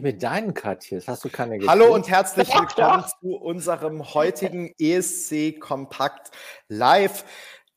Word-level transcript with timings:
mit 0.00 0.24
deinen 0.24 0.54
Katjes? 0.54 1.06
Hast 1.06 1.24
du 1.24 1.28
keine 1.28 1.52
gekriegt? 1.52 1.70
Hallo 1.70 1.94
und 1.94 2.08
herzlich 2.08 2.48
willkommen 2.52 3.04
zu 3.20 3.36
unserem 3.36 4.12
heutigen 4.12 4.74
ESC 4.76 5.60
Kompakt 5.60 6.32
Live. 6.66 7.24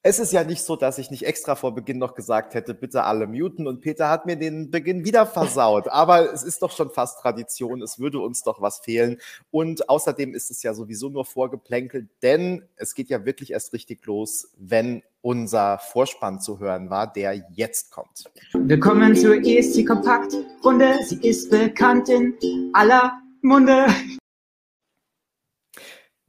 Es 0.04 0.20
ist 0.20 0.32
ja 0.32 0.44
nicht 0.44 0.62
so, 0.62 0.76
dass 0.76 1.00
ich 1.00 1.12
nicht 1.12 1.26
extra 1.26 1.56
vor 1.56 1.74
Beginn 1.74 1.98
noch 1.98 2.14
gesagt 2.14 2.54
hätte, 2.54 2.74
bitte 2.74 3.04
alle 3.04 3.28
muten 3.28 3.68
und 3.68 3.82
Peter 3.82 4.10
hat 4.10 4.26
mir 4.26 4.36
den 4.36 4.70
Beginn 4.70 5.04
wieder 5.04 5.26
versaut. 5.26 5.88
Aber 5.92 6.32
es 6.32 6.44
ist 6.44 6.62
doch 6.62 6.72
schon 6.72 6.92
fast 6.92 7.20
Tradition, 7.20 7.82
es 7.82 8.00
würde 8.00 8.20
uns 8.20 8.44
doch 8.44 8.62
was 8.62 8.80
fehlen. 8.80 9.18
Und 9.52 9.90
außerdem 9.90 10.34
ist 10.34 10.52
es 10.52 10.64
ja 10.64 10.74
sowieso 10.74 11.10
nur 11.10 11.26
vorgeplänkelt, 11.26 12.10
denn 12.22 12.64
es 12.76 12.94
geht 12.94 13.10
ja 13.10 13.26
wirklich 13.26 13.52
erst 13.52 13.74
richtig 13.74 14.06
los, 14.06 14.50
wenn 14.58 15.02
unser 15.22 15.80
Vorspann 15.80 16.40
zu 16.40 16.60
hören 16.60 16.90
war, 16.90 17.12
der 17.12 17.44
jetzt 17.52 17.92
kommt. 17.92 18.26
Willkommen 18.54 19.16
zur 19.16 19.44
ESC 19.44 19.86
Kompakt 19.86 20.34
Runde. 20.64 20.96
Sie 21.06 21.20
ist 21.28 21.50
bekannt 21.50 22.08
in 22.08 22.38
aller 22.74 23.14
Munde. 23.42 23.88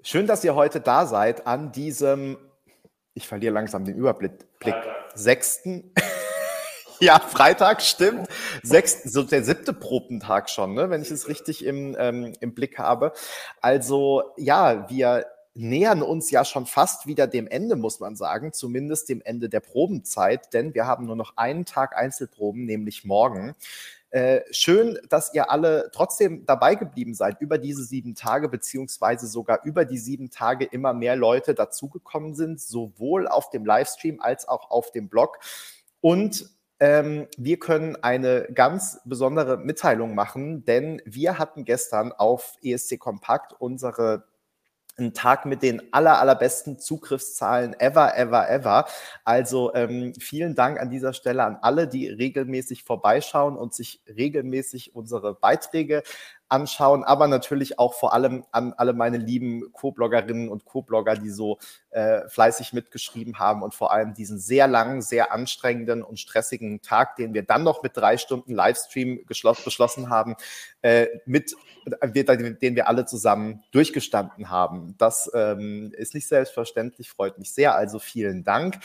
Schön, 0.03 0.27
dass 0.27 0.43
ihr 0.43 0.55
heute 0.55 0.81
da 0.81 1.07
seid 1.07 1.47
an 1.47 1.71
diesem 1.71 2.39
ich 3.15 3.27
verliere 3.27 3.55
langsam 3.55 3.85
den 3.85 3.97
Überblick. 3.97 4.33
Sechsten. 5.15 5.93
ja, 7.01 7.19
Freitag, 7.19 7.83
stimmt. 7.83 8.29
Sechsten, 8.63 9.09
so 9.09 9.23
der 9.23 9.45
siebte 9.45 9.73
Probentag 9.73 10.51
schon, 10.51 10.75
ne, 10.75 10.91
wenn 10.91 11.03
ich 11.03 11.11
es 11.11 11.29
richtig 11.29 11.65
im, 11.65 11.97
ähm, 11.99 12.33
im 12.41 12.55
Blick 12.55 12.79
habe. 12.79 13.13
Also 13.61 14.23
ja, 14.37 14.89
wir 14.89 15.27
nähern 15.55 16.03
uns 16.03 16.31
ja 16.31 16.45
schon 16.45 16.67
fast 16.67 17.07
wieder 17.07 17.27
dem 17.27 17.49
Ende, 17.49 17.75
muss 17.75 17.99
man 17.99 18.15
sagen, 18.15 18.53
zumindest 18.53 19.09
dem 19.09 19.21
Ende 19.21 19.49
der 19.49 19.61
Probenzeit, 19.61 20.53
denn 20.55 20.73
wir 20.75 20.87
haben 20.87 21.07
nur 21.07 21.17
noch 21.17 21.37
einen 21.37 21.65
Tag 21.65 21.97
Einzelproben, 21.97 22.65
nämlich 22.65 23.05
morgen. 23.05 23.55
Äh, 24.11 24.41
schön, 24.51 24.99
dass 25.11 25.35
ihr 25.35 25.51
alle 25.51 25.91
trotzdem 25.93 26.47
dabei 26.47 26.77
geblieben 26.77 27.15
seid 27.15 27.41
über 27.41 27.59
diese 27.59 27.85
sieben 27.85 28.15
Tage, 28.15 28.49
beziehungsweise 28.49 29.27
sogar 29.27 29.65
über 29.65 29.85
die 29.85 29.99
sieben 29.99 30.31
Tage 30.31 30.65
immer 30.65 30.95
mehr 30.95 31.15
Leute 31.15 31.55
dazugekommen 31.55 32.35
sind, 32.35 32.61
sowohl 32.61 33.29
auf 33.29 33.51
dem 33.51 33.67
Livestream 33.67 34.21
als 34.21 34.49
auch 34.49 34.71
auf 34.71 34.93
dem 34.93 35.09
Blog. 35.09 35.39
Und 36.01 36.49
ähm, 36.81 37.27
wir 37.37 37.59
können 37.59 37.97
eine 37.97 38.49
ganz 38.55 39.01
besondere 39.05 39.59
Mitteilung 39.59 40.15
machen, 40.15 40.65
denn 40.65 41.03
wir 41.05 41.39
hatten 41.39 41.65
gestern 41.65 42.13
auf 42.13 42.57
ESC 42.63 42.99
Kompakt 42.99 43.53
unsere 43.59 44.25
ein 44.99 45.15
Tag 45.15 45.47
mit 45.47 45.63
den 45.63 45.93
aller, 45.93 46.19
allerbesten 46.19 46.79
Zugriffszahlen 46.79 47.79
ever, 47.79 48.17
ever, 48.17 48.51
ever. 48.51 48.87
Also 49.25 49.73
ähm, 49.75 50.13
vielen 50.19 50.55
Dank 50.55 50.81
an 50.81 50.91
dieser 50.91 51.13
Stelle 51.13 51.45
an 51.45 51.59
alle, 51.63 51.87
die 51.89 52.09
regelmäßig 52.09 52.85
vorbeischauen 52.85 53.57
und 53.57 53.75
sich 53.75 54.01
regelmäßig 54.09 54.95
unsere 54.95 55.35
Beiträge 55.35 56.03
anschauen, 56.49 57.05
aber 57.05 57.29
natürlich 57.29 57.79
auch 57.79 57.95
vor 57.95 58.13
allem 58.13 58.45
an 58.53 58.73
alle 58.77 58.93
meine 58.93 59.19
lieben 59.19 59.73
Co-Bloggerinnen 59.73 60.49
und 60.49 60.65
Co-Blogger, 60.65 61.17
die 61.17 61.31
so 61.31 61.59
äh, 61.91 62.29
fleißig 62.29 62.73
mitgeschrieben 62.73 63.39
haben 63.39 63.63
und 63.63 63.75
vor 63.75 63.93
allem 63.93 64.15
diesen 64.15 64.39
sehr 64.39 64.67
langen, 64.67 65.03
sehr 65.03 65.33
anstrengenden 65.33 66.03
und 66.03 66.19
stressigen 66.19 66.81
Tag, 66.81 67.17
den 67.17 67.35
wir 67.35 67.43
dann 67.43 67.63
noch 67.63 67.83
mit 67.83 67.97
drei 67.97 68.17
Stunden 68.17 68.55
Livestream 68.55 69.25
beschlossen 69.27 70.11
haben, 70.11 70.37
äh, 70.83 71.07
mit 71.27 71.55
den 71.87 72.77
wir 72.77 72.89
alle 72.89 73.07
zusammen 73.07 73.63
durchgestanden 73.71 74.51
haben. 74.51 74.95
Das 74.99 75.31
ähm, 75.35 75.93
ist 75.97 76.15
nicht 76.15 76.29
selbstverständlich, 76.29 77.11
freut 77.11 77.39
mich 77.39 77.53
sehr. 77.53 77.75
Also 77.75 77.99
vielen 77.99 78.45
Dank. 78.45 78.79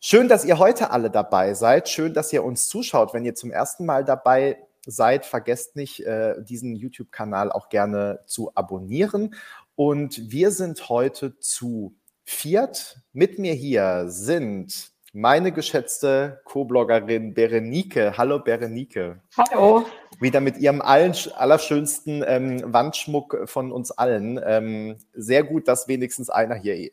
Schön, 0.00 0.28
dass 0.28 0.44
ihr 0.44 0.58
heute 0.58 0.90
alle 0.90 1.10
dabei 1.10 1.54
seid. 1.54 1.88
Schön, 1.88 2.14
dass 2.14 2.32
ihr 2.32 2.44
uns 2.44 2.68
zuschaut. 2.68 3.14
Wenn 3.14 3.24
ihr 3.24 3.34
zum 3.34 3.50
ersten 3.50 3.84
Mal 3.84 4.04
dabei 4.04 4.67
seid, 4.88 5.26
vergesst 5.26 5.76
nicht, 5.76 6.00
äh, 6.00 6.42
diesen 6.42 6.74
YouTube-Kanal 6.74 7.52
auch 7.52 7.68
gerne 7.68 8.20
zu 8.26 8.52
abonnieren. 8.54 9.34
Und 9.76 10.32
wir 10.32 10.50
sind 10.50 10.88
heute 10.88 11.38
zu 11.38 11.94
viert. 12.24 13.00
Mit 13.12 13.38
mir 13.38 13.52
hier 13.52 14.06
sind 14.08 14.90
meine 15.12 15.52
geschätzte 15.52 16.40
Co-Bloggerin 16.44 17.34
Berenike. 17.34 18.16
Hallo 18.16 18.38
Berenike. 18.38 19.20
Hallo. 19.36 19.84
Wieder 20.20 20.40
mit 20.40 20.58
ihrem 20.58 20.82
allen, 20.82 21.14
allerschönsten 21.36 22.24
ähm, 22.26 22.60
Wandschmuck 22.64 23.48
von 23.48 23.70
uns 23.70 23.92
allen. 23.92 24.40
Ähm, 24.44 24.96
sehr 25.12 25.44
gut, 25.44 25.68
dass 25.68 25.86
wenigstens 25.86 26.28
einer 26.28 26.56
hier. 26.56 26.74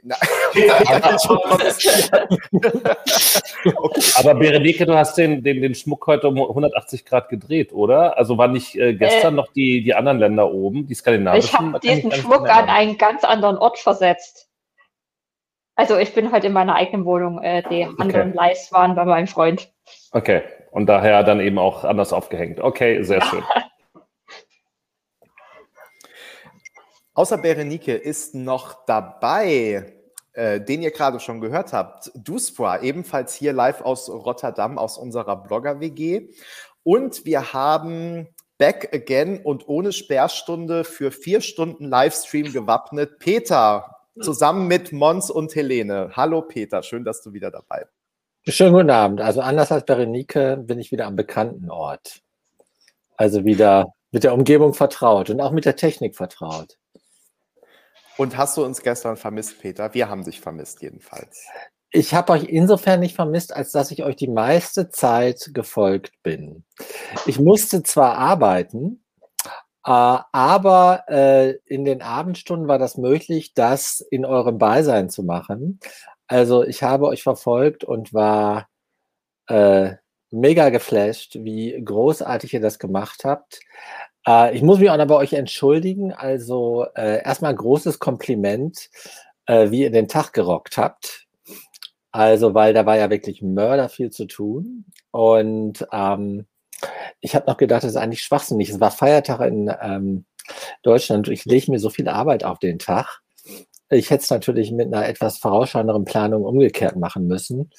okay. 3.75 4.01
Aber 4.15 4.35
Berenike, 4.35 4.85
du 4.85 4.95
hast 4.95 5.17
den, 5.17 5.41
den, 5.43 5.61
den 5.61 5.73
Schmuck 5.73 6.05
heute 6.05 6.27
um 6.27 6.37
180 6.37 7.03
Grad 7.05 7.29
gedreht, 7.29 7.73
oder? 7.73 8.17
Also 8.17 8.37
waren 8.37 8.51
nicht 8.51 8.75
äh, 8.75 8.93
gestern 8.93 9.33
äh, 9.33 9.37
noch 9.37 9.51
die, 9.53 9.83
die 9.83 9.95
anderen 9.95 10.19
Länder 10.19 10.51
oben, 10.51 10.85
die 10.85 10.93
skandinavischen? 10.93 11.49
Ich 11.49 11.53
habe 11.53 11.79
diesen 11.79 12.11
Schmuck 12.11 12.47
an 12.47 12.69
einen 12.69 12.97
ganz 12.97 13.23
anderen 13.23 13.57
Ort 13.57 13.79
versetzt. 13.79 14.49
Also 15.75 15.97
ich 15.97 16.13
bin 16.13 16.31
halt 16.31 16.43
in 16.45 16.53
meiner 16.53 16.75
eigenen 16.75 17.05
Wohnung. 17.05 17.41
Äh, 17.41 17.63
die 17.63 17.87
okay. 17.87 17.95
anderen 17.97 18.33
Lives 18.33 18.71
waren 18.71 18.95
bei 18.95 19.05
meinem 19.05 19.27
Freund. 19.27 19.69
Okay. 20.11 20.43
Und 20.75 20.87
daher 20.87 21.23
dann 21.23 21.39
eben 21.39 21.57
auch 21.57 21.85
anders 21.85 22.11
aufgehängt. 22.11 22.59
Okay, 22.59 23.01
sehr 23.01 23.21
schön. 23.21 23.41
Außer 27.13 27.37
Berenike 27.37 27.93
ist 27.93 28.35
noch 28.35 28.85
dabei, 28.85 29.93
äh, 30.33 30.59
den 30.59 30.81
ihr 30.81 30.91
gerade 30.91 31.21
schon 31.21 31.39
gehört 31.39 31.71
habt, 31.71 32.11
Duspra, 32.13 32.81
ebenfalls 32.81 33.33
hier 33.33 33.53
live 33.53 33.83
aus 33.83 34.09
Rotterdam, 34.09 34.77
aus 34.77 34.97
unserer 34.97 35.37
Blogger-WG. 35.37 36.27
Und 36.83 37.23
wir 37.23 37.53
haben 37.53 38.27
Back 38.57 38.93
Again 38.93 39.39
und 39.45 39.69
ohne 39.69 39.93
Sperrstunde 39.93 40.83
für 40.83 41.11
vier 41.11 41.39
Stunden 41.39 41.85
Livestream 41.85 42.51
gewappnet. 42.51 43.19
Peter, 43.19 43.95
zusammen 44.21 44.67
mit 44.67 44.91
Mons 44.91 45.31
und 45.31 45.55
Helene. 45.55 46.11
Hallo 46.17 46.41
Peter, 46.41 46.83
schön, 46.83 47.05
dass 47.05 47.21
du 47.21 47.31
wieder 47.31 47.49
dabei 47.49 47.85
bist. 47.85 47.94
Schönen 48.47 48.73
guten 48.73 48.91
Abend. 48.91 49.21
Also 49.21 49.41
anders 49.41 49.71
als 49.71 49.85
Berenike 49.85 50.57
bin 50.57 50.77
ich 50.77 50.91
wieder 50.91 51.07
am 51.07 51.15
bekannten 51.15 51.71
Ort. 51.71 52.21
Also 53.17 53.43
wieder 53.43 53.93
mit 54.11 54.23
der 54.23 54.35
Umgebung 54.35 54.75
vertraut 54.75 55.31
und 55.31 55.41
auch 55.41 55.51
mit 55.51 55.65
der 55.65 55.75
Technik 55.75 56.15
vertraut. 56.15 56.77
Und 58.17 58.37
hast 58.37 58.55
du 58.55 58.63
uns 58.63 58.83
gestern 58.83 59.17
vermisst, 59.17 59.59
Peter? 59.59 59.95
Wir 59.95 60.09
haben 60.09 60.23
dich 60.23 60.41
vermisst 60.41 60.83
jedenfalls. 60.83 61.47
Ich 61.89 62.13
habe 62.13 62.33
euch 62.33 62.43
insofern 62.43 62.99
nicht 62.99 63.15
vermisst, 63.15 63.51
als 63.51 63.71
dass 63.71 63.89
ich 63.89 64.03
euch 64.03 64.15
die 64.15 64.27
meiste 64.27 64.89
Zeit 64.89 65.49
gefolgt 65.51 66.13
bin. 66.21 66.65
Ich 67.25 67.39
musste 67.39 67.81
zwar 67.81 68.15
arbeiten, 68.19 69.03
äh, 69.85 70.19
aber 70.31 71.03
äh, 71.07 71.55
in 71.65 71.83
den 71.83 72.03
Abendstunden 72.03 72.67
war 72.67 72.77
das 72.77 72.95
möglich, 72.95 73.55
das 73.55 74.05
in 74.11 74.23
eurem 74.23 74.59
Beisein 74.59 75.09
zu 75.09 75.23
machen. 75.23 75.79
Also 76.27 76.63
ich 76.63 76.83
habe 76.83 77.07
euch 77.07 77.23
verfolgt 77.23 77.83
und 77.83 78.13
war 78.13 78.67
äh, 79.47 79.93
mega 80.31 80.69
geflasht, 80.69 81.35
wie 81.35 81.79
großartig 81.83 82.53
ihr 82.53 82.61
das 82.61 82.79
gemacht 82.79 83.23
habt. 83.25 83.59
Äh, 84.27 84.55
ich 84.55 84.61
muss 84.61 84.79
mich 84.79 84.89
auch 84.89 84.97
noch 84.97 85.07
bei 85.07 85.15
euch 85.15 85.33
entschuldigen. 85.33 86.13
Also 86.13 86.87
äh, 86.95 87.23
erstmal 87.23 87.55
großes 87.55 87.99
Kompliment, 87.99 88.89
äh, 89.45 89.71
wie 89.71 89.83
ihr 89.83 89.91
den 89.91 90.07
Tag 90.07 90.33
gerockt 90.33 90.77
habt. 90.77 91.27
Also, 92.11 92.53
weil 92.53 92.73
da 92.73 92.85
war 92.85 92.97
ja 92.97 93.09
wirklich 93.09 93.41
Mörder 93.41 93.89
viel 93.89 94.09
zu 94.09 94.25
tun. 94.25 94.85
Und 95.11 95.85
ähm, 95.91 96.47
ich 97.19 97.35
habe 97.35 97.47
noch 97.47 97.57
gedacht, 97.57 97.83
das 97.83 97.91
ist 97.91 97.97
eigentlich 97.97 98.21
schwachsinnig. 98.21 98.69
Es 98.69 98.79
war 98.79 98.91
Feiertag 98.91 99.41
in 99.41 99.71
ähm, 99.81 100.25
Deutschland. 100.83 101.27
Ich 101.27 101.45
lege 101.45 101.71
mir 101.71 101.79
so 101.79 101.89
viel 101.89 102.07
Arbeit 102.07 102.43
auf 102.45 102.59
den 102.59 102.79
Tag. 102.79 103.21
Ich 103.89 104.09
hätte 104.09 104.23
es 104.23 104.29
natürlich 104.29 104.71
mit 104.71 104.87
einer 104.87 105.07
etwas 105.07 105.37
vorausschauenderen 105.37 106.05
Planung 106.05 106.43
umgekehrt 106.43 106.95
machen 106.95 107.27
müssen 107.27 107.71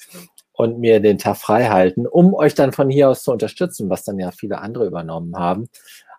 und 0.53 0.79
mir 0.79 0.99
den 0.99 1.17
Tag 1.17 1.37
frei 1.37 1.65
halten, 1.65 2.07
um 2.07 2.33
euch 2.33 2.55
dann 2.55 2.71
von 2.71 2.89
hier 2.89 3.09
aus 3.09 3.23
zu 3.23 3.31
unterstützen, 3.31 3.89
was 3.89 4.03
dann 4.03 4.19
ja 4.19 4.31
viele 4.31 4.59
andere 4.59 4.85
übernommen 4.85 5.35
haben. 5.35 5.69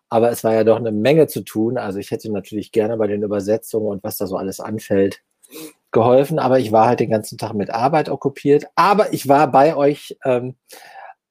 Aber 0.08 0.30
es 0.30 0.44
war 0.44 0.54
ja 0.54 0.64
doch 0.64 0.76
eine 0.76 0.92
Menge 0.92 1.26
zu 1.26 1.42
tun. 1.42 1.76
Also 1.76 1.98
ich 1.98 2.10
hätte 2.10 2.32
natürlich 2.32 2.72
gerne 2.72 2.96
bei 2.96 3.06
den 3.06 3.22
Übersetzungen 3.22 3.88
und 3.88 4.04
was 4.04 4.16
da 4.16 4.26
so 4.26 4.36
alles 4.36 4.60
anfällt 4.60 5.20
geholfen. 5.90 6.38
Aber 6.38 6.58
ich 6.58 6.72
war 6.72 6.86
halt 6.86 7.00
den 7.00 7.10
ganzen 7.10 7.36
Tag 7.36 7.54
mit 7.54 7.70
Arbeit 7.70 8.08
okkupiert. 8.08 8.66
Aber 8.74 9.12
ich 9.12 9.28
war 9.28 9.50
bei 9.50 9.76
euch 9.76 10.16
ähm, 10.24 10.56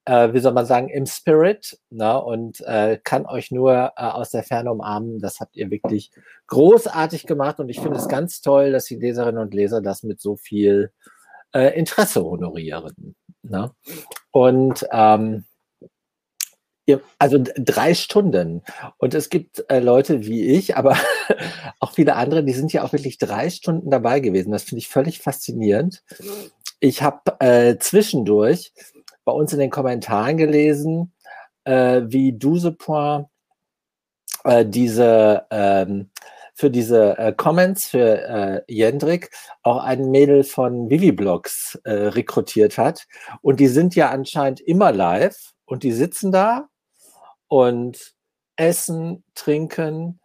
äh, 0.08 0.34
wie 0.34 0.40
soll 0.40 0.54
man 0.54 0.66
sagen, 0.66 0.88
im 0.88 1.06
Spirit 1.06 1.78
ne, 1.90 2.22
und 2.22 2.62
äh, 2.62 2.98
kann 3.04 3.26
euch 3.26 3.52
nur 3.52 3.92
äh, 3.98 4.04
aus 4.04 4.32
der 4.32 4.44
Ferne 4.44 4.72
umarmen. 4.72 5.20
Das 5.20 5.42
habt 5.42 5.58
ihr 5.58 5.70
wirklich 5.70 6.12
großartig 6.48 7.28
gemacht 7.28 7.60
und 7.60 7.68
ich 7.68 7.82
finde 7.82 7.98
es 7.98 8.08
ganz 8.08 8.42
toll, 8.42 8.72
dass 8.72 8.86
die 8.86 8.96
Leserinnen 8.96 9.42
und 9.42 9.54
Leser 9.54 9.82
das 9.82 10.04
mit 10.04 10.22
so 10.22 10.38
viel 10.38 10.92
äh, 11.54 11.78
Interesse 11.78 12.24
honorieren. 12.24 13.16
Ne? 13.44 13.72
Und 14.32 14.88
ähm, 14.92 15.44
also 17.20 17.44
drei 17.58 17.94
Stunden. 17.94 18.64
Und 18.98 19.14
es 19.14 19.30
gibt 19.30 19.70
äh, 19.70 19.80
Leute 19.80 20.26
wie 20.26 20.46
ich, 20.46 20.78
aber 20.78 20.98
auch 21.82 21.92
viele 21.92 22.16
andere, 22.16 22.46
die 22.46 22.54
sind 22.54 22.72
ja 22.72 22.84
auch 22.84 22.94
wirklich 22.94 23.18
drei 23.18 23.50
Stunden 23.50 23.90
dabei 23.90 24.22
gewesen. 24.22 24.54
Das 24.54 24.64
finde 24.64 24.80
ich 24.80 24.88
völlig 24.88 25.20
faszinierend. 25.20 26.02
Ich 26.80 27.02
habe 27.02 27.36
äh, 27.40 27.78
zwischendurch 27.78 28.72
bei 29.28 29.34
uns 29.34 29.52
in 29.52 29.60
den 29.60 29.70
Kommentaren 29.70 30.38
gelesen, 30.38 31.12
äh, 31.66 32.04
wie 32.06 32.32
Dusepoint 32.32 33.28
äh, 34.46 34.66
diese 34.66 35.46
ähm, 35.52 36.10
für 36.56 36.72
diese 36.72 37.18
äh, 37.18 37.34
Comments 37.34 37.86
für 37.86 38.22
äh, 38.22 38.62
Jendrik 38.74 39.30
auch 39.64 39.84
ein 39.84 40.10
Mädel 40.12 40.46
von 40.46 40.90
Viviblogs 40.90 41.76
äh, 41.84 41.92
rekrutiert 41.92 42.78
hat. 42.78 43.06
Und 43.42 43.60
die 43.60 43.68
sind 43.68 43.96
ja 43.96 44.12
anscheinend 44.12 44.62
immer 44.62 44.94
live 44.94 45.52
und 45.66 45.84
die 45.84 45.92
sitzen 45.92 46.32
da 46.32 46.70
und 47.50 48.16
essen, 48.56 49.26
trinken, 49.36 50.22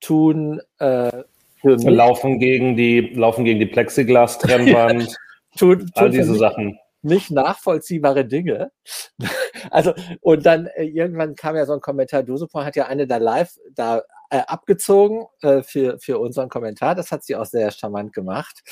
tun 0.00 0.60
äh, 0.78 1.24
laufen 1.64 2.38
gegen 2.38 2.76
die 2.76 3.00
laufen 3.00 3.44
gegen 3.44 3.58
die 3.58 3.66
Plexiglas-Trennwand, 3.66 5.08
tun, 5.58 5.90
all 5.96 6.04
tun 6.04 6.12
für 6.12 6.18
diese 6.18 6.36
Sachen. 6.36 6.78
Nicht 7.02 7.30
nachvollziehbare 7.30 8.24
Dinge. 8.24 8.72
Also, 9.70 9.94
und 10.20 10.44
dann 10.44 10.66
äh, 10.66 10.84
irgendwann 10.84 11.36
kam 11.36 11.54
ja 11.56 11.66
so 11.66 11.72
ein 11.72 11.80
Kommentar, 11.80 12.24
Dusupon 12.24 12.64
hat 12.64 12.74
ja 12.74 12.86
eine 12.86 13.06
da 13.06 13.18
live 13.18 13.54
da 13.70 14.02
äh, 14.32 14.44
abgezogen 14.46 15.26
äh, 15.42 15.62
für, 15.62 15.98
für 15.98 16.18
unseren 16.18 16.48
Kommentar. 16.48 16.94
Das 16.94 17.12
hat 17.12 17.22
sie 17.22 17.36
auch 17.36 17.44
sehr 17.44 17.70
charmant 17.70 18.14
gemacht. 18.14 18.62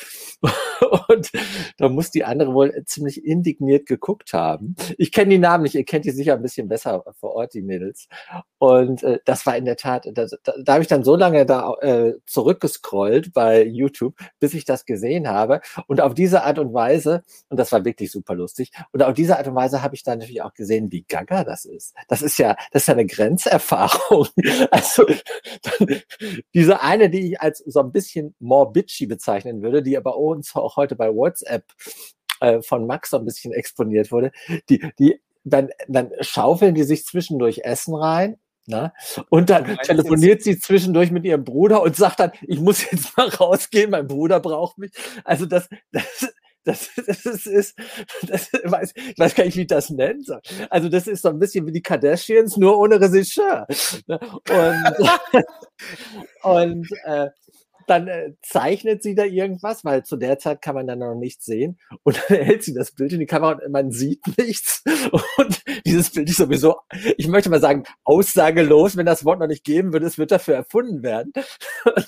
Und 1.08 1.30
da 1.76 1.90
muss 1.90 2.10
die 2.10 2.24
andere 2.24 2.54
wohl 2.54 2.82
ziemlich 2.86 3.22
indigniert 3.22 3.84
geguckt 3.86 4.32
haben. 4.32 4.74
Ich 4.96 5.12
kenne 5.12 5.30
die 5.30 5.38
Namen 5.38 5.64
nicht, 5.64 5.74
ihr 5.74 5.84
kennt 5.84 6.06
die 6.06 6.12
sicher 6.12 6.32
ein 6.32 6.40
bisschen 6.40 6.66
besser 6.66 7.04
vor 7.12 7.34
Ort, 7.34 7.52
die 7.52 7.60
Mädels. 7.60 8.08
Und 8.56 9.02
äh, 9.02 9.18
das 9.26 9.44
war 9.44 9.54
in 9.54 9.66
der 9.66 9.76
Tat, 9.76 10.06
da, 10.10 10.24
da, 10.42 10.54
da 10.64 10.72
habe 10.72 10.82
ich 10.82 10.88
dann 10.88 11.04
so 11.04 11.14
lange 11.14 11.44
da 11.44 11.74
äh, 11.82 12.14
zurückgescrollt 12.24 13.34
bei 13.34 13.62
YouTube, 13.62 14.16
bis 14.38 14.54
ich 14.54 14.64
das 14.64 14.86
gesehen 14.86 15.28
habe. 15.28 15.60
Und 15.86 16.00
auf 16.00 16.14
diese 16.14 16.42
Art 16.44 16.58
und 16.58 16.72
Weise, 16.72 17.22
und 17.50 17.60
das 17.60 17.70
war 17.70 17.84
wirklich 17.84 18.10
super 18.10 18.34
lustig, 18.34 18.72
und 18.92 19.02
auf 19.02 19.12
diese 19.12 19.36
Art 19.36 19.46
und 19.46 19.54
Weise 19.54 19.82
habe 19.82 19.94
ich 19.94 20.04
dann 20.04 20.20
natürlich 20.20 20.40
auch 20.40 20.54
gesehen, 20.54 20.90
wie 20.90 21.02
gaga 21.02 21.44
das 21.44 21.66
ist. 21.66 21.94
Das 22.08 22.22
ist 22.22 22.38
ja, 22.38 22.56
das 22.72 22.84
ist 22.84 22.88
ja 22.88 22.94
eine 22.94 23.04
Grenzerfahrung. 23.04 24.28
Also 24.70 25.04
dann, 25.62 25.88
diese 26.54 26.82
eine, 26.82 27.10
die 27.10 27.32
ich 27.32 27.40
als 27.40 27.58
so 27.58 27.80
ein 27.80 27.92
bisschen 27.92 28.34
more 28.38 28.70
bitchy 28.70 29.06
bezeichnen 29.06 29.62
würde, 29.62 29.82
die 29.82 29.96
aber 29.96 30.16
uns 30.16 30.54
auch 30.54 30.76
heute 30.76 30.96
bei 30.96 31.14
WhatsApp 31.14 31.64
äh, 32.40 32.62
von 32.62 32.86
Max 32.86 33.10
so 33.10 33.18
ein 33.18 33.24
bisschen 33.24 33.52
exponiert 33.52 34.12
wurde, 34.12 34.32
die, 34.68 34.84
die, 34.98 35.20
dann, 35.44 35.70
dann 35.88 36.10
schaufeln 36.20 36.74
die 36.74 36.84
sich 36.84 37.04
zwischendurch 37.04 37.60
Essen 37.64 37.94
rein. 37.94 38.36
Na? 38.66 38.92
Und 39.30 39.50
dann 39.50 39.78
telefoniert 39.78 40.42
sie 40.42 40.58
zwischendurch 40.58 41.10
mit 41.10 41.24
ihrem 41.24 41.44
Bruder 41.44 41.82
und 41.82 41.96
sagt 41.96 42.20
dann, 42.20 42.32
ich 42.42 42.60
muss 42.60 42.88
jetzt 42.90 43.16
mal 43.16 43.28
rausgehen, 43.28 43.90
mein 43.90 44.06
Bruder 44.06 44.38
braucht 44.38 44.78
mich. 44.78 44.92
Also 45.24 45.46
das, 45.46 45.68
das, 45.90 46.32
das, 46.64 46.90
das 47.06 47.26
ist, 47.26 47.46
ist 47.46 47.78
das, 48.22 48.50
weiß, 48.52 48.92
ich 48.94 49.18
weiß 49.18 49.34
gar 49.34 49.44
nicht, 49.44 49.56
wie 49.56 49.62
ich 49.62 49.66
das 49.66 49.90
nennen 49.90 50.22
soll. 50.22 50.40
Also 50.68 50.88
das 50.88 51.06
ist 51.06 51.22
so 51.22 51.28
ein 51.28 51.38
bisschen 51.38 51.66
wie 51.66 51.72
die 51.72 51.82
Kardashians, 51.82 52.56
nur 52.56 52.78
ohne 52.78 53.00
Regisseur. 53.00 53.66
Ne? 54.06 54.18
Und, 54.48 55.44
und 56.42 56.88
äh, 57.04 57.28
dann 57.90 58.06
äh, 58.06 58.34
zeichnet 58.40 59.02
sie 59.02 59.16
da 59.16 59.24
irgendwas, 59.24 59.84
weil 59.84 60.04
zu 60.04 60.16
der 60.16 60.38
Zeit 60.38 60.62
kann 60.62 60.76
man 60.76 60.86
dann 60.86 61.00
noch 61.00 61.16
nichts 61.16 61.44
sehen. 61.44 61.78
Und 62.04 62.22
dann 62.28 62.38
hält 62.44 62.62
sie 62.62 62.72
das 62.72 62.92
Bild 62.92 63.12
in 63.12 63.18
die 63.18 63.26
Kamera 63.26 63.52
und 63.52 63.72
man 63.72 63.90
sieht 63.90 64.20
nichts. 64.38 64.84
Und 65.36 65.62
dieses 65.84 66.10
Bild 66.10 66.28
ist 66.30 66.36
sowieso, 66.36 66.76
ich 67.16 67.26
möchte 67.26 67.50
mal 67.50 67.60
sagen, 67.60 67.84
aussagelos, 68.04 68.96
wenn 68.96 69.06
das 69.06 69.24
Wort 69.24 69.40
noch 69.40 69.48
nicht 69.48 69.64
geben 69.64 69.92
würde, 69.92 70.06
es 70.06 70.18
wird 70.18 70.30
dafür 70.30 70.54
erfunden 70.54 71.02
werden. 71.02 71.32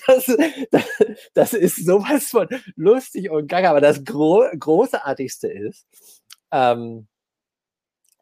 Das, 0.07 0.27
das, 0.71 0.85
das 1.33 1.55
ist 1.55 1.87
sowas 1.87 2.27
von 2.27 2.47
lustig 2.77 3.31
und 3.31 3.49
gaga. 3.49 3.71
Aber 3.71 3.81
das 3.81 4.05
Gro 4.05 4.45
Großartigste 4.59 5.49
ist, 5.49 5.87
ähm, 6.53 7.09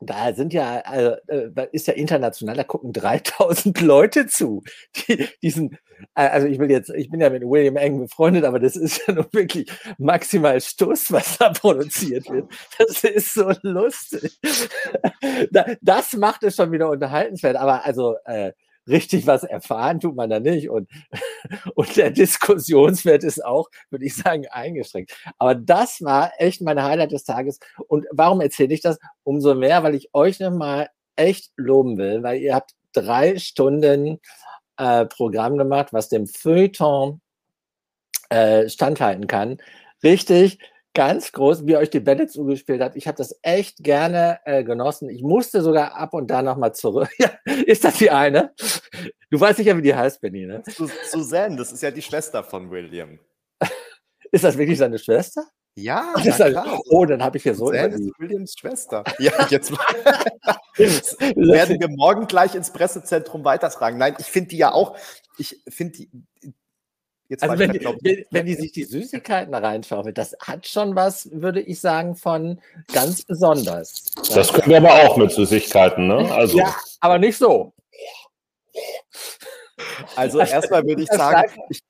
da 0.00 0.32
sind 0.35 0.52
ja, 0.52 0.81
also, 0.81 1.17
äh, 1.29 1.69
ist 1.73 1.87
ja 1.87 1.94
international, 1.94 2.56
da 2.56 2.64
gucken 2.64 2.93
3000 2.93 3.81
Leute 3.82 4.26
zu. 4.26 4.62
Die, 4.97 5.29
diesen, 5.43 5.79
äh, 6.14 6.23
also 6.29 6.47
ich 6.47 6.58
will 6.58 6.70
jetzt, 6.70 6.91
ich 6.91 7.11
bin 7.11 7.20
ja 7.20 7.31
mit 7.31 7.43
William 7.43 7.76
eng 7.76 8.00
befreundet, 8.00 8.44
aber 8.44 8.58
das 8.58 8.76
ist 8.76 9.02
ja 9.06 9.14
nun 9.14 9.26
wirklich 9.32 9.70
maximal 9.99 10.61
Stuss, 10.61 11.12
was 11.12 11.38
da 11.38 11.50
produziert 11.50 12.29
wird. 12.31 12.50
Das 12.79 13.05
ist 13.05 13.35
so 13.35 13.52
lustig. 13.62 14.38
Da, 15.52 15.64
das 15.81 16.14
macht 16.14 16.43
es 16.43 16.56
schon 16.56 16.73
wieder 16.73 16.91
unterhaltenswert, 16.91 17.56
aber 17.56 17.85
also 17.85 18.17
äh, 18.25 18.52
richtig 18.91 19.27
was 19.27 19.45
erfahren 19.45 20.01
tut 20.01 20.17
man 20.17 20.31
da 20.31 20.41
nicht 20.41 20.69
und, 20.69 20.89
und 21.75 21.97
der 21.97 22.11
Diskussionswert 22.11 23.25
ist 23.25 23.45
auch, 23.45 23.69
würde 23.91 24.05
ich 24.05 24.17
sagen, 24.17 24.47
eingeschränkt. 24.49 25.17
Aber 25.39 25.55
das 25.55 26.03
war 26.03 26.33
echt 26.39 26.61
mein 26.61 26.83
Highlight 26.83 27.13
des 27.13 27.25
Tages. 27.25 27.59
Und 27.89 28.07
warum 28.11 28.41
erzähle 28.41 28.75
ich 28.75 28.81
das? 28.81 28.99
Umso 29.23 29.55
mehr, 29.55 29.83
weil 29.83 29.95
ich 29.95 30.11
euch 30.13 30.41
nochmal 30.41 30.89
echt 31.17 31.53
loben 31.57 31.99
will, 31.99 32.23
weil 32.23 32.41
ihr 32.41 32.55
habt 32.55 32.73
drei 32.93 33.39
Stunden 33.39 34.21
äh, 34.77 35.07
Programm 35.07 35.59
gemacht, 35.59 35.89
was 35.93 36.09
dem 36.09 36.27
Feuilleton 36.27 37.21
äh, 38.31 38.69
standhalten 38.69 39.27
kann. 39.27 39.59
Richtig, 40.03 40.59
ganz 40.95 41.33
groß, 41.33 41.67
wie 41.67 41.73
ihr 41.73 41.79
euch 41.79 41.91
die 41.91 42.01
Bälle 42.01 42.27
zugespielt 42.27 42.81
habt. 42.81 42.97
Ich 42.97 43.07
habe 43.07 43.17
das 43.17 43.39
echt 43.43 43.79
gerne 43.85 44.41
äh, 44.45 44.65
genossen. 44.65 45.09
Ich 45.09 45.23
musste 45.23 45.63
sogar 45.63 45.95
ab 45.95 46.15
und 46.15 46.29
da 46.31 46.43
nochmal 46.43 46.75
zurück. 46.75 47.09
Ja, 47.19 47.31
ist 47.67 47.85
das 47.85 47.99
die 47.99 48.11
eine? 48.11 48.53
Du 49.31 49.39
weißt 49.39 49.59
sicher, 49.59 49.77
wie 49.77 49.83
die 49.83 49.95
heißt, 49.95 50.21
Benny, 50.21 50.47
ne? 50.47 50.63
Su- 50.67 50.89
Suzanne, 51.09 51.57
das 51.57 51.73
ist 51.73 51.83
ja 51.83 51.91
die 51.91 52.03
Schwester 52.03 52.43
von 52.43 52.71
William. 52.71 53.19
Ist 54.33 54.45
das 54.45 54.57
wirklich 54.57 54.79
seine 54.79 54.99
Schwester? 54.99 55.45
Ja, 55.77 56.13
na 56.17 56.23
ist 56.25 56.37
klar. 56.37 56.81
oh, 56.91 57.05
dann 57.05 57.23
habe 57.23 57.37
ich 57.37 57.43
hier 57.45 57.55
so 57.55 57.67
Suzanne 57.67 57.95
ist 57.95 58.13
Williams 58.19 58.55
Schwester. 58.59 59.03
Ja, 59.19 59.33
jetzt 59.51 59.71
werden 61.37 61.81
wir 61.81 61.89
morgen 61.89 62.27
gleich 62.27 62.55
ins 62.55 62.73
Pressezentrum 62.73 63.45
weitertragen. 63.45 63.99
Nein, 63.99 64.17
ich 64.19 64.27
finde 64.27 64.51
die 64.51 64.59
ja 64.59 64.73
auch, 64.73 64.97
ich 65.39 65.63
finde 65.69 65.99
die, 65.99 66.11
jetzt 67.31 67.43
Also 67.43 67.59
wenn 67.59 67.71
grad, 67.71 67.81
glaub 67.81 67.97
wenn, 68.03 68.25
wenn 68.31 68.47
die 68.47 68.55
sich 68.55 68.73
die 68.73 68.85
Süßigkeiten 68.85 69.55
reinschaufelt, 69.55 70.19
das 70.19 70.37
hat 70.43 70.67
schon 70.67 70.94
was, 70.94 71.31
würde 71.32 71.61
ich 71.61 71.81
sagen, 71.81 72.17
von 72.17 72.61
ganz 72.93 73.23
besonders. 73.25 74.05
Das 74.35 74.53
können 74.53 74.69
wir 74.69 74.77
aber 74.79 75.09
auch 75.09 75.17
mit 75.17 75.31
Süßigkeiten, 75.31 76.06
ne? 76.06 76.31
Also 76.32 76.59
ja, 76.59 76.77
aber 77.00 77.19
nicht 77.19 77.38
so. 77.38 77.73
also 80.17 80.41
erstmal 80.41 80.85
würde 80.85 81.03
ich 81.03 81.09
sagen, 81.09 81.50
ich, 81.71 81.82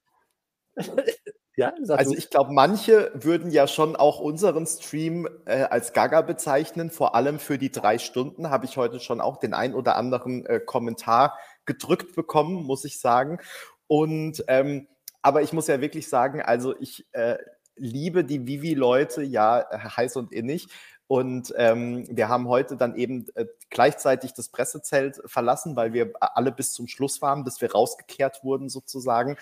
Ja, 1.56 1.74
sag 1.82 1.98
also 1.98 2.14
ich 2.14 2.30
glaube, 2.30 2.52
manche 2.52 3.10
würden 3.12 3.50
ja 3.50 3.66
schon 3.66 3.96
auch 3.96 4.20
unseren 4.20 4.66
Stream 4.66 5.28
äh, 5.44 5.64
als 5.64 5.92
Gaga 5.92 6.22
bezeichnen, 6.22 6.90
vor 6.90 7.14
allem 7.14 7.38
für 7.38 7.58
die 7.58 7.70
drei 7.70 7.98
Stunden 7.98 8.48
habe 8.48 8.64
ich 8.64 8.78
heute 8.78 9.00
schon 9.00 9.20
auch 9.20 9.36
den 9.36 9.52
ein 9.52 9.74
oder 9.74 9.96
anderen 9.96 10.46
äh, 10.46 10.60
Kommentar 10.60 11.36
gedrückt 11.66 12.14
bekommen, 12.14 12.64
muss 12.64 12.84
ich 12.84 12.98
sagen. 12.98 13.40
Und 13.88 14.42
ähm, 14.48 14.86
aber 15.22 15.42
ich 15.42 15.52
muss 15.52 15.66
ja 15.66 15.80
wirklich 15.80 16.08
sagen, 16.08 16.42
also 16.42 16.74
ich 16.78 17.06
äh, 17.12 17.38
liebe 17.76 18.24
die 18.24 18.46
Vivi-Leute 18.46 19.22
ja 19.22 19.60
äh, 19.60 19.78
heiß 19.78 20.16
und 20.16 20.32
innig. 20.32 20.68
Und 21.06 21.52
ähm, 21.56 22.06
wir 22.08 22.28
haben 22.28 22.46
heute 22.46 22.76
dann 22.76 22.94
eben 22.94 23.26
äh, 23.34 23.46
gleichzeitig 23.68 24.32
das 24.32 24.48
Pressezelt 24.48 25.20
verlassen, 25.26 25.74
weil 25.74 25.92
wir 25.92 26.12
alle 26.20 26.52
bis 26.52 26.72
zum 26.72 26.86
Schluss 26.86 27.20
waren, 27.20 27.42
bis 27.42 27.60
wir 27.60 27.72
rausgekehrt 27.72 28.44
wurden 28.44 28.68
sozusagen. 28.68 29.36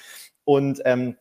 Und 0.45 0.81
ähm, 0.87 1.19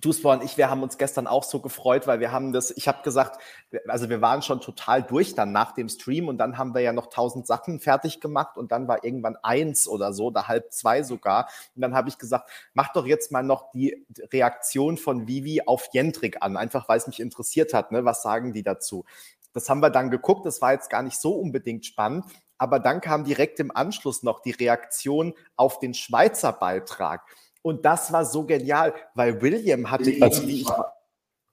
Duspa 0.00 0.34
und 0.34 0.44
ich, 0.44 0.56
wir 0.56 0.70
haben 0.70 0.82
uns 0.82 0.98
gestern 0.98 1.26
auch 1.26 1.42
so 1.42 1.60
gefreut, 1.60 2.06
weil 2.06 2.20
wir 2.20 2.32
haben 2.32 2.52
das, 2.52 2.70
ich 2.70 2.86
habe 2.88 3.02
gesagt, 3.02 3.40
also 3.88 4.08
wir 4.08 4.20
waren 4.20 4.42
schon 4.42 4.60
total 4.60 5.02
durch 5.02 5.34
dann 5.34 5.52
nach 5.52 5.72
dem 5.72 5.88
Stream 5.88 6.28
und 6.28 6.38
dann 6.38 6.58
haben 6.58 6.74
wir 6.74 6.80
ja 6.80 6.92
noch 6.92 7.08
tausend 7.08 7.46
Sachen 7.46 7.80
fertig 7.80 8.20
gemacht 8.20 8.56
und 8.56 8.72
dann 8.72 8.88
war 8.88 9.04
irgendwann 9.04 9.36
eins 9.42 9.88
oder 9.88 10.12
so, 10.12 10.26
oder 10.26 10.48
halb 10.48 10.72
zwei 10.72 11.02
sogar. 11.02 11.48
Und 11.74 11.82
dann 11.82 11.94
habe 11.94 12.08
ich 12.08 12.18
gesagt, 12.18 12.50
mach 12.72 12.92
doch 12.92 13.04
jetzt 13.06 13.32
mal 13.32 13.42
noch 13.42 13.70
die 13.72 14.06
Reaktion 14.32 14.96
von 14.96 15.26
Vivi 15.26 15.62
auf 15.66 15.88
Jentrik 15.92 16.38
an, 16.40 16.56
einfach 16.56 16.88
weil 16.88 16.98
es 16.98 17.06
mich 17.06 17.20
interessiert 17.20 17.74
hat, 17.74 17.92
ne? 17.92 18.04
was 18.04 18.22
sagen 18.22 18.52
die 18.52 18.62
dazu? 18.62 19.04
Das 19.52 19.68
haben 19.68 19.80
wir 19.80 19.90
dann 19.90 20.10
geguckt, 20.10 20.46
das 20.46 20.62
war 20.62 20.72
jetzt 20.72 20.90
gar 20.90 21.02
nicht 21.02 21.18
so 21.18 21.32
unbedingt 21.32 21.84
spannend, 21.84 22.24
aber 22.58 22.78
dann 22.78 23.00
kam 23.00 23.24
direkt 23.24 23.58
im 23.58 23.74
Anschluss 23.74 24.22
noch 24.22 24.40
die 24.40 24.52
Reaktion 24.52 25.34
auf 25.56 25.78
den 25.80 25.94
Schweizer 25.94 26.52
Beitrag. 26.52 27.22
Und 27.62 27.84
das 27.84 28.12
war 28.12 28.24
so 28.24 28.44
genial, 28.44 28.94
weil 29.14 29.40
William 29.40 29.90
hatte 29.90 30.12
Also- 30.20 30.42
irgendwie. 30.42 30.62
Ich, 30.62 30.68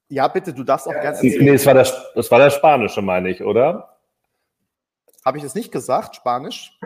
ja, 0.10 0.28
bitte, 0.30 0.54
du 0.54 0.64
darfst 0.64 0.88
auch 0.88 0.94
gerne 0.94 1.18
nee, 1.22 1.52
das 1.52 1.66
war 1.66 1.74
der, 1.74 1.88
das 2.16 2.32
war 2.32 2.40
der 2.40 2.50
spanische, 2.50 3.02
meine 3.02 3.30
ich, 3.30 3.44
oder? 3.44 3.98
Habe 5.26 5.38
ich 5.38 5.44
das 5.44 5.54
nicht 5.54 5.72
gesagt, 5.72 6.16
Spanisch? 6.16 6.80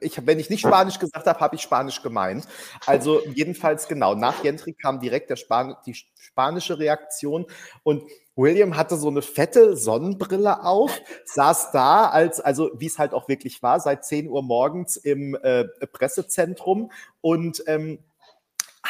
Ich, 0.00 0.26
wenn 0.26 0.38
ich 0.38 0.48
nicht 0.48 0.60
Spanisch 0.60 0.98
gesagt 0.98 1.26
habe, 1.26 1.38
habe 1.38 1.54
ich 1.54 1.60
Spanisch 1.60 2.02
gemeint. 2.02 2.48
Also 2.86 3.20
jedenfalls 3.26 3.86
genau. 3.86 4.14
Nach 4.14 4.42
Jentrik 4.42 4.78
kam 4.78 5.00
direkt 5.00 5.28
der 5.28 5.36
Span 5.36 5.76
die 5.84 5.94
spanische 5.94 6.78
Reaktion 6.78 7.44
und 7.82 8.02
William 8.34 8.76
hatte 8.76 8.96
so 8.96 9.08
eine 9.08 9.22
fette 9.22 9.76
Sonnenbrille 9.76 10.62
auf, 10.64 10.98
saß 11.24 11.72
da 11.72 12.08
als, 12.08 12.40
also 12.40 12.70
wie 12.74 12.86
es 12.86 12.98
halt 12.98 13.12
auch 13.12 13.28
wirklich 13.28 13.62
war, 13.62 13.80
seit 13.80 14.04
10 14.04 14.28
Uhr 14.28 14.42
morgens 14.42 14.96
im 14.96 15.34
äh, 15.42 15.64
Pressezentrum 15.92 16.90
und 17.20 17.62
ähm, 17.66 17.98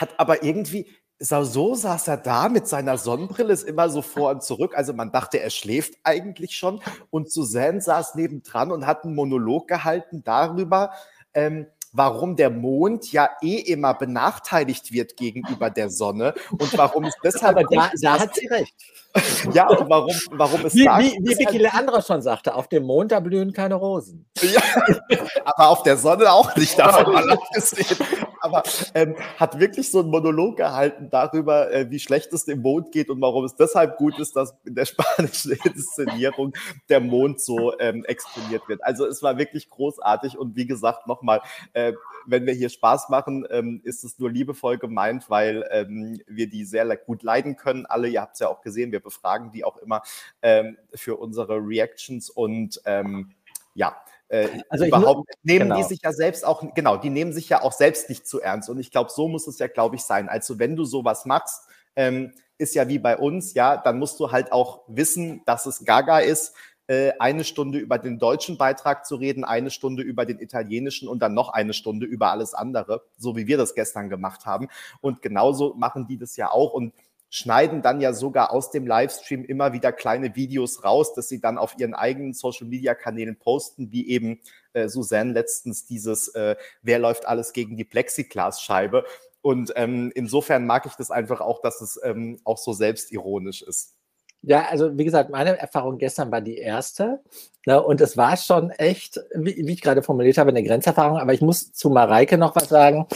hat 0.01 0.19
aber 0.19 0.43
irgendwie, 0.43 0.87
so, 1.19 1.45
so 1.45 1.75
saß 1.75 2.09
er 2.09 2.17
da 2.19 2.49
mit 2.49 2.69
seiner 2.69 2.99
Sonnenbrille, 2.99 3.53
ist 3.53 3.63
immer 3.63 3.89
so 3.89 4.03
vor 4.03 4.31
und 4.31 4.43
zurück. 4.43 4.77
Also 4.77 4.93
man 4.93 5.13
dachte, 5.13 5.41
er 5.41 5.51
schläft 5.51 5.95
eigentlich 6.05 6.57
schon. 6.57 6.81
Und 7.11 7.31
Suzanne 7.31 7.81
saß 7.81 8.15
nebendran 8.17 8.71
und 8.71 8.87
hat 8.87 9.05
einen 9.05 9.15
Monolog 9.15 9.67
gehalten 9.69 10.23
darüber, 10.25 10.93
ähm, 11.33 11.67
warum 11.97 12.37
der 12.37 12.51
Mond 12.51 13.11
ja 13.13 13.31
eh 13.43 13.57
immer 13.57 13.95
benachteiligt 13.95 14.93
wird 14.93 15.17
gegenüber 15.17 15.71
der 15.71 15.91
Sonne 15.91 16.35
und 16.53 16.77
warum 16.77 17.05
es 17.05 17.15
deshalb. 17.25 17.57
Aber 17.57 17.67
da, 17.69 17.91
da 18.01 18.21
hat 18.21 18.35
sie 18.35 18.47
recht. 18.47 18.75
Ja, 19.53 19.69
und 19.69 19.89
warum, 19.89 20.15
warum 20.33 20.67
es 20.67 20.75
Wie, 20.75 20.85
da 20.85 20.99
wie, 20.99 21.17
wie 21.21 21.39
Vicky 21.39 21.59
Leandro 21.59 22.01
schon 22.01 22.23
sagte, 22.23 22.55
auf 22.55 22.69
dem 22.69 22.85
Mond 22.85 23.13
da 23.13 23.21
blühen 23.21 23.53
keine 23.53 23.77
Rosen. 23.77 24.27
Ja, 24.43 24.61
aber 25.45 25.69
auf 25.69 25.83
der 25.83 25.97
Sonne 25.97 26.31
auch 26.31 26.55
nicht 26.57 26.79
davon 26.79 27.13
mal 27.13 27.31
abgesehen. 27.33 27.97
Aber 28.41 28.63
ähm, 28.95 29.17
hat 29.39 29.59
wirklich 29.59 29.91
so 29.91 30.01
einen 30.01 30.11
Monolog 30.11 30.57
gehalten 30.57 31.09
darüber, 31.11 31.73
äh, 31.73 31.91
wie 31.91 31.99
schlecht 31.99 32.33
es 32.33 32.45
dem 32.45 32.61
Mond 32.61 32.93
geht 32.93 33.11
und 33.11 33.21
warum 33.21 33.45
es 33.45 33.57
deshalb 33.57 33.97
gut 33.97 34.19
ist, 34.19 34.37
dass 34.37 34.55
in 34.65 34.75
der 34.75 34.85
spanischen 34.85 35.53
Inszenierung 35.65 36.53
der 36.89 37.01
Mond 37.01 37.41
so 37.41 37.79
ähm, 37.79 38.05
exponiert 38.05 38.69
wird. 38.69 38.85
Also 38.85 39.07
es 39.07 39.23
war 39.23 39.39
wirklich 39.39 39.71
großartig 39.71 40.39
und 40.39 40.57
wie 40.57 40.67
gesagt, 40.67 41.07
nochmal, 41.07 41.41
äh, 41.73 41.86
wenn 42.27 42.47
wir 42.47 42.55
hier 42.55 42.69
Spaß 42.69 43.09
machen, 43.09 43.47
ähm, 43.51 43.81
ist 43.85 44.03
es 44.05 44.19
nur 44.19 44.31
liebevoll 44.31 44.79
gemeint, 44.79 45.31
weil 45.31 45.67
ähm, 45.71 46.21
wir 46.27 46.49
die 46.49 46.65
sehr 46.65 46.97
gut 46.97 47.23
leiden 47.23 47.57
können. 47.57 47.87
Alle, 47.87 48.09
ihr 48.09 48.21
habt 48.21 48.35
es 48.35 48.41
ja 48.41 48.49
auch 48.49 48.63
gesehen, 48.63 48.93
wir 48.93 49.01
befragen 49.01 49.53
die 49.53 49.65
auch 49.65 49.77
immer 49.77 50.03
ähm, 50.43 50.77
für 50.95 51.17
unsere 51.17 51.59
Reactions 51.59 52.31
und 52.31 52.81
ähm, 52.85 53.33
ja, 53.75 53.97
äh, 54.29 54.49
Also 54.71 54.87
überhaupt 54.87 55.19
mu- 55.19 55.25
nehmen 55.43 55.69
genau. 55.69 55.77
die 55.77 55.83
sich 55.85 56.01
ja 56.03 56.13
selbst 56.13 56.45
auch, 56.45 56.75
genau, 56.75 56.97
die 56.97 57.11
nehmen 57.11 57.33
sich 57.33 57.49
ja 57.49 57.63
auch 57.63 57.73
selbst 57.73 58.09
nicht 58.09 58.27
zu 58.27 58.41
ernst. 58.41 58.69
Und 58.69 58.79
ich 58.81 58.91
glaube, 58.91 59.11
so 59.11 59.29
muss 59.29 59.47
es 59.47 59.59
ja, 59.59 59.67
glaube 59.69 59.97
ich, 59.97 60.03
sein. 60.03 60.29
Also 60.29 60.59
wenn 60.59 60.75
du 60.77 60.85
sowas 60.85 61.27
machst, 61.27 61.69
ähm, 61.95 62.33
ist 62.59 62.75
ja 62.75 62.89
wie 62.89 62.99
bei 62.99 63.17
uns, 63.19 63.55
ja, 63.55 63.77
dann 63.77 63.99
musst 63.99 64.19
du 64.19 64.33
halt 64.33 64.51
auch 64.51 64.83
wissen, 64.89 65.43
dass 65.45 65.67
es 65.67 65.85
Gaga 65.85 66.21
ist, 66.21 66.55
äh, 66.55 66.57
eine 66.89 67.43
Stunde 67.43 67.79
über 67.79 67.99
den 67.99 68.21
deutschen 68.21 68.59
Beitrag 68.59 69.07
zu 69.07 69.17
reden, 69.17 69.43
eine 69.43 69.71
Stunde 69.71 70.05
über 70.05 70.25
den 70.25 70.39
italienischen 70.39 71.09
und 71.09 71.19
dann 71.19 71.35
noch 71.35 71.49
eine 71.49 71.73
Stunde 71.73 72.07
über 72.07 72.31
alles 72.31 72.55
andere, 72.55 73.03
so 73.17 73.35
wie 73.35 73.49
wir 73.49 73.57
das 73.57 73.75
gestern 73.75 74.09
gemacht 74.09 74.47
haben. 74.47 74.69
Und 75.01 75.21
genauso 75.21 75.75
machen 75.75 76.07
die 76.07 76.17
das 76.17 76.37
ja 76.37 76.51
auch 76.51 76.73
und 76.73 76.93
schneiden 77.29 77.83
dann 77.83 78.01
ja 78.01 78.13
sogar 78.13 78.53
aus 78.53 78.71
dem 78.71 78.87
Livestream 78.87 79.45
immer 79.45 79.73
wieder 79.73 79.93
kleine 79.93 80.37
Videos 80.37 80.85
raus, 80.85 81.15
dass 81.15 81.29
sie 81.29 81.41
dann 81.41 81.59
auf 81.59 81.79
ihren 81.79 81.95
eigenen 81.95 82.35
Social-Media-Kanälen 82.35 83.37
posten, 83.37 83.91
wie 83.91 84.09
eben 84.09 84.41
äh, 84.73 84.89
Suzanne 84.89 85.33
letztens 85.33 85.87
dieses 85.87 86.29
äh, 86.29 86.57
Wer 86.83 86.99
läuft 86.99 87.27
alles 87.27 87.53
gegen 87.53 87.77
die 87.77 87.85
Plexiglasscheibe. 87.85 89.05
Und 89.43 89.73
ähm, 89.77 90.13
insofern 90.15 90.67
mag 90.67 90.87
ich 90.87 90.95
das 90.95 91.11
einfach 91.11 91.41
auch, 91.41 91.61
dass 91.61 91.81
es 91.81 92.01
ähm, 92.03 92.41
auch 92.45 92.59
so 92.59 92.73
selbstironisch 92.73 93.63
ist. 93.63 93.96
Ja, 94.47 94.69
also 94.71 94.97
wie 94.97 95.05
gesagt, 95.05 95.29
meine 95.29 95.59
Erfahrung 95.59 95.99
gestern 95.99 96.31
war 96.31 96.41
die 96.41 96.57
erste. 96.57 97.21
Ne, 97.69 97.83
und 97.83 98.01
es 98.01 98.17
war 98.17 98.37
schon 98.37 98.71
echt, 98.71 99.19
wie, 99.35 99.57
wie 99.67 99.73
ich 99.73 99.81
gerade 99.81 100.01
formuliert 100.01 100.39
habe, 100.39 100.51
eine 100.51 100.63
Grenzerfahrung. 100.63 101.19
Aber 101.19 101.35
ich 101.35 101.41
muss 101.41 101.73
zu 101.73 101.91
Mareike 101.91 102.39
noch 102.39 102.55
was 102.55 102.69
sagen. 102.69 103.07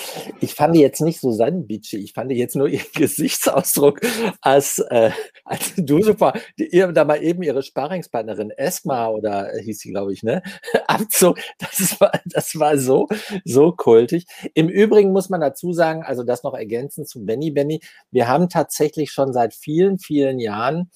Ich 0.40 0.56
fand 0.56 0.74
jetzt 0.74 1.00
nicht 1.00 1.20
so 1.20 1.30
Bitchy. 1.38 1.98
Ich 1.98 2.14
fand 2.14 2.32
jetzt 2.32 2.56
nur 2.56 2.66
ihren 2.66 2.84
Gesichtsausdruck, 2.96 4.00
als, 4.40 4.80
äh, 4.90 5.12
als 5.44 5.74
du 5.76 6.02
super, 6.02 6.32
die, 6.58 6.66
ihr 6.66 6.88
da 6.88 7.04
mal 7.04 7.22
eben 7.22 7.44
ihre 7.44 7.62
Sparingspartnerin 7.62 8.50
Esma 8.50 9.06
oder 9.06 9.54
äh, 9.54 9.62
hieß 9.62 9.78
sie, 9.78 9.90
glaube 9.92 10.12
ich, 10.12 10.24
ne, 10.24 10.42
abzog. 10.88 11.38
Das 11.60 12.00
war, 12.00 12.10
das 12.24 12.58
war 12.58 12.76
so, 12.76 13.06
so 13.44 13.70
kultig. 13.70 14.26
Im 14.54 14.68
Übrigen 14.68 15.12
muss 15.12 15.28
man 15.28 15.40
dazu 15.40 15.72
sagen, 15.72 16.02
also 16.02 16.24
das 16.24 16.42
noch 16.42 16.54
ergänzend 16.54 17.08
zu 17.08 17.24
Benny 17.24 17.52
Benny. 17.52 17.82
Wir 18.10 18.26
haben 18.26 18.48
tatsächlich 18.48 19.12
schon 19.12 19.32
seit 19.32 19.54
vielen, 19.54 20.00
vielen 20.00 20.40
Jahren 20.40 20.90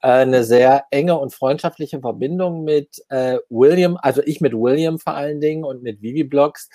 eine 0.00 0.44
sehr 0.44 0.84
enge 0.90 1.18
und 1.18 1.34
freundschaftliche 1.34 2.00
Verbindung 2.00 2.64
mit 2.64 3.02
äh, 3.08 3.38
William, 3.48 3.98
also 4.00 4.22
ich 4.24 4.40
mit 4.40 4.54
William 4.54 4.98
vor 4.98 5.14
allen 5.14 5.40
Dingen 5.40 5.64
und 5.64 5.82
mit 5.82 6.00
Vivi 6.00 6.24
Blogs. 6.24 6.68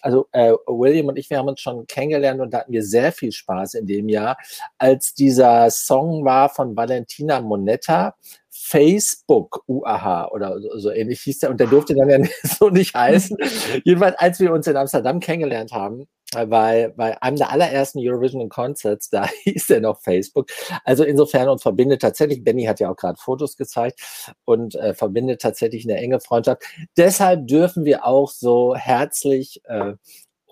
Also 0.00 0.28
äh, 0.32 0.52
William 0.66 1.06
und 1.06 1.16
ich, 1.16 1.30
wir 1.30 1.38
haben 1.38 1.48
uns 1.48 1.60
schon 1.60 1.86
kennengelernt 1.86 2.40
und 2.40 2.52
da 2.52 2.60
hatten 2.60 2.72
wir 2.72 2.82
sehr 2.82 3.12
viel 3.12 3.32
Spaß 3.32 3.74
in 3.74 3.86
dem 3.86 4.08
Jahr, 4.08 4.36
als 4.78 5.14
dieser 5.14 5.70
Song 5.70 6.24
war 6.24 6.48
von 6.48 6.76
Valentina 6.76 7.40
Monetta, 7.40 8.16
Facebook 8.52 9.64
UAH 9.66 10.30
oder 10.30 10.58
so, 10.76 10.90
ähnlich 10.90 11.22
hieß 11.22 11.40
der 11.40 11.50
und 11.50 11.58
der 11.58 11.66
durfte 11.66 11.94
dann 11.94 12.08
ja 12.08 12.18
so 12.42 12.68
nicht 12.68 12.94
heißen. 12.94 13.36
Jedenfalls, 13.84 14.18
als 14.18 14.40
wir 14.40 14.52
uns 14.52 14.66
in 14.66 14.76
Amsterdam 14.76 15.20
kennengelernt 15.20 15.72
haben, 15.72 16.06
bei, 16.32 16.92
bei 16.96 17.20
einem 17.22 17.36
der 17.36 17.50
allerersten 17.50 17.98
Eurovision 18.00 18.48
Concerts, 18.48 19.10
da 19.10 19.26
hieß 19.44 19.70
er 19.70 19.80
noch 19.80 20.00
Facebook. 20.00 20.48
Also 20.84 21.04
insofern 21.04 21.48
uns 21.48 21.62
verbindet 21.62 22.02
tatsächlich, 22.02 22.44
Benny 22.44 22.64
hat 22.64 22.80
ja 22.80 22.90
auch 22.90 22.96
gerade 22.96 23.18
Fotos 23.18 23.56
gezeigt 23.56 24.00
und 24.44 24.74
äh, 24.74 24.94
verbindet 24.94 25.40
tatsächlich 25.40 25.84
eine 25.84 25.98
enge 25.98 26.20
Freundschaft. 26.20 26.62
Deshalb 26.96 27.46
dürfen 27.46 27.84
wir 27.84 28.06
auch 28.06 28.30
so 28.30 28.74
herzlich 28.74 29.60
äh, 29.64 29.94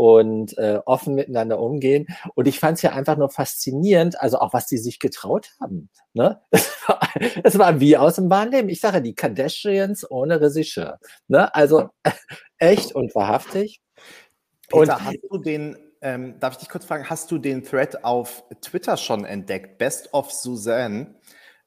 und 0.01 0.57
äh, 0.57 0.81
offen 0.87 1.15
miteinander 1.15 1.61
umgehen. 1.61 2.07
Und 2.35 2.49
ich 2.49 2.59
fand 2.59 2.79
es 2.79 2.83
ja 2.83 2.93
einfach 2.93 3.19
nur 3.19 3.29
faszinierend, 3.29 4.19
also 4.19 4.39
auch 4.39 4.55
was 4.55 4.67
die 4.67 4.79
sich 4.79 4.99
getraut 4.99 5.51
haben. 5.61 5.91
Ne? 6.15 6.41
Es 6.51 6.71
war, 6.89 7.01
es 7.45 7.59
war 7.59 7.81
wie 7.81 7.99
aus 7.99 8.15
dem 8.15 8.31
wahren 8.31 8.71
Ich 8.71 8.81
sage, 8.81 9.03
die 9.03 9.15
Kardashians 9.15 10.11
ohne 10.11 10.41
Regisseur. 10.41 10.99
Ne? 11.29 11.55
Also 11.55 11.91
echt 12.59 12.95
und 12.95 13.15
wahrhaftig. 13.15 13.83
Peter, 14.69 14.81
Und- 14.81 15.05
hast 15.05 15.19
du 15.31 15.37
den, 15.37 15.77
ähm, 16.01 16.41
darf 16.41 16.55
ich 16.55 16.61
dich 16.61 16.71
kurz 16.71 16.87
fragen, 16.87 17.11
hast 17.11 17.31
du 17.31 17.37
den 17.37 17.63
Thread 17.63 18.03
auf 18.03 18.45
Twitter 18.63 18.97
schon 18.97 19.27
entdeckt? 19.27 19.77
Best 19.77 20.15
of 20.15 20.33
Suzanne. 20.33 21.15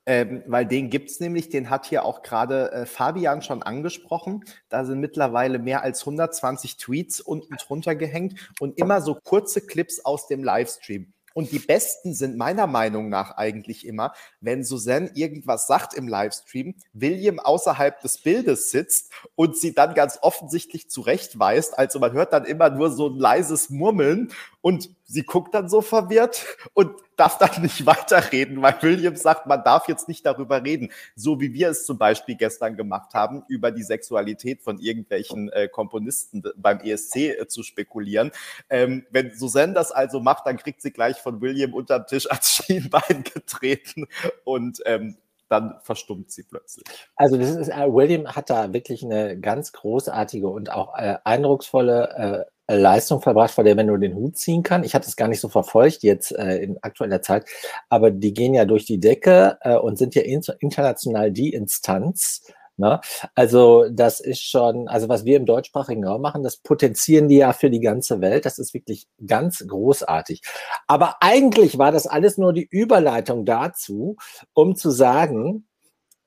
Ähm, 0.05 0.43
weil 0.47 0.65
den 0.65 0.89
gibt's 0.89 1.19
nämlich, 1.21 1.49
den 1.49 1.69
hat 1.69 1.85
hier 1.85 2.03
auch 2.03 2.23
gerade 2.23 2.71
äh, 2.71 2.85
Fabian 2.85 3.41
schon 3.41 3.63
angesprochen. 3.63 4.43
Da 4.67 4.83
sind 4.83 4.99
mittlerweile 4.99 5.59
mehr 5.59 5.81
als 5.81 6.01
120 6.01 6.77
Tweets 6.77 7.21
unten 7.21 7.55
drunter 7.55 7.95
gehängt 7.95 8.51
und 8.59 8.77
immer 8.77 9.01
so 9.01 9.15
kurze 9.15 9.61
Clips 9.61 10.03
aus 10.03 10.27
dem 10.27 10.43
Livestream. 10.43 11.13
Und 11.33 11.51
die 11.51 11.59
besten 11.59 12.13
sind 12.13 12.37
meiner 12.37 12.67
Meinung 12.67 13.09
nach 13.09 13.37
eigentlich 13.37 13.87
immer, 13.87 14.13
wenn 14.39 14.63
Suzanne 14.63 15.11
irgendwas 15.15 15.67
sagt 15.67 15.93
im 15.95 16.07
Livestream, 16.07 16.75
William 16.93 17.39
außerhalb 17.39 17.99
des 18.01 18.19
Bildes 18.19 18.71
sitzt 18.71 19.11
und 19.35 19.57
sie 19.57 19.73
dann 19.73 19.95
ganz 19.95 20.19
offensichtlich 20.21 20.89
zurechtweist. 20.89 21.77
Also 21.77 21.99
man 21.99 22.13
hört 22.13 22.33
dann 22.33 22.45
immer 22.45 22.69
nur 22.69 22.91
so 22.91 23.09
ein 23.09 23.17
leises 23.17 23.69
Murmeln 23.69 24.31
und 24.63 24.89
sie 25.03 25.23
guckt 25.23 25.53
dann 25.53 25.67
so 25.67 25.81
verwirrt 25.81 26.45
und 26.73 26.95
darf 27.17 27.37
dann 27.37 27.61
nicht 27.61 27.85
weiterreden, 27.85 28.61
weil 28.61 28.75
William 28.81 29.17
sagt, 29.17 29.45
man 29.45 29.61
darf 29.61 29.89
jetzt 29.89 30.07
nicht 30.07 30.25
darüber 30.25 30.63
reden. 30.63 30.89
So 31.17 31.41
wie 31.41 31.53
wir 31.53 31.69
es 31.69 31.85
zum 31.85 31.97
Beispiel 31.97 32.35
gestern 32.35 32.77
gemacht 32.77 33.13
haben, 33.13 33.43
über 33.49 33.71
die 33.71 33.83
Sexualität 33.83 34.61
von 34.61 34.79
irgendwelchen 34.79 35.51
äh, 35.51 35.67
Komponisten 35.67 36.43
beim 36.55 36.79
ESC 36.79 37.15
äh, 37.17 37.47
zu 37.47 37.61
spekulieren. 37.61 38.31
Ähm, 38.69 39.05
wenn 39.11 39.35
Suzanne 39.35 39.73
das 39.73 39.91
also 39.91 40.21
macht, 40.21 40.47
dann 40.47 40.55
kriegt 40.55 40.81
sie 40.81 40.91
gleich 40.91 41.17
von 41.17 41.41
William 41.41 41.73
unterm 41.73 42.07
Tisch 42.07 42.31
ans 42.31 42.49
Schienbein 42.65 43.25
getreten 43.33 44.07
und 44.45 44.79
ähm, 44.85 45.17
dann 45.49 45.75
verstummt 45.83 46.31
sie 46.31 46.43
plötzlich. 46.43 46.85
Also 47.17 47.35
ist, 47.35 47.67
äh, 47.67 47.93
William 47.93 48.33
hat 48.33 48.49
da 48.49 48.71
wirklich 48.71 49.03
eine 49.03 49.37
ganz 49.37 49.73
großartige 49.73 50.47
und 50.47 50.71
auch 50.71 50.97
äh, 50.97 51.17
eindrucksvolle 51.25 52.47
äh, 52.47 52.52
Leistung 52.67 53.21
verbracht, 53.21 53.51
vor 53.51 53.63
der 53.63 53.75
man 53.75 53.87
nur 53.87 53.99
den 53.99 54.15
Hut 54.15 54.37
ziehen 54.37 54.63
kann. 54.63 54.83
Ich 54.83 54.95
hatte 54.95 55.07
es 55.07 55.15
gar 55.15 55.27
nicht 55.27 55.41
so 55.41 55.49
verfolgt 55.49 56.03
jetzt 56.03 56.31
äh, 56.31 56.57
in 56.57 56.77
aktueller 56.81 57.21
Zeit, 57.21 57.45
aber 57.89 58.11
die 58.11 58.33
gehen 58.33 58.53
ja 58.53 58.65
durch 58.65 58.85
die 58.85 58.99
Decke 58.99 59.57
äh, 59.61 59.75
und 59.75 59.97
sind 59.97 60.15
ja 60.15 60.21
in, 60.21 60.41
international 60.59 61.31
die 61.31 61.53
Instanz. 61.53 62.41
Ne? 62.77 62.99
Also 63.35 63.87
das 63.91 64.19
ist 64.19 64.41
schon, 64.41 64.87
also 64.87 65.07
was 65.07 65.25
wir 65.25 65.37
im 65.37 65.45
deutschsprachigen 65.45 66.05
Raum 66.05 66.21
machen, 66.21 66.41
das 66.41 66.57
potenzieren 66.57 67.27
die 67.27 67.37
ja 67.37 67.53
für 67.53 67.69
die 67.69 67.81
ganze 67.81 68.19
Welt. 68.21 68.45
Das 68.45 68.57
ist 68.57 68.73
wirklich 68.73 69.07
ganz 69.27 69.63
großartig. 69.67 70.41
Aber 70.87 71.17
eigentlich 71.21 71.77
war 71.77 71.91
das 71.91 72.07
alles 72.07 72.37
nur 72.37 72.53
die 72.53 72.67
Überleitung 72.69 73.45
dazu, 73.45 74.15
um 74.53 74.75
zu 74.75 74.89
sagen, 74.89 75.67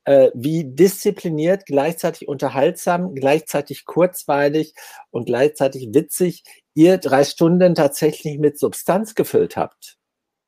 äh, 0.07 0.31
wie 0.33 0.63
diszipliniert, 0.63 1.65
gleichzeitig 1.65 2.29
unterhaltsam, 2.29 3.13
gleichzeitig 3.13 3.83
kurzweilig 3.83 4.73
und 5.11 5.25
gleichzeitig 5.25 5.89
witzig 5.93 6.43
ihr 6.73 6.97
drei 6.97 7.25
Stunden 7.25 7.75
tatsächlich 7.75 8.39
mit 8.39 8.57
Substanz 8.57 9.15
gefüllt 9.15 9.57
habt. 9.57 9.97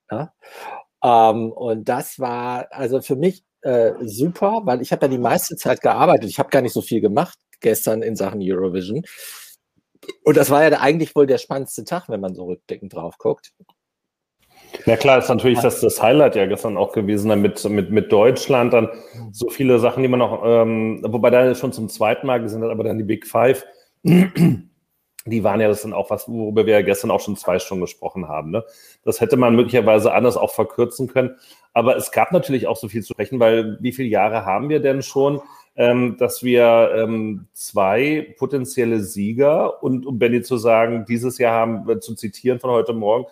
Ja? 0.10 0.34
Ähm, 1.04 1.52
und 1.52 1.90
das 1.90 2.20
war 2.20 2.68
also 2.72 3.02
für 3.02 3.18
mich 3.18 3.44
äh, 3.62 3.92
super, 4.00 4.62
weil 4.64 4.82
ich 4.82 4.94
habe 4.94 5.08
ja 5.08 5.12
die 5.12 5.18
meiste 5.18 5.58
Zeit 5.58 5.82
gearbeitet. 5.82 6.30
Ich 6.30 6.40
habe 6.40 6.50
gar 6.50 6.62
nicht 6.62 6.74
so 6.74 6.82
viel 6.82 7.02
gemacht 7.02 7.38
gestern 7.60 8.02
in 8.02 8.16
Sachen 8.16 8.40
Eurovision. 8.42 9.04
Und 10.24 10.38
das 10.38 10.50
war 10.50 10.64
ja 10.64 10.80
eigentlich 10.80 11.14
wohl 11.16 11.28
der 11.28 11.38
spannendste 11.38 11.84
Tag, 11.84 12.08
wenn 12.08 12.22
man 12.22 12.34
so 12.34 12.46
rückblickend 12.46 12.94
drauf 12.94 13.18
guckt. 13.18 13.52
Na 14.86 14.96
klar, 14.96 15.20
ist 15.20 15.30
natürlich 15.30 15.60
das, 15.60 15.82
das 15.82 16.02
Highlight 16.02 16.36
ja 16.36 16.46
gestern 16.46 16.78
auch 16.78 16.94
gewesen, 16.94 17.30
dann 17.30 17.42
mit, 17.42 17.64
mit, 17.70 17.92
mit 17.92 18.12
Deutschland, 18.12 18.74
dann 18.74 18.90
so 19.32 19.50
viele 19.50 19.80
Sachen, 19.80 20.04
die 20.04 20.10
man 20.10 20.20
noch, 20.20 20.42
ähm, 20.46 21.02
wobei 21.06 21.30
da 21.30 21.54
schon 21.56 21.72
zum 21.72 21.90
zweiten 21.90 22.28
Mal 22.28 22.42
gesehen 22.42 22.64
hat, 22.64 22.70
aber 22.72 22.84
dann 22.84 22.98
die 22.98 23.04
Big 23.04 23.28
Five, 23.28 23.66
die 24.04 25.44
waren 25.44 25.62
ja 25.62 25.68
das 25.68 25.82
dann 25.82 25.94
auch 25.94 26.10
was, 26.10 26.28
worüber 26.28 26.66
wir 26.66 26.74
ja 26.74 26.82
gestern 26.82 27.12
auch 27.12 27.20
schon 27.20 27.36
zwei 27.36 27.60
Stunden 27.60 27.82
gesprochen 27.82 28.28
haben. 28.28 28.52
Ne? 28.52 28.64
Das 29.04 29.22
hätte 29.22 29.38
man 29.38 29.56
möglicherweise 29.56 30.14
anders 30.14 30.38
auch 30.38 30.52
verkürzen 30.52 31.08
können. 31.08 31.36
Aber 31.74 31.96
es 31.98 32.12
gab 32.12 32.32
natürlich 32.32 32.68
auch 32.68 32.78
so 32.78 32.88
viel 32.88 33.04
zu 33.04 33.14
sprechen, 33.14 33.40
weil 33.40 33.78
wie 33.82 33.92
viele 33.92 34.10
Jahre 34.10 34.46
haben 34.46 34.70
wir 34.70 34.80
denn 34.80 35.02
schon? 35.02 35.42
ähm, 35.80 36.18
dass 36.18 36.44
wir 36.44 36.92
ähm, 36.94 37.48
zwei 37.54 38.36
potenzielle 38.38 39.00
Sieger 39.00 39.82
und 39.82 40.06
um 40.06 40.20
Benny 40.20 40.42
zu 40.42 40.58
sagen, 40.58 41.06
dieses 41.08 41.38
Jahr 41.38 41.54
haben 41.54 42.02
zu 42.02 42.16
zitieren 42.16 42.60
von 42.60 42.72
heute 42.72 42.92
Morgen, 42.92 43.28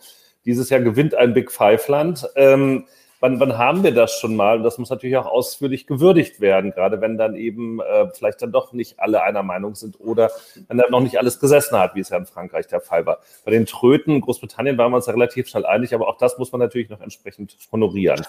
dieses 0.47 0.69
Jahr 0.69 0.79
gewinnt 0.79 1.13
ein 1.13 1.33
Big 1.33 1.51
Five 1.51 1.87
Land. 1.89 2.27
Ähm, 2.35 2.85
wann, 3.19 3.39
wann 3.39 3.57
haben 3.57 3.83
wir 3.83 3.93
das 3.93 4.13
schon 4.13 4.35
mal? 4.35 4.61
Das 4.61 4.77
muss 4.77 4.89
natürlich 4.89 5.17
auch 5.17 5.25
ausführlich 5.25 5.87
gewürdigt 5.87 6.39
werden, 6.39 6.71
gerade 6.71 7.01
wenn 7.01 7.17
dann 7.17 7.35
eben 7.35 7.81
äh, 7.81 8.09
vielleicht 8.13 8.41
dann 8.41 8.51
doch 8.51 8.73
nicht 8.73 8.99
alle 8.99 9.21
einer 9.23 9.43
Meinung 9.43 9.75
sind 9.75 9.99
oder 9.99 10.31
wenn 10.67 10.77
dann 10.77 10.89
noch 10.89 11.01
nicht 11.01 11.19
alles 11.19 11.39
gesessen 11.39 11.77
hat, 11.77 11.95
wie 11.95 11.99
es 11.99 12.09
ja 12.09 12.17
in 12.17 12.25
Frankreich 12.25 12.67
der 12.67 12.81
Fall 12.81 13.05
war. 13.05 13.19
Bei 13.45 13.51
den 13.51 13.65
Tröten 13.65 14.21
Großbritannien 14.21 14.77
waren 14.77 14.91
wir 14.91 14.97
uns 14.97 15.07
ja 15.07 15.13
relativ 15.13 15.47
schnell 15.47 15.65
einig, 15.65 15.93
aber 15.93 16.07
auch 16.07 16.17
das 16.17 16.37
muss 16.37 16.51
man 16.51 16.59
natürlich 16.59 16.89
noch 16.89 17.01
entsprechend 17.01 17.57
honorieren. 17.71 18.25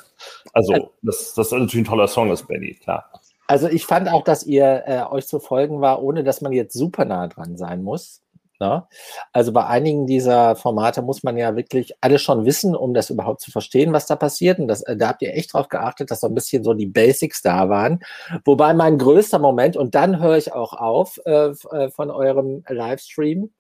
Also, 0.53 0.91
das, 1.03 1.35
das 1.35 1.47
ist 1.47 1.53
natürlich 1.53 1.77
ein 1.77 1.85
toller 1.85 2.09
Song 2.09 2.31
ist, 2.31 2.47
Benny, 2.49 2.75
klar. 2.75 3.11
Also 3.51 3.67
ich 3.67 3.87
fand 3.87 4.11
auch, 4.11 4.25
dass 4.25 4.45
ihr 4.45 4.83
äh, 4.87 5.03
euch 5.11 5.27
zu 5.27 5.41
folgen 5.41 5.81
war, 5.81 6.03
ohne 6.03 6.23
dass 6.23 6.43
man 6.43 6.53
jetzt 6.53 6.75
super 6.75 7.07
nah 7.07 7.29
dran 7.29 7.57
sein 7.57 7.83
muss. 7.83 8.21
Ne? 8.61 8.85
Also 9.33 9.53
bei 9.53 9.67
einigen 9.67 10.07
dieser 10.07 10.57
Formate 10.57 11.01
muss 11.01 11.23
man 11.23 11.37
ja 11.37 11.55
wirklich 11.55 11.95
alles 12.01 12.23
schon 12.23 12.45
wissen, 12.45 12.75
um 12.75 12.93
das 12.93 13.09
überhaupt 13.09 13.41
zu 13.41 13.53
verstehen, 13.53 13.93
was 13.93 14.07
da 14.07 14.17
passiert. 14.17 14.59
Und 14.59 14.67
das, 14.67 14.83
äh, 14.83 14.97
da 14.97 15.09
habt 15.09 15.23
ihr 15.23 15.33
echt 15.35 15.55
drauf 15.55 15.69
geachtet, 15.69 16.11
dass 16.11 16.21
so 16.21 16.27
ein 16.27 16.35
bisschen 16.35 16.65
so 16.65 16.75
die 16.75 16.87
Basics 16.87 17.41
da 17.41 17.69
waren. 17.69 18.01
Wobei 18.45 18.75
mein 18.75 18.99
größter 18.99 19.39
Moment, 19.39 19.77
und 19.77 19.95
dann 19.95 20.21
höre 20.21 20.37
ich 20.37 20.53
auch 20.53 20.73
auf 20.73 21.21
äh, 21.25 21.51
äh 21.71 21.91
von 21.91 22.11
eurem 22.11 22.65
Livestream. 22.69 23.53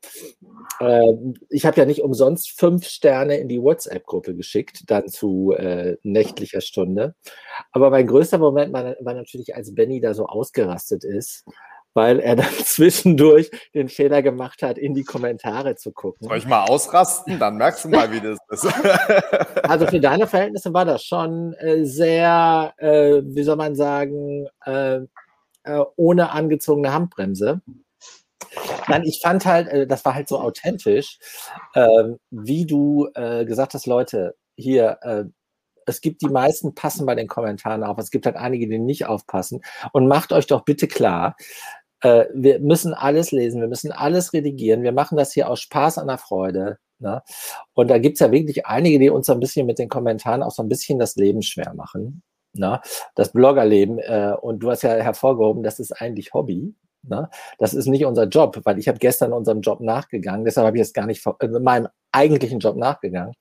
Äh, 0.80 1.12
ich 1.48 1.64
habe 1.64 1.76
ja 1.76 1.86
nicht 1.86 2.02
umsonst 2.02 2.58
fünf 2.58 2.84
Sterne 2.86 3.36
in 3.36 3.48
die 3.48 3.62
WhatsApp-Gruppe 3.62 4.34
geschickt, 4.34 4.82
dann 4.90 5.08
zu 5.08 5.52
äh, 5.52 5.96
nächtlicher 6.02 6.60
Stunde. 6.60 7.14
Aber 7.70 7.90
mein 7.90 8.06
größter 8.06 8.38
Moment 8.38 8.72
war, 8.72 8.96
war 9.00 9.14
natürlich, 9.14 9.54
als 9.54 9.74
Benny 9.74 10.00
da 10.00 10.12
so 10.14 10.26
ausgerastet 10.26 11.04
ist 11.04 11.44
weil 11.94 12.20
er 12.20 12.36
dann 12.36 12.46
zwischendurch 12.64 13.50
den 13.74 13.88
Fehler 13.88 14.22
gemacht 14.22 14.62
hat, 14.62 14.78
in 14.78 14.94
die 14.94 15.04
Kommentare 15.04 15.76
zu 15.76 15.92
gucken. 15.92 16.28
Soll 16.28 16.38
ich 16.38 16.46
mal 16.46 16.64
ausrasten? 16.64 17.38
Dann 17.38 17.56
merkst 17.56 17.84
du 17.84 17.88
mal, 17.88 18.12
wie 18.12 18.20
das 18.20 18.38
ist. 18.50 18.66
also 19.62 19.86
für 19.86 20.00
deine 20.00 20.26
Verhältnisse 20.26 20.72
war 20.72 20.84
das 20.84 21.04
schon 21.04 21.54
äh, 21.54 21.84
sehr, 21.84 22.72
äh, 22.78 23.22
wie 23.24 23.42
soll 23.42 23.56
man 23.56 23.74
sagen, 23.74 24.46
äh, 24.64 25.00
äh 25.64 25.84
ohne 25.96 26.30
angezogene 26.30 26.92
Handbremse. 26.92 27.60
Nein, 28.88 29.02
ich 29.04 29.20
fand 29.22 29.44
halt, 29.44 29.68
äh, 29.68 29.86
das 29.86 30.04
war 30.04 30.14
halt 30.14 30.28
so 30.28 30.38
authentisch, 30.38 31.18
ähm, 31.74 32.18
wie 32.30 32.66
du 32.66 33.08
äh, 33.14 33.44
gesagt 33.44 33.74
hast, 33.74 33.86
Leute, 33.86 34.34
hier, 34.56 34.98
es 35.88 36.00
gibt 36.00 36.22
die 36.22 36.28
meisten 36.28 36.74
passen 36.74 37.06
bei 37.06 37.14
den 37.14 37.28
Kommentaren 37.28 37.82
auf. 37.82 37.98
Es 37.98 38.10
gibt 38.10 38.26
halt 38.26 38.36
einige, 38.36 38.68
die 38.68 38.78
nicht 38.78 39.06
aufpassen. 39.06 39.62
Und 39.92 40.06
macht 40.06 40.32
euch 40.32 40.46
doch 40.46 40.64
bitte 40.64 40.86
klar, 40.86 41.36
äh, 42.02 42.26
wir 42.34 42.60
müssen 42.60 42.94
alles 42.94 43.32
lesen, 43.32 43.60
wir 43.60 43.68
müssen 43.68 43.92
alles 43.92 44.32
redigieren. 44.32 44.82
Wir 44.82 44.92
machen 44.92 45.16
das 45.16 45.32
hier 45.32 45.48
aus 45.48 45.60
Spaß 45.60 45.98
an 45.98 46.08
der 46.08 46.18
Freude. 46.18 46.78
Ne? 47.00 47.22
Und 47.74 47.88
da 47.88 47.98
gibt's 47.98 48.20
ja 48.20 48.30
wirklich 48.30 48.66
einige, 48.66 48.98
die 48.98 49.10
uns 49.10 49.26
so 49.26 49.32
ein 49.32 49.40
bisschen 49.40 49.66
mit 49.66 49.78
den 49.78 49.88
Kommentaren 49.88 50.42
auch 50.42 50.50
so 50.50 50.62
ein 50.62 50.68
bisschen 50.68 50.98
das 50.98 51.16
Leben 51.16 51.42
schwer 51.42 51.74
machen. 51.74 52.22
Ne? 52.52 52.80
Das 53.14 53.32
Bloggerleben. 53.32 53.98
Äh, 53.98 54.34
und 54.40 54.60
du 54.60 54.70
hast 54.70 54.82
ja 54.82 54.90
hervorgehoben, 54.90 55.62
das 55.62 55.78
ist 55.78 55.92
eigentlich 55.92 56.34
Hobby. 56.34 56.74
Ne? 57.02 57.28
Das 57.58 57.74
ist 57.74 57.86
nicht 57.86 58.04
unser 58.04 58.24
Job, 58.24 58.60
weil 58.64 58.78
ich 58.78 58.88
habe 58.88 58.98
gestern 58.98 59.32
unserem 59.32 59.60
Job 59.60 59.80
nachgegangen. 59.80 60.44
Deshalb 60.44 60.66
habe 60.66 60.76
ich 60.76 60.82
jetzt 60.82 60.94
gar 60.94 61.06
nicht 61.06 61.24
äh, 61.40 61.48
meinem 61.48 61.88
eigentlichen 62.12 62.58
Job 62.58 62.76
nachgegangen. 62.76 63.34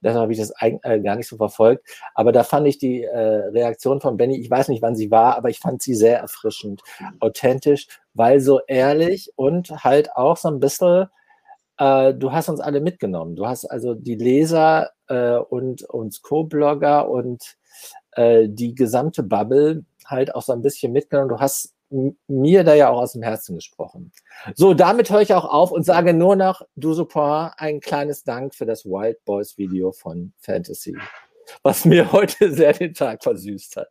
Deshalb 0.00 0.22
habe 0.22 0.32
ich 0.32 0.38
das 0.38 0.52
äh, 0.60 1.00
gar 1.00 1.16
nicht 1.16 1.28
so 1.28 1.36
verfolgt. 1.36 1.86
Aber 2.14 2.32
da 2.32 2.44
fand 2.44 2.66
ich 2.66 2.78
die 2.78 3.04
äh, 3.04 3.18
Reaktion 3.48 4.00
von 4.00 4.16
Benny, 4.16 4.38
ich 4.38 4.50
weiß 4.50 4.68
nicht, 4.68 4.82
wann 4.82 4.96
sie 4.96 5.10
war, 5.10 5.36
aber 5.36 5.50
ich 5.50 5.58
fand 5.60 5.82
sie 5.82 5.94
sehr 5.94 6.18
erfrischend, 6.18 6.82
authentisch, 7.20 7.86
weil 8.14 8.40
so 8.40 8.60
ehrlich 8.66 9.32
und 9.36 9.70
halt 9.84 10.14
auch 10.16 10.36
so 10.36 10.48
ein 10.48 10.60
bisschen, 10.60 11.06
äh, 11.78 12.14
du 12.14 12.32
hast 12.32 12.48
uns 12.48 12.60
alle 12.60 12.80
mitgenommen. 12.80 13.36
Du 13.36 13.46
hast 13.46 13.64
also 13.66 13.94
die 13.94 14.16
Leser 14.16 14.90
äh, 15.08 15.36
und 15.36 15.82
uns 15.84 16.22
Co-Blogger 16.22 17.08
und 17.08 17.56
äh, 18.12 18.48
die 18.48 18.74
gesamte 18.74 19.22
Bubble 19.22 19.84
halt 20.06 20.34
auch 20.34 20.42
so 20.42 20.52
ein 20.52 20.62
bisschen 20.62 20.92
mitgenommen. 20.92 21.28
Du 21.30 21.40
hast 21.40 21.73
mir 22.26 22.64
da 22.64 22.74
ja 22.74 22.90
auch 22.90 23.00
aus 23.00 23.12
dem 23.12 23.22
Herzen 23.22 23.54
gesprochen. 23.54 24.12
So, 24.54 24.74
damit 24.74 25.10
höre 25.10 25.22
ich 25.22 25.34
auch 25.34 25.44
auf 25.44 25.70
und 25.70 25.84
sage 25.84 26.14
nur 26.14 26.36
noch, 26.36 26.62
du 26.76 26.92
Super, 26.92 27.54
ein 27.58 27.80
kleines 27.80 28.24
Dank 28.24 28.54
für 28.54 28.66
das 28.66 28.84
Wild 28.84 29.24
Boys 29.24 29.58
Video 29.58 29.92
von 29.92 30.32
Fantasy, 30.38 30.96
was 31.62 31.84
mir 31.84 32.12
heute 32.12 32.52
sehr 32.52 32.72
den 32.72 32.94
Tag 32.94 33.22
versüßt 33.22 33.76
hat. 33.76 33.88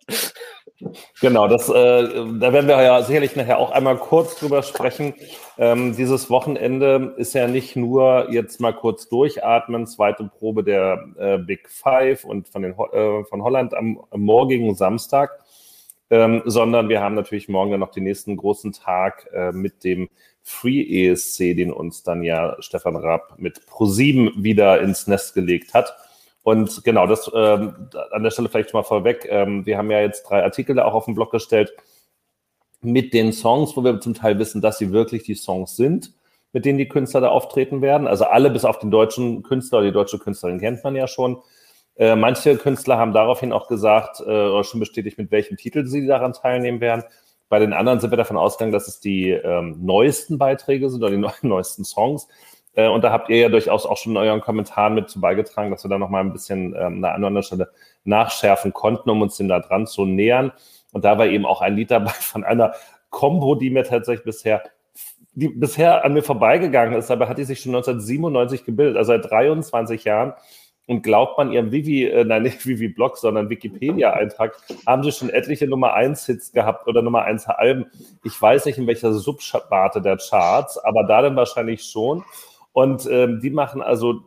Genau, 1.21 1.47
das, 1.47 1.69
äh, 1.69 1.73
da 1.73 2.51
werden 2.51 2.67
wir 2.67 2.81
ja 2.81 3.01
sicherlich 3.03 3.35
nachher 3.35 3.57
auch 3.57 3.71
einmal 3.71 3.97
kurz 3.97 4.37
drüber 4.37 4.63
sprechen. 4.63 5.13
Ähm, 5.57 5.95
dieses 5.95 6.29
Wochenende 6.29 7.13
ist 7.17 7.33
ja 7.33 7.47
nicht 7.47 7.75
nur 7.75 8.27
jetzt 8.31 8.59
mal 8.59 8.73
kurz 8.73 9.07
durchatmen, 9.07 9.87
zweite 9.87 10.25
Probe 10.25 10.63
der 10.63 11.05
äh, 11.17 11.37
Big 11.37 11.69
Five 11.69 12.25
und 12.25 12.49
von, 12.49 12.63
den, 12.63 12.73
äh, 12.73 13.23
von 13.23 13.43
Holland 13.43 13.73
am, 13.73 14.03
am 14.09 14.21
morgigen 14.21 14.75
Samstag, 14.75 15.42
ähm, 16.13 16.43
sondern 16.45 16.89
wir 16.89 17.01
haben 17.01 17.15
natürlich 17.15 17.49
morgen 17.49 17.71
dann 17.71 17.79
noch 17.79 17.89
den 17.89 18.03
nächsten 18.03 18.37
großen 18.37 18.71
Tag 18.71 19.27
äh, 19.33 19.51
mit 19.51 19.83
dem 19.83 20.09
Free 20.43 21.07
ESC, 21.07 21.55
den 21.55 21.73
uns 21.73 22.03
dann 22.03 22.21
ja 22.21 22.55
Stefan 22.59 22.95
Raab 22.95 23.33
mit 23.39 23.61
Pro7 23.61 24.31
wieder 24.35 24.79
ins 24.79 25.07
Nest 25.07 25.33
gelegt 25.33 25.73
hat. 25.73 25.95
Und 26.43 26.83
genau, 26.83 27.07
das 27.07 27.31
ähm, 27.33 27.89
an 28.11 28.21
der 28.21 28.29
Stelle 28.29 28.47
vielleicht 28.47 28.75
mal 28.75 28.83
vorweg. 28.83 29.25
Ähm, 29.27 29.65
wir 29.65 29.75
haben 29.75 29.89
ja 29.89 30.01
jetzt 30.01 30.29
drei 30.29 30.43
Artikel 30.43 30.75
da 30.75 30.85
auch 30.85 30.93
auf 30.93 31.05
den 31.05 31.15
Blog 31.15 31.31
gestellt 31.31 31.73
mit 32.81 33.15
den 33.15 33.33
Songs, 33.33 33.75
wo 33.75 33.83
wir 33.83 33.99
zum 33.99 34.13
Teil 34.13 34.37
wissen, 34.37 34.61
dass 34.61 34.77
sie 34.77 34.91
wirklich 34.91 35.23
die 35.23 35.33
Songs 35.35 35.75
sind, 35.75 36.13
mit 36.51 36.63
denen 36.63 36.77
die 36.77 36.89
Künstler 36.89 37.21
da 37.21 37.29
auftreten 37.29 37.81
werden. 37.81 38.05
Also 38.05 38.25
alle 38.25 38.51
bis 38.51 38.65
auf 38.65 38.77
den 38.77 38.91
deutschen 38.91 39.41
Künstler 39.41 39.81
die 39.81 39.91
deutsche 39.91 40.19
Künstlerin 40.19 40.59
kennt 40.59 40.83
man 40.83 40.95
ja 40.95 41.07
schon. 41.07 41.41
Äh, 41.95 42.15
manche 42.15 42.57
Künstler 42.57 42.97
haben 42.97 43.13
daraufhin 43.13 43.53
auch 43.53 43.67
gesagt 43.67 44.19
äh, 44.21 44.23
oder 44.23 44.63
schon 44.63 44.79
bestätigt, 44.79 45.17
mit 45.17 45.31
welchem 45.31 45.57
Titel 45.57 45.85
sie 45.85 46.07
daran 46.07 46.33
teilnehmen 46.33 46.81
werden. 46.81 47.03
Bei 47.49 47.59
den 47.59 47.73
anderen 47.73 47.99
sind 47.99 48.11
wir 48.11 48.17
davon 48.17 48.37
ausgegangen, 48.37 48.73
dass 48.73 48.87
es 48.87 48.99
die 48.99 49.29
ähm, 49.29 49.77
neuesten 49.81 50.37
Beiträge 50.37 50.89
sind 50.89 51.03
oder 51.03 51.11
die 51.11 51.17
neu 51.19 51.31
neuesten 51.41 51.83
Songs. 51.83 52.27
Äh, 52.73 52.87
und 52.87 53.03
da 53.03 53.11
habt 53.11 53.29
ihr 53.29 53.37
ja 53.37 53.49
durchaus 53.49 53.85
auch 53.85 53.97
schon 53.97 54.13
in 54.13 54.17
euren 54.17 54.41
Kommentaren 54.41 54.95
mit 54.95 55.09
zu 55.09 55.21
beigetragen, 55.21 55.69
dass 55.69 55.83
wir 55.83 55.89
da 55.89 55.99
nochmal 55.99 56.23
ein 56.23 56.33
bisschen 56.33 56.75
ähm, 56.75 57.03
an 57.03 57.23
anderer 57.23 57.43
Stelle 57.43 57.69
nachschärfen 58.03 58.73
konnten, 58.73 59.09
um 59.09 59.21
uns 59.21 59.37
dem 59.37 59.47
da 59.47 59.59
dran 59.59 59.85
zu 59.85 60.05
nähern. 60.05 60.51
Und 60.91 61.05
da 61.05 61.17
war 61.17 61.27
eben 61.27 61.45
auch 61.45 61.61
ein 61.61 61.75
Lied 61.75 61.91
dabei 61.91 62.11
von 62.19 62.43
einer 62.43 62.73
Combo, 63.09 63.55
die 63.55 63.69
mir 63.69 63.83
tatsächlich 63.83 64.25
bisher 64.25 64.63
die 65.35 65.47
bisher 65.47 66.05
an 66.05 66.13
mir 66.13 66.21
vorbeigegangen 66.21 66.93
ist, 66.93 67.09
aber 67.09 67.27
hat 67.27 67.39
die 67.39 67.43
sich 67.43 67.59
schon 67.59 67.73
1997 67.73 68.65
gebildet, 68.65 68.97
also 68.97 69.13
seit 69.13 69.29
23 69.29 70.03
Jahren. 70.03 70.33
Und 70.85 71.01
glaubt 71.01 71.37
man 71.37 71.51
ihrem 71.51 71.71
Vivi, 71.71 72.05
äh, 72.05 72.25
nein, 72.25 72.43
nicht 72.43 72.65
Vivi-Blog, 72.67 73.17
sondern 73.17 73.49
Wikipedia-Eintrag, 73.49 74.57
haben 74.85 75.03
sie 75.03 75.11
schon 75.11 75.29
etliche 75.29 75.67
Nummer 75.67 75.95
1-Hits 75.95 76.51
gehabt 76.51 76.87
oder 76.87 77.01
Nummer 77.01 77.25
1-Alben. 77.25 77.85
Ich 78.23 78.41
weiß 78.41 78.65
nicht, 78.65 78.77
in 78.77 78.87
welcher 78.87 79.13
Subsparte 79.13 80.01
der 80.01 80.17
Charts, 80.17 80.77
aber 80.77 81.03
da 81.05 81.21
dann 81.21 81.35
wahrscheinlich 81.35 81.83
schon. 81.83 82.23
Und 82.73 83.07
ähm, 83.09 83.39
die 83.41 83.51
machen 83.51 83.81
also 83.81 84.23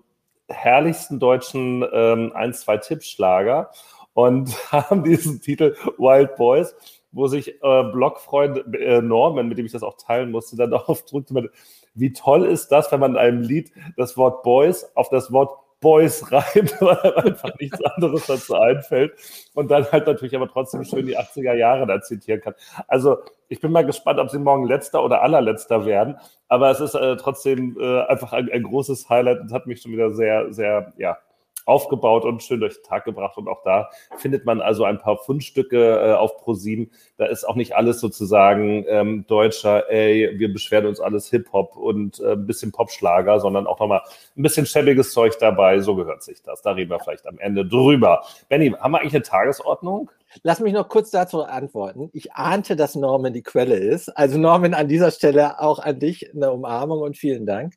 herrlichsten 0.48 1.18
deutschen 1.18 1.82
ähm, 1.92 2.32
1-2-Tippschlager 2.34 3.70
und 4.14 4.72
haben 4.72 5.04
diesen 5.04 5.40
Titel 5.40 5.76
Wild 5.98 6.36
Boys, 6.36 6.74
wo 7.12 7.26
sich 7.26 7.62
äh, 7.62 7.82
Blogfreund 7.92 8.74
äh, 8.74 9.02
Norman, 9.02 9.48
mit 9.48 9.58
dem 9.58 9.66
ich 9.66 9.72
das 9.72 9.82
auch 9.82 9.96
teilen 9.96 10.30
musste, 10.30 10.56
dann 10.56 10.70
darauf 10.72 11.04
drückte, 11.04 11.50
wie 11.94 12.12
toll 12.12 12.44
ist 12.44 12.68
das, 12.68 12.90
wenn 12.92 13.00
man 13.00 13.12
in 13.12 13.18
einem 13.18 13.42
Lied 13.42 13.72
das 13.96 14.16
Wort 14.16 14.42
Boys 14.42 14.90
auf 14.94 15.08
das 15.08 15.32
Wort 15.32 15.50
Boys 15.86 16.32
rein, 16.32 16.68
weil 16.80 17.14
einfach 17.14 17.56
nichts 17.60 17.80
anderes 17.80 18.26
dazu 18.26 18.56
einfällt. 18.56 19.12
Und 19.54 19.70
dann 19.70 19.86
halt 19.92 20.08
natürlich 20.08 20.34
aber 20.34 20.48
trotzdem 20.48 20.82
schön 20.82 21.06
die 21.06 21.16
80er 21.16 21.54
Jahre 21.54 21.86
da 21.86 22.00
zitieren 22.00 22.40
kann. 22.40 22.54
Also 22.88 23.18
ich 23.46 23.60
bin 23.60 23.70
mal 23.70 23.86
gespannt, 23.86 24.18
ob 24.18 24.28
sie 24.28 24.40
morgen 24.40 24.66
letzter 24.66 25.04
oder 25.04 25.22
allerletzter 25.22 25.86
werden. 25.86 26.16
Aber 26.48 26.72
es 26.72 26.80
ist 26.80 26.96
äh, 26.96 27.16
trotzdem 27.16 27.78
äh, 27.80 28.02
einfach 28.06 28.32
ein, 28.32 28.50
ein, 28.50 28.64
großes 28.64 29.08
Highlight 29.08 29.42
und 29.42 29.52
hat 29.52 29.68
mich 29.68 29.80
schon 29.80 29.92
wieder 29.92 30.12
sehr, 30.12 30.52
sehr, 30.52 30.92
ja, 30.98 31.18
aufgebaut 31.66 32.24
und 32.24 32.42
schön 32.42 32.60
durch 32.60 32.76
den 32.76 32.84
Tag 32.84 33.04
gebracht. 33.04 33.36
Und 33.36 33.48
auch 33.48 33.62
da 33.62 33.90
findet 34.16 34.46
man 34.46 34.60
also 34.60 34.84
ein 34.84 34.98
paar 34.98 35.18
Fundstücke 35.18 36.00
äh, 36.00 36.12
auf 36.14 36.38
ProSieben. 36.38 36.90
Da 37.18 37.26
ist 37.26 37.44
auch 37.44 37.56
nicht 37.56 37.76
alles 37.76 38.00
sozusagen 38.00 38.86
ähm, 38.88 39.26
deutscher, 39.26 39.90
ey, 39.90 40.38
wir 40.38 40.52
beschweren 40.52 40.86
uns 40.86 41.00
alles 41.00 41.28
Hip-Hop 41.30 41.76
und 41.76 42.20
äh, 42.20 42.32
ein 42.32 42.46
bisschen 42.46 42.72
Popschlager, 42.72 43.40
sondern 43.40 43.66
auch 43.66 43.80
nochmal 43.80 44.02
ein 44.36 44.42
bisschen 44.42 44.64
schäbiges 44.64 45.12
Zeug 45.12 45.36
dabei. 45.38 45.80
So 45.80 45.96
gehört 45.96 46.22
sich 46.22 46.42
das. 46.42 46.62
Da 46.62 46.72
reden 46.72 46.90
wir 46.90 47.00
vielleicht 47.00 47.26
am 47.26 47.38
Ende 47.38 47.66
drüber. 47.66 48.24
Benny, 48.48 48.70
haben 48.70 48.92
wir 48.92 49.00
eigentlich 49.00 49.14
eine 49.14 49.22
Tagesordnung? 49.22 50.10
Lass 50.42 50.60
mich 50.60 50.72
noch 50.72 50.88
kurz 50.88 51.10
dazu 51.10 51.42
antworten. 51.42 52.10
Ich 52.12 52.32
ahnte, 52.32 52.76
dass 52.76 52.94
Norman 52.94 53.32
die 53.32 53.42
Quelle 53.42 53.76
ist. 53.76 54.08
Also 54.10 54.38
Norman, 54.38 54.74
an 54.74 54.88
dieser 54.88 55.10
Stelle 55.10 55.60
auch 55.60 55.78
an 55.78 55.98
dich 55.98 56.32
eine 56.34 56.52
Umarmung 56.52 57.00
und 57.00 57.16
vielen 57.16 57.46
Dank. 57.46 57.74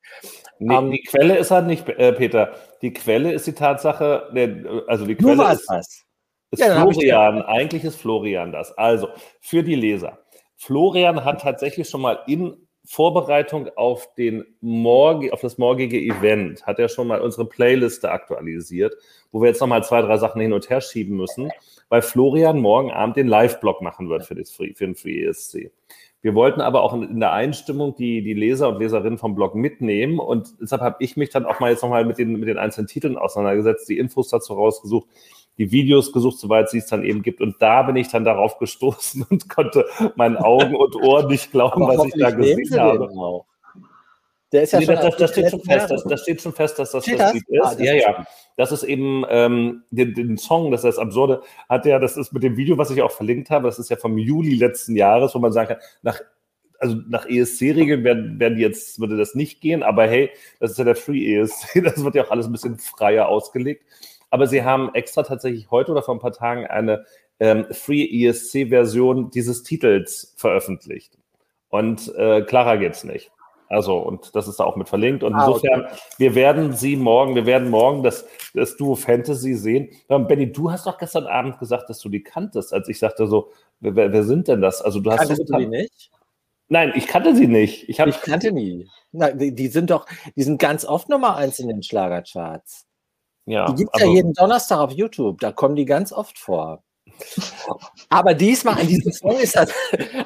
Nee, 0.60 0.76
um, 0.76 0.86
ähm, 0.86 0.92
die 0.92 1.04
Quelle 1.04 1.38
ist 1.38 1.52
halt 1.52 1.68
nicht, 1.68 1.88
äh, 1.90 2.14
Peter. 2.14 2.54
Die 2.82 2.94
Quelle 2.94 3.32
ist 3.34 3.48
die 3.48 3.54
Tatsache, 3.54 4.30
der, 4.34 4.84
also 4.88 5.06
die 5.06 5.16
Quelle 5.16 5.52
ist, 5.54 5.70
ist 6.52 6.62
ja, 6.62 6.82
Florian. 6.82 7.42
Eigentlich 7.44 7.84
ist 7.84 7.96
Florian 7.96 8.52
das. 8.52 8.72
Also 8.78 9.10
für 9.40 9.64
die 9.64 9.76
Leser. 9.76 10.20
Florian 10.58 11.24
hat 11.24 11.42
tatsächlich 11.42 11.88
schon 11.88 12.02
mal 12.02 12.20
in 12.28 12.68
Vorbereitung 12.86 13.70
auf 13.76 14.14
den 14.16 14.44
morgen, 14.62 15.32
auf 15.32 15.42
das 15.42 15.60
morgige 15.60 16.00
Event 16.00 16.66
hat 16.66 16.80
er 16.80 16.90
schon 16.90 17.08
mal 17.08 17.22
unsere 17.22 17.46
Playliste 17.46 18.10
aktualisiert, 18.10 18.96
wo 19.32 19.42
wir 19.42 19.50
jetzt 19.50 19.62
noch 19.62 19.68
mal 19.68 19.84
zwei, 19.84 20.02
drei 20.02 20.18
Sachen 20.18 20.42
hin 20.42 20.54
und 20.54 20.72
her 20.72 20.82
schieben 20.82 21.16
müssen, 21.16 21.52
weil 21.90 22.02
Florian 22.02 22.62
morgen 22.62 22.92
Abend 22.92 23.18
den 23.18 23.28
Live-Blog 23.28 23.82
machen 23.82 24.10
wird 24.10 24.26
für, 24.26 24.36
das 24.36 24.52
Free, 24.52 24.74
für 24.74 24.86
den 24.86 24.96
Free 24.96 25.26
ESC. 25.26 25.72
Wir 26.22 26.36
wollten 26.36 26.60
aber 26.60 26.84
auch 26.84 26.94
in 26.94 27.20
der 27.20 27.32
Einstimmung 27.32 27.96
die, 27.96 28.22
die 28.22 28.34
Leser 28.34 28.70
und 28.70 28.80
Leserinnen 28.80 29.18
vom 29.18 29.36
Blog 29.36 29.56
mitnehmen 29.56 30.20
und 30.20 30.54
deshalb 30.62 30.82
habe 30.82 30.98
ich 31.00 31.16
mich 31.16 31.30
dann 31.30 31.46
auch 31.46 31.60
mal 31.60 31.72
jetzt 31.72 31.82
noch 31.82 31.90
mal 31.90 32.06
mit 32.06 32.18
den, 32.18 32.34
mit 32.40 32.50
den 32.50 32.58
einzelnen 32.58 32.88
Titeln 32.88 33.18
auseinandergesetzt, 33.18 33.88
die 33.88 33.98
Infos 33.98 34.30
dazu 34.30 34.54
rausgesucht, 34.54 35.08
die 35.58 35.72
Videos 35.72 36.12
gesucht, 36.12 36.38
soweit 36.40 36.70
sie 36.70 36.80
es 36.80 36.88
dann 36.88 37.04
eben 37.04 37.22
gibt. 37.22 37.42
Und 37.42 37.62
da 37.62 37.84
bin 37.84 37.96
ich 37.96 38.10
dann 38.10 38.26
darauf 38.26 38.58
gestoßen 38.58 39.26
und 39.30 39.48
konnte 39.50 39.86
meinen 40.16 40.38
Augen 40.38 40.76
und 40.76 40.96
Ohren 40.96 41.28
nicht 41.28 41.52
glauben, 41.52 41.88
was 41.88 42.06
ich 42.06 42.14
da 42.20 42.32
gesehen 42.32 42.80
habe. 42.80 43.10
Der 44.52 44.64
ist 44.64 44.74
ja 44.74 44.80
nee, 44.80 44.86
schon 44.86 44.96
das, 44.96 45.16
das, 45.16 45.32
steht 45.32 45.52
schon 45.52 45.62
fest, 45.62 45.92
das, 45.92 46.04
das, 46.04 46.22
steht 46.22 46.42
schon 46.42 46.54
fest, 46.54 46.80
dass 46.80 46.92
das 46.92 47.04
steht 47.04 47.20
das 47.20 47.34
Lied 47.34 47.44
ist. 47.50 47.62
Ah, 47.62 47.76
das 47.76 47.82
ja, 47.82 47.94
ja. 47.94 48.28
Das 48.58 48.72
ist 48.72 48.84
eben 48.84 49.24
ähm, 49.30 49.84
den, 49.92 50.16
den, 50.16 50.38
Song, 50.38 50.72
das 50.72 50.84
ist 50.84 50.96
das 50.96 50.98
Absurde, 50.98 51.44
hat 51.70 51.86
ja, 51.86 52.00
das 52.00 52.18
ist 52.18 52.34
mit 52.34 52.42
dem 52.42 52.58
Video, 52.58 52.78
was 52.78 52.90
ich 52.90 53.02
auch 53.04 53.12
verlinkt 53.12 53.52
habe, 53.52 53.68
das 53.68 53.78
ist 53.78 53.90
ja 53.90 53.96
vom 53.96 54.18
Juli 54.18 54.56
letzten 54.56 54.96
Jahres, 54.96 55.36
wo 55.36 55.40
man 55.40 55.52
sagen 55.52 55.70
kann, 55.70 55.78
nach 56.02 56.20
also 56.80 56.96
nach 57.08 57.28
ESC-Regeln 57.28 58.04
werden, 58.04 58.40
werden 58.40 58.58
jetzt, 58.58 59.00
würde 59.00 59.18
das 59.18 59.36
nicht 59.36 59.62
gehen, 59.62 59.84
aber 59.84 60.08
hey, 60.08 60.32
das 60.60 60.72
ist 60.72 60.78
ja 60.78 60.86
der 60.86 60.96
Free 60.96 61.36
ESC, 61.36 61.82
das 61.84 62.04
wird 62.04 62.16
ja 62.16 62.26
auch 62.26 62.32
alles 62.32 62.48
ein 62.48 62.52
bisschen 62.52 62.80
freier 62.80 63.28
ausgelegt. 63.28 63.84
Aber 64.32 64.48
sie 64.48 64.64
haben 64.64 64.94
extra 64.94 65.24
tatsächlich 65.24 65.72
heute 65.72 65.92
oder 65.92 66.04
vor 66.04 66.16
ein 66.16 66.20
paar 66.20 66.32
Tagen 66.32 66.68
eine 66.68 67.06
ähm, 67.40 67.66
Free 67.72 68.26
ESC-Version 68.26 69.32
dieses 69.32 69.64
Titels 69.64 70.34
veröffentlicht. 70.38 71.18
Und 71.70 72.14
äh, 72.16 72.44
klarer 72.44 72.78
geht's 72.78 73.04
nicht. 73.04 73.32
Also, 73.70 73.98
und 74.00 74.36
das 74.36 74.48
ist 74.48 74.60
da 74.60 74.64
auch 74.64 74.76
mit 74.76 74.90
verlinkt. 74.90 75.24
Und 75.24 75.36
ah, 75.36 75.46
insofern, 75.46 75.86
okay. 75.86 75.96
wir 76.18 76.36
werden 76.36 76.74
sie 76.74 76.96
morgen, 76.96 77.36
wir 77.36 77.46
werden 77.46 77.70
morgen 77.70 78.02
das, 78.02 78.26
das 78.56 78.76
Duo 78.76 78.96
Fantasy 78.96 79.54
sehen. 79.54 79.90
Ähm, 80.10 80.28
Benny, 80.28 80.52
du 80.52 80.72
hast 80.72 80.88
doch 80.88 80.98
gestern 80.98 81.28
Abend 81.28 81.60
gesagt, 81.60 81.88
dass 81.88 82.00
du 82.00 82.10
die 82.10 82.24
kanntest, 82.24 82.74
als 82.74 82.90
ich 82.90 82.98
sagte 82.98 83.28
so, 83.28 83.52
wer, 83.80 84.12
wer 84.12 84.24
sind 84.24 84.48
denn 84.48 84.62
das? 84.62 84.82
Also, 84.82 85.00
du 85.00 85.12
hast 85.12 85.20
Kanntest 85.20 85.48
du 85.48 85.58
die 85.58 85.68
nicht? 85.68 86.12
Nein, 86.68 86.94
ich 86.96 87.08
kannte 87.08 87.36
sie 87.36 87.48
nicht. 87.48 87.88
Ich, 87.90 88.00
hab, 88.00 88.08
ich 88.08 88.22
kannte 88.22 88.52
nie. 88.52 88.90
Na, 89.12 89.32
die, 89.32 89.54
die, 89.54 89.68
sind 89.68 89.92
doch, 89.92 90.08
die 90.36 90.44
sind 90.44 90.60
ganz 90.60 90.84
oft 90.84 91.08
Nummer 91.10 91.36
eins 91.36 91.60
in 91.60 91.68
den 91.68 91.84
Schlagercharts. 91.84 92.88
Ja, 93.46 93.68
die 93.72 93.76
gibt 93.76 93.96
es 93.96 94.02
ja 94.02 94.08
jeden 94.08 94.34
Donnerstag 94.34 94.80
auf 94.80 94.92
YouTube, 94.92 95.40
da 95.40 95.52
kommen 95.52 95.76
die 95.76 95.86
ganz 95.86 96.12
oft 96.12 96.38
vor. 96.38 96.84
Aber 98.10 98.34
diesmal 98.34 98.80
an 98.80 98.88
diesem 98.88 99.12
Song 99.12 99.40
ist 99.40 99.56
das, 99.56 99.72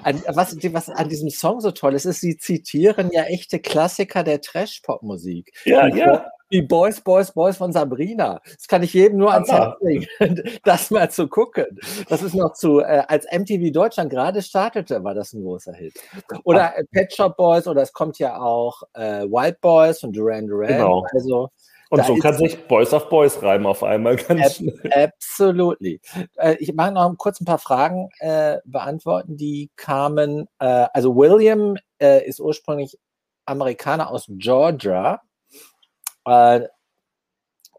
an, 0.04 0.22
was, 0.28 0.56
was 0.56 0.90
an 0.90 1.10
diesem 1.10 1.30
Song 1.30 1.60
so 1.60 1.72
toll 1.72 1.96
ist, 1.96 2.06
ist, 2.06 2.22
sie 2.22 2.38
zitieren 2.38 3.10
ja 3.12 3.24
echte 3.24 3.60
Klassiker 3.60 4.24
der 4.24 4.42
Trash-Pop-Musik. 4.42 5.52
Ja, 5.66 5.94
wie, 5.94 6.00
ja. 6.00 6.26
Wie 6.50 6.62
Boys, 6.62 7.02
Boys, 7.02 7.32
Boys 7.32 7.58
von 7.58 7.72
Sabrina. 7.72 8.40
Das 8.44 8.68
kann 8.68 8.84
ich 8.84 8.94
jedem 8.94 9.18
nur 9.18 9.34
ans 9.34 9.52
Herz 9.52 9.76
legen, 9.82 10.06
das 10.64 10.92
mal 10.92 11.10
zu 11.10 11.28
gucken. 11.28 11.66
Das 12.10 12.22
ist 12.22 12.36
noch 12.36 12.54
zu, 12.54 12.80
äh, 12.80 13.04
als 13.08 13.26
MTV 13.32 13.72
Deutschland 13.72 14.12
gerade 14.12 14.42
startete, 14.44 15.04
war 15.04 15.16
das 15.16 15.34
ein 15.34 15.42
großer 15.42 15.74
Hit. 15.74 15.96
Oder 16.44 16.78
äh, 16.78 16.84
Pet 16.92 17.12
Shop 17.12 17.38
Boys, 17.38 17.68
oder 17.68 17.82
es 17.82 17.92
kommt 17.92 18.20
ja 18.20 18.40
auch 18.40 18.84
äh, 18.94 19.24
Wild 19.24 19.62
Boys 19.62 20.00
von 20.00 20.12
Duran 20.14 20.46
Duran. 20.46 20.68
Genau. 20.68 21.08
Also, 21.12 21.50
und 21.90 22.00
da 22.00 22.06
so 22.06 22.16
kann 22.16 22.36
sich 22.36 22.68
Boys 22.68 22.92
of 22.94 23.10
Boys 23.10 23.42
reimen 23.44 23.68
auf 23.68 23.84
einmal 23.84 24.16
ganz 24.16 24.42
ab, 24.42 24.52
schnell. 24.54 24.92
Absolutely. 24.92 26.02
Äh, 26.38 26.56
ich 26.56 26.74
mag 26.74 26.94
noch 26.94 27.16
kurz 27.18 27.40
ein 27.40 27.46
paar 27.46 27.60
Fragen 27.60 28.10
äh, 28.20 28.58
beantworten, 28.66 29.38
die 29.38 29.70
kamen. 29.76 30.48
Äh, 30.60 30.88
also 30.94 31.16
William 31.16 31.78
äh, 32.00 32.28
ist 32.28 32.40
ursprünglich 32.40 32.98
Amerikaner 33.46 34.10
aus 34.10 34.26
Georgia 34.28 35.22
äh, 36.26 36.62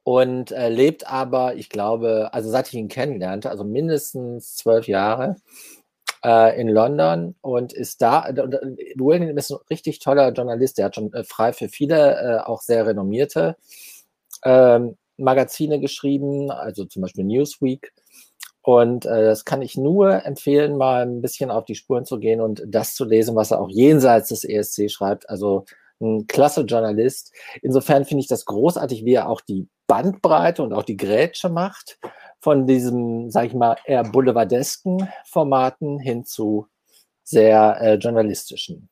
und 0.04 0.52
äh, 0.52 0.68
lebt 0.68 1.10
aber, 1.10 1.56
ich 1.56 1.68
glaube, 1.68 2.30
also 2.32 2.50
seit 2.50 2.68
ich 2.68 2.74
ihn 2.74 2.88
kennenlernte, 2.88 3.50
also 3.50 3.64
mindestens 3.64 4.54
zwölf 4.56 4.86
Jahre 4.86 5.36
in 6.56 6.68
London 6.68 7.34
und 7.42 7.74
ist 7.74 8.00
da. 8.00 8.26
William 8.94 9.36
ist 9.36 9.50
ein 9.50 9.58
richtig 9.68 9.98
toller 9.98 10.32
Journalist, 10.32 10.78
der 10.78 10.86
hat 10.86 10.94
schon 10.94 11.12
frei 11.24 11.52
für 11.52 11.68
viele, 11.68 12.48
auch 12.48 12.62
sehr 12.62 12.86
renommierte 12.86 13.58
ähm, 14.44 14.96
Magazine 15.16 15.80
geschrieben, 15.80 16.50
also 16.50 16.84
zum 16.84 17.02
Beispiel 17.02 17.24
Newsweek. 17.24 17.92
Und 18.62 19.04
äh, 19.04 19.24
das 19.24 19.44
kann 19.44 19.60
ich 19.60 19.76
nur 19.76 20.24
empfehlen, 20.24 20.78
mal 20.78 21.02
ein 21.02 21.20
bisschen 21.20 21.50
auf 21.50 21.66
die 21.66 21.74
Spuren 21.74 22.06
zu 22.06 22.18
gehen 22.18 22.40
und 22.40 22.62
das 22.66 22.94
zu 22.94 23.04
lesen, 23.04 23.36
was 23.36 23.50
er 23.50 23.60
auch 23.60 23.68
jenseits 23.68 24.30
des 24.30 24.44
ESC 24.44 24.90
schreibt. 24.90 25.28
Also 25.28 25.66
ein 26.00 26.26
klasse 26.26 26.62
Journalist. 26.62 27.32
Insofern 27.62 28.04
finde 28.04 28.22
ich 28.22 28.28
das 28.28 28.46
großartig, 28.46 29.04
wie 29.04 29.14
er 29.14 29.28
auch 29.28 29.40
die 29.42 29.68
Bandbreite 29.86 30.62
und 30.62 30.72
auch 30.72 30.82
die 30.82 30.96
Grätsche 30.96 31.50
macht 31.50 31.98
von 32.40 32.66
diesem, 32.66 33.30
sag 33.30 33.46
ich 33.46 33.54
mal, 33.54 33.76
eher 33.84 34.02
boulevardesken 34.02 35.08
Formaten 35.26 35.98
hin 35.98 36.24
zu 36.24 36.66
sehr 37.22 37.80
äh, 37.80 37.94
journalistischen. 37.94 38.88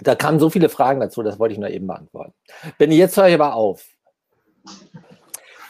Da 0.00 0.14
kamen 0.14 0.40
so 0.40 0.50
viele 0.50 0.68
Fragen 0.68 1.00
dazu, 1.00 1.22
das 1.22 1.38
wollte 1.38 1.52
ich 1.52 1.58
nur 1.58 1.70
eben 1.70 1.86
beantworten. 1.86 2.32
Benni, 2.78 2.96
jetzt 2.96 3.16
höre 3.16 3.28
ich 3.28 3.34
aber 3.34 3.54
auf. 3.54 3.84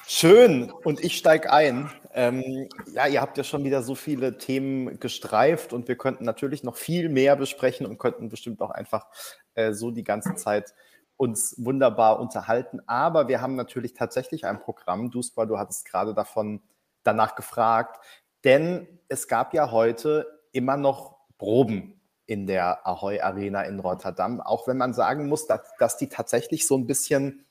Schön, 0.06 0.70
und 0.84 1.02
ich 1.02 1.16
steige 1.16 1.52
ein. 1.52 1.90
Ähm, 2.14 2.68
ja, 2.92 3.06
ihr 3.06 3.20
habt 3.22 3.38
ja 3.38 3.44
schon 3.44 3.64
wieder 3.64 3.82
so 3.82 3.94
viele 3.94 4.36
Themen 4.36 5.00
gestreift 5.00 5.72
und 5.72 5.88
wir 5.88 5.96
könnten 5.96 6.24
natürlich 6.24 6.62
noch 6.62 6.76
viel 6.76 7.08
mehr 7.08 7.36
besprechen 7.36 7.86
und 7.86 7.98
könnten 7.98 8.28
bestimmt 8.28 8.60
auch 8.60 8.70
einfach 8.70 9.06
äh, 9.54 9.72
so 9.72 9.90
die 9.90 10.04
ganze 10.04 10.34
Zeit 10.34 10.74
uns 11.16 11.54
wunderbar 11.56 12.20
unterhalten. 12.20 12.80
Aber 12.86 13.28
wir 13.28 13.40
haben 13.40 13.56
natürlich 13.56 13.94
tatsächlich 13.94 14.44
ein 14.44 14.60
Programm. 14.60 15.10
Duspa, 15.10 15.46
du 15.46 15.58
hattest 15.58 15.86
gerade 15.86 16.14
davon 16.14 16.60
danach 17.02 17.34
gefragt, 17.34 18.04
denn 18.44 18.86
es 19.08 19.28
gab 19.28 19.54
ja 19.54 19.70
heute 19.70 20.26
immer 20.52 20.76
noch 20.76 21.16
Proben 21.38 22.01
in 22.26 22.46
der 22.46 22.86
Ahoy 22.86 23.20
Arena 23.20 23.62
in 23.62 23.80
Rotterdam, 23.80 24.40
auch 24.40 24.66
wenn 24.66 24.76
man 24.76 24.94
sagen 24.94 25.28
muss, 25.28 25.46
dass, 25.46 25.60
dass 25.78 25.96
die 25.96 26.08
tatsächlich 26.08 26.66
so 26.66 26.76
ein 26.76 26.86
bisschen 26.86 27.44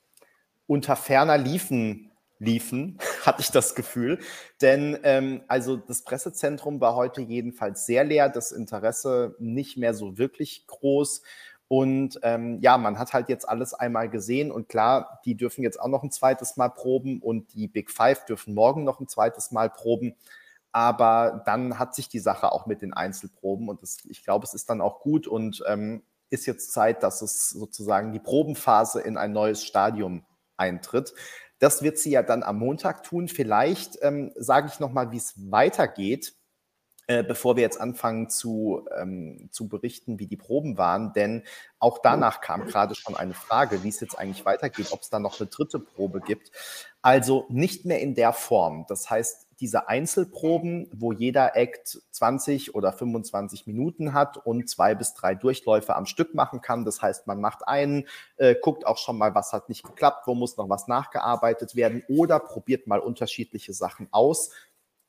unter 0.68 0.96
ferner 0.96 1.38
liefen 1.38 2.12
liefen, 2.42 2.98
hatte 3.26 3.42
ich 3.42 3.52
das 3.52 3.76
Gefühl. 3.76 4.20
Denn 4.62 5.00
ähm, 5.04 5.44
also 5.48 5.78
das 5.78 6.04
Pressezentrum 6.04 6.82
war 6.82 6.96
heute 6.96 7.22
jedenfalls 7.22 7.86
sehr 7.86 8.04
leer, 8.04 8.28
das 8.30 8.52
Interesse 8.52 9.36
nicht 9.40 9.78
mehr 9.78 9.94
so 9.94 10.18
wirklich 10.18 10.66
groß. 10.68 11.22
Und 11.68 12.20
ähm, 12.24 12.60
ja, 12.62 12.78
man 12.78 13.00
hat 13.00 13.14
halt 13.14 13.30
jetzt 13.30 13.48
alles 13.48 13.74
einmal 13.74 14.10
gesehen 14.10 14.52
und 14.52 14.68
klar, 14.68 15.22
die 15.24 15.38
dürfen 15.38 15.64
jetzt 15.64 15.80
auch 15.80 15.88
noch 15.88 16.04
ein 16.04 16.12
zweites 16.12 16.58
Mal 16.58 16.68
proben 16.68 17.22
und 17.22 17.54
die 17.54 17.70
Big 17.70 17.90
Five 17.90 18.26
dürfen 18.26 18.54
morgen 18.54 18.84
noch 18.84 19.00
ein 19.00 19.08
zweites 19.08 19.52
Mal 19.52 19.70
proben. 19.70 20.16
Aber 20.72 21.44
dann 21.46 21.80
hat 21.80 21.96
sich 21.96 22.08
die 22.08 22.20
Sache 22.20 22.52
auch 22.52 22.66
mit 22.66 22.82
den 22.82 22.94
Einzelproben 22.94 23.68
und 23.68 23.82
das, 23.82 23.98
ich 24.08 24.24
glaube, 24.24 24.46
es 24.46 24.54
ist 24.54 24.70
dann 24.70 24.82
auch 24.82 25.02
gut 25.02 25.28
und 25.28 25.64
ähm, 25.68 26.04
ist 26.30 26.46
jetzt 26.46 26.72
Zeit, 26.72 27.04
dass 27.04 27.22
es 27.22 27.50
sozusagen 27.50 28.14
die 28.14 28.20
Probenphase 28.20 29.02
in 29.02 29.18
ein 29.18 29.34
neues 29.34 29.64
Stadium 29.64 30.26
eintritt. 30.58 31.14
Das 31.60 31.84
wird 31.84 32.00
sie 32.00 32.12
ja 32.12 32.24
dann 32.24 32.42
am 32.42 32.58
Montag 32.58 33.04
tun. 33.04 33.28
Vielleicht 33.28 34.00
ähm, 34.02 34.32
sage 34.36 34.70
ich 34.72 34.80
nochmal, 34.80 35.12
wie 35.12 35.18
es 35.18 35.34
weitergeht, 35.52 36.34
äh, 37.08 37.24
bevor 37.24 37.56
wir 37.58 37.62
jetzt 37.62 37.80
anfangen 37.80 38.30
zu, 38.30 38.88
ähm, 38.98 39.50
zu 39.52 39.68
berichten, 39.68 40.18
wie 40.18 40.28
die 40.28 40.38
Proben 40.38 40.78
waren. 40.78 41.12
Denn 41.14 41.44
auch 41.78 42.00
danach 42.02 42.40
kam 42.42 42.66
gerade 42.66 42.96
schon 42.96 43.16
eine 43.16 43.34
Frage, 43.34 43.84
wie 43.84 43.90
es 43.90 44.00
jetzt 44.00 44.18
eigentlich 44.18 44.46
weitergeht, 44.46 44.92
ob 44.92 45.02
es 45.02 45.10
da 45.10 45.20
noch 45.20 45.40
eine 45.40 45.50
dritte 45.50 45.80
Probe 45.80 46.22
gibt. 46.22 46.52
Also 47.02 47.46
nicht 47.50 47.86
mehr 47.86 48.00
in 48.00 48.16
der 48.16 48.34
Form. 48.34 48.86
Das 48.88 49.10
heißt, 49.10 49.48
diese 49.62 49.88
Einzelproben, 49.88 50.90
wo 50.92 51.12
jeder 51.14 51.56
Act 51.56 52.02
20 52.12 52.76
oder 52.76 52.92
25 52.92 53.68
Minuten 53.68 54.14
hat 54.14 54.38
und 54.38 54.68
zwei 54.68 54.96
bis 54.96 55.14
drei 55.14 55.36
Durchläufe 55.36 55.96
am 55.96 56.08
Stück 56.08 56.34
machen 56.34 56.62
kann. 56.62 56.84
Das 56.84 57.02
heißt, 57.02 57.28
man 57.28 57.40
macht 57.40 57.68
einen, 57.68 58.08
äh, 58.38 58.56
guckt 58.56 58.86
auch 58.86 58.98
schon 58.98 59.18
mal, 59.18 59.36
was 59.36 59.54
hat 59.54 59.70
nicht 59.70 59.84
geklappt, 59.84 60.26
wo 60.26 60.34
muss 60.34 60.58
noch 60.58 60.68
was 60.68 60.88
nachgearbeitet 60.88 61.76
werden 61.76 62.04
oder 62.10 62.40
probiert 62.40 62.88
mal 62.88 63.00
unterschiedliche 63.00 63.74
Sachen 63.74 64.08
aus. 64.12 64.50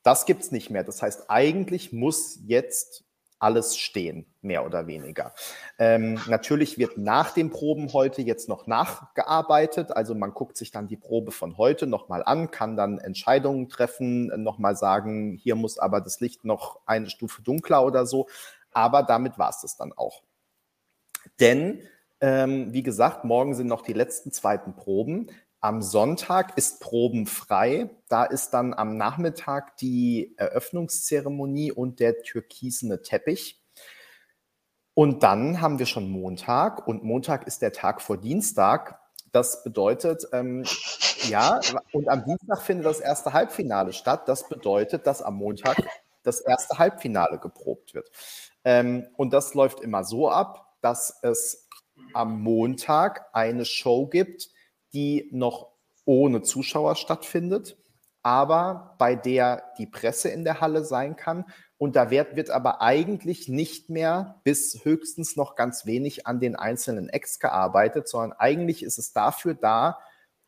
Das 0.03 0.27
gibt's 0.27 0.53
nicht 0.53 0.69
mehr. 0.69 0.85
Das 0.85 1.01
heißt, 1.01 1.31
eigentlich 1.31 1.93
muss 1.93 2.39
jetzt 2.45 3.05
alles 3.43 3.77
stehen, 3.77 4.27
mehr 4.41 4.65
oder 4.65 4.87
weniger. 4.87 5.35
Ähm, 5.79 6.21
natürlich 6.29 6.79
wird 6.79 6.97
nach 6.97 7.33
den 7.33 7.51
Proben 7.51 7.93
heute 7.93 8.23
jetzt 8.23 8.49
noch 8.49 8.67
nachgearbeitet. 8.67 9.91
Also 9.97 10.15
man 10.15 10.33
guckt 10.33 10.57
sich 10.57 10.71
dann 10.71 10.87
die 10.87 10.97
Probe 10.97 11.33
von 11.33 11.59
heute 11.59 11.87
nochmal 11.87 12.23
an, 12.23 12.51
kann 12.53 12.77
dann 12.77 12.99
Entscheidungen 12.99 13.69
treffen, 13.69 14.29
nochmal 14.43 14.77
sagen, 14.77 15.39
hier 15.43 15.57
muss 15.57 15.79
aber 15.79 16.01
das 16.01 16.21
Licht 16.21 16.45
noch 16.45 16.81
eine 16.87 17.11
Stufe 17.11 17.43
dunkler 17.43 17.85
oder 17.85 18.07
so. 18.07 18.29
Aber 18.71 19.03
damit 19.03 19.39
war 19.39 19.51
es 19.51 19.61
das 19.61 19.77
dann 19.77 19.93
auch. 19.93 20.23
Denn, 21.41 21.83
ähm, 22.21 22.73
wie 22.73 22.83
gesagt, 22.85 23.25
morgen 23.25 23.55
sind 23.55 23.67
noch 23.67 23.83
die 23.83 23.93
letzten 23.93 24.31
zweiten 24.31 24.75
Proben. 24.77 25.27
Am 25.63 25.81
Sonntag 25.81 26.59
ist 26.59 26.81
probenfrei. 26.81 27.89
Da 28.09 28.25
ist 28.25 28.51
dann 28.51 28.75
am 28.75 28.97
Nachmittag 28.97 29.77
die 29.77 30.35
Eröffnungszeremonie 30.37 31.71
und 31.71 32.01
der 32.01 32.21
türkisene 32.23 33.01
Teppich. 33.03 33.63
Und 34.93 35.23
dann 35.23 35.61
haben 35.61 35.79
wir 35.79 35.87
schon 35.87 36.11
Montag 36.11 36.87
und 36.89 37.05
Montag 37.05 37.47
ist 37.47 37.63
der 37.63 37.73
Tag 37.73 38.03
vor 38.03 38.19
Dienstag. 38.19 38.99
Das 39.31 39.63
bedeutet, 39.63 40.27
ähm, 40.33 40.65
ja, 41.29 41.61
und 41.93 42.09
am 42.09 42.25
Dienstag 42.25 42.61
findet 42.61 42.85
das 42.87 42.99
erste 42.99 43.33
Halbfinale 43.33 43.93
statt. 43.93 44.29
Das 44.29 44.49
bedeutet, 44.49 45.07
dass 45.07 45.23
am 45.23 45.37
Montag 45.37 45.77
das 46.25 46.41
erste 46.41 46.79
Halbfinale 46.79 47.39
geprobt 47.39 47.95
wird. 47.95 48.11
Ähm, 48.65 49.07
und 49.17 49.33
das 49.33 49.55
läuft 49.55 49.79
immer 49.81 50.03
so 50.03 50.29
ab, 50.29 50.77
dass 50.81 51.21
es 51.23 51.69
am 52.15 52.43
Montag 52.43 53.29
eine 53.33 53.65
Show 53.65 54.09
gibt, 54.09 54.52
die 54.93 55.29
noch 55.33 55.73
ohne 56.05 56.43
Zuschauer 56.43 56.97
stattfindet, 56.97 57.77
aber 58.23 58.95
bei 58.99 59.15
der 59.17 59.65
die 59.79 59.87
Presse 59.87 60.29
in 60.29 60.45
der 60.45 60.61
Halle 60.61 60.85
sein 60.85 61.17
kann. 61.17 61.45
Und 61.77 61.97
da 61.97 62.11
wird, 62.11 62.37
wird 62.37 62.51
aber 62.51 62.81
eigentlich 62.81 63.49
nicht 63.49 63.91
mehr 63.91 64.41
bis 64.45 64.85
höchstens 64.85 65.37
noch 65.37 65.57
ganz 65.57 65.87
wenig 65.87 66.27
an 66.27 66.39
den 66.39 66.55
einzelnen 66.55 67.09
Acts 67.09 67.41
gearbeitet, 67.41 68.09
sondern 68.09 68.33
eigentlich 68.33 68.85
ist 68.85 68.99
es 68.99 69.13
dafür 69.13 69.55
da, 69.55 69.99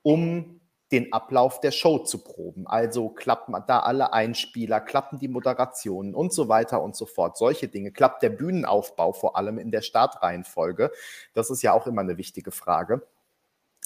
um 0.03 0.61
den 0.93 1.13
Ablauf 1.13 1.61
der 1.61 1.73
Show 1.73 1.99
zu 1.99 2.23
proben. 2.23 2.69
Also 2.69 3.09
klappen 3.09 3.57
da 3.67 3.81
alle 3.81 4.13
Einspieler, 4.13 4.81
klappen 4.81 5.19
die 5.19 5.27
Moderationen 5.27 6.15
und 6.15 6.33
so 6.33 6.49
weiter 6.49 6.83
und 6.83 6.95
so 6.95 7.07
fort. 7.07 7.37
Solche 7.37 7.67
Dinge. 7.67 7.91
Klappt 7.91 8.23
der 8.23 8.31
Bühnenaufbau 8.31 9.13
vor 9.13 9.37
allem 9.37 9.59
in 9.59 9.73
der 9.73 9.83
Startreihenfolge? 9.83 10.93
Das 11.33 11.51
ist 11.51 11.63
ja 11.63 11.73
auch 11.73 11.89
immer 11.89 12.03
eine 12.03 12.17
wichtige 12.17 12.53
Frage 12.53 13.03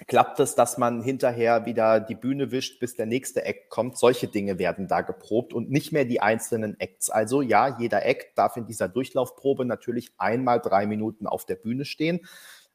klappt 0.06 0.38
es, 0.40 0.54
dass 0.54 0.78
man 0.78 1.02
hinterher 1.02 1.66
wieder 1.66 2.00
die 2.00 2.14
Bühne 2.14 2.50
wischt, 2.50 2.78
bis 2.80 2.94
der 2.94 3.06
nächste 3.06 3.44
Act 3.44 3.68
kommt. 3.68 3.98
Solche 3.98 4.28
Dinge 4.28 4.58
werden 4.58 4.86
da 4.86 5.00
geprobt 5.00 5.52
und 5.52 5.70
nicht 5.70 5.92
mehr 5.92 6.04
die 6.04 6.20
einzelnen 6.20 6.78
Acts. 6.78 7.10
Also 7.10 7.42
ja, 7.42 7.76
jeder 7.78 8.06
Act 8.06 8.38
darf 8.38 8.56
in 8.56 8.66
dieser 8.66 8.88
Durchlaufprobe 8.88 9.64
natürlich 9.64 10.12
einmal 10.18 10.60
drei 10.60 10.86
Minuten 10.86 11.26
auf 11.26 11.46
der 11.46 11.56
Bühne 11.56 11.84
stehen, 11.84 12.20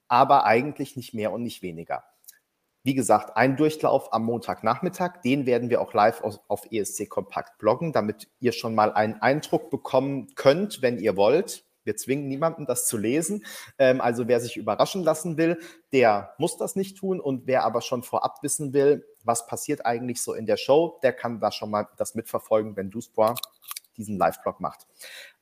aber 0.08 0.46
eigentlich 0.46 0.98
nicht 0.98 1.14
mehr 1.14 1.32
und 1.32 1.44
nicht 1.44 1.62
weniger. 1.62 2.04
Wie 2.86 2.96
gesagt, 2.96 3.38
ein 3.38 3.56
Durchlauf 3.56 4.12
am 4.12 4.26
Montagnachmittag, 4.26 5.22
den 5.22 5.46
werden 5.46 5.70
wir 5.70 5.80
auch 5.80 5.94
live 5.94 6.22
auf, 6.22 6.68
ESC 6.70 7.08
Kompakt 7.08 7.58
bloggen, 7.58 7.94
damit 7.94 8.28
ihr 8.42 8.52
schon 8.52 8.76
mal 8.76 8.92
einen 8.92 9.22
Eindruck 9.22 9.70
bekommen 9.70 10.36
könnt, 10.36 10.82
wenn 10.82 11.00
ihr 11.00 11.16
wollt, 11.16 11.64
wir 11.84 11.96
zwingen 11.98 12.28
niemanden, 12.28 12.66
das 12.66 12.88
zu 12.88 12.98
lesen. 12.98 13.46
Ähm, 13.78 14.02
also 14.02 14.28
wer 14.28 14.40
sich 14.40 14.58
überraschen 14.58 15.04
lassen 15.04 15.38
will, 15.38 15.60
der 15.92 16.34
muss 16.38 16.58
das 16.58 16.76
nicht 16.76 16.98
tun. 16.98 17.20
Und 17.20 17.48
wer 17.48 17.64
aber 17.64 17.82
schon 17.82 18.04
vorab 18.04 18.42
wissen 18.42 18.74
will, 18.74 19.06
was 19.24 19.48
passiert 19.48 19.86
eigentlich 19.86 20.22
so 20.22 20.34
in 20.34 20.46
der 20.46 20.58
Show, 20.58 21.00
der 21.04 21.14
kann 21.14 21.40
da 21.40 21.52
schon 21.52 21.70
mal 21.70 21.88
das 21.98 22.16
mitverfolgen, 22.16 22.76
wenn 22.76 22.90
Duspoir 22.90 23.36
diesen 23.98 24.18
Live-Blog 24.18 24.60
macht. 24.60 24.88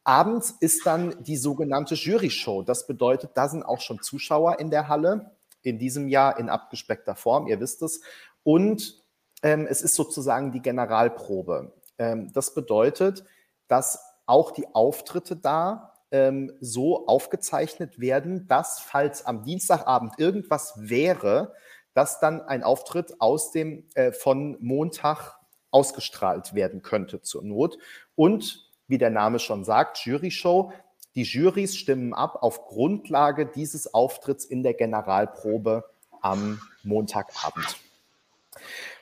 Abends 0.03 0.51
ist 0.59 0.85
dann 0.85 1.23
die 1.23 1.37
sogenannte 1.37 1.95
Jury-Show. 1.95 2.63
Das 2.63 2.87
bedeutet, 2.87 3.31
da 3.35 3.47
sind 3.47 3.63
auch 3.63 3.81
schon 3.81 4.01
Zuschauer 4.01 4.59
in 4.59 4.69
der 4.69 4.87
Halle. 4.87 5.31
In 5.63 5.77
diesem 5.77 6.07
Jahr 6.07 6.39
in 6.39 6.49
abgespeckter 6.49 7.15
Form, 7.15 7.45
ihr 7.47 7.59
wisst 7.59 7.83
es. 7.83 8.01
Und 8.43 9.03
ähm, 9.43 9.67
es 9.69 9.83
ist 9.83 9.95
sozusagen 9.95 10.51
die 10.51 10.61
Generalprobe. 10.61 11.71
Ähm, 11.99 12.31
das 12.33 12.55
bedeutet, 12.55 13.23
dass 13.67 13.99
auch 14.25 14.51
die 14.51 14.73
Auftritte 14.73 15.35
da 15.35 15.90
ähm, 16.11 16.51
so 16.59 17.07
aufgezeichnet 17.07 17.99
werden, 17.99 18.47
dass, 18.47 18.79
falls 18.79 19.25
am 19.25 19.43
Dienstagabend 19.43 20.19
irgendwas 20.19 20.73
wäre, 20.77 21.53
dass 21.93 22.19
dann 22.19 22.41
ein 22.41 22.63
Auftritt 22.63 23.19
aus 23.19 23.51
dem 23.51 23.85
äh, 23.95 24.11
von 24.11 24.57
Montag 24.59 25.37
ausgestrahlt 25.71 26.53
werden 26.53 26.81
könnte 26.81 27.21
zur 27.21 27.43
Not. 27.43 27.77
Und 28.15 28.69
wie 28.87 28.97
der 28.97 29.09
Name 29.09 29.39
schon 29.39 29.63
sagt, 29.63 30.05
Jury-Show. 30.05 30.71
Die 31.15 31.23
Jurys 31.23 31.75
stimmen 31.75 32.13
ab 32.13 32.37
auf 32.41 32.65
Grundlage 32.67 33.45
dieses 33.45 33.93
Auftritts 33.93 34.45
in 34.45 34.63
der 34.63 34.73
Generalprobe 34.73 35.83
am 36.21 36.61
Montagabend. 36.83 37.77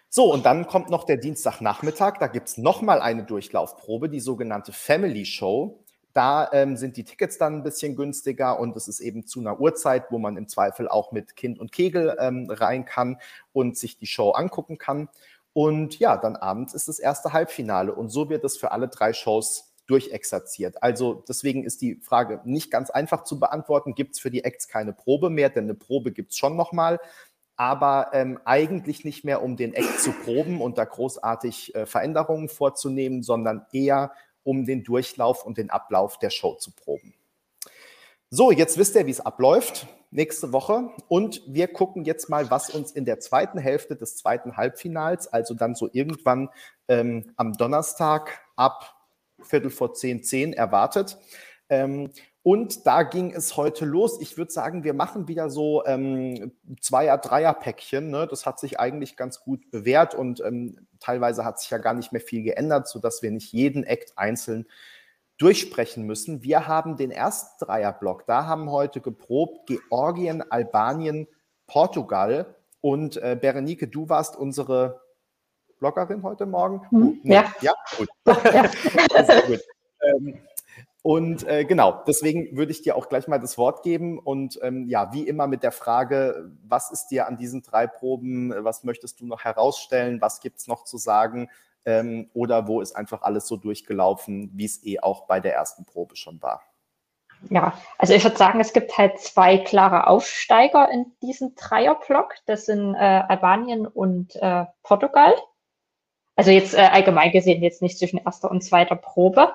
So, 0.10 0.32
und 0.34 0.45
dann 0.45 0.65
kommt 0.65 0.89
noch 0.89 1.04
der 1.04 1.17
Dienstagnachmittag. 1.17 2.17
Da 2.19 2.28
gibt 2.28 2.50
es 2.50 2.58
nochmal 2.58 3.02
eine 3.02 3.24
Durchlaufprobe, 3.24 4.10
die 4.10 4.19
sogenannte 4.19 4.72
Family 4.72 5.26
Show. 5.26 5.84
Da 6.19 6.49
ähm, 6.51 6.75
sind 6.75 6.97
die 6.97 7.05
Tickets 7.05 7.38
dann 7.38 7.53
ein 7.53 7.63
bisschen 7.63 7.95
günstiger 7.95 8.60
und 8.60 8.75
es 8.75 8.89
ist 8.89 8.99
eben 8.99 9.25
zu 9.25 9.39
einer 9.39 9.62
Uhrzeit, 9.62 10.12
wo 10.12 10.17
man 10.17 10.36
im 10.36 10.49
Zweifel 10.49 10.89
auch 10.89 11.13
mit 11.13 11.38
Kind 11.38 11.58
und 11.60 11.71
Kegel 11.71 12.17
ähm, 12.19 12.47
rein 12.49 12.84
kann 12.84 13.21
und 13.53 13.77
sich 13.77 13.97
die 13.97 14.05
Show 14.05 14.32
angucken 14.32 14.77
kann. 14.77 15.08
Und 15.53 15.97
ja, 15.97 16.17
dann 16.17 16.36
abends 16.36 16.73
ist 16.73 16.89
das 16.89 16.99
erste 16.99 17.32
Halbfinale 17.32 17.95
und 17.95 18.10
so 18.10 18.29
wird 18.29 18.43
es 18.43 18.58
für 18.58 18.73
alle 18.73 18.89
drei 18.89 19.13
Shows 19.13 19.71
durchexerziert. 19.88 20.84
Also 20.84 21.23
deswegen 21.25 21.63
ist 21.63 21.82
die 21.82 21.95
Frage 22.01 22.41
nicht 22.43 22.69
ganz 22.69 22.89
einfach 22.89 23.23
zu 23.23 23.39
beantworten. 23.39 23.95
Gibt 23.95 24.15
es 24.15 24.19
für 24.19 24.29
die 24.29 24.43
Acts 24.43 24.67
keine 24.67 24.91
Probe 24.91 25.29
mehr? 25.29 25.49
Denn 25.49 25.63
eine 25.63 25.73
Probe 25.73 26.12
gibt 26.12 26.32
es 26.32 26.38
schon 26.38 26.58
nochmal, 26.58 26.99
aber 27.55 28.10
ähm, 28.12 28.41
eigentlich 28.43 29.05
nicht 29.05 29.23
mehr, 29.23 29.41
um 29.41 29.55
den 29.55 29.73
Act 29.73 30.01
zu 30.01 30.12
proben 30.12 30.60
und 30.60 30.77
da 30.77 30.84
großartig 30.84 31.75
äh, 31.75 31.86
Veränderungen 31.86 32.49
vorzunehmen, 32.49 33.23
sondern 33.23 33.65
eher 33.71 34.12
um 34.43 34.65
den 34.65 34.84
Durchlauf 34.84 35.45
und 35.45 35.58
den 35.58 35.69
Ablauf 35.69 36.19
der 36.19 36.30
Show 36.30 36.56
zu 36.56 36.71
proben. 36.71 37.13
So, 38.30 38.52
jetzt 38.52 38.78
wisst 38.78 38.95
ihr, 38.95 39.06
wie 39.08 39.12
es 39.12 39.21
abläuft 39.21 39.88
nächste 40.12 40.52
Woche. 40.52 40.89
Und 41.08 41.41
wir 41.47 41.67
gucken 41.67 42.04
jetzt 42.04 42.30
mal, 42.30 42.49
was 42.52 42.69
uns 42.69 42.91
in 42.91 43.06
der 43.06 43.19
zweiten 43.19 43.60
Hälfte 43.60 43.95
des 43.95 44.15
zweiten 44.17 44.58
Halbfinals, 44.58 45.28
also 45.28 45.54
dann 45.54 45.75
so 45.75 45.89
irgendwann 45.91 46.49
ähm, 46.88 47.32
am 47.38 47.54
Donnerstag 47.54 48.41
ab 48.56 48.95
Viertel 49.41 49.71
vor 49.71 49.93
zehn, 49.93 50.23
zehn 50.23 50.54
erwartet. 50.54 51.17
Ähm, 51.69 52.12
und 52.41 52.88
da 52.88 53.04
ging 53.04 53.34
es 53.34 53.58
heute 53.58 53.86
los. 53.86 54.19
Ich 54.21 54.38
würde 54.38 54.52
sagen, 54.52 54.84
wir 54.84 54.93
machen 54.93 55.28
wieder 55.28 55.49
so 55.49 55.86
ähm, 55.86 56.54
Zweier-, 56.80 57.17
Dreier-Päckchen. 57.17 58.10
Ne? 58.10 58.28
Das 58.30 58.45
hat 58.45 58.60
sich 58.60 58.80
eigentlich 58.80 59.17
ganz 59.17 59.41
gut 59.41 59.69
bewährt 59.71 60.15
und 60.15 60.41
ähm, 60.41 60.88
teilweise 60.99 61.43
hat 61.43 61.60
sich 61.60 61.69
ja 61.69 61.78
gar 61.80 61.93
nicht 61.93 62.13
mehr 62.13 62.21
viel 62.21 62.43
geändert, 62.43 62.88
sodass 62.88 63.21
wir 63.21 63.32
nicht 63.32 63.52
jeden 63.52 63.84
Act 63.84 64.17
einzeln 64.17 64.67
durchsprechen 65.38 66.04
müssen. 66.06 66.41
Wir 66.43 66.67
haben 66.67 66.95
den 66.95 67.12
ersten 67.12 67.65
Dreierblock. 67.65 68.25
Da 68.25 68.45
haben 68.45 68.71
heute 68.71 69.02
geprobt 69.02 69.67
Georgien, 69.67 70.41
Albanien, 70.49 71.28
Portugal. 71.67 72.56
Und 72.82 73.17
äh, 73.17 73.38
Berenike, 73.39 73.89
du 73.89 74.08
warst 74.08 74.38
unsere 74.38 75.02
Bloggerin 75.80 76.23
heute 76.23 76.45
Morgen? 76.45 76.82
Hm, 76.89 77.02
uh, 77.02 77.17
nee, 77.23 77.34
ja. 77.34 77.54
Ja, 77.62 77.73
gut. 77.97 78.10
Ja. 78.25 78.69
Sehr 79.25 79.41
gut. 79.43 79.62
Ähm, 80.02 80.39
und 81.01 81.47
äh, 81.47 81.63
genau, 81.63 82.03
deswegen 82.05 82.57
würde 82.57 82.71
ich 82.71 82.81
dir 82.81 82.97
auch 82.97 83.07
gleich 83.07 83.27
mal 83.27 83.39
das 83.39 83.57
Wort 83.57 83.83
geben 83.83 84.19
und 84.19 84.59
ähm, 84.62 84.88
ja, 84.88 85.13
wie 85.13 85.25
immer 85.27 85.47
mit 85.47 85.63
der 85.63 85.71
Frage, 85.71 86.51
was 86.63 86.91
ist 86.91 87.07
dir 87.07 87.27
an 87.27 87.38
diesen 87.38 87.62
drei 87.62 87.88
Proben, 87.88 88.53
was 88.65 88.83
möchtest 88.83 89.21
du 89.21 89.25
noch 89.25 89.45
herausstellen, 89.45 90.19
was 90.21 90.41
gibt's 90.41 90.67
noch 90.67 90.83
zu 90.83 90.97
sagen 90.97 91.49
ähm, 91.85 92.29
oder 92.33 92.67
wo 92.67 92.81
ist 92.81 92.97
einfach 92.97 93.21
alles 93.21 93.47
so 93.47 93.55
durchgelaufen, 93.55 94.51
wie 94.53 94.65
es 94.65 94.83
eh 94.83 94.99
auch 94.99 95.25
bei 95.25 95.39
der 95.39 95.53
ersten 95.53 95.85
Probe 95.85 96.17
schon 96.17 96.41
war? 96.41 96.63
Ja, 97.49 97.73
also 97.97 98.13
ich 98.13 98.25
würde 98.25 98.35
sagen, 98.35 98.59
es 98.59 98.73
gibt 98.73 98.97
halt 98.97 99.19
zwei 99.19 99.57
klare 99.57 100.07
Aufsteiger 100.07 100.91
in 100.91 101.05
diesem 101.21 101.55
Dreierblock. 101.55 102.35
Das 102.45 102.65
sind 102.65 102.95
äh, 102.95 102.97
Albanien 102.97 103.88
und 103.88 104.35
äh, 104.35 104.65
Portugal. 104.83 105.33
Also 106.35 106.51
jetzt 106.51 106.73
äh, 106.73 106.81
allgemein 106.81 107.31
gesehen 107.31 107.63
jetzt 107.63 107.81
nicht 107.81 107.97
zwischen 107.97 108.17
erster 108.17 108.51
und 108.51 108.62
zweiter 108.62 108.97
Probe 108.97 109.53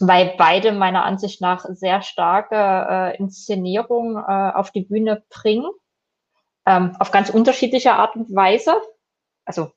weil 0.00 0.34
beide 0.38 0.72
meiner 0.72 1.04
Ansicht 1.04 1.40
nach 1.40 1.64
sehr 1.68 2.02
starke 2.02 2.56
äh, 2.56 3.16
Inszenierung 3.18 4.16
äh, 4.16 4.52
auf 4.54 4.70
die 4.70 4.82
Bühne 4.82 5.24
bringen, 5.28 5.70
ähm, 6.66 6.96
auf 6.98 7.10
ganz 7.10 7.30
unterschiedliche 7.30 7.92
Art 7.92 8.16
und 8.16 8.34
Weise. 8.34 8.74
Also 9.44 9.72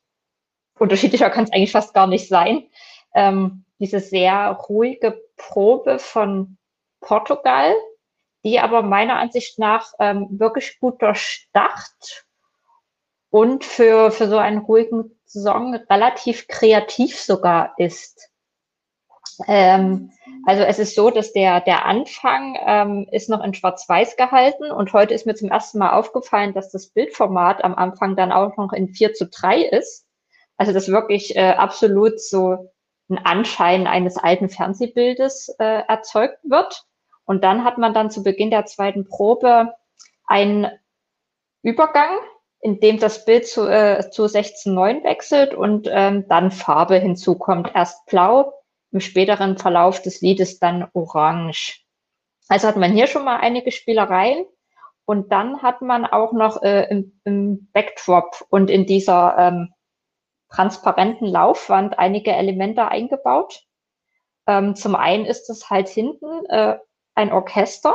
unterschiedlicher 0.80 1.30
kann 1.30 1.44
es 1.46 1.52
eigentlich 1.52 1.72
fast 1.72 1.94
gar 1.94 2.08
nicht 2.08 2.28
sein. 2.28 2.68
Ähm, 3.14 3.66
diese 3.80 4.00
sehr 4.00 4.52
ruhige 4.70 5.22
Probe 5.36 6.00
von 6.00 6.58
Portugal, 7.02 7.74
die 8.46 8.60
aber 8.60 8.82
meiner 8.82 9.18
Ansicht 9.18 9.60
nach 9.60 9.92
ähm, 10.00 10.28
wirklich 10.32 10.80
gut 10.80 11.02
durchdacht 11.02 12.26
und 13.30 13.66
für, 13.66 14.12
für 14.12 14.28
so 14.28 14.38
einen 14.38 14.60
ruhigen 14.60 15.20
Song 15.26 15.76
relativ 15.90 16.48
kreativ 16.48 17.20
sogar 17.20 17.74
ist. 17.78 18.33
Ähm, 19.48 20.12
also 20.46 20.63
es 20.63 20.80
ist 20.80 20.96
so, 20.96 21.10
dass 21.10 21.34
der, 21.34 21.62
der 21.62 21.86
Anfang 21.86 22.58
ähm, 22.65 23.08
ist 23.12 23.30
noch 23.30 23.43
in 23.43 23.54
Schwarz-Weiß 23.54 24.17
gehalten 24.17 24.72
und 24.72 24.93
heute 24.93 25.13
ist 25.13 25.26
mir 25.26 25.36
zum 25.36 25.50
ersten 25.50 25.80
Mal 25.80 25.93
aufgefallen, 25.93 26.54
dass 26.54 26.72
das 26.72 26.88
Bildformat 26.88 27.63
am 27.63 27.76
Anfang 27.76 28.15
dann 28.15 28.32
auch 28.32 28.58
noch 28.58 28.74
in 28.74 28.89
4 28.89 29.13
zu 29.13 29.28
3 29.28 29.62
ist. 29.62 30.06
Also 30.58 30.74
das 30.74 30.89
wirklich 30.89 31.36
äh, 31.36 31.52
absolut 31.52 32.19
so 32.19 32.72
ein 33.10 33.17
Anschein 33.17 33.88
eines 33.88 34.17
alten 34.17 34.50
Fernsehbildes 34.50 35.56
äh, 35.60 35.84
erzeugt 35.88 36.39
wird. 36.43 36.86
Und 37.26 37.43
dann 37.43 37.63
hat 37.63 37.78
man 37.78 37.93
dann 37.93 38.12
zu 38.12 38.24
Beginn 38.24 38.50
der 38.50 38.65
zweiten 38.65 39.06
Probe 39.08 39.74
einen 40.28 40.67
Übergang 41.62 42.17
in 42.63 42.80
dem 42.80 42.98
das 42.98 43.26
Bild 43.26 43.46
zu, 43.46 43.67
äh, 43.67 44.10
zu 44.10 44.24
16.9 44.24 45.04
wechselt 45.04 45.54
und 45.54 45.89
ähm, 45.91 46.26
dann 46.30 46.50
Farbe 46.50 46.96
hinzukommt. 46.96 47.72
Erst 47.76 48.06
blau, 48.06 48.54
im 48.93 49.01
späteren 49.01 49.58
Verlauf 49.58 50.01
des 50.01 50.21
Liedes 50.21 50.60
dann 50.60 50.88
orange. 50.93 51.82
Also 52.47 52.67
hat 52.67 52.77
man 52.77 52.93
hier 52.93 53.08
schon 53.08 53.25
mal 53.25 53.38
einige 53.38 53.71
Spielereien. 53.71 54.45
Und 55.06 55.32
dann 55.34 55.62
hat 55.62 55.82
man 55.82 56.06
auch 56.06 56.32
noch 56.32 56.62
äh, 56.62 56.88
im, 56.89 57.19
im 57.25 57.69
Backdrop 57.73 58.45
und 58.49 58.69
in 58.69 58.86
dieser 58.86 59.36
ähm, 59.38 59.73
transparenten 60.49 61.27
Laufwand 61.27 61.99
einige 61.99 62.32
Elemente 62.32 62.88
eingebaut. 62.88 63.63
Ähm, 64.47 64.75
zum 64.75 64.95
einen 64.95 65.25
ist 65.25 65.49
es 65.49 65.69
halt 65.69 65.89
hinten 65.89 66.45
äh, 66.45 66.77
ein 67.15 67.34
Orchester, 67.34 67.93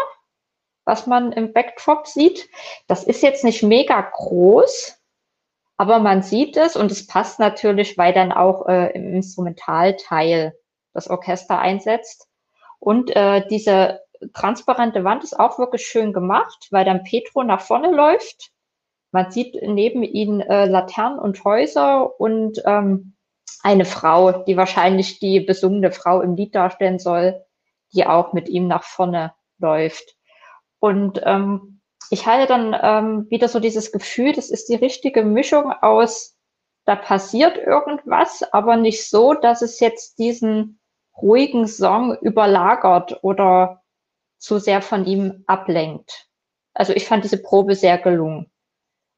was 0.84 1.06
man 1.06 1.32
im 1.32 1.52
Backdrop 1.52 2.06
sieht. 2.06 2.48
Das 2.88 3.04
ist 3.04 3.22
jetzt 3.22 3.44
nicht 3.44 3.62
mega 3.62 4.00
groß, 4.00 4.98
aber 5.78 5.98
man 6.00 6.22
sieht 6.22 6.56
es 6.56 6.76
und 6.76 6.90
es 6.90 7.06
passt 7.06 7.38
natürlich, 7.38 7.96
weil 7.96 8.12
dann 8.12 8.32
auch 8.32 8.66
äh, 8.66 8.90
im 8.92 9.14
Instrumentalteil 9.14 10.54
das 10.98 11.08
Orchester 11.08 11.58
einsetzt. 11.58 12.28
Und 12.78 13.14
äh, 13.14 13.46
diese 13.48 14.00
transparente 14.34 15.04
Wand 15.04 15.24
ist 15.24 15.38
auch 15.38 15.58
wirklich 15.58 15.86
schön 15.86 16.12
gemacht, 16.12 16.68
weil 16.70 16.84
dann 16.84 17.04
Petro 17.04 17.44
nach 17.44 17.60
vorne 17.60 17.90
läuft. 17.90 18.50
Man 19.12 19.30
sieht 19.30 19.56
neben 19.62 20.02
ihnen 20.02 20.40
äh, 20.40 20.66
Laternen 20.66 21.18
und 21.18 21.42
Häuser 21.44 22.20
und 22.20 22.60
ähm, 22.66 23.14
eine 23.62 23.84
Frau, 23.84 24.44
die 24.44 24.56
wahrscheinlich 24.56 25.18
die 25.18 25.40
besungene 25.40 25.92
Frau 25.92 26.20
im 26.20 26.36
Lied 26.36 26.54
darstellen 26.54 26.98
soll, 26.98 27.42
die 27.92 28.06
auch 28.06 28.32
mit 28.32 28.48
ihm 28.48 28.68
nach 28.68 28.84
vorne 28.84 29.32
läuft. 29.58 30.16
Und 30.78 31.20
ähm, 31.24 31.80
ich 32.10 32.26
hatte 32.26 32.46
dann 32.46 32.76
ähm, 32.80 33.26
wieder 33.30 33.48
so 33.48 33.60
dieses 33.60 33.92
Gefühl, 33.92 34.32
das 34.32 34.50
ist 34.50 34.68
die 34.68 34.76
richtige 34.76 35.24
Mischung 35.24 35.72
aus, 35.72 36.36
da 36.84 36.96
passiert 36.96 37.58
irgendwas, 37.58 38.42
aber 38.52 38.76
nicht 38.76 39.08
so, 39.10 39.34
dass 39.34 39.60
es 39.60 39.80
jetzt 39.80 40.18
diesen 40.18 40.80
ruhigen 41.20 41.66
Song 41.66 42.16
überlagert 42.20 43.22
oder 43.22 43.82
zu 44.38 44.58
sehr 44.58 44.82
von 44.82 45.04
ihm 45.04 45.44
ablenkt. 45.46 46.28
Also 46.74 46.92
ich 46.92 47.06
fand 47.06 47.24
diese 47.24 47.42
Probe 47.42 47.74
sehr 47.74 47.98
gelungen. 47.98 48.50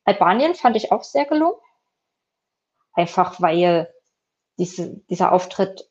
Albanien 0.05 0.55
fand 0.55 0.77
ich 0.77 0.93
auch 0.93 1.05
sehr 1.05 1.27
gelungen. 1.27 1.61
Einfach 2.93 3.41
weil 3.41 3.93
diese, 4.59 4.97
dieser 5.09 5.33
Auftritt 5.33 5.89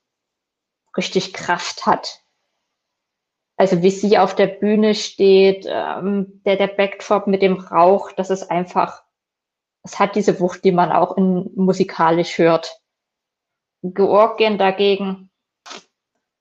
richtig 0.98 1.34
Kraft 1.34 1.86
hat. 1.86 2.22
Also 3.58 3.82
wie 3.82 3.91
sie 3.91 4.17
auf 4.17 4.36
der 4.36 4.48
Bühne 4.48 4.95
steht, 4.95 5.65
ähm, 5.67 6.41
der, 6.45 6.56
der 6.56 6.67
Backdrop 6.67 7.28
mit 7.28 7.41
dem 7.41 7.60
Rauch, 7.60 8.12
das 8.13 8.30
ist 8.30 8.50
einfach, 8.50 9.04
es 9.84 10.00
hat 10.00 10.15
diese 10.15 10.39
Wucht, 10.39 10.63
die 10.63 10.72
man 10.72 10.91
auch 10.91 11.17
in, 11.17 11.52
musikalisch 11.56 12.38
hört. 12.38 12.80
Georgien 13.82 14.58
dagegen, 14.58 15.29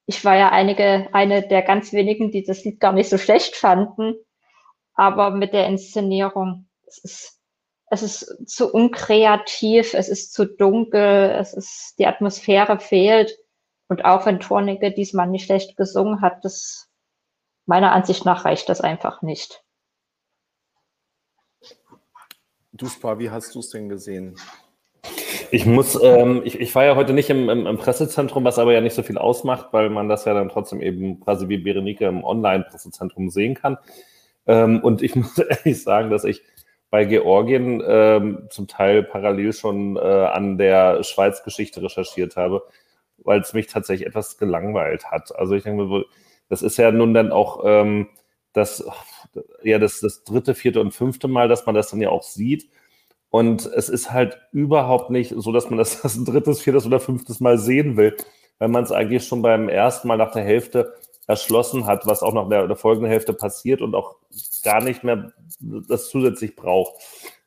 ich 0.09 0.25
war 0.25 0.37
ja 0.37 0.49
einige, 0.49 1.11
eine 1.13 1.47
der 1.47 1.61
ganz 1.61 1.93
wenigen, 1.93 2.31
die 2.31 2.43
das 2.43 2.65
Lied 2.65 2.81
gar 2.81 2.95
nicht 2.95 3.11
so 3.11 3.19
schlecht 3.19 3.57
fanden. 3.57 4.15
Aber 4.95 5.31
mit 5.31 5.53
der 5.53 5.67
Inszenierung, 5.67 6.67
es 6.87 6.97
ist, 6.97 7.41
es 7.91 8.03
ist 8.03 8.49
zu 8.49 8.73
unkreativ, 8.73 9.93
es 9.93 10.09
ist 10.09 10.33
zu 10.33 10.47
dunkel, 10.47 11.31
es 11.39 11.53
ist, 11.53 11.97
die 11.99 12.07
Atmosphäre 12.07 12.81
fehlt. 12.81 13.37
Und 13.89 14.07
auch 14.07 14.25
wenn 14.25 14.41
Tornige 14.41 14.93
diesmal 14.93 15.27
nicht 15.27 15.45
schlecht 15.45 15.77
gesungen 15.77 16.23
hat, 16.23 16.43
das, 16.43 16.89
meiner 17.67 17.93
Ansicht 17.93 18.25
nach 18.25 18.47
reicht 18.47 18.71
das 18.71 18.81
einfach 18.81 19.21
nicht. 19.21 19.63
Du, 22.73 22.89
Spa, 22.89 23.19
wie 23.19 23.29
hast 23.29 23.55
du 23.55 23.59
es 23.59 23.69
denn 23.69 23.91
gesehen? 23.91 24.41
Ich 25.51 25.67
muss, 25.67 25.99
ähm, 26.03 26.43
ich, 26.45 26.61
ich 26.61 26.75
war 26.75 26.85
ja 26.85 26.97
heute 26.97 27.13
nicht 27.13 27.31
im, 27.31 27.49
im, 27.49 27.67
im, 27.67 27.79
Pressezentrum, 27.79 28.45
was 28.45 28.59
aber 28.59 28.73
ja 28.73 28.81
nicht 28.81 28.95
so 28.95 29.03
viel 29.03 29.19
ausmacht, 29.19 29.69
weil 29.73 29.91
man 29.91 30.09
das 30.09 30.25
ja 30.25 30.35
dann 30.35 30.49
trotzdem 30.49 30.81
eben 30.81 31.21
quasi 31.21 31.49
wie 31.49 31.59
Berenike 31.59 32.07
im 32.07 32.25
Online-Pressezentrum 32.25 33.31
sehen 33.31 33.55
kann. 33.55 33.79
Ähm, 34.47 34.81
und 34.81 35.03
ich 35.03 35.15
muss 35.17 35.39
ehrlich 35.39 35.83
sagen, 35.83 36.11
dass 36.11 36.25
ich 36.25 36.43
bei 36.91 37.05
Georgien 37.05 37.83
ähm, 37.87 38.49
zum 38.51 38.67
Teil 38.67 39.03
parallel 39.03 39.53
schon 39.53 39.97
äh, 39.97 40.01
an 40.01 40.59
der 40.59 41.03
Schweiz-Geschichte 41.03 41.83
recherchiert 41.83 42.37
habe, 42.37 42.63
weil 43.19 43.41
es 43.41 43.53
mich 43.53 43.67
tatsächlich 43.67 44.07
etwas 44.07 44.39
gelangweilt 44.39 45.11
hat. 45.11 45.37
Also 45.37 45.55
ich 45.55 45.65
denke, 45.65 46.05
das 46.49 46.63
ist 46.63 46.79
ja 46.79 46.91
nun 46.91 47.13
dann 47.13 47.31
auch 47.31 47.63
ähm, 47.65 48.09
das, 48.55 48.85
ja, 49.63 49.79
das, 49.79 50.01
das 50.01 50.25
dritte, 50.25 50.55
vierte 50.55 50.81
und 50.81 50.93
fünfte 50.93 51.29
Mal, 51.29 51.49
dass 51.49 51.67
man 51.67 51.75
das 51.75 51.91
dann 51.91 52.01
ja 52.01 52.09
auch 52.09 52.23
sieht. 52.23 52.69
Und 53.31 53.67
es 53.67 53.89
ist 53.89 54.13
halt 54.13 54.39
überhaupt 54.53 55.11
nicht 55.11 55.35
so, 55.37 55.53
dass 55.53 55.69
man 55.69 55.79
das, 55.79 56.03
das 56.03 56.17
ein 56.17 56.25
drittes, 56.25 56.61
viertes 56.61 56.87
oder 56.87 57.01
fünftes 57.01 57.41
Mal 57.41 57.59
sehen 57.59 57.97
will, 57.97 58.17
weil 58.59 58.69
man 58.69 58.85
es 58.85 58.93
eigentlich 58.93 59.27
schon 59.27 59.43
beim 59.43 59.69
ersten 59.69 60.09
Mal 60.09 60.17
nach 60.17 60.33
der 60.33 60.45
Hälfte 60.45 60.95
erschlossen 61.27 61.87
hat, 61.87 62.07
was 62.07 62.23
auch 62.23 62.33
nach 62.33 62.49
der, 62.49 62.67
der 62.67 62.77
folgenden 62.77 63.11
Hälfte 63.11 63.35
passiert 63.35 63.83
und 63.83 63.95
auch 63.95 64.17
gar 64.65 64.83
nicht 64.83 65.05
mehr 65.05 65.33
das 65.61 66.09
zusätzlich 66.09 66.57
braucht. 66.57 66.95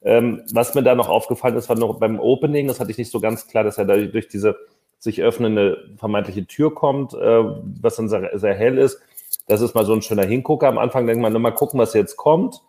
Ähm, 0.03 0.43
was 0.53 0.75
mir 0.75 0.83
da 0.83 0.93
noch 0.93 1.09
aufgefallen 1.09 1.55
ist, 1.55 1.67
war 1.67 1.77
noch 1.77 1.99
beim 1.99 2.19
Opening, 2.19 2.67
das 2.67 2.79
hatte 2.79 2.91
ich 2.91 2.97
nicht 2.97 3.11
so 3.11 3.19
ganz 3.19 3.47
klar, 3.47 3.63
dass 3.63 3.77
er 3.77 3.85
da 3.85 3.97
durch 3.97 4.27
diese 4.27 4.55
sich 4.99 5.21
öffnende 5.23 5.89
vermeintliche 5.97 6.45
Tür 6.45 6.75
kommt, 6.75 7.15
äh, 7.15 7.43
was 7.81 7.95
dann 7.95 8.07
sehr, 8.07 8.37
sehr 8.37 8.53
hell 8.53 8.77
ist. 8.77 8.99
Das 9.47 9.61
ist 9.61 9.73
mal 9.73 9.85
so 9.85 9.93
ein 9.93 10.03
schöner 10.03 10.25
Hingucker. 10.25 10.67
Am 10.67 10.77
Anfang 10.77 11.07
denkt 11.07 11.21
man, 11.21 11.33
nur 11.33 11.41
mal 11.41 11.51
gucken, 11.51 11.79
was 11.79 11.95
jetzt 11.95 12.17
kommt. 12.17 12.61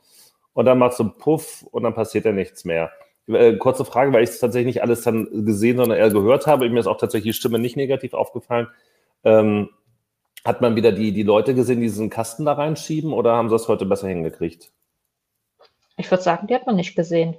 Und 0.55 0.64
dann 0.64 0.79
macht 0.79 0.94
so 0.94 1.11
Puff 1.11 1.62
und 1.70 1.83
dann 1.83 1.94
passiert 1.94 2.25
ja 2.25 2.33
nichts 2.33 2.64
mehr. 2.64 2.90
Äh, 3.28 3.56
kurze 3.56 3.85
Frage, 3.85 4.12
weil 4.12 4.24
ich 4.24 4.30
es 4.30 4.40
tatsächlich 4.40 4.74
nicht 4.74 4.82
alles 4.82 5.02
dann 5.02 5.46
gesehen, 5.46 5.76
sondern 5.76 5.98
eher 5.98 6.11
gehört 6.11 6.46
habe. 6.46 6.68
Mir 6.68 6.80
ist 6.80 6.87
auch 6.87 6.98
tatsächlich 6.98 7.35
die 7.35 7.38
Stimme 7.38 7.58
nicht 7.58 7.76
negativ 7.76 8.14
aufgefallen. 8.14 8.68
Ähm, 9.24 9.70
hat 10.44 10.61
man 10.61 10.74
wieder 10.74 10.90
die, 10.90 11.12
die 11.12 11.22
Leute 11.22 11.54
gesehen, 11.54 11.80
die 11.80 11.87
diesen 11.87 12.11
Kasten 12.11 12.44
da 12.44 12.54
reinschieben 12.54 13.12
oder 13.12 13.35
haben 13.35 13.48
sie 13.48 13.54
das 13.54 13.68
heute 13.68 13.87
besser 13.87 14.08
hingekriegt? 14.08 14.72
Ich 15.96 16.11
würde 16.11 16.22
sagen, 16.22 16.48
die 16.48 16.54
hat 16.54 16.66
man 16.66 16.76
nicht 16.76 16.96
gesehen. 16.96 17.37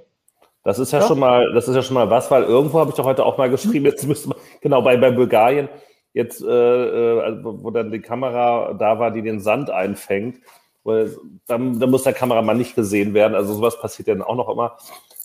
Das 0.62 0.78
ist 0.78 0.92
ja 0.92 1.00
doch. 1.00 1.08
schon 1.08 1.18
mal, 1.18 1.52
das 1.52 1.68
ist 1.68 1.76
ja 1.76 1.82
schon 1.82 1.94
mal 1.94 2.08
was, 2.08 2.30
weil 2.30 2.44
irgendwo 2.44 2.78
habe 2.78 2.90
ich 2.90 2.96
doch 2.96 3.04
heute 3.04 3.26
auch 3.26 3.36
mal 3.36 3.50
geschrieben, 3.50 3.84
jetzt 3.84 4.06
müsste 4.06 4.30
man, 4.30 4.38
genau, 4.62 4.80
bei, 4.80 4.96
bei 4.96 5.10
Bulgarien, 5.10 5.68
jetzt, 6.14 6.42
äh, 6.42 6.46
äh 6.46 7.44
wo 7.44 7.70
dann 7.70 7.92
die 7.92 8.00
Kamera 8.00 8.72
da 8.72 8.98
war, 8.98 9.10
die 9.10 9.20
den 9.20 9.40
Sand 9.40 9.68
einfängt, 9.68 10.40
dann, 10.84 11.80
dann 11.80 11.90
muss 11.90 12.02
der 12.02 12.12
Kameramann 12.12 12.58
nicht 12.58 12.74
gesehen 12.74 13.14
werden. 13.14 13.34
Also 13.34 13.54
sowas 13.54 13.80
passiert 13.80 14.08
ja 14.08 14.14
dann 14.14 14.22
auch 14.22 14.36
noch 14.36 14.50
immer. 14.50 14.76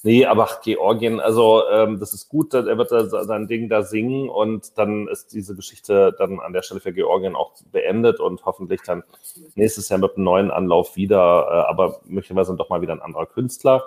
Nee, 0.03 0.25
aber 0.25 0.47
Georgien, 0.63 1.19
also 1.19 1.63
ähm, 1.69 1.99
das 1.99 2.13
ist 2.13 2.29
gut, 2.29 2.53
er 2.53 2.77
wird 2.77 2.89
da 2.89 3.05
sein 3.25 3.47
Ding 3.47 3.67
da 3.67 3.83
singen 3.83 4.29
und 4.29 4.77
dann 4.77 5.09
ist 5.09 5.33
diese 5.33 5.57
Geschichte 5.57 6.15
dann 6.17 6.39
an 6.39 6.53
der 6.53 6.61
Stelle 6.61 6.79
für 6.79 6.93
Georgien 6.93 7.35
auch 7.35 7.51
beendet 7.73 8.21
und 8.21 8.45
hoffentlich 8.45 8.81
dann 8.85 9.03
nächstes 9.55 9.89
Jahr 9.89 9.99
mit 9.99 10.15
einem 10.15 10.23
neuen 10.23 10.51
Anlauf 10.51 10.95
wieder, 10.95 11.17
äh, 11.17 11.69
aber 11.69 11.99
möglicherweise 12.05 12.55
doch 12.55 12.69
mal 12.69 12.81
wieder 12.81 12.93
ein 12.93 13.01
anderer 13.01 13.25
Künstler. 13.25 13.83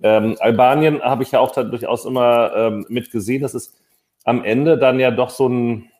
Ähm, 0.00 0.36
Albanien 0.38 1.02
habe 1.02 1.24
ich 1.24 1.32
ja 1.32 1.40
auch 1.40 1.50
durchaus 1.50 2.04
immer 2.04 2.54
ähm, 2.54 2.86
mitgesehen. 2.88 3.42
Das 3.42 3.56
ist 3.56 3.74
am 4.22 4.44
Ende 4.44 4.78
dann 4.78 5.00
ja 5.00 5.10
doch 5.10 5.30
so 5.30 5.48
ein, 5.48 5.90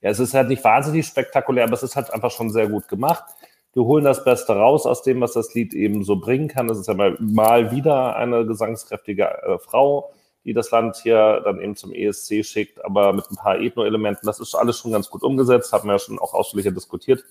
ja, 0.00 0.10
es 0.10 0.18
ist 0.18 0.34
halt 0.34 0.48
nicht 0.48 0.64
wahnsinnig 0.64 1.06
spektakulär, 1.06 1.62
aber 1.62 1.74
es 1.74 1.84
ist 1.84 1.94
halt 1.94 2.12
einfach 2.12 2.32
schon 2.32 2.50
sehr 2.50 2.66
gut 2.66 2.88
gemacht 2.88 3.22
wir 3.78 3.84
holen 3.84 4.04
das 4.04 4.24
Beste 4.24 4.54
raus 4.54 4.86
aus 4.86 5.02
dem, 5.02 5.20
was 5.20 5.34
das 5.34 5.54
Lied 5.54 5.72
eben 5.72 6.02
so 6.02 6.16
bringen 6.16 6.48
kann. 6.48 6.66
Das 6.66 6.78
ist 6.78 6.88
ja 6.88 6.94
mal, 6.94 7.16
mal 7.20 7.70
wieder 7.70 8.16
eine 8.16 8.44
gesangskräftige 8.44 9.24
äh, 9.24 9.58
Frau, 9.60 10.12
die 10.44 10.52
das 10.52 10.72
Land 10.72 10.96
hier 10.96 11.40
dann 11.44 11.60
eben 11.60 11.76
zum 11.76 11.92
ESC 11.92 12.44
schickt, 12.44 12.84
aber 12.84 13.12
mit 13.12 13.30
ein 13.30 13.36
paar 13.36 13.60
Ethno-Elementen. 13.60 14.26
Das 14.26 14.40
ist 14.40 14.56
alles 14.56 14.78
schon 14.78 14.90
ganz 14.90 15.08
gut 15.08 15.22
umgesetzt, 15.22 15.72
haben 15.72 15.88
wir 15.88 15.92
ja 15.92 15.98
schon 16.00 16.18
auch 16.18 16.34
ausführlicher 16.34 16.72
diskutiert. 16.72 17.24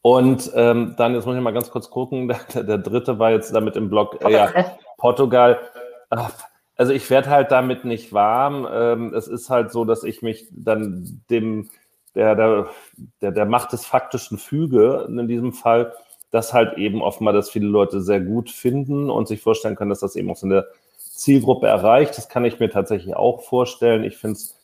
Und 0.00 0.52
ähm, 0.54 0.94
dann, 0.96 1.14
jetzt 1.14 1.26
muss 1.26 1.34
ich 1.34 1.42
mal 1.42 1.50
ganz 1.50 1.72
kurz 1.72 1.90
gucken, 1.90 2.28
der, 2.54 2.62
der 2.62 2.78
dritte 2.78 3.18
war 3.18 3.32
jetzt 3.32 3.52
damit 3.52 3.74
im 3.74 3.90
Blog, 3.90 4.24
äh, 4.24 4.30
ja, 4.30 4.76
Portugal. 4.96 5.58
Ach, 6.08 6.30
also 6.76 6.92
ich 6.92 7.10
werde 7.10 7.30
halt 7.30 7.50
damit 7.50 7.84
nicht 7.84 8.12
warm. 8.12 8.64
Ähm, 8.70 9.12
es 9.12 9.26
ist 9.26 9.50
halt 9.50 9.72
so, 9.72 9.84
dass 9.84 10.04
ich 10.04 10.22
mich 10.22 10.46
dann 10.52 11.20
dem 11.30 11.68
der, 12.14 12.34
der, 12.34 12.66
der, 13.20 13.32
der 13.32 13.46
Macht 13.46 13.72
des 13.72 13.86
faktischen 13.86 14.38
Füge 14.38 15.06
in 15.08 15.28
diesem 15.28 15.52
Fall, 15.52 15.92
dass 16.30 16.52
halt 16.52 16.78
eben 16.78 17.02
offenbar 17.02 17.34
das 17.34 17.50
viele 17.50 17.66
Leute 17.66 18.00
sehr 18.00 18.20
gut 18.20 18.50
finden 18.50 19.10
und 19.10 19.28
sich 19.28 19.42
vorstellen 19.42 19.76
können, 19.76 19.90
dass 19.90 20.00
das 20.00 20.16
eben 20.16 20.30
auch 20.30 20.36
so 20.36 20.46
eine 20.46 20.66
Zielgruppe 20.98 21.66
erreicht. 21.66 22.16
Das 22.16 22.28
kann 22.28 22.44
ich 22.44 22.60
mir 22.60 22.70
tatsächlich 22.70 23.14
auch 23.16 23.42
vorstellen. 23.42 24.04
Ich 24.04 24.16
finde 24.16 24.34
es 24.34 24.56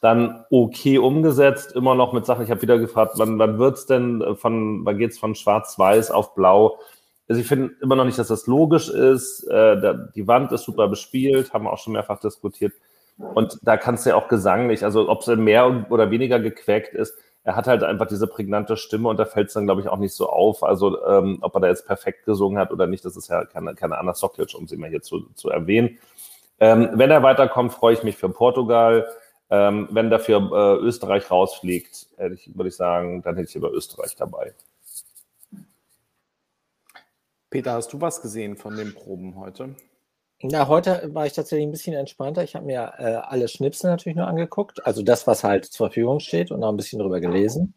dann 0.00 0.44
okay 0.50 0.98
umgesetzt, 0.98 1.72
immer 1.76 1.94
noch 1.94 2.12
mit 2.12 2.26
Sachen. 2.26 2.44
Ich 2.44 2.50
habe 2.50 2.62
wieder 2.62 2.78
gefragt, 2.78 3.14
wann, 3.16 3.38
wann 3.38 3.58
wird 3.58 3.76
es 3.78 3.86
denn 3.86 4.36
von, 4.36 4.84
wann 4.84 4.98
geht 4.98 5.12
es 5.12 5.18
von 5.18 5.34
schwarz-weiß 5.34 6.10
auf 6.10 6.34
blau? 6.34 6.78
Also 7.28 7.40
ich 7.40 7.46
finde 7.46 7.74
immer 7.80 7.96
noch 7.96 8.04
nicht, 8.04 8.18
dass 8.18 8.28
das 8.28 8.46
logisch 8.46 8.88
ist. 8.88 9.44
Äh, 9.44 9.80
der, 9.80 9.94
die 10.14 10.26
Wand 10.26 10.50
ist 10.52 10.64
super 10.64 10.88
bespielt, 10.88 11.52
haben 11.52 11.64
wir 11.64 11.72
auch 11.72 11.78
schon 11.78 11.92
mehrfach 11.92 12.20
diskutiert. 12.20 12.72
Und 13.18 13.58
da 13.62 13.76
kannst 13.76 14.04
du 14.04 14.10
ja 14.10 14.16
auch 14.16 14.28
gesanglich, 14.28 14.84
also 14.84 15.08
ob 15.08 15.20
es 15.20 15.26
mehr 15.36 15.86
oder 15.90 16.10
weniger 16.10 16.40
gequäkt 16.40 16.94
ist, 16.94 17.14
er 17.44 17.56
hat 17.56 17.66
halt 17.66 17.82
einfach 17.82 18.06
diese 18.06 18.26
prägnante 18.26 18.76
Stimme 18.76 19.08
und 19.08 19.16
da 19.16 19.24
fällt 19.24 19.48
es 19.48 19.54
dann, 19.54 19.64
glaube 19.64 19.80
ich, 19.80 19.88
auch 19.88 19.98
nicht 19.98 20.14
so 20.14 20.28
auf. 20.28 20.62
Also, 20.62 21.04
ähm, 21.04 21.38
ob 21.40 21.54
er 21.56 21.60
da 21.60 21.68
jetzt 21.68 21.86
perfekt 21.86 22.24
gesungen 22.24 22.58
hat 22.58 22.70
oder 22.70 22.86
nicht, 22.86 23.04
das 23.04 23.16
ist 23.16 23.28
ja 23.28 23.44
keine, 23.44 23.74
keine 23.74 23.98
Anna 23.98 24.14
Soklic, 24.14 24.54
um 24.54 24.68
sie 24.68 24.76
mal 24.76 24.88
hier 24.88 25.02
zu, 25.02 25.28
zu 25.34 25.50
erwähnen. 25.50 25.98
Ähm, 26.60 26.90
wenn 26.94 27.10
er 27.10 27.22
weiterkommt, 27.24 27.72
freue 27.72 27.94
ich 27.94 28.04
mich 28.04 28.16
für 28.16 28.28
Portugal. 28.28 29.08
Ähm, 29.50 29.88
wenn 29.90 30.08
dafür 30.08 30.38
äh, 30.52 30.84
Österreich 30.84 31.30
rausfliegt, 31.30 32.06
ich, 32.32 32.56
würde 32.56 32.68
ich 32.68 32.76
sagen, 32.76 33.22
dann 33.22 33.34
hätte 33.34 33.48
ich 33.48 33.56
über 33.56 33.72
Österreich 33.72 34.14
dabei. 34.16 34.54
Peter, 37.50 37.72
hast 37.72 37.92
du 37.92 38.00
was 38.00 38.22
gesehen 38.22 38.56
von 38.56 38.76
den 38.76 38.94
Proben 38.94 39.36
heute? 39.36 39.74
Na, 40.44 40.66
heute 40.66 41.08
war 41.14 41.24
ich 41.24 41.34
tatsächlich 41.34 41.68
ein 41.68 41.70
bisschen 41.70 41.94
entspannter. 41.94 42.42
Ich 42.42 42.56
habe 42.56 42.66
mir 42.66 42.94
äh, 42.98 43.14
alle 43.14 43.46
Schnipsel 43.46 43.88
natürlich 43.90 44.16
nur 44.16 44.26
angeguckt, 44.26 44.84
also 44.84 45.02
das, 45.02 45.28
was 45.28 45.44
halt 45.44 45.66
zur 45.66 45.86
Verfügung 45.86 46.18
steht 46.18 46.50
und 46.50 46.58
noch 46.58 46.68
ein 46.68 46.76
bisschen 46.76 46.98
drüber 46.98 47.20
gelesen. 47.20 47.74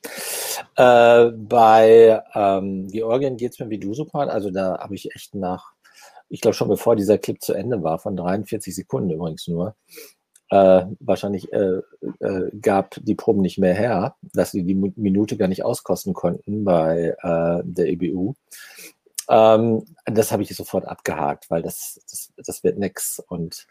Äh, 0.75 1.27
bei 1.27 2.23
ähm, 2.33 2.87
Georgien 2.87 3.37
geht 3.37 3.51
es 3.53 3.59
mir 3.59 3.69
wie 3.69 3.77
du 3.77 3.93
super. 3.93 4.31
Also 4.31 4.49
da 4.49 4.79
habe 4.79 4.95
ich 4.95 5.13
echt 5.15 5.35
nach, 5.35 5.73
ich 6.27 6.41
glaube 6.41 6.55
schon 6.55 6.67
bevor 6.67 6.95
dieser 6.95 7.19
Clip 7.19 7.39
zu 7.39 7.53
Ende 7.53 7.83
war, 7.83 7.99
von 7.99 8.15
43 8.15 8.73
Sekunden 8.73 9.11
übrigens 9.11 9.47
nur, 9.47 9.75
äh, 10.49 10.85
wahrscheinlich 10.99 11.53
äh, 11.53 11.81
äh, 12.19 12.51
gab 12.61 12.95
die 12.99 13.15
Proben 13.15 13.41
nicht 13.41 13.59
mehr 13.59 13.75
her, 13.75 14.15
dass 14.33 14.51
sie 14.51 14.63
die 14.63 14.75
Minute 14.95 15.37
gar 15.37 15.47
nicht 15.47 15.63
auskosten 15.63 16.13
konnten 16.13 16.63
bei 16.63 17.15
äh, 17.21 17.61
der 17.63 17.87
EBU. 17.89 18.33
Ähm, 19.29 19.85
das 20.05 20.31
habe 20.31 20.43
ich 20.43 20.55
sofort 20.55 20.85
abgehakt, 20.85 21.49
weil 21.49 21.61
das, 21.61 21.99
das, 22.09 22.31
das 22.37 22.63
wird 22.63 22.77
nix. 22.77 23.19
Und 23.27 23.67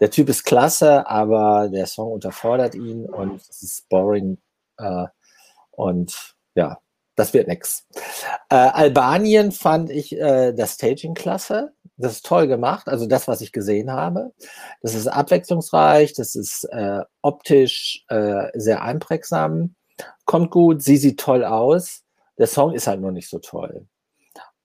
der 0.00 0.10
Typ 0.10 0.28
ist 0.28 0.44
klasse, 0.44 1.06
aber 1.06 1.68
der 1.68 1.86
Song 1.86 2.12
unterfordert 2.12 2.74
ihn 2.74 3.06
und 3.06 3.40
es 3.48 3.62
ist 3.62 3.88
boring. 3.88 4.38
Äh, 4.78 5.06
und 5.70 6.36
ja, 6.54 6.78
das 7.16 7.32
wird 7.32 7.48
nix. 7.48 7.86
Äh, 8.48 8.56
Albanien 8.56 9.52
fand 9.52 9.90
ich 9.90 10.12
äh, 10.18 10.52
das 10.52 10.74
Staging 10.74 11.14
klasse. 11.14 11.72
Das 11.96 12.12
ist 12.12 12.26
toll 12.26 12.48
gemacht. 12.48 12.88
Also 12.88 13.06
das, 13.06 13.28
was 13.28 13.40
ich 13.40 13.52
gesehen 13.52 13.92
habe. 13.92 14.32
Das 14.82 14.94
ist 14.94 15.06
abwechslungsreich, 15.06 16.12
das 16.14 16.34
ist 16.34 16.64
äh, 16.64 17.02
optisch 17.22 18.04
äh, 18.08 18.48
sehr 18.54 18.82
einprägsam, 18.82 19.76
kommt 20.24 20.50
gut, 20.50 20.82
sie 20.82 20.96
sieht 20.96 21.20
toll 21.20 21.44
aus. 21.44 22.02
Der 22.38 22.48
Song 22.48 22.72
ist 22.72 22.88
halt 22.88 23.00
nur 23.00 23.12
nicht 23.12 23.28
so 23.30 23.38
toll. 23.38 23.86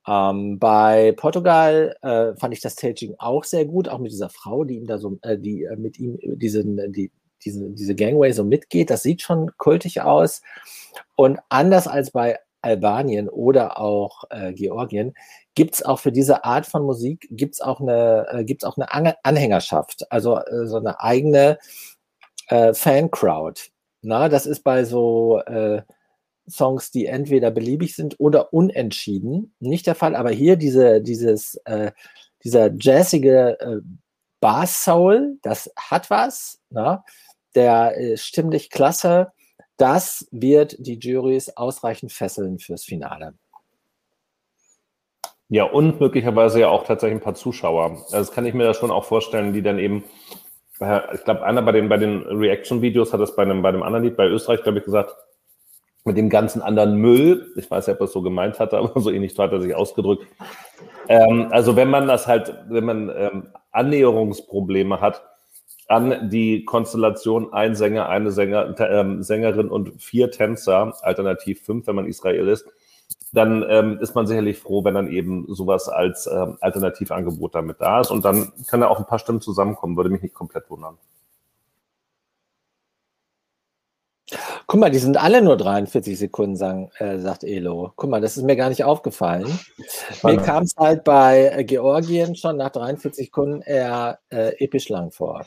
Ähm, 0.10 0.58
bei 0.58 1.14
Portugal 1.16 1.96
äh, 2.02 2.36
fand 2.36 2.54
ich 2.54 2.62
das 2.62 2.74
Staging 2.74 3.14
auch 3.20 3.44
sehr 3.44 3.66
gut, 3.66 3.88
auch 3.88 4.00
mit 4.00 4.12
dieser 4.12 4.30
Frau, 4.30 4.64
die 4.64 4.78
ihm 4.78 4.88
da 4.88 4.98
so, 4.98 5.20
äh, 5.22 5.38
die 5.38 5.66
äh, 5.66 5.76
mit 5.76 6.00
ihm 6.00 6.18
diesen, 6.24 6.92
die, 6.92 7.12
diese, 7.46 7.70
diese 7.70 7.94
Gangway 7.94 8.32
so 8.32 8.44
mitgeht. 8.44 8.90
Das 8.90 9.04
sieht 9.04 9.22
schon 9.22 9.52
kultig 9.58 10.02
aus. 10.02 10.42
Und 11.16 11.40
anders 11.50 11.88
als 11.88 12.10
bei 12.10 12.40
Albanien 12.62 13.30
oder 13.30 13.80
auch 13.80 14.24
äh, 14.32 14.52
Georgien 14.54 15.14
gibt 15.54 15.76
es 15.76 15.86
auch 15.86 16.00
für 16.00 16.12
diese 16.12 16.44
Art 16.44 16.66
von 16.66 16.84
Musik 16.86 17.28
gibt's 17.32 17.62
auch 17.62 17.80
eine 17.80 18.28
äh, 18.32 18.44
gibt's 18.44 18.64
auch 18.64 18.78
eine 18.78 19.16
Anhängerschaft, 19.24 20.12
also 20.12 20.38
äh, 20.40 20.66
so 20.66 20.78
eine 20.78 21.00
eigene 21.00 21.60
äh, 22.48 22.74
Fan-Crowd. 22.74 23.62
Na, 24.02 24.28
das 24.28 24.46
ist 24.46 24.64
bei 24.64 24.86
so 24.86 25.40
äh, 25.46 25.84
Songs, 26.50 26.92
die 26.92 27.06
entweder 27.06 27.52
beliebig 27.52 27.96
sind 27.96 28.20
oder 28.20 28.54
unentschieden. 28.54 29.54
Nicht 29.60 29.88
der 29.88 29.96
Fall, 29.96 30.16
aber 30.16 30.32
hier 30.32 30.56
diese, 30.56 31.02
dieses, 31.02 31.56
äh, 31.66 31.92
dieser 32.44 32.72
jazzige 32.76 33.60
äh, 33.60 33.78
Bass-Soul, 34.40 35.38
das 35.42 35.72
hat 35.78 36.10
was. 36.10 36.60
Ne? 36.70 37.04
Der 37.56 37.96
ist 37.96 38.26
stimmlich 38.26 38.70
klasse. 38.70 39.32
Das 39.78 40.28
wird 40.32 40.76
die 40.80 41.00
Juries 41.00 41.56
ausreichend 41.56 42.12
fesseln 42.12 42.60
fürs 42.60 42.84
Finale. 42.84 43.34
Ja, 45.52 45.64
und 45.64 46.00
möglicherweise 46.00 46.60
ja 46.60 46.70
auch 46.70 46.86
tatsächlich 46.86 47.20
ein 47.20 47.24
paar 47.24 47.34
Zuschauer. 47.34 47.92
Also 47.92 48.18
das 48.18 48.32
kann 48.32 48.46
ich 48.46 48.54
mir 48.54 48.66
da 48.66 48.74
schon 48.76 48.92
auch 48.92 49.06
vorstellen, 49.06 49.52
die 49.52 49.64
dann 49.64 49.80
eben, 49.80 50.04
äh, 50.80 51.16
ich 51.16 51.24
glaube, 51.24 51.44
einer 51.44 51.64
bei 51.64 51.72
den, 51.72 51.90
bei 51.90 51.98
den 51.98 52.22
Reaction-Videos 52.22 53.14
hat 53.14 53.20
das 53.20 53.36
bei 53.36 53.42
einem, 53.42 53.64
bei 53.64 53.70
einem 53.70 53.82
anderen 53.82 54.04
Lied 54.04 54.16
bei 54.16 54.28
Österreich, 54.28 54.62
glaube 54.62 54.78
ich, 54.78 54.86
gesagt, 54.86 55.16
mit 56.10 56.18
dem 56.18 56.30
ganzen 56.30 56.64
anderen 56.64 56.96
Müll. 56.96 57.54
Ich 57.56 57.70
weiß 57.70 57.86
nicht, 57.86 57.94
ob 57.94 58.02
er 58.02 58.06
es 58.06 58.14
so 58.14 58.24
gemeint 58.24 58.60
hat, 58.60 58.74
aber 58.74 59.00
so 59.00 59.12
ähnlich 59.12 59.38
hat 59.38 59.52
er 59.52 59.62
sich 59.62 59.76
ausgedrückt. 59.76 60.26
Ähm, 61.08 61.50
also 61.52 61.76
wenn 61.76 61.92
man 61.92 62.08
das 62.08 62.26
halt, 62.26 62.52
wenn 62.68 62.84
man 62.84 63.12
ähm, 63.16 63.50
Annäherungsprobleme 63.72 65.02
hat 65.02 65.22
an 65.88 66.30
die 66.32 66.66
Konstellation 66.66 67.54
ein 67.54 67.76
Sänger, 67.76 68.10
eine 68.10 68.32
Sänger, 68.32 68.80
äh, 68.80 69.22
Sängerin 69.22 69.70
und 69.70 70.02
vier 70.02 70.32
Tänzer, 70.32 70.96
alternativ 71.02 71.62
fünf, 71.62 71.86
wenn 71.86 71.96
man 71.96 72.08
Israel 72.08 72.48
ist, 72.48 72.66
dann 73.32 73.64
ähm, 73.70 74.00
ist 74.02 74.16
man 74.16 74.26
sicherlich 74.26 74.58
froh, 74.58 74.84
wenn 74.84 74.96
dann 74.96 75.12
eben 75.12 75.46
sowas 75.48 75.90
als 75.90 76.26
ähm, 76.26 76.58
Alternativangebot 76.60 77.54
damit 77.54 77.82
da 77.82 78.02
ist. 78.02 78.10
Und 78.10 78.26
dann 78.26 78.52
kann 78.68 78.82
da 78.82 78.88
auch 78.88 78.98
ein 78.98 79.06
paar 79.06 79.20
Stimmen 79.20 79.42
zusammenkommen, 79.42 79.96
würde 79.96 80.10
mich 80.10 80.24
nicht 80.24 80.34
komplett 80.34 80.72
wundern. 80.72 80.98
Guck 84.70 84.80
mal, 84.80 84.92
die 84.92 85.00
sind 85.00 85.18
alle 85.18 85.42
nur 85.42 85.58
43 85.58 86.16
Sekunden, 86.16 86.56
sagen, 86.56 86.92
äh, 87.00 87.18
sagt 87.18 87.44
Elo. 87.44 87.92
Guck 87.96 88.08
mal, 88.08 88.22
das 88.22 88.38
ist 88.38 88.44
mir 88.44 88.56
gar 88.56 88.70
nicht 88.70 88.84
aufgefallen. 88.84 89.48
Mir 90.24 90.38
kam 90.38 90.62
es 90.62 90.76
halt 90.78 91.04
bei 91.04 91.52
äh, 91.56 91.64
Georgien 91.64 92.36
schon 92.36 92.58
nach 92.58 92.70
43 92.70 93.26
Sekunden 93.26 93.64
eher 93.64 94.20
äh, 94.30 94.64
episch 94.64 94.88
lang 94.90 95.10
vor. 95.10 95.44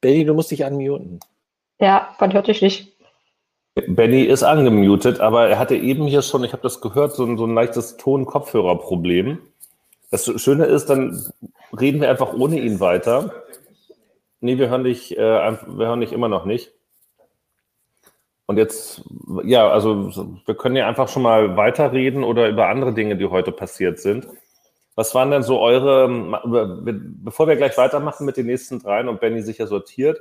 Benny, 0.00 0.24
du 0.24 0.34
musst 0.34 0.52
dich 0.52 0.62
unmuten. 0.62 1.18
Ja, 1.80 2.14
man 2.20 2.32
hört 2.32 2.46
dich 2.46 2.62
nicht. 2.62 2.96
Benny 3.88 4.22
ist 4.22 4.44
angemutet, 4.44 5.18
aber 5.18 5.48
er 5.48 5.58
hatte 5.58 5.74
eben 5.74 6.06
hier 6.06 6.22
schon, 6.22 6.44
ich 6.44 6.52
habe 6.52 6.62
das 6.62 6.80
gehört, 6.80 7.16
so 7.16 7.24
ein, 7.24 7.36
so 7.36 7.44
ein 7.44 7.54
leichtes 7.54 7.96
Ton-Kopfhörer-Problem. 7.96 9.40
Das 10.10 10.30
Schöne 10.40 10.64
ist, 10.66 10.86
dann 10.86 11.22
reden 11.78 12.00
wir 12.00 12.10
einfach 12.10 12.32
ohne 12.32 12.58
ihn 12.58 12.80
weiter. 12.80 13.32
Nee, 14.40 14.58
wir 14.58 14.68
hören 14.70 14.84
dich, 14.84 15.16
äh, 15.16 15.20
wir 15.20 15.86
hören 15.86 16.00
dich 16.00 16.12
immer 16.12 16.28
noch 16.28 16.44
nicht. 16.44 16.72
Und 18.46 18.56
jetzt, 18.56 19.02
ja, 19.44 19.68
also 19.68 20.10
wir 20.46 20.54
können 20.54 20.76
ja 20.76 20.88
einfach 20.88 21.08
schon 21.08 21.22
mal 21.22 21.58
weiterreden 21.58 22.24
oder 22.24 22.48
über 22.48 22.68
andere 22.68 22.94
Dinge, 22.94 23.16
die 23.16 23.26
heute 23.26 23.52
passiert 23.52 23.98
sind. 23.98 24.26
Was 24.94 25.14
waren 25.14 25.30
denn 25.30 25.42
so 25.42 25.60
eure, 25.60 26.08
bevor 27.22 27.46
wir 27.46 27.56
gleich 27.56 27.76
weitermachen 27.76 28.24
mit 28.24 28.38
den 28.38 28.46
nächsten 28.46 28.80
dreien 28.80 29.08
und 29.08 29.20
Benny 29.20 29.42
sicher 29.42 29.66
sortiert, 29.66 30.18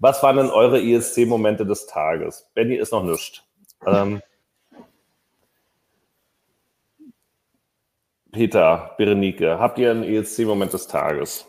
was 0.00 0.22
waren 0.22 0.36
denn 0.36 0.50
eure 0.50 0.82
ESC-Momente 0.82 1.64
des 1.64 1.86
Tages? 1.86 2.50
Benny 2.54 2.74
ist 2.74 2.92
noch 2.92 3.04
nichts. 3.04 3.42
Ähm, 3.86 4.20
Peter, 8.34 8.90
Berenike, 8.98 9.60
habt 9.60 9.78
ihr 9.78 9.92
einen 9.92 10.02
ESC-Moment 10.02 10.72
des 10.72 10.88
Tages? 10.88 11.46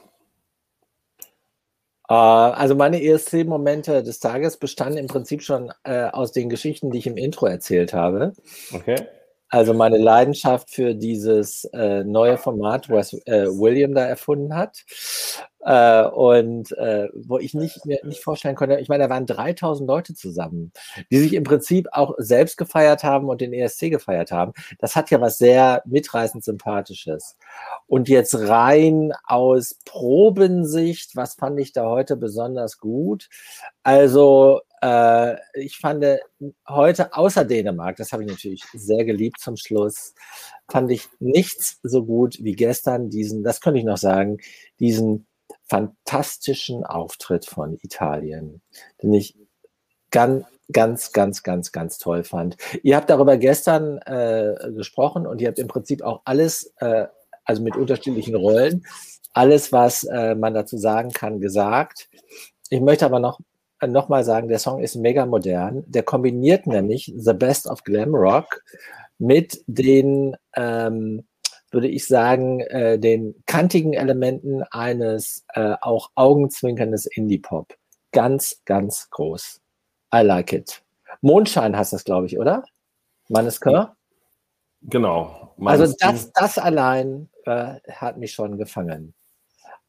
Äh, 2.08 2.14
also 2.14 2.76
meine 2.76 3.02
ESC-Momente 3.02 4.04
des 4.04 4.20
Tages 4.20 4.58
bestanden 4.58 5.00
im 5.00 5.08
Prinzip 5.08 5.42
schon 5.42 5.74
äh, 5.84 6.06
aus 6.06 6.32
den 6.32 6.48
Geschichten, 6.48 6.92
die 6.92 7.00
ich 7.00 7.08
im 7.08 7.18
Intro 7.18 7.48
erzählt 7.48 7.94
habe. 7.94 8.34
Okay. 8.72 9.08
Also 9.50 9.74
meine 9.74 9.98
Leidenschaft 9.98 10.72
für 10.72 10.96
dieses 10.96 11.66
äh, 11.66 12.04
neue 12.04 12.38
Format, 12.38 12.90
was 12.90 13.14
äh, 13.26 13.48
William 13.48 13.94
da 13.94 14.04
erfunden 14.04 14.56
hat. 14.56 14.84
Äh, 15.66 16.04
und 16.08 16.72
äh, 16.78 17.10
wo 17.14 17.40
ich 17.40 17.54
nicht, 17.54 17.86
mir 17.86 18.00
nicht 18.04 18.24
vorstellen 18.24 18.56
konnte, 18.56 18.80
ich 18.80 18.90
meine, 18.90 19.06
da 19.06 19.10
waren 19.10 19.26
3000 19.26 19.88
Leute 19.88 20.14
zusammen, 20.14 20.72
die 21.12 21.18
sich 21.20 21.34
im 21.34 21.44
Prinzip 21.44 21.88
auch 21.92 22.14
selbst 22.18 22.58
gefeiert 22.58 23.04
haben 23.04 23.30
und 23.30 23.42
den 23.42 23.54
ESC 23.54 23.90
gefeiert 23.90 24.32
haben. 24.32 24.54
Das 24.80 24.96
hat 24.96 25.10
ja 25.10 25.22
was 25.22 25.38
sehr 25.38 25.82
mitreißend 25.86 26.44
Sympathisches. 26.44 27.38
Und 27.88 28.10
jetzt 28.10 28.36
rein 28.36 29.12
aus 29.26 29.80
Probensicht, 29.86 31.16
was 31.16 31.36
fand 31.36 31.60
ich 31.60 31.72
da 31.72 31.86
heute 31.86 32.16
besonders 32.16 32.78
gut? 32.78 33.30
Also 33.84 34.62
äh, 34.86 35.38
ich 35.56 35.78
fand 35.78 36.04
äh, 36.04 36.20
heute 36.68 37.14
außer 37.14 37.44
Dänemark, 37.44 37.96
das 37.98 38.12
habe 38.12 38.24
ich 38.24 38.30
natürlich 38.30 38.64
sehr 38.74 39.04
geliebt 39.04 39.40
zum 39.40 39.58
Schluss, 39.58 40.14
fand 40.70 40.92
ich 40.92 41.08
nichts 41.20 41.80
so 41.82 42.06
gut 42.06 42.38
wie 42.42 42.54
gestern 42.54 43.10
diesen, 43.10 43.44
das 43.44 43.62
könnte 43.62 43.80
ich 43.80 43.86
noch 43.86 43.98
sagen, 43.98 44.38
diesen 44.80 45.26
fantastischen 45.68 46.84
Auftritt 46.84 47.46
von 47.46 47.80
Italien, 47.82 48.62
den 49.02 49.14
ich 49.14 49.36
ganz, 50.12 50.46
ganz, 50.72 51.12
ganz, 51.12 51.42
ganz, 51.42 51.72
ganz 51.72 51.98
toll 51.98 52.24
fand. 52.24 52.58
Ihr 52.84 52.96
habt 52.96 53.10
darüber 53.10 53.38
gestern 53.38 53.98
äh, 54.00 54.72
gesprochen 54.76 55.26
und 55.26 55.42
ihr 55.42 55.48
habt 55.48 55.60
im 55.60 55.68
Prinzip 55.68 56.04
auch 56.04 56.22
alles, 56.26 56.74
äh, 56.78 57.08
also 57.44 57.64
mit 57.64 57.76
unterschiedlichen 57.76 58.36
Rollen, 58.36 58.86
alles, 59.34 59.72
was 59.72 60.04
äh, 60.04 60.36
man 60.36 60.54
dazu 60.54 60.78
sagen 60.78 61.12
kann, 61.12 61.40
gesagt. 61.40 62.08
Ich 62.70 62.82
möchte 62.82 63.06
aber 63.06 63.20
noch 63.20 63.40
nochmal 63.86 64.24
sagen, 64.24 64.48
der 64.48 64.60
Song 64.60 64.82
ist 64.82 64.96
mega 64.96 65.26
modern. 65.26 65.84
Der 65.88 66.04
kombiniert 66.04 66.68
nämlich 66.68 67.14
The 67.16 67.34
Best 67.34 67.68
of 67.68 67.84
Glam 67.84 68.16
Rock 68.16 68.62
mit 69.18 69.64
den 69.68 70.36
ähm, 70.56 71.26
würde 71.76 71.88
ich 71.90 72.08
sagen, 72.08 72.62
äh, 72.62 72.98
den 72.98 73.36
kantigen 73.46 73.94
Elementen 73.94 74.64
eines 74.72 75.46
äh, 75.54 75.76
auch 75.82 76.10
augenzwinkerndes 76.16 77.06
Indie-Pop. 77.06 77.76
Ganz, 78.12 78.62
ganz 78.64 79.10
groß. 79.10 79.62
I 80.14 80.20
like 80.20 80.54
it. 80.54 80.82
Mondschein 81.22 81.76
heißt 81.76 81.92
das, 81.92 82.06
glaube 82.06 82.28
ich, 82.28 82.40
oder? 82.40 82.64
Mannesker? 83.28 83.96
Genau. 84.84 85.54
Also 85.66 85.94
das, 86.00 86.32
das 86.32 86.58
allein 86.58 87.30
äh, 87.46 87.76
hat 87.92 88.18
mich 88.18 88.32
schon 88.32 88.58
gefangen. 88.58 89.14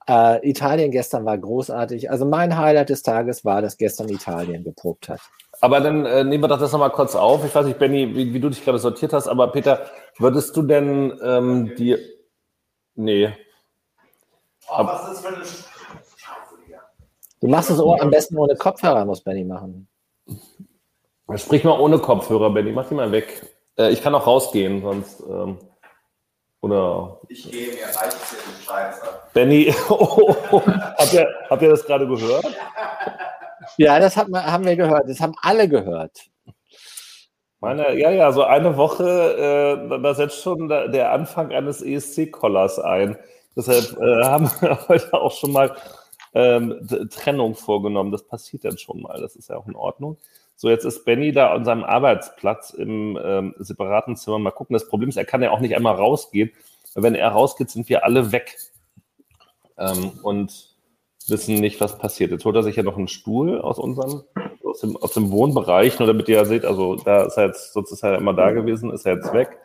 Äh, 0.08 0.48
Italien 0.48 0.90
gestern 0.90 1.24
war 1.24 1.36
großartig. 1.36 2.10
Also 2.10 2.24
mein 2.24 2.56
Highlight 2.56 2.90
des 2.90 3.02
Tages 3.02 3.44
war, 3.44 3.62
dass 3.62 3.76
gestern 3.76 4.08
Italien 4.08 4.62
geprobt 4.62 5.08
hat. 5.08 5.20
Aber 5.60 5.80
dann 5.80 6.04
äh, 6.04 6.22
nehmen 6.22 6.44
wir 6.44 6.48
doch 6.48 6.60
das 6.60 6.72
nochmal 6.72 6.90
kurz 6.92 7.14
auf. 7.14 7.44
Ich 7.44 7.54
weiß 7.54 7.66
nicht, 7.66 7.78
Benny, 7.78 8.14
wie, 8.14 8.32
wie, 8.32 8.40
du 8.40 8.48
dich 8.48 8.64
gerade 8.64 8.78
sortiert 8.78 9.12
hast, 9.12 9.26
aber 9.26 9.48
Peter, 9.48 9.86
würdest 10.18 10.56
du 10.56 10.62
denn 10.62 11.18
ähm, 11.22 11.74
die. 11.76 11.96
Nee. 12.94 13.32
Oh, 14.68 14.84
was 14.84 15.12
ist 15.12 15.20
für 15.20 15.34
eine 15.34 15.44
Du 17.40 17.48
machst 17.48 17.70
es 17.70 17.80
am 17.80 18.10
besten 18.10 18.38
ohne 18.38 18.56
Kopfhörer, 18.56 19.04
muss 19.04 19.20
Benny 19.20 19.44
machen. 19.44 19.88
Sprich 21.34 21.64
mal 21.64 21.78
ohne 21.78 21.98
Kopfhörer, 21.98 22.50
Benny. 22.50 22.72
Mach 22.72 22.88
die 22.88 22.94
mal 22.94 23.12
weg. 23.12 23.42
Äh, 23.76 23.90
ich 23.90 24.02
kann 24.02 24.14
auch 24.14 24.26
rausgehen, 24.26 24.82
sonst. 24.82 25.20
Ähm, 25.28 25.58
oder. 26.66 27.20
Ich 27.28 27.50
gehe 27.50 27.72
mir 27.72 27.86
reicht 27.86 28.16
hier 28.28 28.38
die 28.38 28.64
Scheiße. 28.64 29.02
Benny, 29.32 29.74
oh, 29.88 29.94
oh, 30.28 30.36
oh. 30.52 30.62
Habt, 30.66 31.12
ihr, 31.12 31.28
habt 31.48 31.62
ihr 31.62 31.70
das 31.70 31.84
gerade 31.84 32.06
gehört? 32.06 32.44
Ja, 33.76 33.98
das 33.98 34.16
hat, 34.16 34.28
haben 34.32 34.64
wir 34.64 34.76
gehört. 34.76 35.08
Das 35.08 35.20
haben 35.20 35.34
alle 35.42 35.68
gehört. 35.68 36.26
Meine, 37.60 37.98
ja, 37.98 38.10
ja, 38.10 38.32
so 38.32 38.44
eine 38.44 38.76
Woche, 38.76 39.04
äh, 39.04 40.00
da 40.02 40.14
setzt 40.14 40.42
schon 40.42 40.68
der 40.68 41.12
Anfang 41.12 41.52
eines 41.52 41.82
ESC-Collars 41.82 42.78
ein. 42.78 43.16
Deshalb 43.56 43.98
äh, 43.98 44.24
haben 44.24 44.50
wir 44.60 44.88
heute 44.88 45.14
auch 45.14 45.32
schon 45.32 45.52
mal 45.52 45.74
ähm, 46.34 46.86
Trennung 47.10 47.54
vorgenommen. 47.54 48.12
Das 48.12 48.24
passiert 48.24 48.64
dann 48.64 48.78
schon 48.78 49.00
mal. 49.00 49.20
Das 49.20 49.36
ist 49.36 49.48
ja 49.48 49.56
auch 49.56 49.66
in 49.66 49.74
Ordnung. 49.74 50.18
So, 50.56 50.70
jetzt 50.70 50.84
ist 50.84 51.04
Benny 51.04 51.32
da 51.32 51.52
an 51.52 51.64
seinem 51.64 51.84
Arbeitsplatz 51.84 52.70
im 52.70 53.18
ähm, 53.22 53.54
separaten 53.58 54.16
Zimmer. 54.16 54.38
Mal 54.38 54.50
gucken. 54.50 54.74
Das 54.74 54.88
Problem 54.88 55.10
ist, 55.10 55.16
er 55.16 55.26
kann 55.26 55.42
ja 55.42 55.50
auch 55.50 55.60
nicht 55.60 55.76
einmal 55.76 55.94
rausgehen. 55.94 56.50
Wenn 56.94 57.14
er 57.14 57.28
rausgeht, 57.28 57.70
sind 57.70 57.88
wir 57.90 58.04
alle 58.04 58.32
weg. 58.32 58.56
Ähm, 59.78 60.12
und 60.22 60.76
wissen 61.28 61.56
nicht, 61.56 61.80
was 61.80 61.98
passiert. 61.98 62.30
Jetzt 62.30 62.44
holt 62.44 62.56
er 62.56 62.62
sich 62.62 62.76
ja 62.76 62.82
noch 62.82 62.96
einen 62.96 63.08
Stuhl 63.08 63.60
aus 63.60 63.78
unserem, 63.78 64.22
aus 64.64 64.80
dem, 64.80 64.96
aus 64.96 65.12
dem 65.12 65.30
Wohnbereich, 65.30 65.98
nur 65.98 66.06
damit 66.06 66.28
ihr 66.28 66.36
ja 66.36 66.44
seht, 66.44 66.64
also 66.64 66.96
da 66.96 67.24
ist 67.24 67.36
er 67.36 67.46
jetzt, 67.46 67.72
sonst 67.72 67.92
ist 67.92 68.02
er 68.02 68.16
immer 68.16 68.32
da 68.32 68.52
gewesen, 68.52 68.90
ist 68.90 69.06
er 69.06 69.16
jetzt 69.16 69.32
weg. 69.32 69.58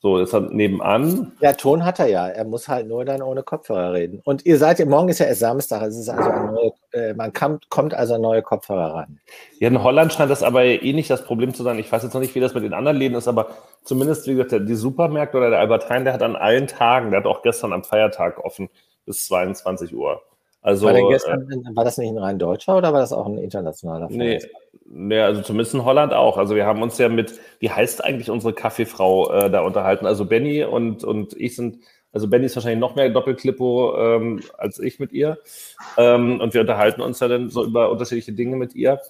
So, 0.00 0.18
ist 0.18 0.32
er 0.32 0.42
nebenan. 0.42 1.32
Ja, 1.40 1.52
Ton 1.54 1.84
hat 1.84 1.98
er 1.98 2.06
ja. 2.06 2.28
Er 2.28 2.44
muss 2.44 2.68
halt 2.68 2.86
nur 2.86 3.04
dann 3.04 3.20
ohne 3.20 3.42
Kopfhörer 3.42 3.94
reden. 3.94 4.20
Und 4.24 4.46
ihr 4.46 4.56
seid, 4.56 4.84
morgen 4.86 5.08
ist 5.08 5.18
ja 5.18 5.26
erst 5.26 5.40
Samstag, 5.40 5.82
es 5.82 5.96
ist 5.96 6.08
also 6.08 6.30
ein 6.30 6.54
neue, 6.54 6.72
äh, 6.92 7.14
man 7.14 7.32
kann, 7.32 7.58
kommt 7.68 7.94
also 7.94 8.14
an 8.14 8.20
neue 8.20 8.42
Kopfhörer 8.42 8.94
ran. 8.94 9.18
Ja, 9.58 9.66
in 9.66 9.82
Holland 9.82 10.12
scheint 10.12 10.30
das 10.30 10.44
aber 10.44 10.64
eh 10.64 10.92
nicht 10.92 11.10
das 11.10 11.24
Problem 11.24 11.52
zu 11.52 11.64
sein. 11.64 11.80
Ich 11.80 11.90
weiß 11.90 12.04
jetzt 12.04 12.14
noch 12.14 12.20
nicht, 12.20 12.36
wie 12.36 12.40
das 12.40 12.54
mit 12.54 12.62
den 12.62 12.74
anderen 12.74 12.96
Läden 12.96 13.16
ist, 13.16 13.26
aber 13.26 13.48
zumindest, 13.82 14.28
wie 14.28 14.36
gesagt, 14.36 14.68
die 14.68 14.74
Supermärkte 14.76 15.36
oder 15.36 15.50
der 15.50 15.58
Albert 15.58 15.90
Heijn, 15.90 16.04
der 16.04 16.14
hat 16.14 16.22
an 16.22 16.36
allen 16.36 16.68
Tagen, 16.68 17.10
der 17.10 17.20
hat 17.20 17.26
auch 17.26 17.42
gestern 17.42 17.72
am 17.72 17.82
Feiertag 17.82 18.38
offen 18.44 18.68
bis 19.04 19.24
22 19.24 19.96
Uhr. 19.96 20.22
Also, 20.60 20.86
war, 20.86 20.94
gestern, 21.08 21.50
äh, 21.50 21.76
war, 21.76 21.84
das 21.84 21.98
nicht 21.98 22.10
ein 22.10 22.18
rein 22.18 22.38
deutscher 22.38 22.76
oder 22.76 22.92
war 22.92 23.00
das 23.00 23.12
auch 23.12 23.26
ein 23.26 23.38
internationaler 23.38 24.08
Fall? 24.08 24.16
Nee, 24.16 24.40
nee, 24.86 25.20
also 25.20 25.40
zumindest 25.42 25.74
in 25.74 25.84
Holland 25.84 26.12
auch. 26.12 26.36
Also 26.36 26.56
wir 26.56 26.66
haben 26.66 26.82
uns 26.82 26.98
ja 26.98 27.08
mit, 27.08 27.38
wie 27.60 27.70
heißt 27.70 28.04
eigentlich 28.04 28.28
unsere 28.28 28.52
Kaffeefrau 28.52 29.32
äh, 29.32 29.50
da 29.50 29.60
unterhalten? 29.60 30.04
Also 30.04 30.24
Benny 30.24 30.64
und, 30.64 31.04
und 31.04 31.34
ich 31.34 31.54
sind, 31.54 31.78
also 32.12 32.28
Benny 32.28 32.46
ist 32.46 32.56
wahrscheinlich 32.56 32.80
noch 32.80 32.96
mehr 32.96 33.08
Doppelklippo 33.08 33.96
ähm, 33.96 34.40
als 34.56 34.80
ich 34.80 34.98
mit 34.98 35.12
ihr. 35.12 35.38
Ähm, 35.96 36.40
und 36.40 36.54
wir 36.54 36.62
unterhalten 36.62 37.02
uns 37.02 37.20
ja 37.20 37.28
dann 37.28 37.50
so 37.50 37.64
über 37.64 37.90
unterschiedliche 37.90 38.32
Dinge 38.32 38.56
mit 38.56 38.74
ihr. 38.74 39.00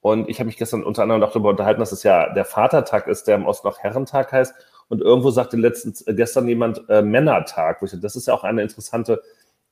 Und 0.00 0.28
ich 0.30 0.38
habe 0.38 0.46
mich 0.46 0.56
gestern 0.56 0.82
unter 0.82 1.02
anderem 1.02 1.20
darüber 1.20 1.50
unterhalten, 1.50 1.80
dass 1.80 1.92
es 1.92 2.04
ja 2.04 2.32
der 2.32 2.44
Vatertag 2.44 3.06
ist, 3.06 3.24
der 3.24 3.34
im 3.34 3.44
Osten 3.44 3.66
noch 3.68 3.80
Herrentag 3.80 4.32
heißt. 4.32 4.54
Und 4.88 5.02
irgendwo 5.02 5.30
sagte 5.30 5.56
letztens, 5.56 6.06
äh, 6.06 6.14
gestern 6.14 6.48
jemand 6.48 6.88
äh, 6.88 7.02
Männertag. 7.02 7.80
Das 8.00 8.16
ist 8.16 8.28
ja 8.28 8.34
auch 8.34 8.44
eine 8.44 8.62
interessante 8.62 9.20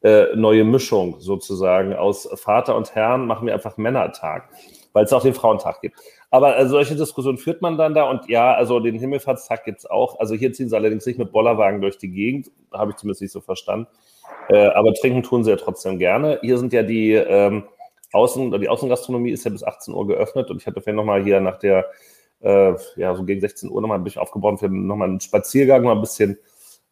äh, 0.05 0.37
neue 0.37 0.65
Mischung 0.65 1.17
sozusagen 1.19 1.95
aus 1.95 2.29
Vater 2.35 2.77
und 2.77 2.95
Herrn, 2.95 3.27
machen 3.27 3.47
wir 3.47 3.55
einfach 3.55 3.79
Männertag, 3.79 4.51
weil 4.93 5.05
es 5.05 5.13
auch 5.15 5.23
den 5.23 5.33
Frauentag 5.33 5.81
gibt. 5.81 5.99
Aber 6.31 6.59
äh, 6.59 6.69
solche 6.69 6.95
Diskussionen 6.95 7.39
führt 7.39 7.63
man 7.63 7.79
dann 7.79 7.95
da 7.95 8.05
und 8.11 8.29
ja, 8.29 8.53
also 8.53 8.81
den 8.81 8.99
Himmelfahrtstag 8.99 9.65
gibt 9.65 9.79
es 9.79 9.87
auch. 9.87 10.21
Also 10.21 10.35
hier 10.35 10.53
ziehen 10.53 10.69
sie 10.69 10.77
allerdings 10.77 11.07
nicht 11.07 11.19
mit 11.19 11.33
Bollerwagen 11.33 11.81
durch 11.81 11.97
die 11.97 12.11
Gegend, 12.11 12.51
habe 12.71 12.91
ich 12.91 12.97
zumindest 12.99 13.23
nicht 13.23 13.33
so 13.33 13.41
verstanden. 13.41 13.87
Äh, 14.51 14.67
aber 14.67 14.93
trinken 14.93 15.23
tun 15.23 15.43
sie 15.43 15.51
ja 15.51 15.57
trotzdem 15.57 15.99
gerne. 15.99 16.39
Hier 16.43 16.59
sind 16.59 16.75
ja 16.75 16.83
die 16.83 17.13
ähm, 17.13 17.65
Außen, 18.13 18.61
die 18.61 18.69
Außengastronomie 18.69 19.31
ist 19.31 19.45
ja 19.45 19.51
bis 19.51 19.65
18 19.65 19.95
Uhr 19.95 20.07
geöffnet 20.07 20.51
und 20.51 20.61
ich 20.61 20.67
hatte 20.67 20.83
vorhin 20.83 20.97
nochmal 20.97 21.25
hier 21.25 21.41
nach 21.41 21.59
der, 21.59 21.87
äh, 22.41 22.75
ja, 22.97 23.15
so 23.15 23.25
gegen 23.25 23.41
16 23.41 23.71
Uhr 23.71 23.81
nochmal 23.81 23.99
ein 23.99 24.05
bisschen 24.05 24.21
aufgebaut 24.21 24.61
für 24.61 24.69
nochmal 24.69 25.09
einen 25.09 25.21
Spaziergang, 25.21 25.83
mal 25.83 25.93
ein 25.93 26.03
bisschen 26.03 26.39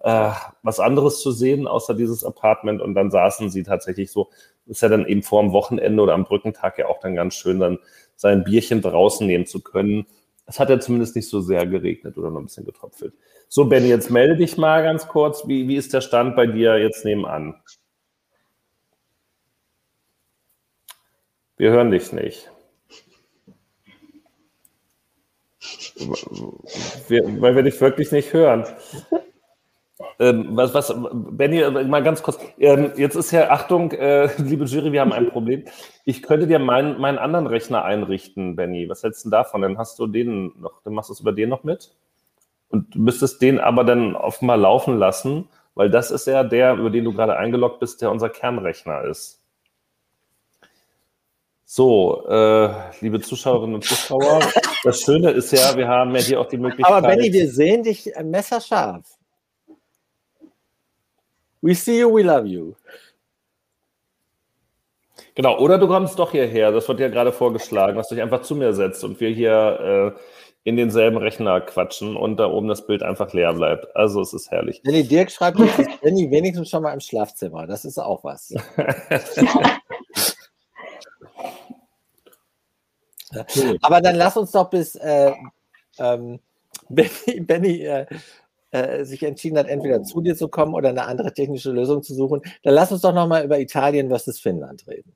äh, 0.02 0.30
was 0.62 0.80
anderes 0.80 1.20
zu 1.20 1.30
sehen, 1.30 1.66
außer 1.66 1.94
dieses 1.94 2.24
Apartment. 2.24 2.80
Und 2.80 2.94
dann 2.94 3.10
saßen 3.10 3.50
sie 3.50 3.62
tatsächlich 3.62 4.10
so, 4.10 4.30
ist 4.66 4.82
ja 4.82 4.88
dann 4.88 5.06
eben 5.06 5.22
vor 5.22 5.42
dem 5.42 5.52
Wochenende 5.52 6.02
oder 6.02 6.14
am 6.14 6.24
Brückentag 6.24 6.78
ja 6.78 6.86
auch 6.86 7.00
dann 7.00 7.14
ganz 7.14 7.34
schön, 7.34 7.60
dann 7.60 7.78
sein 8.16 8.44
Bierchen 8.44 8.82
draußen 8.82 9.26
nehmen 9.26 9.46
zu 9.46 9.62
können. 9.62 10.06
Es 10.46 10.58
hat 10.58 10.70
ja 10.70 10.80
zumindest 10.80 11.16
nicht 11.16 11.28
so 11.28 11.40
sehr 11.40 11.66
geregnet 11.66 12.18
oder 12.18 12.30
noch 12.30 12.40
ein 12.40 12.46
bisschen 12.46 12.64
getropfelt. 12.64 13.14
So, 13.48 13.66
Benny, 13.66 13.88
jetzt 13.88 14.10
melde 14.10 14.36
dich 14.36 14.56
mal 14.56 14.82
ganz 14.82 15.08
kurz. 15.08 15.46
Wie, 15.46 15.68
wie 15.68 15.76
ist 15.76 15.92
der 15.92 16.00
Stand 16.00 16.36
bei 16.36 16.46
dir 16.46 16.78
jetzt 16.78 17.04
nebenan? 17.04 17.54
Wir 21.56 21.70
hören 21.70 21.90
dich 21.90 22.12
nicht. 22.12 22.50
Wir, 27.08 27.40
weil 27.40 27.54
wir 27.54 27.62
dich 27.62 27.80
wirklich 27.80 28.10
nicht 28.10 28.32
hören. 28.32 28.66
Ähm, 30.18 30.50
was, 30.50 30.74
was, 30.74 30.94
Benny, 31.12 31.60
äh, 31.60 31.84
mal 31.84 32.02
ganz 32.02 32.22
kurz. 32.22 32.38
Ähm, 32.58 32.92
jetzt 32.96 33.14
ist 33.14 33.30
ja, 33.30 33.50
Achtung, 33.50 33.92
äh, 33.92 34.28
liebe 34.42 34.64
Jury, 34.64 34.92
wir 34.92 35.00
haben 35.00 35.12
ein 35.12 35.30
Problem. 35.30 35.64
Ich 36.04 36.22
könnte 36.22 36.46
dir 36.46 36.58
meinen, 36.58 37.00
meinen 37.00 37.18
anderen 37.18 37.46
Rechner 37.46 37.84
einrichten, 37.84 38.56
Benny. 38.56 38.88
Was 38.88 39.02
hältst 39.02 39.24
du 39.24 39.30
davon? 39.30 39.62
Dann 39.62 39.78
hast 39.78 39.98
du 39.98 40.06
den 40.06 40.52
noch, 40.60 40.82
dann 40.82 40.94
machst 40.94 41.10
du 41.10 41.14
es 41.14 41.20
über 41.20 41.32
den 41.32 41.48
noch 41.48 41.64
mit. 41.64 41.92
Und 42.68 42.94
du 42.94 43.00
müsstest 43.00 43.42
den 43.42 43.60
aber 43.60 43.84
dann 43.84 44.16
offenbar 44.16 44.56
laufen 44.56 44.98
lassen, 44.98 45.48
weil 45.74 45.90
das 45.90 46.10
ist 46.10 46.26
ja 46.26 46.42
der, 46.42 46.74
über 46.74 46.90
den 46.90 47.04
du 47.04 47.12
gerade 47.12 47.36
eingeloggt 47.36 47.80
bist, 47.80 48.00
der 48.00 48.10
unser 48.10 48.30
Kernrechner 48.30 49.04
ist. 49.04 49.42
So, 51.74 52.26
äh, 52.28 52.68
liebe 53.00 53.20
Zuschauerinnen 53.20 53.76
und 53.76 53.84
Zuschauer, 53.84 54.40
das 54.84 55.00
Schöne 55.00 55.30
ist 55.30 55.52
ja, 55.52 55.74
wir 55.74 55.88
haben 55.88 56.14
ja 56.14 56.20
hier 56.20 56.40
auch 56.40 56.48
die 56.48 56.58
Möglichkeit. 56.58 56.92
Aber 56.92 57.08
Benny, 57.08 57.32
wir 57.32 57.50
sehen 57.50 57.82
dich 57.82 58.12
messerscharf. 58.22 59.04
We 61.62 61.74
see 61.74 62.00
you, 62.00 62.14
we 62.14 62.22
love 62.22 62.46
you. 62.46 62.74
Genau, 65.34 65.58
oder 65.58 65.78
du 65.78 65.86
kommst 65.86 66.18
doch 66.18 66.32
hierher, 66.32 66.72
das 66.72 66.86
wird 66.88 67.00
ja 67.00 67.08
gerade 67.08 67.32
vorgeschlagen, 67.32 67.96
dass 67.96 68.08
du 68.08 68.16
dich 68.16 68.22
einfach 68.22 68.42
zu 68.42 68.54
mir 68.54 68.74
setzt 68.74 69.02
und 69.02 69.18
wir 69.20 69.30
hier 69.30 70.14
äh, 70.14 70.20
in 70.64 70.76
denselben 70.76 71.16
Rechner 71.16 71.62
quatschen 71.62 72.16
und 72.16 72.36
da 72.36 72.50
oben 72.50 72.68
das 72.68 72.86
Bild 72.86 73.02
einfach 73.02 73.32
leer 73.32 73.54
bleibt. 73.54 73.96
Also 73.96 74.20
es 74.20 74.34
ist 74.34 74.50
herrlich. 74.50 74.82
Benny 74.82 75.04
Dirk 75.04 75.30
schreibt, 75.30 75.58
ist 75.58 75.78
Benny 76.02 76.30
wenigstens 76.30 76.68
schon 76.68 76.82
mal 76.82 76.92
im 76.92 77.00
Schlafzimmer. 77.00 77.66
Das 77.66 77.86
ist 77.86 77.96
auch 77.98 78.22
was. 78.24 78.52
Aber 83.80 84.02
dann 84.02 84.16
lass 84.16 84.36
uns 84.36 84.50
doch 84.50 84.68
bis 84.68 84.96
äh, 84.96 85.32
ähm, 85.98 86.40
Benny, 86.88 87.40
Benny 87.40 87.86
äh, 87.86 88.04
äh, 88.72 89.04
sich 89.04 89.22
entschieden 89.22 89.58
hat, 89.58 89.68
entweder 89.68 90.02
zu 90.02 90.20
dir 90.20 90.34
zu 90.34 90.48
kommen 90.48 90.74
oder 90.74 90.88
eine 90.88 91.06
andere 91.06 91.32
technische 91.32 91.70
Lösung 91.70 92.02
zu 92.02 92.14
suchen, 92.14 92.42
dann 92.62 92.74
lass 92.74 92.90
uns 92.90 93.02
doch 93.02 93.14
nochmal 93.14 93.44
über 93.44 93.60
Italien 93.60 94.08
versus 94.08 94.40
Finnland 94.40 94.86
reden. 94.88 95.14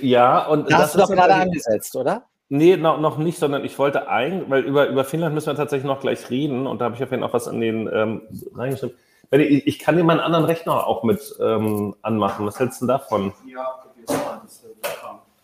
Ja, 0.00 0.46
und 0.46 0.70
da 0.70 0.78
hast 0.78 0.94
du 0.94 1.00
doch 1.00 1.10
gerade 1.10 1.34
angesetzt, 1.34 1.94
oder? 1.96 2.26
Nee, 2.48 2.76
noch, 2.76 3.00
noch 3.00 3.18
nicht, 3.18 3.38
sondern 3.38 3.64
ich 3.64 3.78
wollte 3.78 4.08
eigentlich, 4.08 4.48
weil 4.48 4.62
über, 4.62 4.86
über 4.88 5.04
Finnland 5.04 5.34
müssen 5.34 5.48
wir 5.48 5.54
tatsächlich 5.54 5.86
noch 5.86 6.00
gleich 6.00 6.30
reden 6.30 6.66
und 6.66 6.80
da 6.80 6.86
habe 6.86 6.94
ich 6.94 7.02
auf 7.02 7.10
jeden 7.10 7.22
Fall 7.22 7.28
auch 7.28 7.34
was 7.34 7.46
in 7.46 7.60
den 7.60 7.90
ähm, 7.92 8.22
reingeschrieben. 8.54 8.96
Ich, 9.30 9.66
ich 9.66 9.78
kann 9.78 9.96
dir 9.96 10.04
meinen 10.04 10.20
anderen 10.20 10.44
Rechner 10.44 10.86
auch 10.86 11.02
mit 11.04 11.34
ähm, 11.40 11.96
anmachen. 12.02 12.44
Was 12.46 12.58
hältst 12.58 12.82
du 12.82 12.86
davon? 12.86 13.32
Ja, 13.46 13.82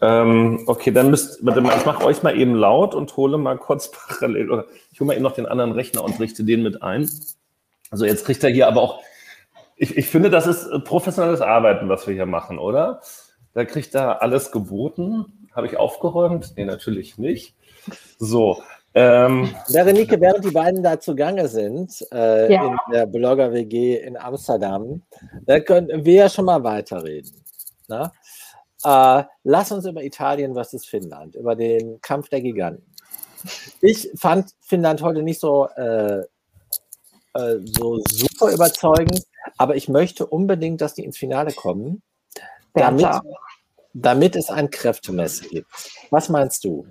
ähm, 0.01 0.63
okay, 0.67 0.91
dann 0.91 1.11
müsst, 1.11 1.45
warte 1.45 1.61
mal, 1.61 1.77
ich 1.77 1.85
mache 1.85 2.05
euch 2.05 2.23
mal 2.23 2.39
eben 2.39 2.55
laut 2.55 2.95
und 2.95 3.17
hole 3.17 3.39
mal 3.39 3.59
kurz 3.59 3.91
parallel, 4.19 4.51
oder 4.51 4.65
ich 4.93 5.01
hole 5.01 5.09
mal 5.09 5.15
eben 5.15 5.23
noch 5.23 5.33
den 5.33 5.47
anderen 5.47 5.73
Rechner 5.73 6.05
und 6.05 6.19
richte 6.21 6.45
den 6.45 6.63
mit 6.63 6.83
ein. 6.83 7.09
Also 7.91 8.05
jetzt 8.05 8.25
kriegt 8.25 8.45
er 8.45 8.51
hier 8.51 8.69
aber 8.69 8.83
auch, 8.83 9.01
ich, 9.77 9.97
ich 9.97 10.07
finde, 10.09 10.31
das 10.31 10.47
ist 10.47 10.69
professionelles 10.85 11.41
Arbeiten, 11.41 11.89
was 11.89 12.07
wir 12.07 12.15
hier 12.15 12.27
machen, 12.27 12.59
oder? 12.59 13.01
Da 13.55 13.65
kriegt 13.65 13.95
er 13.95 14.23
alles 14.23 14.53
geboten. 14.53 15.49
Habe 15.53 15.67
ich 15.67 15.77
aufgeräumt? 15.77 16.53
Nee, 16.57 16.65
natürlich 16.65 17.19
nicht. 17.19 17.55
So, 18.19 18.63
Ähm, 18.95 19.55
Berenike, 19.73 20.21
während 20.21 20.45
die 20.45 20.51
beiden 20.51 20.83
da 20.83 20.99
zugange 20.99 21.47
sind, 21.47 22.05
äh, 22.13 22.53
Ja. 22.53 22.67
in 22.67 22.93
der 22.93 23.07
Blogger-WG 23.07 23.97
in 23.99 24.17
Amsterdam, 24.17 25.03
da 25.45 25.61
können 25.61 26.05
wir 26.05 26.15
ja 26.15 26.29
schon 26.29 26.47
mal 26.47 26.63
weiterreden. 26.65 27.31
Ne? 27.87 28.11
Äh, 28.85 29.25
lass 29.43 29.73
uns 29.73 29.87
über 29.87 30.03
Italien 30.05 30.55
versus 30.55 30.87
Finnland, 30.87 31.35
über 31.35 31.57
den 31.57 32.01
Kampf 32.01 32.29
der 32.29 32.41
Giganten. 32.41 32.85
Ich 33.81 34.11
fand 34.17 34.55
Finnland 34.61 35.03
heute 35.03 35.23
nicht 35.23 35.41
so, 35.41 35.69
äh, 35.77 36.21
äh, 37.35 37.59
so 37.63 38.01
super 38.09 38.53
überzeugend, 38.53 39.25
aber 39.57 39.77
ich 39.77 39.89
möchte 39.89 40.27
unbedingt, 40.27 40.81
dass 40.81 40.95
die 40.95 41.05
ins 41.05 41.19
Finale 41.19 41.53
kommen, 41.53 42.03
damit, 42.75 43.09
damit 43.95 44.37
es 44.37 44.51
ein 44.51 44.71
Kräftemessen 44.71 45.49
gibt. 45.49 45.69
Was 46.11 46.29
meinst 46.29 46.65
du? 46.65 46.87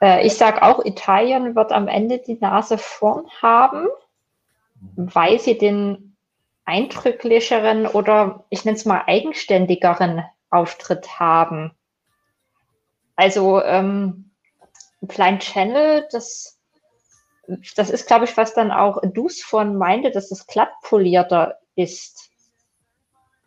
Äh, 0.00 0.26
ich 0.26 0.34
sage 0.34 0.62
auch, 0.62 0.84
Italien 0.84 1.54
wird 1.54 1.72
am 1.72 1.88
Ende 1.88 2.18
die 2.18 2.38
Nase 2.38 2.76
vorn 2.76 3.26
haben, 3.40 3.86
weil 4.96 5.40
sie 5.40 5.56
den 5.56 6.03
eindrücklicheren 6.64 7.86
oder 7.86 8.44
ich 8.48 8.64
nenne 8.64 8.76
es 8.76 8.84
mal 8.84 9.02
eigenständigeren 9.06 10.24
Auftritt 10.50 11.18
haben. 11.18 11.72
Also 13.16 13.62
ähm, 13.62 14.30
Blind 15.00 15.42
Channel, 15.42 16.08
das, 16.10 16.58
das 17.76 17.90
ist, 17.90 18.06
glaube 18.06 18.24
ich, 18.24 18.36
was 18.36 18.54
dann 18.54 18.70
auch 18.70 19.00
Dus 19.12 19.42
von 19.42 19.76
meinte, 19.76 20.10
dass 20.10 20.30
es 20.30 20.46
glattpolierter 20.46 21.58
ist. 21.74 22.30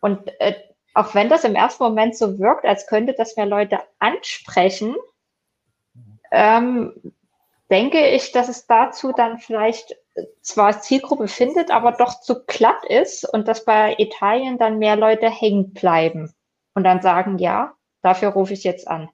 Und 0.00 0.28
äh, 0.40 0.54
auch 0.94 1.14
wenn 1.14 1.28
das 1.28 1.44
im 1.44 1.54
ersten 1.54 1.82
Moment 1.82 2.16
so 2.16 2.38
wirkt, 2.38 2.64
als 2.64 2.86
könnte 2.86 3.14
das 3.14 3.36
mehr 3.36 3.46
Leute 3.46 3.80
ansprechen, 3.98 4.96
ähm, 6.30 6.92
denke 7.70 8.06
ich, 8.08 8.32
dass 8.32 8.48
es 8.48 8.66
dazu 8.66 9.12
dann 9.12 9.38
vielleicht 9.38 9.96
zwar 10.42 10.80
Zielgruppe 10.80 11.28
findet, 11.28 11.70
aber 11.70 11.92
doch 11.92 12.20
zu 12.20 12.44
glatt 12.46 12.84
ist 12.88 13.28
und 13.32 13.48
dass 13.48 13.64
bei 13.64 13.94
Italien 13.98 14.58
dann 14.58 14.78
mehr 14.78 14.96
Leute 14.96 15.30
hängen 15.30 15.72
bleiben 15.72 16.32
und 16.74 16.84
dann 16.84 17.02
sagen, 17.02 17.38
ja, 17.38 17.74
dafür 18.02 18.30
rufe 18.30 18.52
ich 18.52 18.64
jetzt 18.64 18.88
an. 18.88 19.08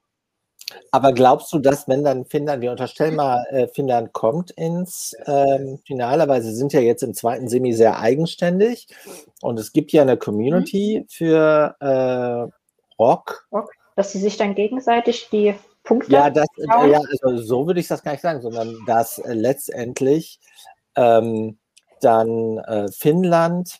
Aber 0.91 1.13
glaubst 1.13 1.53
du, 1.53 1.59
dass 1.59 1.87
wenn 1.87 2.03
dann 2.03 2.25
Finnland, 2.25 2.61
wir 2.61 2.71
unterstellen 2.71 3.15
mal, 3.15 3.45
äh, 3.51 3.67
Finnland 3.67 4.13
kommt 4.13 4.51
ins 4.51 5.15
ähm, 5.27 5.79
Finale, 5.85 6.27
weil 6.27 6.41
sie 6.41 6.55
sind 6.55 6.73
ja 6.73 6.79
jetzt 6.79 7.03
im 7.03 7.13
zweiten 7.13 7.47
Semi 7.47 7.73
sehr 7.73 7.99
eigenständig 7.99 8.87
und 9.41 9.59
es 9.59 9.73
gibt 9.73 9.91
ja 9.91 10.01
eine 10.01 10.17
Community 10.17 11.05
für 11.07 11.75
äh, 11.79 12.51
Rock. 12.99 13.47
Dass 13.95 14.11
sie 14.11 14.19
sich 14.19 14.37
dann 14.37 14.55
gegenseitig 14.55 15.29
die 15.31 15.53
Punkte 15.83 16.11
Ja, 16.11 16.29
das, 16.29 16.47
äh, 16.57 16.89
ja, 16.89 16.99
also 17.21 17.37
so 17.37 17.67
würde 17.67 17.79
ich 17.79 17.87
das 17.87 18.03
gar 18.03 18.13
nicht 18.13 18.21
sagen, 18.21 18.41
sondern 18.41 18.75
dass 18.87 19.19
äh, 19.19 19.33
letztendlich 19.33 20.39
ähm, 20.95 21.57
dann 22.01 22.57
äh, 22.59 22.87
Finnland 22.91 23.79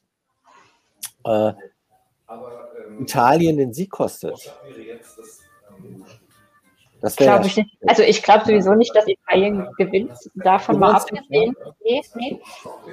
äh, 1.26 1.53
Italien 2.99 3.57
den 3.57 3.74
Sieg 3.74 3.89
kostet. 3.89 4.53
Das 7.01 7.16
Glaube 7.18 7.45
ich 7.45 7.57
nicht. 7.57 7.78
Also 7.86 8.01
ich 8.01 8.24
glaube 8.24 8.45
sowieso 8.45 8.74
nicht, 8.74 8.95
dass 8.95 9.07
Italien 9.07 9.68
gewinnt. 9.78 10.11
Davon 10.36 10.80
mal 10.80 10.95
abgesehen. 10.95 11.55
Nee, 11.84 12.01
nee. 12.16 12.41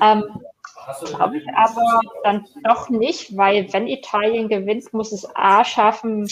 Ähm, 0.03 0.25
glaube 1.05 1.39
ich 1.39 1.45
aber 1.55 2.01
dann 2.25 2.47
doch 2.65 2.89
nicht, 2.91 3.37
weil 3.37 3.73
wenn 3.73 3.87
Italien 3.87 4.49
gewinnt, 4.49 4.93
muss 4.93 5.13
es 5.13 5.27
A 5.35 5.65
schaffen, 5.65 6.29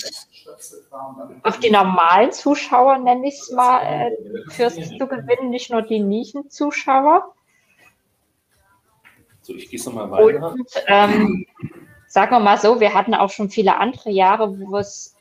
auf 1.43 1.59
die 1.61 1.71
normalen 1.71 2.33
Zuschauer, 2.33 2.99
nenne 2.99 3.29
ich 3.29 3.35
es 3.35 3.51
mal, 3.53 3.81
äh, 3.83 4.11
fürs 4.51 4.75
zu 4.75 5.07
gewinnen, 5.07 5.51
nicht 5.51 5.71
nur 5.71 5.83
die 5.83 6.01
Nischenzuschauer. 6.01 7.33
So, 9.43 9.55
ich 9.55 9.69
gieße 9.69 9.91
mal 9.91 10.11
weiter. 10.11 10.53
Und 10.53 10.69
ähm, 10.87 11.47
sagen 12.07 12.33
wir 12.33 12.41
mal 12.41 12.59
so, 12.59 12.81
wir 12.81 12.95
hatten 12.95 13.15
auch 13.15 13.31
schon 13.31 13.51
viele 13.51 13.79
andere 13.79 14.11
Jahre, 14.11 14.59
wo 14.59 14.77
es 14.77 15.17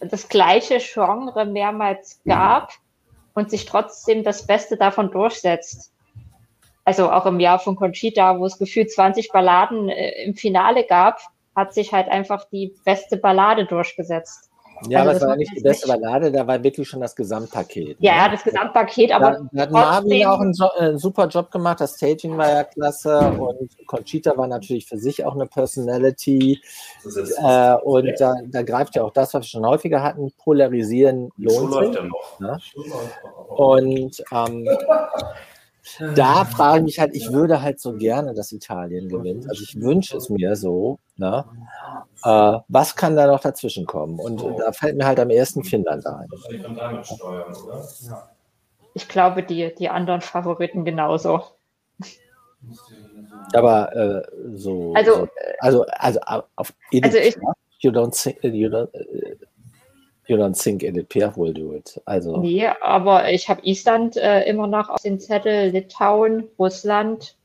das 0.00 0.28
gleiche 0.28 0.78
Genre 0.78 1.44
mehrmals 1.44 2.20
gab 2.24 2.72
und 3.34 3.50
sich 3.50 3.66
trotzdem 3.66 4.24
das 4.24 4.46
Beste 4.46 4.76
davon 4.76 5.10
durchsetzt. 5.10 5.92
Also 6.84 7.10
auch 7.10 7.26
im 7.26 7.40
Jahr 7.40 7.58
von 7.58 7.76
Conchita, 7.76 8.38
wo 8.38 8.46
es 8.46 8.58
gefühlt 8.58 8.90
20 8.90 9.30
Balladen 9.30 9.88
äh, 9.88 10.24
im 10.24 10.34
Finale 10.34 10.84
gab, 10.84 11.20
hat 11.54 11.74
sich 11.74 11.92
halt 11.92 12.08
einfach 12.08 12.44
die 12.50 12.74
beste 12.84 13.16
Ballade 13.16 13.66
durchgesetzt. 13.66 14.49
Ja, 14.88 15.00
Also 15.00 15.10
aber 15.10 15.12
es 15.12 15.18
das 15.20 15.28
war 15.28 15.36
nicht 15.36 15.56
die 15.56 15.60
beste 15.60 15.88
nicht- 15.88 16.00
Ballade, 16.00 16.32
da 16.32 16.46
war 16.46 16.62
wirklich 16.62 16.88
schon 16.88 17.00
das 17.00 17.14
Gesamtpaket. 17.14 17.96
Ja, 18.00 18.12
ne? 18.12 18.18
ja, 18.18 18.28
das 18.30 18.42
Gesamtpaket, 18.44 19.12
aber 19.12 19.30
da, 19.32 19.48
da 19.52 19.62
hat 19.62 19.70
Marvin 19.70 20.26
auch 20.26 20.40
einen, 20.40 20.52
jo 20.52 20.66
äh, 20.76 20.80
einen 20.84 20.98
super 20.98 21.26
Job 21.28 21.50
gemacht, 21.50 21.80
das 21.80 21.96
Staging 21.96 22.36
war 22.38 22.48
ja 22.50 22.64
klasse 22.64 23.18
und 23.18 23.70
Conchita 23.86 24.36
war 24.36 24.46
natürlich 24.46 24.86
für 24.86 24.98
sich 24.98 25.24
auch 25.24 25.34
eine 25.34 25.46
Personality 25.46 26.60
äh, 27.04 27.74
und 27.82 28.12
da, 28.18 28.34
da 28.46 28.62
greift 28.62 28.96
ja 28.96 29.02
auch 29.04 29.12
das, 29.12 29.34
was 29.34 29.42
wir 29.42 29.48
schon 29.48 29.66
häufiger 29.66 30.02
hatten, 30.02 30.32
polarisieren 30.42 31.30
lohnt 31.36 31.72
sich. 31.74 31.98
Ne? 32.38 32.58
Und 33.48 34.22
ähm, 34.32 34.68
da 35.98 36.44
frage 36.44 36.78
ich 36.80 36.84
mich 36.84 36.98
halt, 36.98 37.14
ich 37.14 37.30
würde 37.32 37.62
halt 37.62 37.80
so 37.80 37.94
gerne, 37.96 38.34
dass 38.34 38.52
Italien 38.52 39.08
gewinnt. 39.08 39.48
Also 39.48 39.62
ich 39.62 39.80
wünsche 39.80 40.16
es 40.16 40.28
mir 40.28 40.56
so. 40.56 40.98
Ne? 41.16 41.44
Äh, 42.24 42.58
was 42.68 42.96
kann 42.96 43.16
da 43.16 43.26
noch 43.26 43.40
dazwischen 43.40 43.86
kommen? 43.86 44.18
Und 44.18 44.42
da 44.58 44.72
fällt 44.72 44.96
mir 44.96 45.06
halt 45.06 45.20
am 45.20 45.30
ersten 45.30 45.64
Finnland 45.64 46.06
ein. 46.06 46.28
ich 48.94 49.08
glaube, 49.08 49.42
die, 49.42 49.74
die 49.74 49.88
anderen 49.88 50.20
Favoriten 50.20 50.84
genauso. 50.84 51.42
Aber 53.54 53.94
äh, 53.96 54.22
so, 54.54 54.94
Also, 54.94 55.14
so 55.14 55.28
also, 55.58 55.84
also 55.86 56.20
auf 56.56 56.72
Edith 56.92 57.14
Also 57.14 57.18
ich- 57.18 57.34
Piaf, 57.34 57.54
you 57.80 57.90
don't 57.90 58.22
think, 58.22 58.42
you 58.44 58.68
don't, 58.68 58.92
äh, 58.94 59.36
you 60.30 60.36
don't 60.36 60.54
think 60.60 60.82
Edith 60.82 61.08
Piaf 61.08 61.36
will 61.36 61.52
do 61.52 61.74
it. 61.74 62.00
Also 62.06 62.36
Nee, 62.38 62.66
aber 62.80 63.30
ich 63.32 63.48
habe 63.48 63.60
Island 63.64 64.16
äh, 64.16 64.44
immer 64.44 64.66
noch 64.66 64.88
auf 64.88 65.02
den 65.02 65.18
Zettel, 65.20 65.70
Litauen, 65.70 66.44
Russland, 66.58 67.36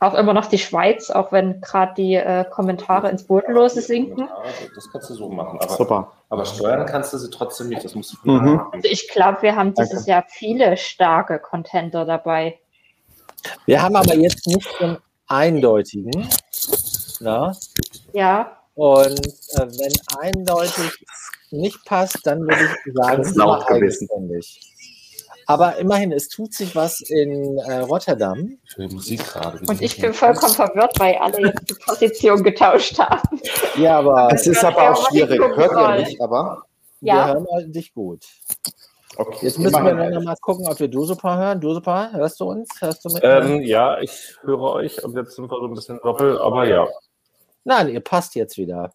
auch 0.00 0.14
immer 0.14 0.32
noch 0.32 0.46
die 0.46 0.58
Schweiz, 0.58 1.10
auch 1.10 1.30
wenn 1.30 1.60
gerade 1.60 1.92
die 1.94 2.14
äh, 2.14 2.44
Kommentare 2.50 3.10
ins 3.10 3.24
Bodenlose 3.24 3.82
sinken. 3.82 4.28
Das 4.74 4.90
kannst 4.90 5.10
du 5.10 5.14
so 5.14 5.28
machen. 5.28 5.58
Aber, 5.60 5.74
Super. 5.76 6.12
aber 6.30 6.44
steuern 6.46 6.86
kannst 6.86 7.12
du 7.12 7.18
sie 7.18 7.28
trotzdem 7.30 7.68
nicht. 7.68 7.84
Das 7.84 7.94
musst 7.94 8.14
du 8.14 8.30
Mhm. 8.30 8.54
machen. 8.54 8.68
Also 8.72 8.88
ich 8.90 9.08
glaube, 9.10 9.42
wir 9.42 9.56
haben 9.56 9.74
dieses 9.74 10.06
Jahr 10.06 10.24
viele 10.28 10.76
starke 10.78 11.38
Contender 11.38 12.04
dabei. 12.06 12.58
wir 13.66 13.82
haben 13.82 13.94
aber 13.96 14.14
jetzt 14.16 14.46
nicht 14.46 14.68
einen 14.80 14.96
eindeutigen. 15.26 16.28
Ne? 17.20 17.52
Ja, 18.14 18.56
Und 18.74 19.18
äh, 19.18 19.66
wenn 19.78 19.92
eindeutig 20.18 21.04
nicht 21.50 21.84
passt, 21.84 22.18
dann 22.24 22.40
würde 22.40 22.56
ich 22.86 22.94
sagen, 22.94 23.16
Ganz 23.16 23.30
es 23.30 23.34
laut 23.36 23.66
gewesen. 23.66 24.08
eigenständig. 24.10 24.60
Aber 25.46 25.76
immerhin, 25.78 26.12
es 26.12 26.28
tut 26.28 26.54
sich 26.54 26.76
was 26.76 27.00
in 27.00 27.58
äh, 27.58 27.78
Rotterdam. 27.80 28.56
Ich 28.64 28.78
will 28.78 28.88
Musik 28.88 29.24
gerade. 29.26 29.58
und 29.66 29.82
ich 29.82 30.00
bin 30.00 30.14
vollkommen 30.14 30.54
verwirrt, 30.54 30.92
weil 31.00 31.16
alle 31.16 31.48
jetzt 31.48 31.68
die 31.70 31.74
Position 31.74 32.42
getauscht 32.44 32.98
haben. 32.98 33.40
Ja, 33.76 33.98
aber 33.98 34.28
Es 34.32 34.46
ist 34.46 34.62
aber 34.64 34.92
auch 34.92 35.08
schwierig. 35.10 35.40
Hört 35.40 35.72
ihr 35.98 36.04
mich 36.06 36.20
aber? 36.22 36.62
wir 37.00 37.08
Ja. 37.14 37.28
hören 37.28 37.46
halt 37.52 37.74
dich 37.74 37.92
gut. 37.92 38.24
Okay. 39.16 39.46
Jetzt 39.46 39.58
müssen 39.58 39.84
wir 39.84 40.10
noch 40.10 40.22
mal 40.22 40.36
gucken, 40.40 40.68
ob 40.68 40.78
wir 40.78 40.86
du 40.88 41.04
super 41.04 41.36
hören. 41.36 41.60
Du 41.60 41.74
super, 41.74 42.12
hörst 42.12 42.38
du 42.38 42.44
uns? 42.44 42.68
Hörst 42.78 43.04
du 43.04 43.08
mit? 43.12 43.22
Ähm, 43.24 43.60
ja, 43.62 43.98
ich 44.00 44.36
höre 44.42 44.60
euch 44.60 45.02
und 45.02 45.16
jetzt 45.16 45.34
sind 45.34 45.50
wir 45.50 45.58
so 45.58 45.66
ein 45.66 45.74
bisschen 45.74 45.98
doppelt, 46.02 46.38
aber 46.40 46.64
ja. 46.68 46.86
Nein, 47.64 47.88
ihr 47.88 48.00
passt 48.00 48.34
jetzt 48.34 48.56
wieder. 48.56 48.92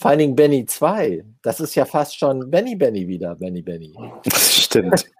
Dingen 0.00 0.36
Benny 0.36 0.64
2. 0.64 1.24
Das 1.42 1.60
ist 1.60 1.74
ja 1.74 1.84
fast 1.84 2.18
schon 2.18 2.50
Benny 2.50 2.76
Benny 2.76 3.08
wieder, 3.08 3.34
Benny 3.34 3.62
Benny. 3.62 3.94
Das 4.24 4.54
stimmt. 4.54 5.10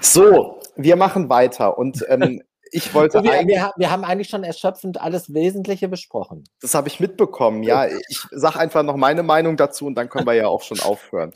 So, 0.00 0.60
wir 0.76 0.96
machen 0.96 1.28
weiter. 1.28 1.78
Und 1.78 2.04
ähm, 2.08 2.42
ich 2.72 2.94
wollte 2.94 3.18
So, 3.18 3.24
wir, 3.24 3.46
wir, 3.46 3.72
wir 3.76 3.90
haben 3.90 4.04
eigentlich 4.04 4.28
schon 4.28 4.44
erschöpfend 4.44 5.00
alles 5.00 5.32
Wesentliche 5.32 5.88
besprochen. 5.88 6.44
das 6.60 6.74
habe 6.74 6.88
ich 6.88 7.00
mitbekommen, 7.00 7.62
ja. 7.62 7.86
Ich 7.86 8.22
sage 8.30 8.58
einfach 8.58 8.82
noch 8.82 8.96
meine 8.96 9.22
Meinung 9.22 9.56
dazu 9.56 9.86
und 9.86 9.94
dann 9.94 10.08
können 10.08 10.26
wir 10.26 10.34
ja 10.34 10.48
auch 10.48 10.62
schon 10.62 10.80
aufhören. 10.80 11.32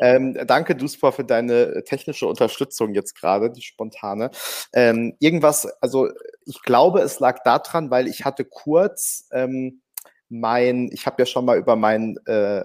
Ähm, 0.00 0.36
danke, 0.46 0.74
Duspa, 0.74 1.12
für 1.12 1.24
deine 1.24 1.84
technische 1.84 2.26
Unterstützung 2.26 2.94
jetzt 2.94 3.18
gerade, 3.18 3.50
die 3.50 3.62
spontane. 3.62 4.30
Ähm, 4.72 5.16
irgendwas, 5.18 5.66
also 5.80 6.08
ich 6.44 6.62
glaube, 6.62 7.00
es 7.00 7.20
lag 7.20 7.42
daran, 7.42 7.90
weil 7.90 8.06
ich 8.08 8.24
hatte 8.24 8.44
kurz 8.44 9.28
ähm, 9.32 9.82
mein, 10.28 10.90
ich 10.92 11.06
habe 11.06 11.22
ja 11.22 11.26
schon 11.26 11.44
mal 11.44 11.58
über 11.58 11.76
mein 11.76 12.16
äh, 12.26 12.64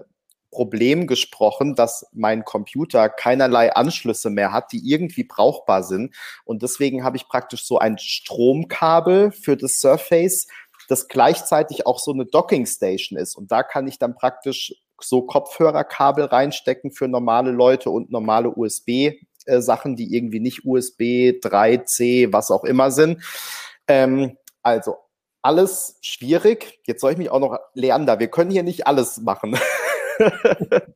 Problem 0.52 1.08
gesprochen, 1.08 1.74
dass 1.74 2.06
mein 2.12 2.44
Computer 2.44 3.08
keinerlei 3.08 3.74
Anschlüsse 3.74 4.30
mehr 4.30 4.52
hat, 4.52 4.70
die 4.70 4.88
irgendwie 4.88 5.24
brauchbar 5.24 5.82
sind. 5.82 6.14
Und 6.44 6.62
deswegen 6.62 7.02
habe 7.02 7.16
ich 7.16 7.26
praktisch 7.26 7.66
so 7.66 7.78
ein 7.78 7.98
Stromkabel 7.98 9.32
für 9.32 9.56
das 9.56 9.80
Surface, 9.80 10.46
das 10.88 11.08
gleichzeitig 11.08 11.86
auch 11.86 11.98
so 11.98 12.12
eine 12.12 12.26
Docking 12.26 12.66
Station 12.66 13.18
ist. 13.18 13.34
Und 13.34 13.50
da 13.50 13.62
kann 13.62 13.88
ich 13.88 13.98
dann 13.98 14.14
praktisch 14.14 14.74
so 15.00 15.22
Kopfhörerkabel 15.22 16.26
reinstecken 16.26 16.92
für 16.92 17.08
normale 17.08 17.50
Leute 17.50 17.90
und 17.90 18.10
normale 18.12 18.50
USB. 18.50 19.14
Äh, 19.46 19.60
Sachen, 19.60 19.96
die 19.96 20.14
irgendwie 20.14 20.40
nicht 20.40 20.64
USB, 20.64 21.40
3C, 21.40 22.32
was 22.32 22.50
auch 22.50 22.64
immer 22.64 22.90
sind. 22.90 23.22
Ähm, 23.88 24.36
also 24.62 24.96
alles 25.42 25.98
schwierig. 26.02 26.80
Jetzt 26.86 27.00
soll 27.00 27.12
ich 27.12 27.18
mich 27.18 27.30
auch 27.30 27.40
noch 27.40 27.58
lernen, 27.74 28.06
da 28.06 28.20
wir 28.20 28.28
können 28.28 28.50
hier 28.50 28.62
nicht 28.62 28.86
alles 28.86 29.18
machen. 29.18 29.58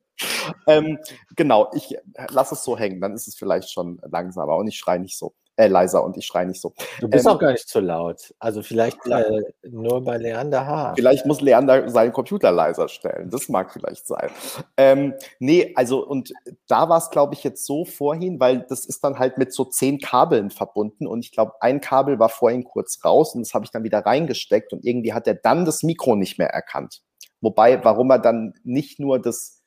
ähm, 0.67 0.99
genau, 1.35 1.71
ich 1.75 1.97
lasse 2.31 2.55
es 2.55 2.65
so 2.65 2.79
hängen, 2.79 3.01
dann 3.01 3.15
ist 3.15 3.29
es 3.29 3.37
vielleicht 3.37 3.71
schon 3.71 4.01
langsamer 4.11 4.57
und 4.57 4.69
ich 4.69 4.79
schreie 4.79 5.01
nicht 5.01 5.19
so 5.19 5.35
äh, 5.57 5.69
leiser 5.69 6.05
und 6.05 6.17
ich 6.17 6.27
schreie 6.27 6.47
nicht 6.47 6.61
so. 6.61 6.75
Du 7.01 7.09
bist 7.09 7.27
ähm, 7.27 7.33
auch 7.33 7.39
gar 7.39 7.53
nicht 7.53 7.69
zu 7.69 7.81
laut. 7.81 8.35
Also 8.39 8.63
vielleicht 8.63 8.99
äh, 9.07 9.43
nur 9.63 10.05
bei 10.05 10.19
Leander 10.19 10.67
H. 10.67 10.95
Vielleicht 10.97 11.27
muss 11.27 11.41
Leander 11.41 11.89
seinen 11.89 12.13
Computer 12.13 12.53
leiser 12.53 12.89
stellen. 12.89 13.31
Das 13.31 13.49
mag 13.49 13.73
vielleicht 13.73 14.07
sein. 14.07 14.31
Ähm, 14.77 15.15
nee, 15.39 15.73
also 15.75 16.07
und 16.07 16.33
da 16.69 16.89
war 16.89 16.99
es, 16.99 17.11
glaube 17.11 17.35
ich, 17.35 17.43
jetzt 17.43 17.65
so 17.65 17.85
vorhin, 17.85 18.39
weil 18.39 18.67
das 18.69 18.85
ist 18.85 19.03
dann 19.03 19.19
halt 19.19 19.39
mit 19.39 19.53
so 19.53 19.65
zehn 19.65 19.99
Kabeln 19.99 20.51
verbunden 20.51 21.07
und 21.07 21.25
ich 21.25 21.33
glaube, 21.33 21.55
ein 21.61 21.81
Kabel 21.81 22.19
war 22.19 22.29
vorhin 22.29 22.65
kurz 22.65 23.03
raus 23.05 23.35
und 23.35 23.41
das 23.41 23.55
habe 23.55 23.65
ich 23.65 23.71
dann 23.71 23.85
wieder 23.85 24.01
reingesteckt 24.01 24.73
und 24.73 24.85
irgendwie 24.85 25.13
hat 25.13 25.27
er 25.27 25.35
dann 25.35 25.65
das 25.65 25.83
Mikro 25.83 26.17
nicht 26.17 26.39
mehr 26.39 26.51
erkannt. 26.51 27.03
Wobei, 27.41 27.85
warum 27.85 28.11
er 28.11 28.19
dann 28.19 28.55
nicht 28.65 28.99
nur 28.99 29.21
das 29.21 29.63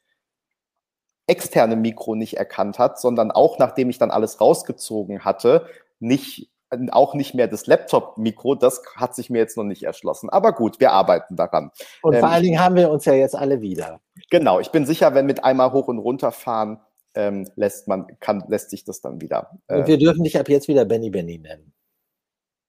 externe 1.27 1.75
Mikro 1.75 2.15
nicht 2.15 2.37
erkannt 2.37 2.79
hat, 2.79 2.99
sondern 2.99 3.31
auch 3.31 3.59
nachdem 3.59 3.89
ich 3.89 3.99
dann 3.99 4.11
alles 4.11 4.41
rausgezogen 4.41 5.23
hatte, 5.23 5.67
nicht 5.99 6.49
auch 6.91 7.15
nicht 7.15 7.33
mehr 7.33 7.47
das 7.47 7.65
Laptop-Mikro, 7.65 8.55
das 8.55 8.81
hat 8.95 9.15
sich 9.15 9.29
mir 9.29 9.39
jetzt 9.39 9.57
noch 9.57 9.63
nicht 9.63 9.83
erschlossen. 9.83 10.29
Aber 10.29 10.53
gut, 10.53 10.79
wir 10.79 10.91
arbeiten 10.91 11.35
daran. 11.35 11.71
Und 12.03 12.13
ähm, 12.13 12.19
vor 12.19 12.29
allen 12.29 12.43
Dingen 12.43 12.59
haben 12.59 12.75
wir 12.75 12.91
uns 12.91 13.05
ja 13.05 13.13
jetzt 13.13 13.35
alle 13.35 13.61
wieder. 13.61 14.01
Genau, 14.29 14.59
ich 14.59 14.69
bin 14.69 14.85
sicher, 14.85 15.15
wenn 15.15 15.25
mit 15.25 15.43
einmal 15.43 15.71
hoch 15.71 15.87
und 15.87 15.97
runter 15.97 16.31
fahren, 16.31 16.79
ähm, 17.15 17.49
lässt 17.55 17.87
man, 17.87 18.07
kann, 18.19 18.43
lässt 18.47 18.69
sich 18.69 18.83
das 18.83 19.01
dann 19.01 19.19
wieder. 19.19 19.49
Äh, 19.67 19.79
und 19.79 19.87
wir 19.87 19.97
dürfen 19.97 20.23
dich 20.23 20.39
ab 20.39 20.47
jetzt 20.47 20.67
wieder 20.67 20.85
Benny 20.85 21.09
Benny 21.09 21.39
nennen. 21.39 21.73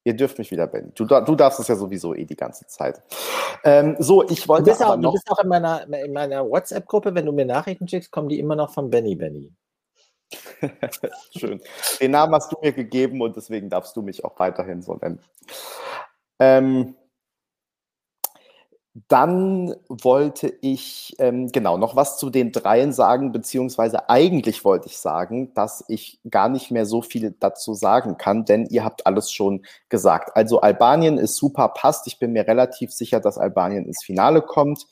Ihr 0.04 0.14
dürft 0.14 0.38
mich 0.38 0.50
wieder, 0.50 0.66
Benny. 0.66 0.92
Du, 0.94 1.04
du 1.04 1.36
darfst 1.36 1.60
es 1.60 1.68
ja 1.68 1.76
sowieso 1.76 2.14
eh 2.14 2.24
die 2.24 2.36
ganze 2.36 2.66
Zeit. 2.66 3.02
Ähm, 3.64 3.96
so, 3.98 4.26
ich 4.28 4.48
wollte. 4.48 4.64
Du 4.64 4.70
bist, 4.70 4.82
auch, 4.82 4.96
du 4.96 5.12
bist 5.12 5.30
auch 5.30 5.38
in 5.40 5.48
meiner, 5.48 5.86
in 6.04 6.12
meiner 6.12 6.48
WhatsApp-Gruppe, 6.48 7.14
wenn 7.14 7.26
du 7.26 7.32
mir 7.32 7.44
Nachrichten 7.44 7.86
schickst, 7.86 8.10
kommen 8.10 8.28
die 8.28 8.38
immer 8.38 8.56
noch 8.56 8.72
von 8.72 8.88
Benny 8.88 9.14
Benny. 9.14 9.52
Schön. 11.36 11.60
Den 12.00 12.10
Namen 12.12 12.34
hast 12.34 12.52
du 12.52 12.56
mir 12.62 12.72
gegeben 12.72 13.20
und 13.20 13.36
deswegen 13.36 13.68
darfst 13.68 13.94
du 13.96 14.02
mich 14.02 14.24
auch 14.24 14.38
weiterhin 14.38 14.80
so 14.80 14.94
nennen. 14.94 15.20
Ähm, 16.38 16.94
dann 19.08 19.74
wollte 19.88 20.52
ich 20.62 21.14
ähm, 21.20 21.52
genau 21.52 21.78
noch 21.78 21.94
was 21.94 22.18
zu 22.18 22.28
den 22.28 22.50
dreien 22.50 22.92
sagen, 22.92 23.30
beziehungsweise 23.30 24.08
eigentlich 24.08 24.64
wollte 24.64 24.88
ich 24.88 24.98
sagen, 24.98 25.54
dass 25.54 25.84
ich 25.86 26.18
gar 26.28 26.48
nicht 26.48 26.72
mehr 26.72 26.86
so 26.86 27.00
viel 27.00 27.34
dazu 27.38 27.74
sagen 27.74 28.16
kann, 28.18 28.44
denn 28.44 28.66
ihr 28.66 28.84
habt 28.84 29.06
alles 29.06 29.30
schon 29.30 29.64
gesagt. 29.88 30.36
Also 30.36 30.60
Albanien 30.60 31.18
ist 31.18 31.36
super, 31.36 31.68
passt. 31.68 32.08
Ich 32.08 32.18
bin 32.18 32.32
mir 32.32 32.48
relativ 32.48 32.92
sicher, 32.92 33.20
dass 33.20 33.38
Albanien 33.38 33.86
ins 33.86 34.02
Finale 34.02 34.42
kommt. 34.42 34.86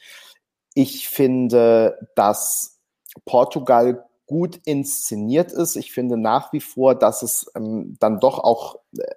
Ich 0.74 1.08
finde, 1.08 1.98
dass 2.14 2.78
Portugal 3.24 4.07
gut 4.28 4.60
inszeniert 4.64 5.50
ist. 5.52 5.74
Ich 5.74 5.90
finde 5.90 6.16
nach 6.16 6.52
wie 6.52 6.60
vor, 6.60 6.94
dass 6.94 7.22
es 7.22 7.50
ähm, 7.56 7.96
dann 7.98 8.20
doch 8.20 8.38
auch 8.38 8.76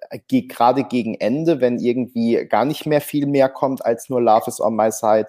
äh, 0.09 0.20
ge 0.28 0.47
gerade 0.47 0.84
gegen 0.86 1.16
Ende, 1.16 1.62
wenn 1.62 1.78
irgendwie 1.78 2.47
gar 2.49 2.66
nicht 2.66 2.88
mehr 2.88 3.01
viel 3.01 3.28
mehr 3.28 3.49
kommt 3.49 3.86
als 3.86 4.09
nur 4.09 4.22
Love 4.22 4.45
is 4.47 4.59
on 4.59 4.76
my 4.76 4.91
side, 4.91 5.28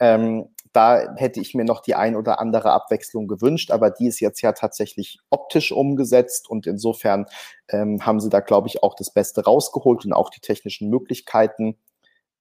ähm, 0.00 0.48
da 0.72 1.14
hätte 1.16 1.40
ich 1.40 1.54
mir 1.54 1.64
noch 1.64 1.80
die 1.80 1.94
ein 1.94 2.16
oder 2.16 2.40
andere 2.40 2.72
Abwechslung 2.72 3.26
gewünscht, 3.26 3.70
aber 3.70 3.90
die 3.90 4.06
ist 4.06 4.20
jetzt 4.20 4.40
ja 4.40 4.52
tatsächlich 4.52 5.18
optisch 5.30 5.72
umgesetzt 5.72 6.48
und 6.48 6.66
insofern 6.66 7.26
ähm, 7.68 8.04
haben 8.04 8.20
sie 8.20 8.30
da, 8.30 8.40
glaube 8.40 8.68
ich, 8.68 8.82
auch 8.82 8.94
das 8.94 9.12
Beste 9.12 9.44
rausgeholt 9.44 10.04
und 10.04 10.12
auch 10.12 10.30
die 10.30 10.40
technischen 10.40 10.88
Möglichkeiten 10.88 11.76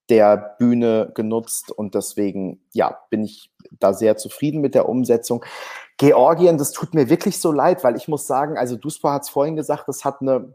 der 0.10 0.56
Bühne 0.58 1.12
genutzt 1.14 1.72
und 1.72 1.96
deswegen, 1.96 2.62
ja, 2.74 2.98
bin 3.10 3.24
ich 3.24 3.52
da 3.72 3.94
sehr 3.94 4.18
zufrieden 4.18 4.62
mit 4.62 4.76
der 4.76 4.88
Umsetzung. 4.88 5.44
Georgien, 5.98 6.58
das 6.58 6.72
tut 6.72 6.94
mir 6.94 7.10
wirklich 7.10 7.40
so 7.40 7.52
leid, 7.52 7.84
weil 7.84 7.96
ich 7.96 8.08
muss 8.08 8.28
sagen, 8.28 8.58
also 8.58 8.76
Duspa 8.76 9.14
hat 9.14 9.24
es 9.24 9.30
vorhin 9.30 9.56
gesagt, 9.56 9.88
das 9.88 10.06
hat 10.06 10.22
eine 10.22 10.54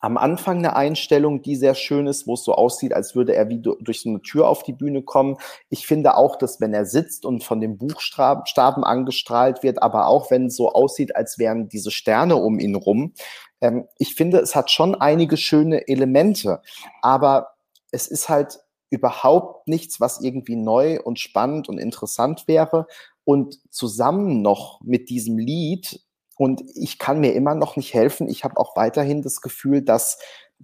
am 0.00 0.16
Anfang 0.16 0.58
eine 0.58 0.76
Einstellung, 0.76 1.42
die 1.42 1.56
sehr 1.56 1.74
schön 1.74 2.06
ist, 2.06 2.26
wo 2.26 2.34
es 2.34 2.44
so 2.44 2.54
aussieht, 2.54 2.94
als 2.94 3.16
würde 3.16 3.34
er 3.34 3.48
wie 3.48 3.58
durch 3.58 4.00
so 4.00 4.08
eine 4.08 4.22
Tür 4.22 4.46
auf 4.46 4.62
die 4.62 4.72
Bühne 4.72 5.02
kommen. 5.02 5.36
Ich 5.70 5.86
finde 5.86 6.16
auch, 6.16 6.36
dass 6.36 6.60
wenn 6.60 6.72
er 6.72 6.86
sitzt 6.86 7.26
und 7.26 7.42
von 7.42 7.60
den 7.60 7.78
Buchstaben 7.78 8.84
angestrahlt 8.84 9.62
wird, 9.62 9.82
aber 9.82 10.06
auch 10.06 10.30
wenn 10.30 10.46
es 10.46 10.56
so 10.56 10.70
aussieht, 10.70 11.16
als 11.16 11.38
wären 11.38 11.68
diese 11.68 11.90
Sterne 11.90 12.36
um 12.36 12.60
ihn 12.60 12.76
rum, 12.76 13.12
ähm, 13.60 13.88
ich 13.98 14.14
finde, 14.14 14.38
es 14.38 14.54
hat 14.54 14.70
schon 14.70 14.94
einige 14.94 15.36
schöne 15.36 15.88
Elemente, 15.88 16.62
aber 17.02 17.48
es 17.90 18.08
ist 18.08 18.28
halt 18.28 18.58
überhaupt 18.90 19.68
nichts, 19.68 20.00
was 20.00 20.20
irgendwie 20.20 20.56
neu 20.56 21.00
und 21.02 21.18
spannend 21.18 21.68
und 21.68 21.78
interessant 21.78 22.48
wäre 22.48 22.86
und 23.24 23.58
zusammen 23.70 24.40
noch 24.40 24.80
mit 24.82 25.10
diesem 25.10 25.38
Lied, 25.38 26.00
und 26.38 26.62
ich 26.74 26.98
kann 26.98 27.18
mir 27.20 27.34
immer 27.34 27.56
noch 27.56 27.76
nicht 27.76 27.92
helfen, 27.92 28.28
ich 28.28 28.44
habe 28.44 28.56
auch 28.58 28.76
weiterhin 28.76 29.22
das 29.22 29.40
Gefühl, 29.40 29.82
dass 29.82 30.18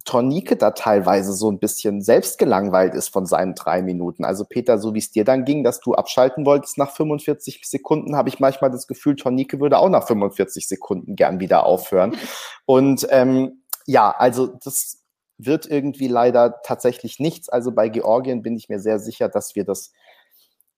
Tornike 0.05 0.55
da 0.55 0.71
teilweise 0.71 1.33
so 1.33 1.51
ein 1.51 1.59
bisschen 1.59 2.01
selbst 2.01 2.37
gelangweilt 2.37 2.95
ist 2.95 3.09
von 3.09 3.25
seinen 3.25 3.55
drei 3.55 3.81
Minuten. 3.81 4.23
Also 4.23 4.45
Peter, 4.45 4.77
so 4.77 4.93
wie 4.93 4.99
es 4.99 5.11
dir 5.11 5.25
dann 5.25 5.43
ging, 5.45 5.63
dass 5.63 5.81
du 5.81 5.93
abschalten 5.93 6.45
wolltest 6.45 6.77
nach 6.77 6.91
45 6.91 7.61
Sekunden, 7.65 8.15
habe 8.15 8.29
ich 8.29 8.39
manchmal 8.39 8.71
das 8.71 8.87
Gefühl, 8.87 9.15
Tornike 9.15 9.59
würde 9.59 9.77
auch 9.77 9.89
nach 9.89 10.07
45 10.07 10.67
Sekunden 10.67 11.15
gern 11.15 11.39
wieder 11.39 11.65
aufhören. 11.65 12.15
Und 12.65 13.05
ähm, 13.09 13.63
ja, 13.85 14.11
also 14.11 14.47
das 14.63 15.01
wird 15.37 15.65
irgendwie 15.65 16.07
leider 16.07 16.61
tatsächlich 16.63 17.19
nichts. 17.19 17.49
Also 17.49 17.71
bei 17.71 17.89
Georgien 17.89 18.41
bin 18.41 18.55
ich 18.55 18.69
mir 18.69 18.79
sehr 18.79 18.99
sicher, 18.99 19.29
dass 19.29 19.55
wir 19.55 19.65
das 19.65 19.91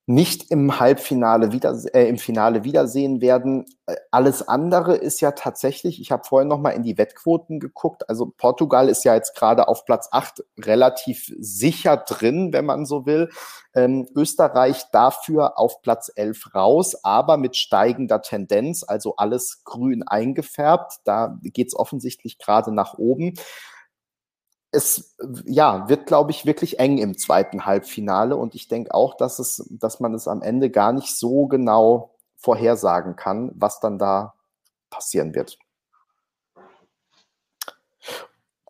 nicht 0.09 0.51
im 0.51 0.79
Halbfinale 0.79 1.51
wieder, 1.51 1.77
äh, 1.93 2.07
im 2.07 2.17
Finale 2.17 2.63
wiedersehen 2.63 3.19
werden. 3.19 3.65
Äh, 3.87 3.97
alles 4.09 4.47
andere 4.47 4.95
ist 4.95 5.19
ja 5.19 5.33
tatsächlich, 5.33 5.99
ich 5.99 6.13
habe 6.13 6.23
vorhin 6.23 6.47
noch 6.47 6.61
mal 6.61 6.69
in 6.69 6.83
die 6.83 6.97
Wettquoten 6.97 7.59
geguckt, 7.59 8.09
also 8.09 8.31
Portugal 8.37 8.87
ist 8.87 9.03
ja 9.03 9.15
jetzt 9.15 9.35
gerade 9.35 9.67
auf 9.67 9.83
Platz 9.83 10.07
acht 10.13 10.45
relativ 10.57 11.33
sicher 11.37 11.97
drin, 11.97 12.53
wenn 12.53 12.63
man 12.63 12.85
so 12.85 13.05
will. 13.05 13.29
Ähm, 13.75 14.07
Österreich 14.15 14.85
dafür 14.93 15.59
auf 15.59 15.81
Platz 15.81 16.09
elf 16.15 16.55
raus, 16.55 17.03
aber 17.03 17.35
mit 17.35 17.57
steigender 17.57 18.21
Tendenz, 18.21 18.85
also 18.87 19.17
alles 19.17 19.65
grün 19.65 20.03
eingefärbt. 20.03 20.99
Da 21.03 21.37
geht's 21.43 21.75
offensichtlich 21.75 22.37
gerade 22.37 22.73
nach 22.73 22.97
oben 22.97 23.33
es 24.77 25.15
ja, 25.45 25.89
wird, 25.89 26.05
glaube 26.05 26.31
ich, 26.31 26.45
wirklich 26.45 26.79
eng 26.79 26.99
im 26.99 27.17
zweiten 27.17 27.65
Halbfinale. 27.65 28.37
Und 28.37 28.53
ich 28.53 28.67
denke 28.67 28.93
auch, 28.93 29.17
dass 29.17 29.39
es, 29.39 29.67
dass 29.71 29.99
man 29.99 30.13
es 30.13 30.27
am 30.27 30.41
Ende 30.41 30.69
gar 30.69 30.93
nicht 30.93 31.17
so 31.17 31.47
genau 31.47 32.11
vorhersagen 32.37 33.15
kann, 33.15 33.51
was 33.55 33.79
dann 33.79 33.97
da 33.97 34.35
passieren 34.91 35.33
wird. 35.33 35.57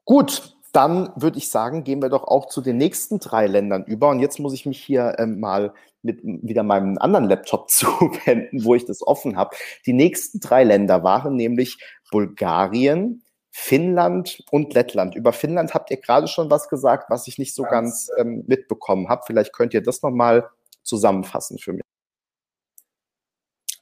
Gut, 0.05 0.55
dann 0.71 1.11
würde 1.15 1.37
ich 1.37 1.49
sagen, 1.51 1.83
gehen 1.83 2.01
wir 2.01 2.09
doch 2.09 2.23
auch 2.23 2.47
zu 2.47 2.61
den 2.61 2.77
nächsten 2.77 3.19
drei 3.19 3.47
Ländern 3.47 3.83
über. 3.83 4.09
Und 4.09 4.19
jetzt 4.19 4.39
muss 4.39 4.53
ich 4.53 4.65
mich 4.65 4.81
hier 4.81 5.15
ähm, 5.17 5.41
mal 5.41 5.73
mit 6.01 6.21
wieder 6.23 6.63
meinem 6.63 6.97
anderen 6.99 7.25
Laptop 7.25 7.69
zuwenden, 7.69 8.63
wo 8.63 8.75
ich 8.75 8.85
das 8.85 9.05
offen 9.05 9.35
habe. 9.35 9.55
Die 9.85 9.93
nächsten 9.93 10.39
drei 10.39 10.63
Länder 10.63 11.03
waren 11.03 11.35
nämlich 11.35 11.77
Bulgarien, 12.11 13.23
Finnland 13.59 14.43
und 14.51 14.75
Lettland. 14.75 15.15
Über 15.15 15.33
Finnland 15.33 15.73
habt 15.73 15.89
ihr 15.89 15.97
gerade 15.97 16.27
schon 16.27 16.51
was 16.51 16.69
gesagt, 16.69 17.09
was 17.09 17.27
ich 17.27 17.39
nicht 17.39 17.55
so 17.55 17.63
ganz 17.63 18.09
ähm, 18.15 18.43
mitbekommen 18.45 19.09
habe. 19.09 19.23
Vielleicht 19.25 19.51
könnt 19.51 19.73
ihr 19.73 19.81
das 19.81 20.03
nochmal 20.03 20.47
zusammenfassen 20.83 21.57
für 21.57 21.73
mich. 21.73 21.83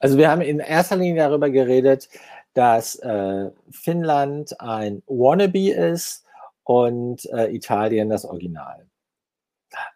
Also 0.00 0.16
wir 0.16 0.30
haben 0.30 0.40
in 0.40 0.60
erster 0.60 0.96
Linie 0.96 1.28
darüber 1.28 1.50
geredet, 1.50 2.08
dass 2.54 2.96
äh, 2.96 3.50
Finnland 3.70 4.58
ein 4.60 5.02
Wannabe 5.06 5.70
ist 5.70 6.24
und 6.64 7.26
äh, 7.26 7.54
Italien 7.54 8.08
das 8.08 8.24
Original. 8.24 8.88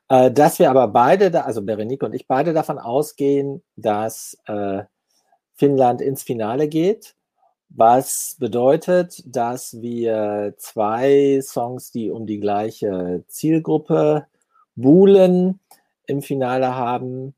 Äh, 0.08 0.30
dass 0.30 0.58
wir 0.58 0.68
aber 0.70 0.88
beide, 0.88 1.30
da, 1.30 1.40
also 1.40 1.62
Berenike 1.62 2.04
und 2.04 2.14
ich 2.14 2.28
beide 2.28 2.52
davon 2.52 2.78
ausgehen, 2.78 3.62
dass 3.76 4.36
äh, 4.44 4.84
Finnland 5.54 6.02
ins 6.02 6.22
Finale 6.22 6.68
geht 6.68 7.16
was 7.70 8.36
bedeutet, 8.38 9.22
dass 9.24 9.80
wir 9.80 10.54
zwei 10.58 11.40
Songs, 11.42 11.92
die 11.92 12.10
um 12.10 12.26
die 12.26 12.40
gleiche 12.40 13.24
Zielgruppe 13.28 14.26
buhlen, 14.74 15.60
im 16.06 16.22
Finale 16.22 16.74
haben. 16.74 17.34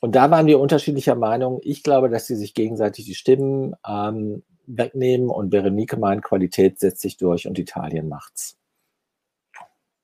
Und 0.00 0.14
da 0.14 0.30
waren 0.30 0.46
wir 0.46 0.60
unterschiedlicher 0.60 1.14
Meinung. 1.14 1.60
Ich 1.62 1.82
glaube, 1.82 2.08
dass 2.08 2.26
sie 2.26 2.36
sich 2.36 2.54
gegenseitig 2.54 3.04
die 3.04 3.14
Stimmen 3.14 3.74
ähm, 3.86 4.42
wegnehmen 4.66 5.28
und 5.28 5.50
Berenike 5.50 5.98
meint, 5.98 6.24
Qualität 6.24 6.80
setzt 6.80 7.02
sich 7.02 7.16
durch 7.16 7.46
und 7.46 7.58
Italien 7.58 8.08
macht's. 8.08 8.56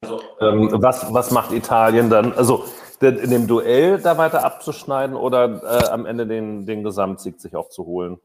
Also, 0.02 0.20
ähm, 0.40 0.70
was, 0.72 1.12
was 1.12 1.30
macht 1.30 1.52
Italien 1.52 2.10
dann? 2.10 2.32
Also 2.32 2.64
in 3.00 3.30
dem 3.30 3.46
Duell 3.46 3.98
da 3.98 4.18
weiter 4.18 4.44
abzuschneiden 4.44 5.16
oder 5.16 5.62
äh, 5.62 5.88
am 5.88 6.04
Ende 6.04 6.26
den, 6.26 6.66
den 6.66 6.82
Gesamtsieg 6.82 7.40
sich 7.40 7.56
auch 7.56 7.70
zu 7.70 7.86
holen? 7.86 8.20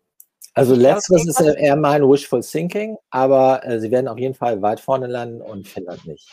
Also 0.56 0.74
letzteres 0.74 1.28
ist 1.28 1.41
eher 1.41 1.76
mein 1.76 2.01
wishful 2.10 2.41
thinking, 2.41 2.97
aber 3.10 3.66
äh, 3.66 3.80
sie 3.80 3.91
werden 3.91 4.08
auf 4.08 4.18
jeden 4.18 4.34
Fall 4.34 4.62
weit 4.62 4.80
vorne 4.80 5.08
landen 5.08 5.41
und 5.41 5.68
Finnland 5.68 6.08
nicht. 6.08 6.28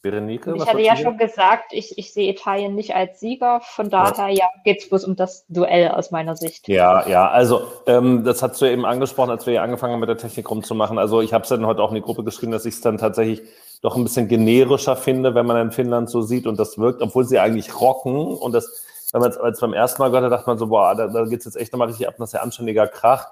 Berenike? 0.00 0.54
Ich 0.56 0.66
hatte 0.66 0.80
ja 0.80 0.96
schon 0.96 1.18
gesagt, 1.18 1.72
ich, 1.72 1.98
ich 1.98 2.12
sehe 2.12 2.30
Italien 2.30 2.74
nicht 2.74 2.94
als 2.94 3.20
Sieger. 3.20 3.60
Von 3.60 3.90
daher 3.90 4.28
ja, 4.28 4.46
geht 4.64 4.80
es 4.80 4.88
bloß 4.88 5.04
um 5.04 5.16
das 5.16 5.44
Duell 5.48 5.88
aus 5.88 6.10
meiner 6.10 6.36
Sicht. 6.36 6.68
Ja, 6.68 7.06
ja, 7.08 7.28
also 7.28 7.66
ähm, 7.86 8.24
das 8.24 8.42
hast 8.42 8.60
du 8.60 8.66
ja 8.66 8.72
eben 8.72 8.86
angesprochen, 8.86 9.30
als 9.30 9.44
wir 9.44 9.52
hier 9.52 9.62
angefangen 9.62 9.94
haben, 9.94 10.00
mit 10.00 10.08
der 10.08 10.16
Technik 10.16 10.50
rumzumachen. 10.50 10.98
Also 10.98 11.20
ich 11.20 11.32
habe 11.32 11.42
es 11.42 11.48
dann 11.48 11.66
heute 11.66 11.82
auch 11.82 11.90
in 11.90 11.96
die 11.96 12.00
Gruppe 12.00 12.24
geschrieben, 12.24 12.52
dass 12.52 12.64
ich 12.64 12.74
es 12.74 12.80
dann 12.80 12.96
tatsächlich 12.96 13.42
doch 13.82 13.96
ein 13.96 14.04
bisschen 14.04 14.28
generischer 14.28 14.96
finde, 14.96 15.34
wenn 15.34 15.46
man 15.46 15.60
in 15.60 15.72
Finnland 15.72 16.08
so 16.08 16.22
sieht 16.22 16.46
und 16.46 16.58
das 16.58 16.78
wirkt, 16.78 17.02
obwohl 17.02 17.24
sie 17.24 17.38
eigentlich 17.38 17.80
rocken 17.80 18.26
und 18.26 18.52
das, 18.52 18.86
wenn 19.12 19.20
man 19.20 19.30
es 19.30 19.60
beim 19.60 19.72
ersten 19.72 20.02
Mal 20.02 20.08
gehört 20.08 20.24
hat, 20.24 20.32
dachte 20.32 20.50
man 20.50 20.58
so, 20.58 20.66
boah, 20.66 20.94
da, 20.94 21.06
da 21.06 21.24
geht 21.24 21.40
es 21.40 21.46
jetzt 21.46 21.56
echt 21.56 21.72
nochmal 21.72 21.88
richtig 21.88 22.08
ab, 22.08 22.14
das 22.18 22.30
ist 22.30 22.34
ja 22.34 22.40
anständiger 22.40 22.86
Krach. 22.86 23.26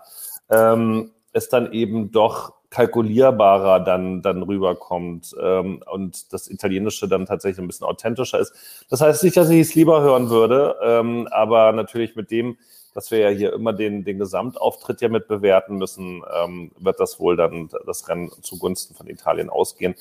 Ähm, 0.48 1.12
es 1.32 1.48
dann 1.48 1.72
eben 1.72 2.12
doch 2.12 2.54
kalkulierbarer 2.70 3.80
dann, 3.80 4.22
dann 4.22 4.42
rüberkommt 4.42 5.34
ähm, 5.40 5.82
und 5.90 6.32
das 6.32 6.48
Italienische 6.48 7.08
dann 7.08 7.26
tatsächlich 7.26 7.62
ein 7.62 7.68
bisschen 7.68 7.86
authentischer 7.86 8.38
ist. 8.38 8.52
Das 8.90 9.00
heißt 9.00 9.22
nicht, 9.24 9.36
dass 9.36 9.50
ich 9.50 9.60
es 9.60 9.74
lieber 9.74 10.02
hören 10.02 10.30
würde, 10.30 10.76
ähm, 10.82 11.28
aber 11.30 11.72
natürlich 11.72 12.16
mit 12.16 12.30
dem, 12.30 12.58
dass 12.94 13.10
wir 13.10 13.18
ja 13.18 13.28
hier 13.28 13.52
immer 13.52 13.72
den, 13.72 14.04
den 14.04 14.18
Gesamtauftritt 14.18 15.00
ja 15.00 15.08
mit 15.08 15.28
bewerten 15.28 15.76
müssen, 15.76 16.22
ähm, 16.34 16.72
wird 16.78 16.98
das 16.98 17.20
wohl 17.20 17.36
dann 17.36 17.68
das 17.86 18.08
Rennen 18.08 18.30
zugunsten 18.42 18.94
von 18.94 19.06
Italien 19.06 19.50
ausgehen. 19.50 19.94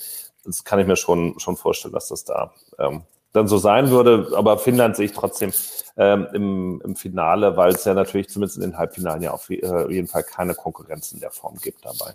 Das 0.44 0.64
kann 0.64 0.80
ich 0.80 0.88
mir 0.88 0.96
schon, 0.96 1.40
schon 1.40 1.58
vorstellen, 1.58 1.94
dass 1.94 2.08
das 2.08 2.24
da 2.24 2.52
ähm, 2.80 3.04
dann 3.36 3.48
so 3.48 3.58
sein 3.58 3.90
würde. 3.90 4.32
Aber 4.36 4.58
Finnland 4.58 4.96
sehe 4.96 5.06
ich 5.06 5.14
trotzdem 5.14 5.52
ähm, 5.98 6.28
im, 6.34 6.82
im 6.84 6.96
Finale, 6.96 7.58
weil 7.58 7.74
es 7.74 7.86
ja 7.86 7.94
natürlich 7.94 8.30
zumindest 8.30 8.58
in 8.58 8.64
den 8.64 8.78
Halbfinalen 8.78 9.22
ja 9.22 9.32
auf 9.32 9.50
äh, 9.50 9.92
jeden 9.92 10.08
Fall 10.08 10.24
keine 10.24 10.56
Konkurrenz 10.56 11.12
in 11.12 11.20
der 11.20 11.32
Form 11.32 11.56
gibt 11.58 11.86
dabei. 11.86 12.14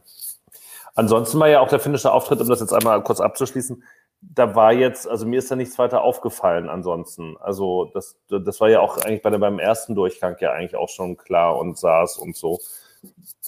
Ansonsten 0.94 1.38
war 1.38 1.48
ja 1.48 1.60
auch 1.60 1.68
der 1.68 1.80
finnische 1.80 2.12
Auftritt, 2.12 2.40
um 2.40 2.48
das 2.48 2.60
jetzt 2.60 2.72
einmal 2.72 3.02
kurz 3.02 3.20
abzuschließen, 3.20 3.82
da 4.20 4.54
war 4.54 4.72
jetzt, 4.72 5.08
also 5.08 5.26
mir 5.26 5.38
ist 5.38 5.50
da 5.50 5.56
nichts 5.56 5.78
weiter 5.78 6.02
aufgefallen 6.02 6.68
ansonsten. 6.68 7.36
Also 7.38 7.90
das, 7.94 8.16
das 8.28 8.60
war 8.60 8.68
ja 8.68 8.80
auch 8.80 8.98
eigentlich 8.98 9.22
bei 9.22 9.30
beim 9.30 9.58
ersten 9.58 9.94
Durchgang 9.94 10.36
ja 10.40 10.52
eigentlich 10.52 10.76
auch 10.76 10.90
schon 10.90 11.16
klar 11.16 11.58
und 11.58 11.78
saß 11.78 12.18
und 12.18 12.36
so. 12.36 12.58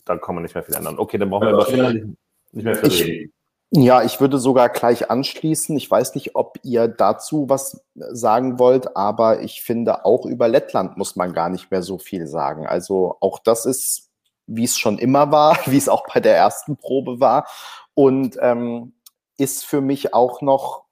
Da 0.04 0.16
kann 0.16 0.34
man 0.34 0.42
nicht 0.42 0.54
mehr 0.54 0.64
viel 0.64 0.74
ändern. 0.74 0.98
Okay, 0.98 1.18
dann 1.18 1.28
brauchen 1.28 1.46
wir 1.46 1.52
über 1.52 1.66
Finnland 1.66 2.16
nicht 2.52 2.64
mehr 2.64 2.76
viel 2.76 2.88
reden. 2.88 3.32
Ja, 3.74 4.02
ich 4.02 4.20
würde 4.20 4.38
sogar 4.38 4.68
gleich 4.68 5.10
anschließen. 5.10 5.74
Ich 5.78 5.90
weiß 5.90 6.14
nicht, 6.14 6.36
ob 6.36 6.58
ihr 6.62 6.88
dazu 6.88 7.48
was 7.48 7.82
sagen 7.94 8.58
wollt, 8.58 8.98
aber 8.98 9.40
ich 9.40 9.62
finde, 9.62 10.04
auch 10.04 10.26
über 10.26 10.46
Lettland 10.46 10.98
muss 10.98 11.16
man 11.16 11.32
gar 11.32 11.48
nicht 11.48 11.70
mehr 11.70 11.82
so 11.82 11.96
viel 11.96 12.26
sagen. 12.26 12.66
Also 12.66 13.16
auch 13.20 13.38
das 13.38 13.64
ist, 13.64 14.10
wie 14.46 14.64
es 14.64 14.76
schon 14.76 14.98
immer 14.98 15.32
war, 15.32 15.58
wie 15.66 15.78
es 15.78 15.88
auch 15.88 16.04
bei 16.12 16.20
der 16.20 16.36
ersten 16.36 16.76
Probe 16.76 17.18
war 17.18 17.48
und 17.94 18.36
ähm, 18.42 18.92
ist 19.38 19.64
für 19.64 19.80
mich 19.80 20.12
auch 20.12 20.42
noch 20.42 20.84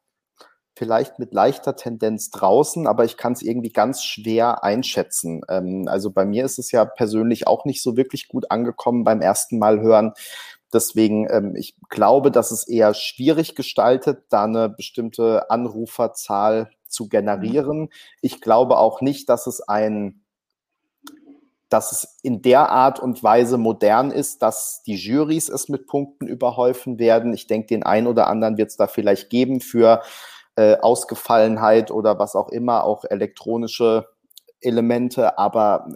vielleicht 0.74 1.18
mit 1.18 1.34
leichter 1.34 1.76
Tendenz 1.76 2.30
draußen, 2.30 2.86
aber 2.86 3.04
ich 3.04 3.18
kann 3.18 3.34
es 3.34 3.42
irgendwie 3.42 3.70
ganz 3.72 4.02
schwer 4.02 4.64
einschätzen. 4.64 5.42
Ähm, 5.50 5.86
also 5.86 6.10
bei 6.10 6.24
mir 6.24 6.46
ist 6.46 6.58
es 6.58 6.72
ja 6.72 6.86
persönlich 6.86 7.46
auch 7.46 7.66
nicht 7.66 7.82
so 7.82 7.98
wirklich 7.98 8.28
gut 8.28 8.50
angekommen 8.50 9.04
beim 9.04 9.20
ersten 9.20 9.58
Mal 9.58 9.80
hören. 9.82 10.14
Deswegen, 10.72 11.26
ähm, 11.30 11.54
ich 11.56 11.76
glaube, 11.88 12.30
dass 12.30 12.50
es 12.50 12.66
eher 12.66 12.94
schwierig 12.94 13.54
gestaltet, 13.54 14.24
da 14.30 14.44
eine 14.44 14.68
bestimmte 14.68 15.50
Anruferzahl 15.50 16.70
zu 16.86 17.08
generieren. 17.08 17.88
Ich 18.20 18.40
glaube 18.40 18.78
auch 18.78 19.00
nicht, 19.00 19.28
dass 19.28 19.46
es 19.46 19.60
ein 19.60 20.22
dass 21.70 21.92
es 21.92 22.18
in 22.22 22.42
der 22.42 22.68
Art 22.70 22.98
und 22.98 23.22
Weise 23.22 23.56
modern 23.56 24.10
ist, 24.10 24.42
dass 24.42 24.82
die 24.82 24.96
Juries 24.96 25.48
es 25.48 25.68
mit 25.68 25.86
Punkten 25.86 26.26
überhäufen 26.26 26.98
werden. 26.98 27.32
Ich 27.32 27.46
denke, 27.46 27.68
den 27.68 27.84
einen 27.84 28.08
oder 28.08 28.26
anderen 28.26 28.58
wird 28.58 28.70
es 28.70 28.76
da 28.76 28.88
vielleicht 28.88 29.30
geben 29.30 29.60
für 29.60 30.02
äh, 30.56 30.76
Ausgefallenheit 30.78 31.92
oder 31.92 32.18
was 32.18 32.34
auch 32.34 32.48
immer, 32.48 32.82
auch 32.82 33.04
elektronische 33.04 34.06
Elemente, 34.60 35.38
aber 35.38 35.86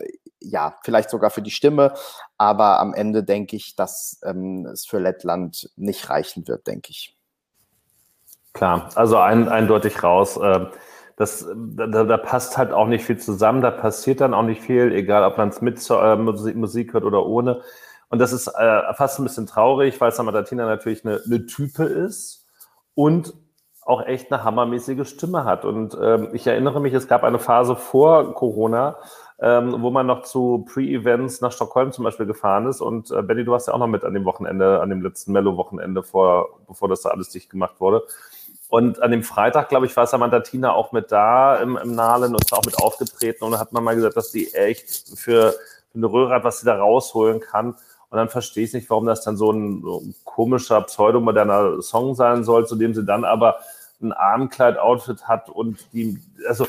ja, 0.45 0.79
vielleicht 0.83 1.11
sogar 1.11 1.31
für 1.31 1.43
die 1.43 1.51
Stimme. 1.51 1.95
Aber 2.39 2.81
am 2.81 2.95
Ende 2.95 3.25
denke 3.25 3.57
ich, 3.57 3.77
dass 3.77 4.21
ähm, 4.25 4.67
es 4.67 4.87
für 4.87 4.99
Lettland 4.99 5.71
nicht 5.77 6.09
reichen 6.11 6.47
wird, 6.49 6.67
denke 6.67 6.91
ich. 6.91 7.17
Klar, 8.53 8.89
also 8.95 9.19
ein, 9.19 9.49
eindeutig 9.49 10.03
raus. 10.03 10.37
Äh, 10.37 10.67
das, 11.17 11.47
da, 11.55 12.05
da, 12.05 12.17
passt 12.17 12.59
halt 12.59 12.73
auch 12.73 12.87
nicht 12.87 13.05
viel 13.05 13.19
zusammen, 13.19 13.61
da 13.61 13.71
passiert 13.71 14.21
dann 14.21 14.35
auch 14.35 14.43
nicht 14.43 14.63
viel, 14.63 14.93
egal 14.93 15.23
ob 15.23 15.39
man 15.39 15.49
es 15.49 15.61
mit 15.61 15.79
äh, 15.89 16.17
Musik, 16.17 16.57
Musik, 16.57 16.93
hört 16.93 17.05
oder 17.05 17.25
ohne. 17.25 17.63
Und 18.09 18.19
das 18.19 18.33
ist 18.33 18.49
äh, 18.49 18.95
fast 18.95 19.19
ein 19.19 19.25
bisschen 19.25 19.47
traurig, 19.47 20.01
weil 20.01 20.13
Samadatina 20.13 20.67
natürlich 20.67 21.05
eine, 21.05 21.21
eine 21.25 21.47
Type 21.47 21.85
ist 21.85 22.47
und 22.95 23.35
auch 23.83 24.07
echt 24.07 24.33
eine 24.33 24.45
hammermäßige 24.45 25.09
Stimme 25.09 25.45
hat. 25.45 25.65
Und 25.65 25.97
ähm, 26.01 26.31
ich 26.33 26.47
erinnere 26.47 26.81
mich, 26.81 26.95
es 26.95 27.09
gab 27.09 27.23
eine 27.23 27.39
Phase 27.39 27.77
vor 27.77 28.35
Corona, 28.35 28.97
ähm, 29.41 29.83
wo 29.83 29.91
man 29.91 30.07
noch 30.07 30.23
zu 30.23 30.65
Pre-Events 30.73 31.41
nach 31.41 31.53
Stockholm 31.53 31.93
zum 31.93 32.05
Beispiel 32.05 32.27
gefahren 32.27 32.67
ist. 32.67 32.81
Und 32.81 33.11
äh, 33.11 33.23
Benny, 33.23 33.45
du 33.45 33.53
warst 33.53 33.69
ja 33.69 33.75
auch 33.75 33.79
noch 33.79 33.89
mit 33.89 34.05
an 34.05 34.15
dem 34.15 34.25
Wochenende, 34.25 34.81
an 34.81 34.91
dem 34.91 35.03
letzten 35.03 35.33
Mello-Wochenende, 35.33 36.03
vor, 36.03 36.61
bevor 36.69 36.89
das 36.89 37.03
da 37.03 37.11
alles 37.11 37.31
dicht 37.31 37.51
gemacht 37.51 37.81
wurde. 37.81 38.03
Und 38.69 39.03
an 39.03 39.11
dem 39.11 39.23
Freitag, 39.23 39.69
glaube 39.69 39.87
ich, 39.87 39.97
war 39.97 40.07
Samantha 40.07 40.41
Tina 40.41 40.73
auch 40.73 40.93
mit 40.93 41.13
da 41.13 41.57
im, 41.57 41.77
im 41.77 41.95
Nahlen 41.95 42.35
und 42.35 42.53
auch 42.53 42.65
mit 42.65 42.79
aufgetreten. 42.79 43.45
Und 43.45 43.53
da 43.53 43.59
hat 43.59 43.73
man 43.73 43.85
mal 43.85 43.95
gesagt, 43.95 44.17
dass 44.17 44.31
die 44.31 44.53
echt 44.55 45.19
für, 45.19 45.55
für 45.93 45.97
eine 45.97 46.07
Röhre 46.07 46.35
hat, 46.35 46.45
was 46.45 46.61
sie 46.61 46.67
da 46.67 46.77
rausholen 46.77 47.41
kann. 47.41 47.77
Und 48.11 48.19
dann 48.19 48.29
verstehe 48.29 48.65
ich 48.65 48.73
nicht, 48.73 48.89
warum 48.91 49.07
das 49.07 49.23
dann 49.23 49.37
so 49.37 49.51
ein, 49.51 49.83
so 49.83 50.01
ein 50.01 50.15
komischer, 50.25 50.81
pseudomoderner 50.83 51.83
Song 51.83 52.15
sein 52.15 52.45
soll, 52.45 52.67
zu 52.67 52.77
dem 52.77 52.95
sie 52.95 53.05
dann 53.05 53.25
aber 53.25 53.59
ein 54.01 54.13
Armkleid-Outfit 54.13 55.27
hat 55.29 55.49
und 55.51 55.79
die, 55.93 56.21
also 56.49 56.67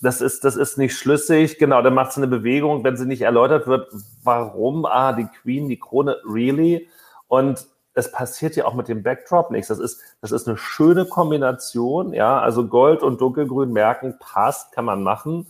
das 0.00 0.20
ist, 0.20 0.44
das 0.44 0.56
ist 0.56 0.78
nicht 0.78 0.96
schlüssig. 0.96 1.58
Genau, 1.58 1.82
dann 1.82 1.94
macht 1.94 2.12
sie 2.12 2.20
eine 2.20 2.28
Bewegung, 2.28 2.84
wenn 2.84 2.96
sie 2.96 3.06
nicht 3.06 3.22
erläutert 3.22 3.66
wird, 3.66 3.92
warum, 4.22 4.86
ah, 4.86 5.12
die 5.12 5.26
Queen, 5.26 5.68
die 5.68 5.78
Krone, 5.78 6.16
really? 6.24 6.88
Und 7.26 7.66
es 7.94 8.12
passiert 8.12 8.54
ja 8.54 8.64
auch 8.64 8.74
mit 8.74 8.86
dem 8.88 9.02
Backdrop 9.02 9.50
nichts. 9.50 9.68
Das 9.68 9.80
ist, 9.80 10.00
das 10.20 10.30
ist 10.30 10.46
eine 10.46 10.56
schöne 10.56 11.04
Kombination, 11.04 12.12
ja. 12.12 12.40
Also 12.40 12.68
Gold 12.68 13.02
und 13.02 13.20
Dunkelgrün 13.20 13.72
merken, 13.72 14.14
passt, 14.20 14.72
kann 14.72 14.84
man 14.84 15.02
machen. 15.02 15.48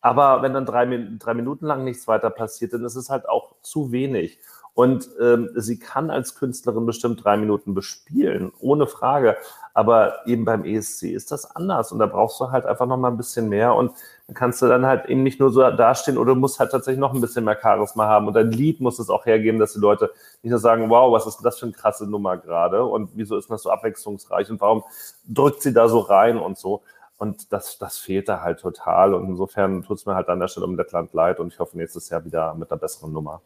Aber 0.00 0.42
wenn 0.42 0.54
dann 0.54 0.66
drei, 0.66 0.86
drei 1.18 1.34
Minuten 1.34 1.66
lang 1.66 1.84
nichts 1.84 2.06
weiter 2.08 2.30
passiert, 2.30 2.72
dann 2.72 2.84
ist 2.84 2.96
es 2.96 3.10
halt 3.10 3.28
auch 3.28 3.54
zu 3.62 3.92
wenig. 3.92 4.38
Und 4.76 5.08
ähm, 5.18 5.48
sie 5.54 5.78
kann 5.78 6.10
als 6.10 6.34
Künstlerin 6.34 6.84
bestimmt 6.84 7.24
drei 7.24 7.38
Minuten 7.38 7.72
bespielen, 7.72 8.52
ohne 8.60 8.86
Frage. 8.86 9.38
Aber 9.72 10.26
eben 10.26 10.44
beim 10.44 10.66
ESC 10.66 11.04
ist 11.04 11.32
das 11.32 11.56
anders 11.56 11.92
und 11.92 11.98
da 11.98 12.04
brauchst 12.04 12.38
du 12.40 12.50
halt 12.50 12.66
einfach 12.66 12.84
noch 12.84 12.98
mal 12.98 13.10
ein 13.10 13.16
bisschen 13.16 13.48
mehr 13.48 13.74
und 13.74 13.92
dann 14.26 14.34
kannst 14.34 14.60
du 14.60 14.66
dann 14.66 14.84
halt 14.84 15.06
eben 15.06 15.22
nicht 15.22 15.40
nur 15.40 15.50
so 15.50 15.62
dastehen 15.70 16.18
oder 16.18 16.34
musst 16.34 16.60
halt 16.60 16.72
tatsächlich 16.72 17.00
noch 17.00 17.14
ein 17.14 17.22
bisschen 17.22 17.46
mehr 17.46 17.58
Charisma 17.58 18.04
haben 18.06 18.26
und 18.26 18.34
dein 18.34 18.50
Lied 18.50 18.82
muss 18.82 18.98
es 18.98 19.08
auch 19.08 19.24
hergeben, 19.24 19.58
dass 19.58 19.72
die 19.72 19.80
Leute 19.80 20.10
nicht 20.42 20.50
nur 20.50 20.60
sagen, 20.60 20.90
wow, 20.90 21.10
was 21.10 21.26
ist 21.26 21.40
das 21.42 21.58
für 21.58 21.64
eine 21.64 21.72
krasse 21.72 22.06
Nummer 22.06 22.36
gerade 22.36 22.84
und 22.84 23.12
wieso 23.14 23.38
ist 23.38 23.50
das 23.50 23.62
so 23.62 23.70
abwechslungsreich 23.70 24.50
und 24.50 24.60
warum 24.60 24.84
drückt 25.26 25.62
sie 25.62 25.72
da 25.72 25.88
so 25.88 26.00
rein 26.00 26.38
und 26.38 26.58
so. 26.58 26.82
Und 27.16 27.50
das, 27.50 27.78
das 27.78 27.96
fehlt 27.98 28.28
da 28.28 28.42
halt 28.42 28.60
total. 28.60 29.14
Und 29.14 29.26
insofern 29.26 29.82
tut 29.82 29.96
es 29.96 30.04
mir 30.04 30.14
halt 30.14 30.28
an 30.28 30.38
der 30.38 30.48
Stelle 30.48 30.66
um 30.66 30.76
Lettland 30.76 31.14
leid 31.14 31.40
und 31.40 31.50
ich 31.50 31.58
hoffe 31.58 31.78
nächstes 31.78 32.10
Jahr 32.10 32.26
wieder 32.26 32.54
mit 32.54 32.70
einer 32.70 32.78
besseren 32.78 33.10
Nummer. 33.10 33.40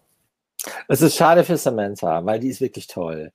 Es 0.88 1.00
ist 1.00 1.16
schade 1.16 1.44
für 1.44 1.56
Samantha, 1.56 2.24
weil 2.24 2.40
die 2.40 2.48
ist 2.48 2.60
wirklich 2.60 2.86
toll. 2.86 3.32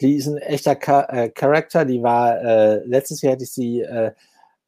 Die 0.00 0.16
ist 0.16 0.26
ein 0.28 0.38
echter 0.38 0.76
äh, 1.12 1.28
Charakter. 1.28 1.84
Die 1.84 2.02
war, 2.02 2.40
äh, 2.40 2.84
letztes 2.84 3.22
Jahr 3.22 3.32
hätte 3.32 3.44
ich 3.44 3.52
sie 3.52 3.80
äh, 3.80 4.12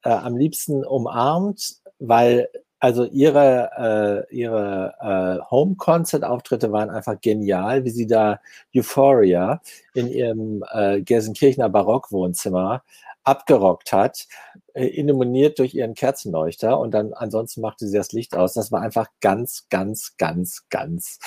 äh, 0.03 0.09
am 0.09 0.35
liebsten 0.37 0.83
umarmt, 0.85 1.75
weil 1.99 2.49
also 2.79 3.05
ihre, 3.05 4.25
äh, 4.29 4.35
ihre 4.35 4.95
äh, 4.99 5.51
Home-Concert-Auftritte 5.51 6.71
waren 6.71 6.89
einfach 6.89 7.21
genial, 7.21 7.85
wie 7.85 7.91
sie 7.91 8.07
da 8.07 8.39
Euphoria 8.75 9.61
in 9.93 10.07
ihrem 10.07 10.63
Gelsenkirchener 11.05 11.69
Barockwohnzimmer 11.69 12.83
abgerockt 13.23 13.93
hat, 13.93 14.25
illuminiert 14.73 15.59
durch 15.59 15.75
ihren 15.75 15.93
Kerzenleuchter 15.93 16.79
und 16.79 16.91
dann 16.91 17.13
ansonsten 17.13 17.61
machte 17.61 17.87
sie 17.87 17.95
das 17.95 18.13
Licht 18.13 18.35
aus. 18.35 18.53
Das 18.53 18.71
war 18.71 18.81
einfach 18.81 19.07
ganz, 19.19 19.67
ganz, 19.69 20.15
ganz, 20.17 20.65
ganz 20.69 21.19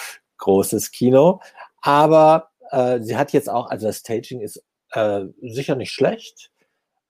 großes 0.45 0.93
Kino. 0.93 1.41
Aber 1.83 2.51
äh, 2.71 3.01
sie 3.01 3.17
hat 3.17 3.33
jetzt 3.33 3.51
auch, 3.51 3.69
also 3.69 3.87
das 3.87 3.99
Staging 3.99 4.41
ist 4.41 4.63
äh, 4.93 5.25
sicher 5.43 5.75
nicht 5.75 5.93
schlecht, 5.93 6.51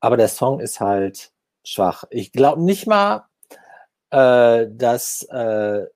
aber 0.00 0.16
der 0.16 0.28
Song 0.28 0.60
ist 0.60 0.80
halt 0.80 1.32
schwach. 1.64 2.04
Ich 2.10 2.32
glaube 2.32 2.62
nicht 2.62 2.86
mal, 2.86 3.26
äh, 4.10 4.66
dass 4.70 5.22
äh, 5.30 5.86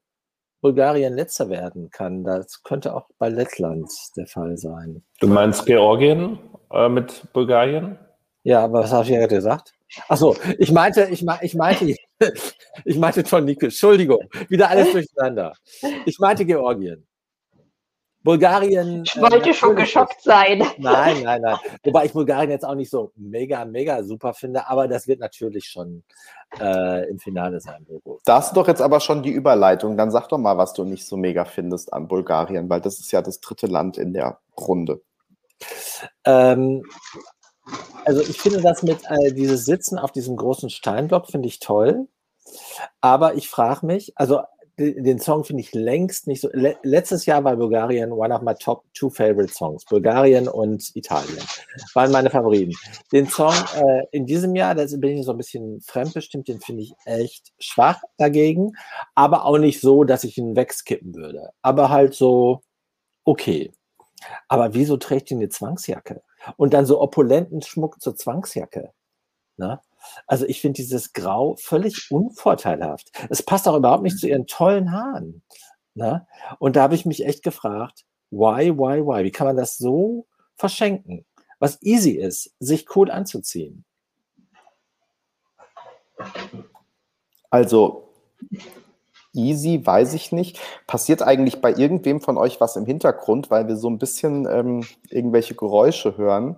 Bulgarien 0.61 1.15
letzter 1.15 1.49
werden 1.49 1.91
kann. 1.91 2.25
Das 2.25 2.63
könnte 2.63 2.95
auch 2.95 3.07
bei 3.19 3.29
Lettland 3.29 3.91
der 4.17 4.27
Fall 4.27 4.57
sein. 4.57 5.05
Du 5.21 5.29
meinst 5.29 5.67
Georgien 5.67 6.39
äh, 6.73 6.89
mit 6.89 7.33
Bulgarien? 7.33 7.99
Ja, 8.43 8.65
aber 8.65 8.81
was 8.81 8.93
habe 8.93 9.05
ich 9.05 9.11
ja 9.11 9.27
gesagt? 9.27 9.73
Achso, 10.09 10.37
ich 10.59 10.73
meinte, 10.73 11.09
ich, 11.11 11.23
me 11.23 11.39
ich 11.43 11.55
meinte, 11.55 11.95
ich 12.85 12.99
meinte 12.99 13.23
Tonike, 13.23 13.67
Entschuldigung, 13.67 14.29
wieder 14.49 14.69
alles 14.69 14.93
durcheinander. 14.93 15.55
Ich 16.05 16.19
meinte 16.19 16.45
Georgien. 16.45 17.08
Bulgarien. 18.23 19.05
Ich 19.05 19.21
wollte 19.21 19.51
äh, 19.51 19.55
schon 19.55 19.77
geschockt 19.77 20.23
sein. 20.23 20.59
Nein, 20.79 21.23
nein, 21.23 21.41
nein. 21.41 21.57
Wobei 21.85 22.07
ich 22.07 22.13
Bulgarien 22.13 22.51
jetzt 22.51 22.65
auch 22.65 22.75
nicht 22.75 22.91
so 22.91 23.13
mega, 23.17 23.65
mega 23.65 24.03
super 24.03 24.35
finde, 24.35 24.69
aber 24.69 24.89
das 24.89 25.07
wird 25.07 25.21
natürlich 25.21 25.67
schon 25.67 26.03
äh, 26.61 27.09
im 27.09 27.19
Finale 27.19 27.61
sein, 27.61 27.85
Bogo. 27.85 28.21
Da 28.25 28.37
hast 28.37 28.53
du 28.53 28.61
doch 28.61 28.69
jetzt 28.69 28.83
aber 28.83 29.01
schon 29.01 29.23
die 29.23 29.31
Überleitung. 29.31 29.97
Dann 29.97 30.11
sag 30.11 30.29
doch 30.29 30.39
mal, 30.39 30.57
was 30.59 30.73
du 30.73 30.85
nicht 30.85 31.07
so 31.07 31.17
mega 31.17 31.45
findest 31.45 31.93
an 31.93 32.09
Bulgarien, 32.09 32.69
weil 32.69 32.81
das 32.81 32.99
ist 32.99 33.13
ja 33.13 33.23
das 33.23 33.41
dritte 33.41 33.67
Land 33.67 33.99
in 33.99 34.13
der 34.13 34.39
Runde. 34.59 35.01
Ähm, 36.25 36.83
also 38.05 38.21
ich 38.21 38.41
finde 38.41 38.63
das 38.63 38.83
mit 38.83 39.01
äh, 39.09 39.33
dieses 39.33 39.65
Sitzen 39.65 39.99
auf 39.99 40.13
diesem 40.13 40.37
großen 40.37 40.71
Steinblock 40.71 41.29
finde 41.29 41.49
ich 41.49 41.61
toll. 41.61 42.09
Aber 43.01 43.35
ich 43.35 43.49
frage 43.49 43.87
mich, 43.87 44.13
also 44.17 44.41
den 44.79 45.19
Song 45.19 45.45
finde 45.45 45.63
ich 45.63 45.75
längst 45.75 46.27
nicht 46.27 46.41
so. 46.41 46.49
Le 46.53 46.77
letztes 46.83 47.27
Jahr 47.27 47.43
war 47.43 47.57
Bulgarien 47.57 48.13
one 48.13 48.35
of 48.35 48.43
my 48.43 48.55
top 48.55 48.85
two 48.95 49.11
favorite 49.11 49.53
songs. 49.53 49.85
Bulgarien 49.85 50.49
und 50.49 50.95
Italien 50.95 51.43
waren 51.95 52.13
meine 52.13 52.31
Favoriten. 52.31 52.75
Den 53.13 53.27
Song 53.27 53.55
äh, 53.77 54.05
in 54.13 54.27
diesem 54.27 54.55
Jahr, 54.55 54.75
da 54.75 54.85
bin 54.97 55.19
ich 55.19 55.27
so 55.27 55.33
ein 55.33 55.37
bisschen 55.37 55.81
fremdbestimmt, 55.81 56.49
den 56.49 56.61
finde 56.61 56.85
ich 56.85 56.95
echt 57.05 57.53
schwach 57.59 58.01
dagegen, 58.17 58.73
aber 59.15 59.45
auch 59.45 59.59
nicht 59.59 59.81
so, 59.81 60.05
dass 60.05 60.25
ich 60.25 60.39
ihn 60.39 60.55
wegskippen 60.57 61.15
würde. 61.15 61.51
Aber 61.63 61.91
halt 61.91 62.15
so 62.15 62.63
okay. 63.25 63.73
Aber 64.49 64.75
wieso 64.75 64.97
trägt 64.97 65.31
die 65.31 65.35
eine 65.35 65.49
Zwangsjacke? 65.49 66.23
Und 66.57 66.73
dann 66.73 66.87
so 66.87 67.01
opulenten 67.01 67.63
Schmuck 67.63 68.01
zur 68.01 68.17
Zwangsjacke. 68.17 68.93
Ne? 69.57 69.81
Also 70.27 70.47
ich 70.47 70.61
finde 70.61 70.77
dieses 70.77 71.13
Grau 71.13 71.57
völlig 71.57 72.11
unvorteilhaft. 72.11 73.11
Es 73.31 73.43
passt 73.43 73.69
auch 73.69 73.77
überhaupt 73.77 74.03
nicht 74.03 74.19
zu 74.19 74.29
ihren 74.29 74.47
tollen 74.47 74.93
Haaren. 74.93 75.43
Ne? 75.95 76.27
Und 76.59 76.77
da 76.77 76.83
habe 76.83 76.95
ich 76.95 77.07
mich 77.07 77.25
echt 77.25 77.43
gefragt, 77.43 78.05
why, 78.31 78.71
why, 78.71 79.05
why? 79.05 79.25
Wie 79.25 79.33
kann 79.33 79.47
man 79.47 79.57
das 79.57 79.77
so 79.77 80.27
verschenken? 80.55 81.25
Was 81.59 81.83
easy 81.83 82.13
ist, 82.13 82.55
sich 82.61 82.95
cool 82.95 83.11
anzuziehen. 83.11 83.85
Also, 87.51 88.13
easy, 89.33 89.85
weiß 89.85 90.15
ich 90.15 90.33
nicht. 90.33 90.61
Passiert 90.87 91.23
eigentlich 91.23 91.61
bei 91.61 91.73
irgendwem 91.73 92.21
von 92.21 92.37
euch 92.37 92.61
was 92.61 92.77
im 92.77 92.87
Hintergrund, 92.87 93.51
weil 93.51 93.67
wir 93.67 93.77
so 93.77 93.89
ein 93.89 93.99
bisschen 93.99 94.47
ähm, 94.47 94.87
irgendwelche 95.09 95.55
Geräusche 95.55 96.17
hören? 96.17 96.57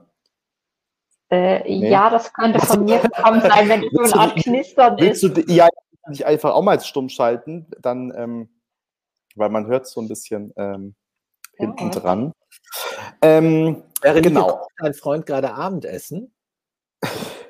Äh, 1.30 1.60
Nee. 1.78 1.90
Ja, 1.90 2.10
das 2.10 2.32
könnte 2.32 2.58
von 2.60 2.84
mir 2.84 2.98
gekommen 3.00 3.40
sein, 3.40 3.68
wenn 3.68 3.84
es 3.84 3.90
so 3.92 4.00
eine 4.02 4.12
du 4.12 4.18
Art 4.18 4.36
Knistern 4.36 4.96
Willst 4.98 5.22
ist. 5.24 5.36
du 5.36 5.42
die- 5.42 5.54
ja, 5.54 5.68
nicht 6.08 6.26
einfach 6.26 6.54
auch 6.54 6.62
mal 6.62 6.80
stumm 6.80 7.08
schalten? 7.08 7.66
Dann, 7.80 8.12
ähm, 8.16 8.48
weil 9.36 9.48
man 9.48 9.66
hört 9.66 9.86
so 9.86 10.00
ein 10.00 10.08
bisschen 10.08 10.52
ähm, 10.56 10.94
hinten 11.56 11.84
Ja. 11.84 11.90
dran. 11.90 12.32
Ähm, 13.22 13.82
Während 14.02 14.24
Genau. 14.26 14.66
dein 14.78 14.94
Freund 14.94 15.26
gerade 15.26 15.52
Abendessen. 15.54 16.34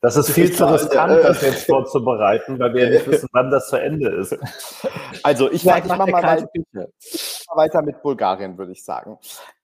Das 0.00 0.16
ist 0.16 0.30
viel 0.32 0.52
zu 0.52 0.64
riskant, 0.70 1.12
äh, 1.12 1.22
das 1.22 1.40
jetzt 1.42 1.64
vorzubereiten, 1.66 2.58
weil 2.58 2.74
wir 2.74 2.84
ja 2.84 2.90
nicht 2.90 3.06
wissen, 3.06 3.28
wann 3.32 3.50
das 3.50 3.68
zu 3.68 3.76
Ende 3.76 4.10
ist. 4.10 4.32
also 5.22 5.50
ich, 5.50 5.62
Ja, 5.64 5.78
ich 5.78 5.84
mach 5.84 5.98
eine 5.98 6.12
mal 6.12 6.22
weiter. 6.22 6.48
Weiter 7.54 7.82
mit 7.82 8.02
Bulgarien, 8.02 8.56
würde 8.58 8.72
ich 8.72 8.84
sagen. 8.84 9.18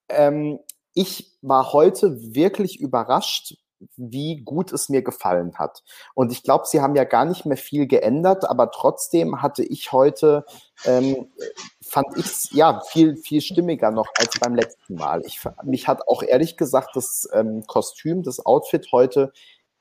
Ähm, 0.08 0.58
ich 1.00 1.32
war 1.40 1.72
heute 1.72 2.34
wirklich 2.34 2.78
überrascht, 2.78 3.54
wie 3.96 4.42
gut 4.42 4.70
es 4.70 4.90
mir 4.90 5.00
gefallen 5.00 5.54
hat. 5.58 5.82
Und 6.12 6.30
ich 6.30 6.42
glaube, 6.42 6.66
sie 6.66 6.82
haben 6.82 6.94
ja 6.94 7.04
gar 7.04 7.24
nicht 7.24 7.46
mehr 7.46 7.56
viel 7.56 7.86
geändert, 7.86 8.44
aber 8.44 8.70
trotzdem 8.70 9.40
hatte 9.40 9.64
ich 9.64 9.92
heute, 9.92 10.44
ähm, 10.84 11.32
fand 11.80 12.18
ich 12.18 12.26
es 12.26 12.50
ja 12.52 12.80
viel, 12.80 13.16
viel 13.16 13.40
stimmiger 13.40 13.90
noch 13.90 14.08
als 14.18 14.38
beim 14.38 14.54
letzten 14.54 14.96
Mal. 14.96 15.22
Ich, 15.24 15.40
mich 15.64 15.88
hat 15.88 16.06
auch 16.06 16.22
ehrlich 16.22 16.58
gesagt 16.58 16.94
das 16.94 17.26
ähm, 17.32 17.66
Kostüm, 17.66 18.22
das 18.22 18.44
Outfit 18.44 18.88
heute 18.92 19.32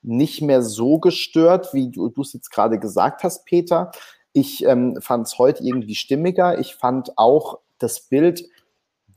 nicht 0.01 0.41
mehr 0.41 0.61
so 0.61 0.99
gestört, 0.99 1.73
wie 1.73 1.91
du 1.91 2.07
du 2.07 2.21
es 2.21 2.31
jetzt 2.31 2.51
gerade 2.51 2.79
gesagt 2.79 3.23
hast, 3.23 3.43
Peter. 3.43 3.91
Ich 4.31 4.63
ähm, 4.63 5.01
fand 5.01 5.27
es 5.27 5.37
heute 5.37 5.61
irgendwie 5.61 5.95
stimmiger. 5.95 6.57
Ich 6.59 6.75
fand 6.75 7.17
auch 7.17 7.59
das 7.79 7.99
Bild 7.99 8.47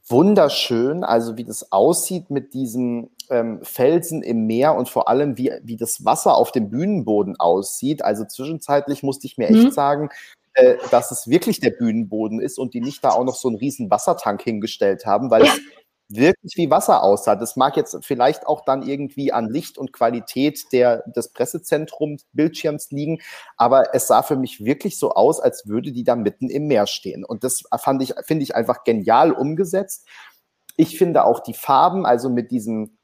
wunderschön, 0.08 1.04
also 1.04 1.36
wie 1.36 1.44
das 1.44 1.72
aussieht 1.72 2.30
mit 2.30 2.54
diesem 2.54 3.10
ähm, 3.30 3.60
Felsen 3.62 4.22
im 4.22 4.46
Meer 4.46 4.74
und 4.74 4.88
vor 4.88 5.08
allem 5.08 5.38
wie, 5.38 5.52
wie 5.62 5.76
das 5.76 6.04
Wasser 6.04 6.36
auf 6.36 6.52
dem 6.52 6.70
Bühnenboden 6.70 7.36
aussieht. 7.38 8.04
Also 8.04 8.24
zwischenzeitlich 8.24 9.02
musste 9.02 9.26
ich 9.26 9.38
mir 9.38 9.48
echt 9.48 9.64
Mhm. 9.64 9.70
sagen, 9.70 10.08
äh, 10.54 10.76
dass 10.90 11.10
es 11.10 11.28
wirklich 11.28 11.60
der 11.60 11.70
Bühnenboden 11.70 12.40
ist 12.40 12.58
und 12.58 12.74
die 12.74 12.80
nicht 12.80 13.02
da 13.04 13.10
auch 13.10 13.24
noch 13.24 13.36
so 13.36 13.48
einen 13.48 13.56
riesen 13.56 13.90
Wassertank 13.90 14.42
hingestellt 14.42 15.06
haben, 15.06 15.30
weil 15.30 15.42
es 15.42 15.48
wirklich 16.08 16.56
wie 16.56 16.70
Wasser 16.70 17.02
aussah. 17.02 17.36
Das 17.36 17.56
mag 17.56 17.76
jetzt 17.76 17.98
vielleicht 18.02 18.46
auch 18.46 18.64
dann 18.64 18.82
irgendwie 18.82 19.32
an 19.32 19.48
Licht 19.48 19.78
und 19.78 19.92
Qualität 19.92 20.64
der, 20.72 21.02
des 21.08 21.32
Pressezentrums 21.32 22.26
Bildschirms 22.32 22.90
liegen, 22.90 23.20
aber 23.56 23.94
es 23.94 24.06
sah 24.06 24.22
für 24.22 24.36
mich 24.36 24.64
wirklich 24.64 24.98
so 24.98 25.12
aus, 25.12 25.40
als 25.40 25.66
würde 25.66 25.92
die 25.92 26.04
da 26.04 26.16
mitten 26.16 26.50
im 26.50 26.66
Meer 26.66 26.86
stehen. 26.86 27.24
Und 27.24 27.44
das 27.44 27.64
fand 27.78 28.02
ich, 28.02 28.14
finde 28.24 28.42
ich 28.42 28.54
einfach 28.54 28.84
genial 28.84 29.32
umgesetzt. 29.32 30.06
Ich 30.76 30.98
finde 30.98 31.24
auch 31.24 31.40
die 31.40 31.54
Farben, 31.54 32.06
also 32.06 32.28
mit 32.28 32.50
diesem 32.50 32.96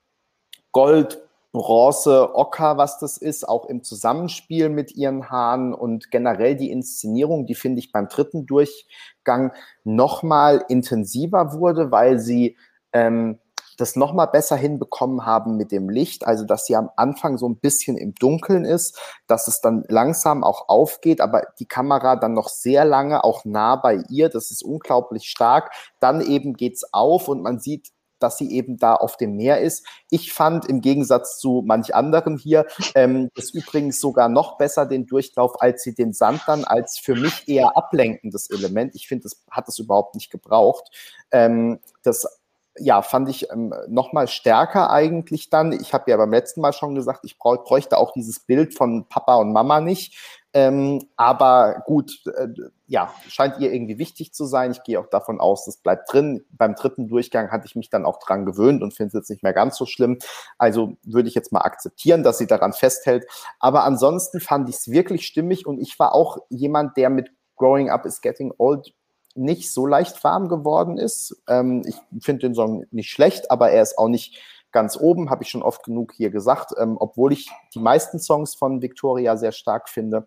Gold, 0.73 1.21
Bronze, 1.53 2.35
Ocker, 2.35 2.77
was 2.77 2.99
das 2.99 3.17
ist, 3.17 3.49
auch 3.49 3.67
im 3.67 3.83
Zusammenspiel 3.83 4.69
mit 4.69 4.95
ihren 4.95 5.31
Haaren 5.31 5.73
und 5.73 6.11
generell 6.11 6.57
die 6.57 6.71
Inszenierung, 6.71 7.47
die 7.47 7.55
finde 7.55 7.79
ich 7.79 7.91
beim 7.91 8.09
dritten 8.09 8.45
Durchgang 8.45 9.53
nochmal 9.83 10.65
intensiver 10.69 11.55
wurde, 11.55 11.91
weil 11.91 12.19
sie 12.19 12.57
ähm, 12.93 13.39
das 13.79 13.97
nochmal 13.97 14.27
besser 14.27 14.57
hinbekommen 14.57 15.25
haben 15.25 15.57
mit 15.57 15.71
dem 15.73 15.89
Licht, 15.89 16.27
also 16.27 16.45
dass 16.45 16.67
sie 16.67 16.77
am 16.77 16.91
Anfang 16.97 17.39
so 17.39 17.49
ein 17.49 17.57
bisschen 17.57 17.97
im 17.97 18.15
Dunkeln 18.15 18.65
ist, 18.65 18.99
dass 19.29 19.49
es 19.49 19.61
dann 19.61 19.85
langsam 19.89 20.43
auch 20.43 20.69
aufgeht, 20.69 21.21
aber 21.21 21.43
die 21.59 21.67
Kamera 21.67 22.17
dann 22.17 22.35
noch 22.35 22.49
sehr 22.49 22.85
lange 22.85 23.25
auch 23.25 23.45
nah 23.45 23.77
bei 23.77 24.03
ihr, 24.09 24.29
das 24.29 24.51
ist 24.51 24.63
unglaublich 24.63 25.31
stark. 25.31 25.73
Dann 26.01 26.21
eben 26.21 26.55
geht's 26.55 26.93
auf 26.93 27.29
und 27.29 27.41
man 27.41 27.61
sieht 27.61 27.91
dass 28.21 28.37
sie 28.37 28.51
eben 28.53 28.79
da 28.79 28.95
auf 28.95 29.17
dem 29.17 29.37
Meer 29.37 29.61
ist. 29.61 29.87
Ich 30.11 30.33
fand 30.33 30.67
im 30.67 30.81
Gegensatz 30.81 31.39
zu 31.39 31.63
manch 31.65 31.95
anderen 31.95 32.37
hier 32.37 32.67
ähm, 32.95 33.31
das 33.35 33.51
übrigens 33.51 34.01
sogar 34.01 34.29
noch 34.29 34.59
besser 34.59 34.87
den 34.87 35.07
Durchlauf, 35.07 35.61
als 35.63 35.83
sie 35.83 35.95
den 35.95 36.13
Sand 36.13 36.43
dann 36.47 36.65
als 36.65 36.99
für 36.99 37.15
mich 37.15 37.49
eher 37.49 37.77
ablenkendes 37.77 38.51
Element. 38.51 38.95
Ich 38.95 39.09
finde, 39.09 39.25
das 39.25 39.43
hat 39.51 39.69
es 39.69 39.79
überhaupt 39.79 40.15
nicht 40.15 40.31
gebraucht. 40.31 40.91
Ähm, 41.31 41.79
das 42.03 42.38
ja, 42.81 43.03
fand 43.03 43.29
ich 43.29 43.51
ähm, 43.51 43.75
noch 43.89 44.13
mal 44.13 44.29
stärker 44.29 44.91
eigentlich 44.91 45.51
dann. 45.51 45.73
Ich 45.73 45.93
habe 45.93 46.11
ja 46.11 46.17
beim 46.17 46.33
letzten 46.33 46.61
Mal 46.61 46.73
schon 46.73 46.95
gesagt, 46.95 47.21
ich 47.25 47.39
brauch, 47.39 47.65
bräuchte 47.65 47.99
auch 47.99 48.13
dieses 48.13 48.41
Bild 48.41 48.75
von 48.75 49.07
Papa 49.09 49.37
und 49.37 49.53
Mama 49.53 49.81
nicht. 49.81 50.17
Ähm, 50.55 51.07
aber 51.17 51.83
gut, 51.87 52.23
äh, 52.35 52.49
ja, 52.87 53.13
scheint 53.29 53.59
ihr 53.59 53.73
irgendwie 53.73 53.99
wichtig 53.99 54.33
zu 54.33 54.47
sein. 54.47 54.71
Ich 54.71 54.83
gehe 54.83 54.99
auch 54.99 55.09
davon 55.09 55.41
aus, 55.41 55.67
das 55.67 55.77
bleibt 55.77 56.13
drin. 56.13 56.45
Beim 56.51 56.75
dritten 56.75 57.07
Durchgang 57.07 57.51
hatte 57.51 57.67
ich 57.67 57.77
mich 57.77 57.91
dann 57.91 58.07
auch 58.07 58.19
dran 58.19 58.47
gewöhnt 58.47 58.83
und 58.83 58.95
finde 58.95 59.09
es 59.09 59.15
jetzt 59.15 59.31
nicht 59.31 59.43
mehr 59.43 59.53
ganz 59.53 59.77
so 59.77 59.85
schlimm. 59.85 60.19
Also 60.57 60.97
würde 61.03 61.29
ich 61.29 61.35
jetzt 61.35 61.53
mal 61.53 61.61
akzeptieren, 61.61 62.23
dass 62.23 62.39
sie 62.39 62.47
daran 62.47 62.73
festhält. 62.73 63.27
Aber 63.61 63.85
ansonsten 63.85 64.41
fand 64.41 64.69
ich 64.71 64.77
es 64.77 64.91
wirklich 64.91 65.27
stimmig 65.27 65.67
und 65.67 65.79
ich 65.79 65.99
war 65.99 66.15
auch 66.15 66.39
jemand, 66.49 66.97
der 66.97 67.11
mit 67.11 67.31
Growing 67.57 67.91
Up 67.91 68.07
is 68.07 68.21
Getting 68.23 68.53
Old 68.57 68.95
nicht 69.39 69.73
so 69.73 69.87
leicht 69.87 70.23
warm 70.25 70.49
geworden 70.49 70.99
ist. 70.99 71.43
Ähm, 71.49 71.83
ich 71.87 71.97
finde 72.25 72.47
den 72.47 72.55
Song 72.55 72.85
nicht 72.91 73.11
schlecht, 73.11 73.51
aber 73.51 73.71
er 73.71 73.83
ist 73.83 73.99
auch 73.99 74.09
nicht 74.09 74.39
ganz 74.73 74.97
oben, 74.99 75.31
habe 75.31 75.43
ich 75.43 75.51
schon 75.51 75.63
oft 75.63 75.83
genug 75.83 76.13
hier 76.13 76.31
gesagt, 76.31 76.73
ähm, 76.79 76.97
obwohl 76.99 77.33
ich 77.33 77.49
die 77.75 77.79
meisten 77.79 78.19
Songs 78.19 78.55
von 78.55 78.83
Victoria 78.83 79.37
sehr 79.37 79.53
stark 79.53 79.89
finde. 79.89 80.27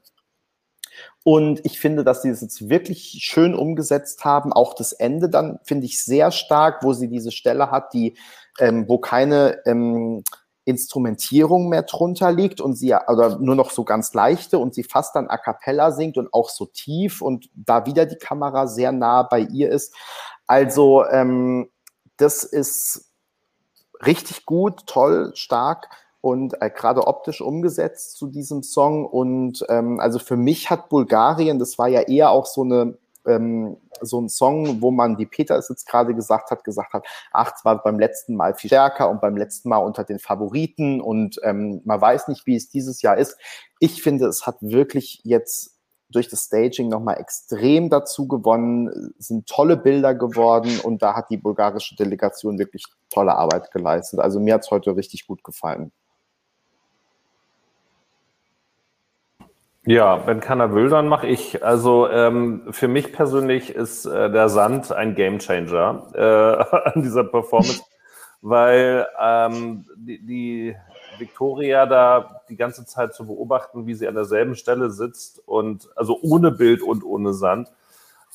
Und 1.23 1.63
ich 1.65 1.79
finde, 1.79 2.03
dass 2.03 2.21
sie 2.21 2.29
es 2.29 2.41
jetzt 2.41 2.69
wirklich 2.69 3.19
schön 3.21 3.55
umgesetzt 3.55 4.25
haben. 4.25 4.51
Auch 4.51 4.73
das 4.73 4.91
Ende 4.93 5.29
dann 5.29 5.59
finde 5.63 5.85
ich 5.85 6.03
sehr 6.03 6.31
stark, 6.31 6.83
wo 6.83 6.93
sie 6.93 7.07
diese 7.07 7.31
Stelle 7.31 7.71
hat, 7.71 7.93
die, 7.93 8.17
ähm, 8.59 8.85
wo 8.87 8.97
keine 8.97 9.59
ähm, 9.65 10.23
Instrumentierung 10.71 11.69
mehr 11.69 11.83
drunter 11.83 12.31
liegt 12.31 12.59
und 12.59 12.75
sie 12.75 12.93
oder 13.07 13.37
nur 13.39 13.55
noch 13.55 13.69
so 13.69 13.83
ganz 13.83 14.13
leichte 14.13 14.57
und 14.57 14.73
sie 14.73 14.83
fast 14.83 15.15
dann 15.15 15.27
a 15.27 15.37
cappella 15.37 15.91
singt 15.91 16.17
und 16.17 16.33
auch 16.33 16.49
so 16.49 16.65
tief 16.65 17.21
und 17.21 17.49
da 17.53 17.85
wieder 17.85 18.05
die 18.05 18.17
Kamera 18.17 18.67
sehr 18.67 18.91
nah 18.91 19.23
bei 19.23 19.41
ihr 19.41 19.69
ist. 19.69 19.95
Also 20.47 21.05
ähm, 21.05 21.69
das 22.17 22.43
ist 22.43 23.11
richtig 24.05 24.45
gut, 24.45 24.87
toll, 24.87 25.31
stark 25.35 25.89
und 26.21 26.61
äh, 26.61 26.69
gerade 26.69 27.07
optisch 27.07 27.41
umgesetzt 27.41 28.17
zu 28.17 28.27
diesem 28.27 28.63
Song. 28.63 29.05
Und 29.05 29.65
ähm, 29.69 29.99
also 29.99 30.19
für 30.19 30.37
mich 30.37 30.69
hat 30.69 30.89
Bulgarien, 30.89 31.59
das 31.59 31.77
war 31.77 31.87
ja 31.87 32.01
eher 32.01 32.31
auch 32.31 32.45
so 32.45 32.61
eine 32.63 32.97
ähm, 33.25 33.77
so 34.01 34.19
ein 34.19 34.29
Song, 34.29 34.81
wo 34.81 34.91
man, 34.91 35.17
wie 35.17 35.25
Peter 35.25 35.57
es 35.57 35.69
jetzt 35.69 35.87
gerade 35.87 36.13
gesagt 36.13 36.51
hat, 36.51 36.63
gesagt 36.63 36.93
hat, 36.93 37.05
ach, 37.31 37.53
es 37.55 37.65
war 37.65 37.81
beim 37.81 37.99
letzten 37.99 38.35
Mal 38.35 38.55
viel 38.55 38.69
stärker 38.69 39.09
und 39.09 39.21
beim 39.21 39.37
letzten 39.37 39.69
Mal 39.69 39.77
unter 39.77 40.03
den 40.03 40.19
Favoriten 40.19 41.01
und 41.01 41.39
ähm, 41.43 41.81
man 41.85 42.01
weiß 42.01 42.27
nicht, 42.27 42.45
wie 42.45 42.55
es 42.55 42.69
dieses 42.69 43.01
Jahr 43.01 43.17
ist. 43.17 43.37
Ich 43.79 44.01
finde, 44.03 44.25
es 44.27 44.45
hat 44.45 44.57
wirklich 44.61 45.21
jetzt 45.23 45.77
durch 46.09 46.27
das 46.27 46.43
Staging 46.43 46.89
nochmal 46.89 47.19
extrem 47.19 47.89
dazu 47.89 48.27
gewonnen, 48.27 49.13
sind 49.17 49.47
tolle 49.47 49.77
Bilder 49.77 50.13
geworden 50.13 50.79
und 50.83 51.01
da 51.01 51.15
hat 51.15 51.29
die 51.29 51.37
bulgarische 51.37 51.95
Delegation 51.95 52.59
wirklich 52.59 52.85
tolle 53.09 53.35
Arbeit 53.35 53.71
geleistet. 53.71 54.19
Also 54.19 54.39
mir 54.39 54.55
hat 54.55 54.61
es 54.61 54.71
heute 54.71 54.95
richtig 54.95 55.25
gut 55.27 55.43
gefallen. 55.43 55.91
Ja, 59.85 60.27
wenn 60.27 60.41
keiner 60.41 60.73
will, 60.75 60.89
dann 60.89 61.07
mache 61.07 61.25
ich. 61.27 61.63
Also 61.63 62.07
ähm, 62.07 62.67
für 62.71 62.87
mich 62.87 63.11
persönlich 63.11 63.73
ist 63.73 64.05
äh, 64.05 64.29
der 64.31 64.47
Sand 64.47 64.91
ein 64.91 65.15
Gamechanger 65.15 66.07
äh, 66.13 66.75
an 66.93 67.01
dieser 67.01 67.23
Performance, 67.23 67.81
weil 68.41 69.07
ähm, 69.19 69.85
die, 69.95 70.23
die 70.23 70.75
Victoria 71.17 71.87
da 71.87 72.41
die 72.47 72.57
ganze 72.57 72.85
Zeit 72.85 73.15
zu 73.15 73.25
beobachten, 73.25 73.87
wie 73.87 73.95
sie 73.95 74.07
an 74.07 74.13
derselben 74.13 74.55
Stelle 74.55 74.91
sitzt 74.91 75.41
und 75.47 75.89
also 75.95 76.19
ohne 76.21 76.51
Bild 76.51 76.83
und 76.83 77.03
ohne 77.03 77.33
Sand, 77.33 77.71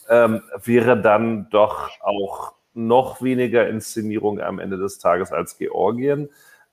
ähm, 0.08 0.42
wäre 0.64 1.00
dann 1.00 1.48
doch 1.50 1.90
auch 2.00 2.54
noch 2.74 3.22
weniger 3.22 3.68
Inszenierung 3.68 4.40
am 4.40 4.58
Ende 4.58 4.78
des 4.78 4.98
Tages 4.98 5.32
als 5.32 5.58
Georgien. 5.58 6.28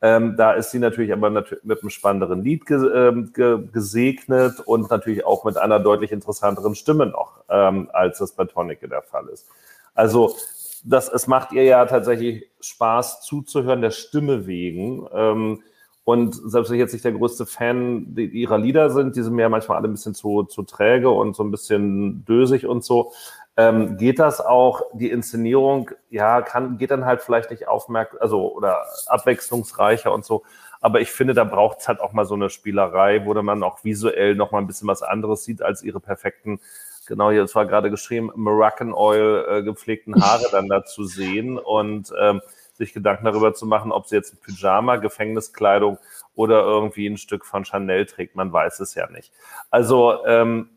Ähm, 0.05 0.35
da 0.35 0.51
ist 0.51 0.71
sie 0.71 0.79
natürlich 0.79 1.13
aber 1.13 1.29
nat 1.29 1.55
mit 1.63 1.81
einem 1.81 1.89
spannenderen 1.89 2.43
Lied 2.43 2.65
ge 2.65 2.75
äh, 2.75 3.23
ge 3.33 3.59
gesegnet 3.71 4.59
und 4.59 4.89
natürlich 4.89 5.25
auch 5.25 5.45
mit 5.45 5.57
einer 5.57 5.79
deutlich 5.79 6.11
interessanteren 6.11 6.75
Stimme 6.75 7.05
noch, 7.05 7.45
ähm, 7.47 7.89
als 7.93 8.17
das 8.17 8.33
bei 8.33 8.43
Tonicke 8.43 8.89
der 8.89 9.01
Fall 9.01 9.29
ist. 9.29 9.47
Also 9.93 10.35
das, 10.83 11.07
es 11.07 11.27
macht 11.27 11.53
ihr 11.53 11.63
ja 11.63 11.85
tatsächlich 11.85 12.49
Spaß 12.59 13.21
zuzuhören, 13.21 13.81
der 13.81 13.91
Stimme 13.91 14.45
wegen. 14.45 15.07
Ähm, 15.13 15.63
und 16.03 16.35
selbst 16.35 16.69
wenn 16.69 16.75
ich 16.75 16.81
jetzt 16.81 16.91
nicht 16.91 17.05
der 17.05 17.13
größte 17.13 17.45
Fan 17.45 18.13
ihrer 18.17 18.57
Lieder 18.57 18.89
sind, 18.89 19.15
die 19.15 19.21
sind 19.21 19.35
mir 19.35 19.47
manchmal 19.47 19.77
alle 19.77 19.87
ein 19.87 19.93
bisschen 19.93 20.15
zu, 20.15 20.43
zu 20.43 20.63
träge 20.63 21.09
und 21.09 21.33
so 21.33 21.43
ein 21.43 21.51
bisschen 21.51 22.25
dösig 22.25 22.65
und 22.65 22.83
so, 22.83 23.13
ähm, 23.55 23.97
geht 23.97 24.19
das 24.19 24.41
auch, 24.41 24.81
die 24.93 25.09
Inszenierung, 25.09 25.91
ja, 26.09 26.41
kann, 26.41 26.77
geht 26.77 26.91
dann 26.91 27.05
halt 27.05 27.21
vielleicht 27.21 27.51
nicht 27.51 27.67
aufmerksam, 27.67 28.19
also 28.21 28.53
oder 28.53 28.85
abwechslungsreicher 29.07 30.11
und 30.11 30.25
so. 30.25 30.43
Aber 30.81 30.99
ich 31.01 31.11
finde, 31.11 31.33
da 31.33 31.43
braucht 31.43 31.79
es 31.79 31.87
halt 31.87 32.01
auch 32.01 32.13
mal 32.13 32.25
so 32.25 32.33
eine 32.33 32.49
Spielerei, 32.49 33.25
wo 33.25 33.33
man 33.41 33.63
auch 33.63 33.83
visuell 33.83 34.35
noch 34.35 34.51
mal 34.51 34.59
ein 34.59 34.67
bisschen 34.67 34.87
was 34.87 35.01
anderes 35.01 35.43
sieht 35.43 35.61
als 35.61 35.83
ihre 35.83 35.99
perfekten, 35.99 36.59
genau 37.07 37.31
hier, 37.31 37.43
es 37.43 37.55
war 37.55 37.65
gerade 37.65 37.89
geschrieben, 37.89 38.31
Moroccan 38.35 38.93
Oil 38.93 39.45
äh, 39.47 39.63
gepflegten 39.63 40.21
Haare 40.21 40.45
dann 40.51 40.67
da 40.67 40.83
zu 40.83 41.05
sehen 41.05 41.57
und 41.57 42.11
ähm, 42.19 42.41
sich 42.73 42.93
Gedanken 42.93 43.25
darüber 43.25 43.53
zu 43.53 43.65
machen, 43.65 43.91
ob 43.91 44.07
sie 44.07 44.15
jetzt 44.15 44.33
ein 44.33 44.39
Pyjama, 44.41 44.97
Gefängniskleidung 44.97 45.99
oder 46.35 46.63
irgendwie 46.63 47.07
ein 47.07 47.17
Stück 47.17 47.45
von 47.45 47.65
Chanel 47.65 48.05
trägt. 48.05 48.35
Man 48.35 48.51
weiß 48.51 48.79
es 48.79 48.95
ja 48.95 49.09
nicht. 49.09 49.31
Also 49.69 50.25
ähm, 50.25 50.69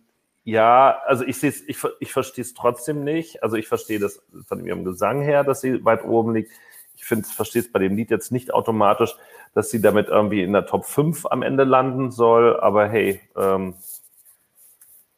ja, 0.46 1.00
also 1.04 1.24
ich 1.24 1.40
sehe 1.40 1.52
ich, 1.66 1.76
ich 1.98 2.12
verstehe 2.12 2.42
es 2.42 2.54
trotzdem 2.54 3.02
nicht. 3.02 3.42
Also 3.42 3.56
ich 3.56 3.66
verstehe 3.66 3.98
das 3.98 4.22
von 4.46 4.64
ihrem 4.64 4.84
Gesang 4.84 5.20
her, 5.20 5.42
dass 5.42 5.60
sie 5.60 5.84
weit 5.84 6.04
oben 6.04 6.34
liegt. 6.34 6.52
Ich 6.94 7.04
finde, 7.04 7.26
verstehe 7.26 7.62
es 7.62 7.72
bei 7.72 7.80
dem 7.80 7.96
Lied 7.96 8.12
jetzt 8.12 8.30
nicht 8.30 8.54
automatisch, 8.54 9.16
dass 9.54 9.70
sie 9.70 9.82
damit 9.82 10.06
irgendwie 10.06 10.44
in 10.44 10.52
der 10.52 10.64
Top 10.64 10.84
5 10.84 11.26
am 11.26 11.42
Ende 11.42 11.64
landen 11.64 12.12
soll. 12.12 12.60
Aber 12.60 12.86
hey, 12.86 13.20
ähm, 13.36 13.74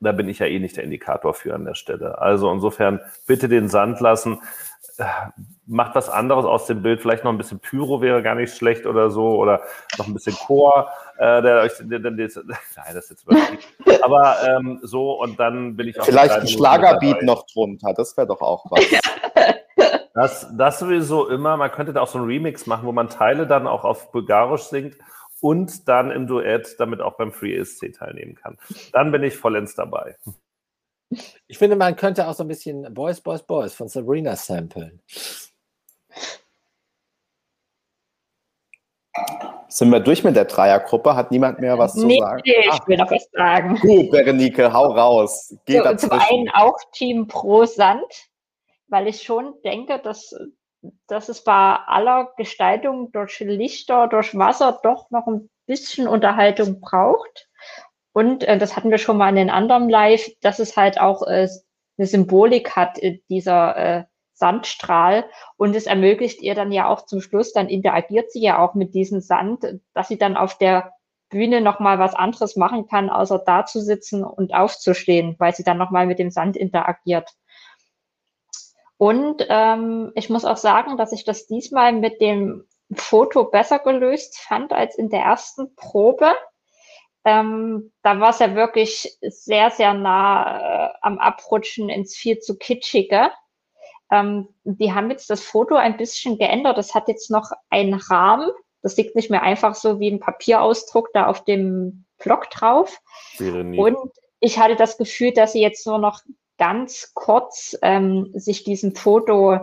da 0.00 0.12
bin 0.12 0.30
ich 0.30 0.38
ja 0.38 0.46
eh 0.46 0.58
nicht 0.60 0.78
der 0.78 0.84
Indikator 0.84 1.34
für 1.34 1.54
an 1.54 1.66
der 1.66 1.74
Stelle. 1.74 2.16
Also 2.22 2.50
insofern 2.50 2.98
bitte 3.26 3.50
den 3.50 3.68
Sand 3.68 4.00
lassen 4.00 4.40
macht 5.66 5.94
was 5.94 6.08
anderes 6.08 6.44
aus 6.44 6.66
dem 6.66 6.82
Bild. 6.82 7.00
Vielleicht 7.00 7.24
noch 7.24 7.30
ein 7.30 7.38
bisschen 7.38 7.60
Pyro 7.60 8.00
wäre 8.00 8.22
gar 8.22 8.34
nicht 8.34 8.56
schlecht 8.56 8.86
oder 8.86 9.10
so. 9.10 9.36
Oder 9.36 9.62
noch 9.96 10.06
ein 10.06 10.14
bisschen 10.14 10.34
Chor. 10.34 10.88
Äh, 11.18 11.42
der 11.42 11.60
euch, 11.62 11.72
der, 11.80 11.98
der, 11.98 12.10
der, 12.10 12.28
nein, 12.36 12.54
das 12.94 13.04
ist 13.04 13.10
jetzt 13.10 13.22
übertrieben. 13.24 13.62
Aber 14.02 14.36
ähm, 14.48 14.80
so 14.82 15.20
und 15.20 15.38
dann 15.38 15.76
bin 15.76 15.88
ich 15.88 16.00
auch. 16.00 16.04
Vielleicht 16.04 16.32
ein 16.32 16.48
Schlagerbeat 16.48 17.22
noch 17.22 17.46
drunter. 17.46 17.94
Das 17.94 18.16
wäre 18.16 18.26
doch 18.26 18.40
auch 18.40 18.66
was. 18.70 18.84
das, 20.14 20.48
das 20.56 20.78
sowieso 20.78 21.28
immer. 21.28 21.56
Man 21.56 21.70
könnte 21.70 21.92
da 21.92 22.00
auch 22.00 22.08
so 22.08 22.18
ein 22.18 22.24
Remix 22.24 22.66
machen, 22.66 22.86
wo 22.86 22.92
man 22.92 23.08
Teile 23.08 23.46
dann 23.46 23.66
auch 23.66 23.84
auf 23.84 24.10
Bulgarisch 24.10 24.62
singt 24.62 24.96
und 25.40 25.88
dann 25.88 26.10
im 26.10 26.26
Duett 26.26 26.76
damit 26.78 27.00
auch 27.00 27.16
beim 27.16 27.32
Free 27.32 27.54
ESC 27.54 27.92
teilnehmen 27.96 28.34
kann. 28.34 28.58
Dann 28.92 29.12
bin 29.12 29.22
ich 29.22 29.36
vollends 29.36 29.74
dabei. 29.74 30.16
Ich 31.46 31.58
finde, 31.58 31.76
man 31.76 31.96
könnte 31.96 32.28
auch 32.28 32.34
so 32.34 32.44
ein 32.44 32.48
bisschen 32.48 32.92
Boys, 32.92 33.20
Boys, 33.20 33.42
Boys 33.42 33.74
von 33.74 33.88
Sabrina 33.88 34.36
samplen. 34.36 35.00
Sind 39.68 39.90
wir 39.90 40.00
durch 40.00 40.24
mit 40.24 40.36
der 40.36 40.46
Dreiergruppe? 40.46 41.14
Hat 41.14 41.30
niemand 41.30 41.60
mehr 41.60 41.78
was 41.78 41.94
nee, 41.94 42.16
zu 42.16 42.22
sagen? 42.22 42.42
Nee, 42.44 42.68
ich 42.72 42.86
will 42.86 42.96
noch 42.96 43.10
was 43.10 43.28
sagen. 43.32 43.76
Gut, 43.76 44.10
Berenike, 44.10 44.72
hau 44.72 44.86
raus. 44.86 45.54
Geh 45.66 45.78
so, 45.78 45.94
zum 45.94 46.12
einen 46.12 46.48
auch 46.50 46.76
Team 46.92 47.26
Pro 47.26 47.64
Sand, 47.64 48.30
weil 48.88 49.08
ich 49.08 49.22
schon 49.22 49.54
denke, 49.64 49.98
dass, 49.98 50.34
dass 51.06 51.28
es 51.28 51.44
bei 51.44 51.52
aller 51.52 52.32
Gestaltung 52.36 53.12
durch 53.12 53.40
Lichter, 53.40 54.08
durch 54.08 54.36
Wasser 54.36 54.78
doch 54.82 55.10
noch 55.10 55.26
ein 55.26 55.50
bisschen 55.66 56.08
Unterhaltung 56.08 56.80
braucht. 56.80 57.47
Und 58.18 58.42
äh, 58.42 58.58
das 58.58 58.74
hatten 58.74 58.90
wir 58.90 58.98
schon 58.98 59.16
mal 59.16 59.28
in 59.28 59.36
den 59.36 59.48
anderen 59.48 59.88
Live, 59.88 60.28
dass 60.40 60.58
es 60.58 60.76
halt 60.76 61.00
auch 61.00 61.22
äh, 61.22 61.46
eine 61.98 62.06
Symbolik 62.08 62.74
hat, 62.74 62.98
äh, 63.00 63.20
dieser 63.28 63.76
äh, 63.76 64.04
Sandstrahl. 64.32 65.30
Und 65.56 65.76
es 65.76 65.86
ermöglicht 65.86 66.42
ihr 66.42 66.56
dann 66.56 66.72
ja 66.72 66.88
auch 66.88 67.06
zum 67.06 67.20
Schluss, 67.20 67.52
dann 67.52 67.68
interagiert 67.68 68.32
sie 68.32 68.40
ja 68.40 68.58
auch 68.58 68.74
mit 68.74 68.92
diesem 68.92 69.20
Sand, 69.20 69.64
dass 69.94 70.08
sie 70.08 70.18
dann 70.18 70.36
auf 70.36 70.58
der 70.58 70.94
Bühne 71.28 71.60
nochmal 71.60 72.00
was 72.00 72.16
anderes 72.16 72.56
machen 72.56 72.88
kann, 72.88 73.08
außer 73.08 73.38
da 73.38 73.66
zu 73.66 73.80
sitzen 73.80 74.24
und 74.24 74.52
aufzustehen, 74.52 75.36
weil 75.38 75.54
sie 75.54 75.62
dann 75.62 75.78
nochmal 75.78 76.06
mit 76.06 76.18
dem 76.18 76.32
Sand 76.32 76.56
interagiert. 76.56 77.30
Und 78.96 79.46
ähm, 79.48 80.10
ich 80.16 80.28
muss 80.28 80.44
auch 80.44 80.56
sagen, 80.56 80.96
dass 80.96 81.12
ich 81.12 81.22
das 81.22 81.46
diesmal 81.46 81.92
mit 81.92 82.20
dem 82.20 82.64
Foto 82.92 83.44
besser 83.44 83.78
gelöst 83.78 84.40
fand 84.40 84.72
als 84.72 84.98
in 84.98 85.08
der 85.08 85.20
ersten 85.20 85.76
Probe. 85.76 86.32
Ähm, 87.28 87.92
da 88.02 88.20
war 88.20 88.30
es 88.30 88.38
ja 88.38 88.54
wirklich 88.54 89.18
sehr, 89.20 89.70
sehr 89.70 89.92
nah 89.92 90.86
äh, 90.86 90.94
am 91.02 91.18
Abrutschen 91.18 91.90
ins 91.90 92.16
viel 92.16 92.38
zu 92.38 92.56
kitschige. 92.56 93.30
Ähm, 94.10 94.48
die 94.64 94.94
haben 94.94 95.10
jetzt 95.10 95.28
das 95.28 95.42
Foto 95.42 95.74
ein 95.74 95.98
bisschen 95.98 96.38
geändert. 96.38 96.78
Das 96.78 96.94
hat 96.94 97.06
jetzt 97.06 97.30
noch 97.30 97.50
einen 97.68 97.92
Rahmen. 97.92 98.50
Das 98.80 98.96
liegt 98.96 99.14
nicht 99.14 99.28
mehr 99.28 99.42
einfach 99.42 99.74
so 99.74 100.00
wie 100.00 100.10
ein 100.10 100.20
Papierausdruck 100.20 101.10
da 101.12 101.26
auf 101.26 101.44
dem 101.44 102.06
Block 102.16 102.48
drauf. 102.48 102.98
Und 103.78 103.98
ich 104.40 104.58
hatte 104.58 104.76
das 104.76 104.96
Gefühl, 104.96 105.32
dass 105.32 105.52
sie 105.52 105.60
jetzt 105.60 105.86
nur 105.86 105.98
noch 105.98 106.22
ganz 106.56 107.12
kurz 107.12 107.76
ähm, 107.82 108.30
sich 108.32 108.64
diesem 108.64 108.94
Foto 108.94 109.58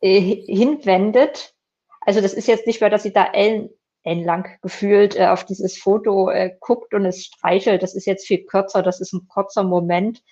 äh, 0.00 0.20
hinwendet. 0.20 1.54
Also 2.00 2.20
das 2.20 2.34
ist 2.34 2.48
jetzt 2.48 2.66
nicht 2.66 2.80
mehr, 2.80 2.90
dass 2.90 3.04
sie 3.04 3.12
da 3.12 3.26
Ellen, 3.26 3.70
entlang 4.02 4.48
gefühlt 4.62 5.16
äh, 5.16 5.26
auf 5.26 5.44
dieses 5.44 5.78
Foto 5.78 6.30
äh, 6.30 6.56
guckt 6.60 6.94
und 6.94 7.04
es 7.04 7.24
streichelt. 7.24 7.82
Das 7.82 7.94
ist 7.94 8.06
jetzt 8.06 8.26
viel 8.26 8.44
kürzer, 8.44 8.82
das 8.82 9.00
ist 9.00 9.12
ein 9.12 9.28
kurzer 9.28 9.62
Moment, 9.62 10.22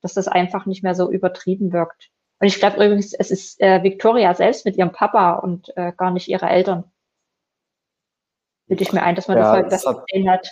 dass 0.00 0.14
das 0.14 0.28
einfach 0.28 0.66
nicht 0.66 0.82
mehr 0.82 0.94
so 0.94 1.10
übertrieben 1.10 1.72
wirkt. 1.72 2.10
Und 2.40 2.48
ich 2.48 2.56
glaube 2.56 2.84
übrigens, 2.84 3.14
es 3.14 3.30
ist 3.30 3.60
äh, 3.60 3.82
Victoria 3.84 4.34
selbst 4.34 4.64
mit 4.64 4.76
ihrem 4.76 4.92
Papa 4.92 5.34
und 5.34 5.76
äh, 5.76 5.92
gar 5.96 6.10
nicht 6.10 6.26
ihre 6.26 6.48
Eltern. 6.48 6.84
Bitte 8.66 8.82
ich 8.82 8.92
mir 8.92 9.02
ein, 9.02 9.14
dass 9.14 9.28
man 9.28 9.38
ja, 9.38 9.62
das 9.62 9.86
heute 9.86 10.02
gesehen 10.08 10.28
hat. 10.28 10.50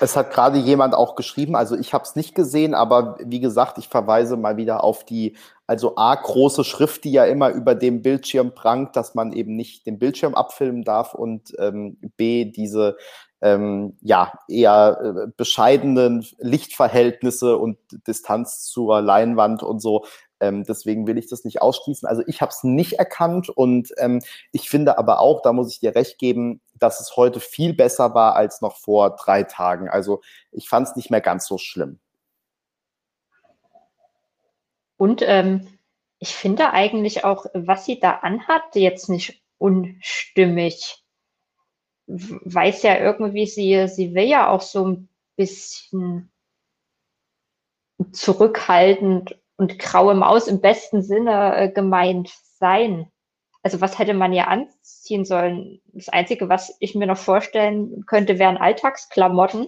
Es 0.00 0.16
hat 0.16 0.30
gerade 0.30 0.58
jemand 0.58 0.94
auch 0.94 1.16
geschrieben, 1.16 1.56
also 1.56 1.76
ich 1.76 1.92
habe 1.92 2.04
es 2.04 2.14
nicht 2.16 2.34
gesehen, 2.34 2.72
aber 2.72 3.18
wie 3.20 3.40
gesagt, 3.40 3.78
ich 3.78 3.88
verweise 3.88 4.36
mal 4.36 4.56
wieder 4.56 4.84
auf 4.84 5.04
die, 5.04 5.36
also 5.68 5.96
A, 5.96 6.14
große 6.14 6.64
Schrift, 6.64 7.04
die 7.04 7.12
ja 7.12 7.26
immer 7.26 7.50
über 7.50 7.74
dem 7.74 8.00
Bildschirm 8.00 8.54
prangt, 8.54 8.96
dass 8.96 9.14
man 9.14 9.32
eben 9.34 9.54
nicht 9.54 9.86
den 9.86 9.98
Bildschirm 9.98 10.34
abfilmen 10.34 10.82
darf 10.82 11.12
und 11.14 11.52
ähm, 11.58 11.98
B, 12.16 12.46
diese 12.46 12.96
ähm, 13.42 13.96
ja, 14.00 14.32
eher 14.48 14.98
äh, 15.00 15.30
bescheidenen 15.36 16.26
Lichtverhältnisse 16.38 17.58
und 17.58 17.76
Distanz 18.06 18.64
zur 18.64 19.02
Leinwand 19.02 19.62
und 19.62 19.80
so. 19.80 20.06
Ähm, 20.40 20.64
deswegen 20.64 21.06
will 21.06 21.18
ich 21.18 21.28
das 21.28 21.44
nicht 21.44 21.60
ausschließen. 21.60 22.08
Also 22.08 22.22
ich 22.26 22.40
habe 22.40 22.50
es 22.50 22.64
nicht 22.64 22.94
erkannt 22.94 23.50
und 23.50 23.90
ähm, 23.98 24.22
ich 24.52 24.70
finde 24.70 24.96
aber 24.96 25.20
auch, 25.20 25.42
da 25.42 25.52
muss 25.52 25.70
ich 25.70 25.80
dir 25.80 25.94
recht 25.94 26.18
geben, 26.18 26.62
dass 26.78 27.00
es 27.00 27.14
heute 27.16 27.40
viel 27.40 27.74
besser 27.74 28.14
war 28.14 28.36
als 28.36 28.62
noch 28.62 28.76
vor 28.76 29.16
drei 29.16 29.42
Tagen. 29.42 29.88
Also 29.90 30.22
ich 30.50 30.66
fand 30.68 30.88
es 30.88 30.96
nicht 30.96 31.10
mehr 31.10 31.20
ganz 31.20 31.46
so 31.46 31.58
schlimm. 31.58 32.00
Und 34.98 35.22
ähm, 35.22 35.66
ich 36.18 36.34
finde 36.34 36.72
eigentlich 36.72 37.24
auch, 37.24 37.46
was 37.54 37.86
sie 37.86 38.00
da 38.00 38.16
anhat, 38.16 38.74
jetzt 38.74 39.08
nicht 39.08 39.40
unstimmig. 39.56 41.02
Weiß 42.06 42.82
ja 42.82 42.98
irgendwie, 42.98 43.46
sie, 43.46 43.88
sie 43.88 44.14
will 44.14 44.24
ja 44.24 44.50
auch 44.50 44.62
so 44.62 44.86
ein 44.86 45.08
bisschen 45.36 46.30
zurückhaltend 48.12 49.38
und 49.56 49.78
graue 49.78 50.14
Maus 50.14 50.48
im 50.48 50.60
besten 50.60 51.02
Sinne 51.02 51.56
äh, 51.56 51.70
gemeint 51.70 52.28
sein? 52.58 53.10
Also 53.62 53.80
was 53.80 53.98
hätte 53.98 54.14
man 54.14 54.32
ja 54.32 54.44
anziehen 54.44 55.24
sollen? 55.24 55.80
Das 55.92 56.08
Einzige, 56.08 56.48
was 56.48 56.76
ich 56.80 56.94
mir 56.94 57.06
noch 57.06 57.18
vorstellen 57.18 58.04
könnte, 58.06 58.38
wären 58.38 58.56
Alltagsklamotten. 58.56 59.66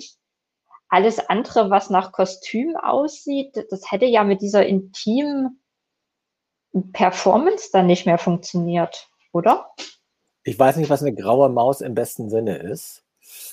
Alles 0.91 1.21
andere, 1.29 1.71
was 1.71 1.89
nach 1.89 2.12
Kostüm 2.12 2.77
aussieht, 2.77 3.67
das 3.71 3.91
hätte 3.91 4.07
ja 4.07 4.25
mit 4.25 4.43
dieser 4.43 4.67
intimen 4.67 5.62
Performance 6.93 7.71
dann 7.73 7.87
nicht 7.87 8.07
mehr 8.07 8.19
funktioniert, 8.19 9.09
oder? 9.33 9.71
Ich 10.43 10.59
weiß 10.59 10.77
nicht, 10.77 10.91
was 10.91 11.03
eine 11.03 11.15
graue 11.15 11.49
Maus 11.49 11.81
im 11.81 11.95
besten 11.95 12.29
Sinne 12.29 12.59
ist. 12.59 13.05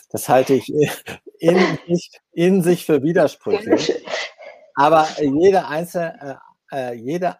Das 0.09 0.27
halte 0.29 0.55
ich 0.55 0.73
in, 1.39 1.77
sich, 1.87 2.11
in 2.31 2.63
sich 2.63 2.85
für 2.85 3.03
Widersprüche. 3.03 4.01
Aber 4.75 5.07
jede 5.19 5.67
einzelne, 5.67 6.39
äh, 6.71 6.91
äh, 6.91 6.93
jede 6.93 7.37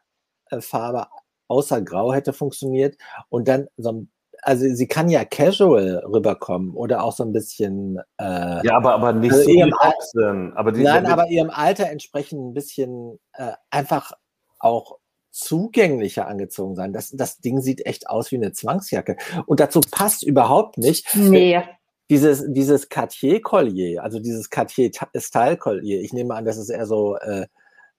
äh, 0.49 0.61
Farbe 0.61 1.07
außer 1.47 1.81
Grau 1.81 2.13
hätte 2.13 2.33
funktioniert 2.33 2.97
und 3.29 3.47
dann 3.47 3.67
so 3.77 3.91
ein 3.91 4.11
also 4.41 4.65
sie 4.73 4.87
kann 4.87 5.09
ja 5.09 5.25
casual 5.25 6.03
rüberkommen 6.05 6.73
oder 6.73 7.03
auch 7.03 7.13
so 7.13 7.23
ein 7.23 7.33
bisschen. 7.33 7.97
Äh, 8.17 8.65
ja, 8.65 8.75
aber, 8.75 8.93
aber 8.93 9.13
nicht 9.13 9.31
also 9.31 9.43
so 9.43 9.49
ihrem 9.49 9.73
Al 9.73 10.51
aber 10.55 10.71
Nein, 10.71 11.05
aber 11.05 11.27
ihrem 11.27 11.49
Alter 11.49 11.89
entsprechend 11.89 12.41
ein 12.41 12.53
bisschen 12.53 13.19
äh, 13.33 13.53
einfach 13.69 14.13
auch 14.59 14.97
zugänglicher 15.31 16.27
angezogen 16.27 16.75
sein. 16.75 16.93
Das, 16.93 17.11
das 17.11 17.39
Ding 17.39 17.61
sieht 17.61 17.85
echt 17.85 18.09
aus 18.09 18.31
wie 18.31 18.37
eine 18.37 18.53
Zwangsjacke. 18.53 19.17
Und 19.45 19.59
dazu 19.59 19.81
passt 19.81 20.23
überhaupt 20.23 20.77
nicht. 20.77 21.15
Nee. 21.15 21.61
Dieses, 22.09 22.45
dieses 22.47 22.89
Cartier-Collier, 22.89 24.01
also 24.01 24.19
dieses 24.19 24.49
Cartier-Style-Collier, 24.49 26.01
ich 26.01 26.13
nehme 26.13 26.33
an, 26.35 26.45
dass 26.45 26.57
es 26.57 26.69
eher 26.69 26.85
so 26.87 27.17
äh, 27.17 27.47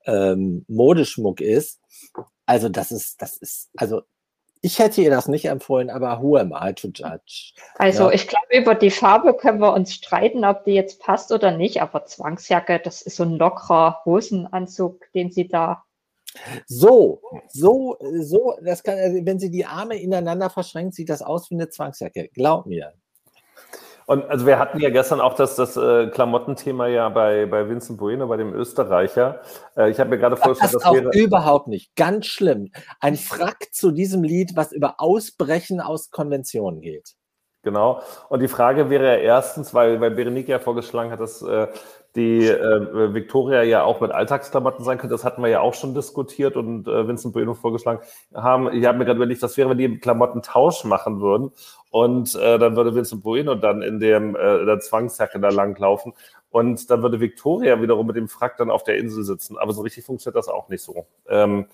ähm, 0.06 0.64
Modeschmuck 0.66 1.40
ist. 1.40 1.78
Also 2.46 2.70
das 2.70 2.90
ist, 2.90 3.20
das 3.20 3.36
ist, 3.36 3.68
also 3.76 4.02
ich 4.60 4.78
hätte 4.78 5.02
ihr 5.02 5.10
das 5.10 5.28
nicht 5.28 5.46
empfohlen, 5.46 5.90
aber 5.90 6.22
who 6.22 6.36
am 6.36 6.52
I 6.52 6.72
to 6.72 6.88
judge? 6.88 7.52
Also 7.76 8.04
ja. 8.04 8.12
ich 8.12 8.28
glaube, 8.28 8.46
über 8.50 8.74
die 8.74 8.90
Farbe 8.90 9.34
können 9.34 9.60
wir 9.60 9.72
uns 9.72 9.94
streiten, 9.94 10.44
ob 10.44 10.64
die 10.64 10.72
jetzt 10.72 11.00
passt 11.00 11.32
oder 11.32 11.56
nicht, 11.56 11.80
aber 11.82 12.04
Zwangsjacke, 12.04 12.80
das 12.82 13.02
ist 13.02 13.16
so 13.16 13.24
ein 13.24 13.36
lockerer 13.36 14.00
Hosenanzug, 14.04 15.12
den 15.12 15.30
sie 15.30 15.48
da. 15.48 15.84
So, 16.66 17.22
so, 17.48 17.96
so, 18.20 18.56
das 18.62 18.82
kann, 18.82 18.98
also 18.98 19.24
wenn 19.24 19.38
sie 19.38 19.50
die 19.50 19.64
Arme 19.64 19.96
ineinander 19.96 20.50
verschränkt, 20.50 20.94
sieht 20.94 21.08
das 21.08 21.22
aus 21.22 21.50
wie 21.50 21.54
eine 21.54 21.68
Zwangsjacke. 21.68 22.28
Glaub 22.32 22.66
mir. 22.66 22.92
Und 24.08 24.24
also 24.30 24.46
wir 24.46 24.58
hatten 24.58 24.80
ja 24.80 24.88
gestern 24.88 25.20
auch 25.20 25.34
das, 25.34 25.54
das 25.54 25.76
äh, 25.76 26.06
Klamottenthema 26.06 26.86
ja 26.86 27.10
bei, 27.10 27.44
bei 27.44 27.68
Vincent 27.68 27.98
Bueno, 27.98 28.26
bei 28.26 28.38
dem 28.38 28.54
Österreicher. 28.54 29.42
Äh, 29.76 29.90
ich 29.90 30.00
habe 30.00 30.08
mir 30.08 30.16
gerade 30.16 30.38
vorgestellt, 30.38 30.72
das, 30.74 30.82
das 30.82 30.90
auch 30.90 30.94
wäre 30.94 31.10
überhaupt 31.10 31.68
nicht. 31.68 31.94
Ganz 31.94 32.24
schlimm. 32.24 32.70
Ein 33.00 33.16
Frack 33.16 33.66
zu 33.70 33.90
diesem 33.90 34.22
Lied, 34.22 34.56
was 34.56 34.72
über 34.72 34.94
Ausbrechen 34.96 35.82
aus 35.82 36.10
Konventionen 36.10 36.80
geht. 36.80 37.16
Genau. 37.62 38.00
Und 38.30 38.40
die 38.40 38.48
Frage 38.48 38.88
wäre 38.88 39.04
ja 39.04 39.16
erstens, 39.16 39.74
weil, 39.74 40.00
weil 40.00 40.12
Berenike 40.12 40.52
ja 40.52 40.58
vorgeschlagen 40.58 41.10
hat, 41.10 41.20
dass 41.20 41.42
äh, 41.42 41.66
die 42.18 42.46
äh, 42.46 43.14
Victoria 43.14 43.62
ja 43.62 43.84
auch 43.84 44.00
mit 44.00 44.10
Alltagsklamotten 44.10 44.84
sein 44.84 44.98
könnte. 44.98 45.14
Das 45.14 45.24
hatten 45.24 45.40
wir 45.40 45.48
ja 45.48 45.60
auch 45.60 45.74
schon 45.74 45.94
diskutiert 45.94 46.56
und 46.56 46.86
äh, 46.88 47.06
Vincent 47.06 47.32
Bueno 47.32 47.54
vorgeschlagen 47.54 48.00
haben. 48.34 48.72
Ich 48.72 48.84
habe 48.84 48.98
mir 48.98 49.04
gerade 49.04 49.16
überlegt, 49.16 49.40
was 49.42 49.56
wäre, 49.56 49.70
wenn 49.70 49.78
die 49.78 49.98
Klamottentausch 49.98 50.84
machen 50.84 51.20
würden 51.20 51.52
und 51.90 52.34
äh, 52.34 52.58
dann 52.58 52.76
würde 52.76 52.94
Vincent 52.94 53.22
Bueno 53.22 53.54
dann 53.54 53.82
in 53.82 54.00
dem 54.00 54.34
äh, 54.36 54.64
der 54.64 54.80
Zwangsjacke 54.80 55.40
da 55.40 55.48
langlaufen 55.48 56.12
und 56.50 56.90
dann 56.90 57.02
würde 57.02 57.20
Victoria 57.20 57.80
wiederum 57.80 58.06
mit 58.06 58.16
dem 58.16 58.28
Frack 58.28 58.56
dann 58.56 58.70
auf 58.70 58.82
der 58.82 58.98
Insel 58.98 59.24
sitzen. 59.24 59.56
Aber 59.56 59.72
so 59.72 59.82
richtig 59.82 60.04
funktioniert 60.04 60.36
das 60.36 60.48
auch 60.48 60.68
nicht 60.68 60.82
so. 60.82 61.06
Ähm, 61.28 61.66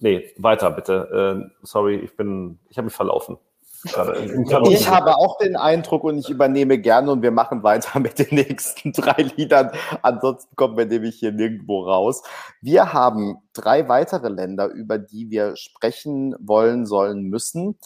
nee, 0.00 0.32
weiter 0.38 0.70
bitte. 0.70 1.46
Äh, 1.46 1.50
sorry, 1.62 1.96
ich 1.96 2.16
bin, 2.16 2.58
ich 2.68 2.78
habe 2.78 2.86
mich 2.86 2.94
verlaufen. 2.94 3.38
Ich 3.84 4.88
habe 4.88 5.16
auch 5.16 5.38
den 5.38 5.56
Eindruck 5.56 6.02
und 6.02 6.18
ich 6.18 6.28
übernehme 6.28 6.78
gerne 6.78 7.12
und 7.12 7.22
wir 7.22 7.30
machen 7.30 7.62
weiter 7.62 8.00
mit 8.00 8.18
den 8.18 8.34
nächsten 8.34 8.92
drei 8.92 9.22
Liedern. 9.36 9.70
Ansonsten 10.02 10.56
kommen 10.56 10.76
wir 10.76 10.86
nämlich 10.86 11.16
hier 11.16 11.32
nirgendwo 11.32 11.84
raus. 11.84 12.22
Wir 12.60 12.92
haben 12.92 13.38
drei 13.52 13.88
weitere 13.88 14.28
Länder, 14.28 14.66
über 14.66 14.98
die 14.98 15.30
wir 15.30 15.56
sprechen 15.56 16.34
wollen, 16.40 16.86
sollen, 16.86 17.24
müssen. 17.24 17.78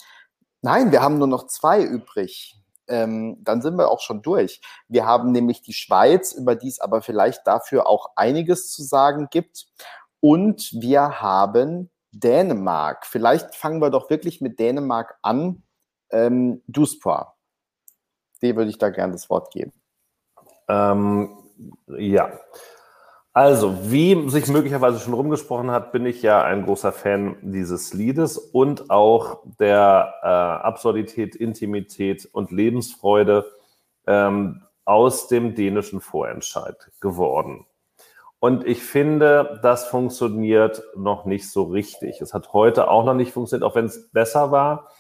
Nein, 0.63 0.93
wir 0.93 1.03
haben 1.03 1.19
nur 1.19 1.29
noch 1.29 1.47
zwei 1.47 1.83
übrig. 1.83 2.57
Ähm, 2.89 3.39
dann 3.43 3.61
sind 3.61 3.77
wir 3.77 3.91
auch 3.91 4.01
schon 4.01 4.23
durch. 4.23 4.61
Wir 4.89 5.07
haben 5.07 5.31
nämlich 5.31 5.61
die 5.63 5.75
Schweiz, 5.75 6.33
über 6.33 6.57
die 6.57 6.69
es 6.69 6.81
aber 6.81 7.03
vielleicht 7.03 7.47
dafür 7.47 7.87
auch 7.87 8.13
einiges 8.17 8.71
zu 8.73 8.83
sagen 8.83 9.29
gibt. 9.31 9.67
Und 10.21 10.71
wir 10.73 11.21
haben 11.21 11.91
Dänemark. 12.13 13.07
Vielleicht 13.07 13.55
fangen 13.55 13.81
wir 13.81 13.91
doch 13.91 14.09
wirklich 14.09 14.41
mit 14.41 14.59
Dänemark 14.59 15.17
an 15.23 15.63
ähm, 16.13 16.63
Duspoir. 16.67 17.35
Dem 18.43 18.57
würde 18.57 18.71
ich 18.71 18.79
da 18.79 18.91
gerne 18.91 19.13
das 19.13 19.31
Wort 19.31 19.53
geben. 19.53 19.73
Ähm, 20.69 21.37
ja. 21.97 22.33
Also, 23.35 23.91
wie 23.91 24.29
sich 24.29 24.49
möglicherweise 24.49 24.99
schon 24.99 25.15
rumgesprochen 25.15 25.71
hat, 25.71 25.91
bin 25.93 26.05
ich 26.05 26.21
ja 26.21 26.43
ein 26.43 26.65
großer 26.65 26.93
Fan 26.93 27.37
dieses 27.41 27.95
Liedes 27.95 28.37
und 28.37 28.91
auch 28.91 29.43
der 29.59 30.15
äh, 30.23 30.27
Absurdität, 30.27 31.35
Intimität 31.35 32.29
und 32.31 32.51
Lebensfreude 32.51 33.47
ähm, 34.07 34.63
aus 34.85 35.29
dem 35.29 35.55
dänischen 35.55 36.03
Vorentscheid 36.03 36.91
geworden. 37.01 37.65
Und 38.39 38.67
ich 38.67 38.83
finde, 38.83 39.61
das 39.63 39.87
funktioniert 39.87 40.83
noch 40.97 41.25
nicht 41.25 41.49
so 41.51 41.63
richtig. 41.63 42.21
Es 42.21 42.35
hat 42.35 42.53
heute 42.53 42.91
auch 42.91 43.05
noch 43.05 43.15
nicht 43.15 43.33
funktioniert, 43.33 43.65
auch 43.65 43.77
wenn 43.77 43.87
es 43.87 44.11
besser 44.11 44.51
war. 44.51 44.91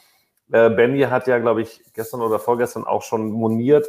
Äh, 0.50 0.70
Benny 0.70 1.00
hat 1.02 1.26
ja, 1.26 1.38
glaube 1.38 1.62
ich, 1.62 1.82
gestern 1.94 2.20
oder 2.20 2.38
vorgestern 2.38 2.84
auch 2.84 3.02
schon 3.02 3.30
moniert, 3.30 3.86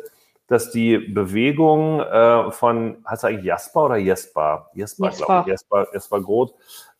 dass 0.48 0.72
die 0.72 0.98
Bewegung 0.98 2.00
äh, 2.00 2.52
von, 2.52 3.04
heißt 3.08 3.24
er 3.24 3.30
eigentlich 3.30 3.46
Jasper 3.46 3.86
oder 3.86 3.98
Jesper? 3.98 4.70
Jesper, 4.74 5.10
glaube 5.10 5.42
ich, 5.42 5.48
Jesper, 5.48 5.88
Jesper 5.94 6.22
Groth, 6.22 6.54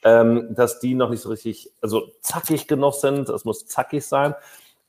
ähm, 0.04 0.48
dass 0.52 0.80
die 0.80 0.96
noch 0.96 1.10
nicht 1.10 1.22
so 1.22 1.30
richtig, 1.30 1.72
also 1.82 2.10
zackig 2.22 2.68
genug 2.68 2.94
sind. 2.94 3.30
Es 3.30 3.46
muss 3.46 3.68
zackig 3.68 4.06
sein. 4.06 4.34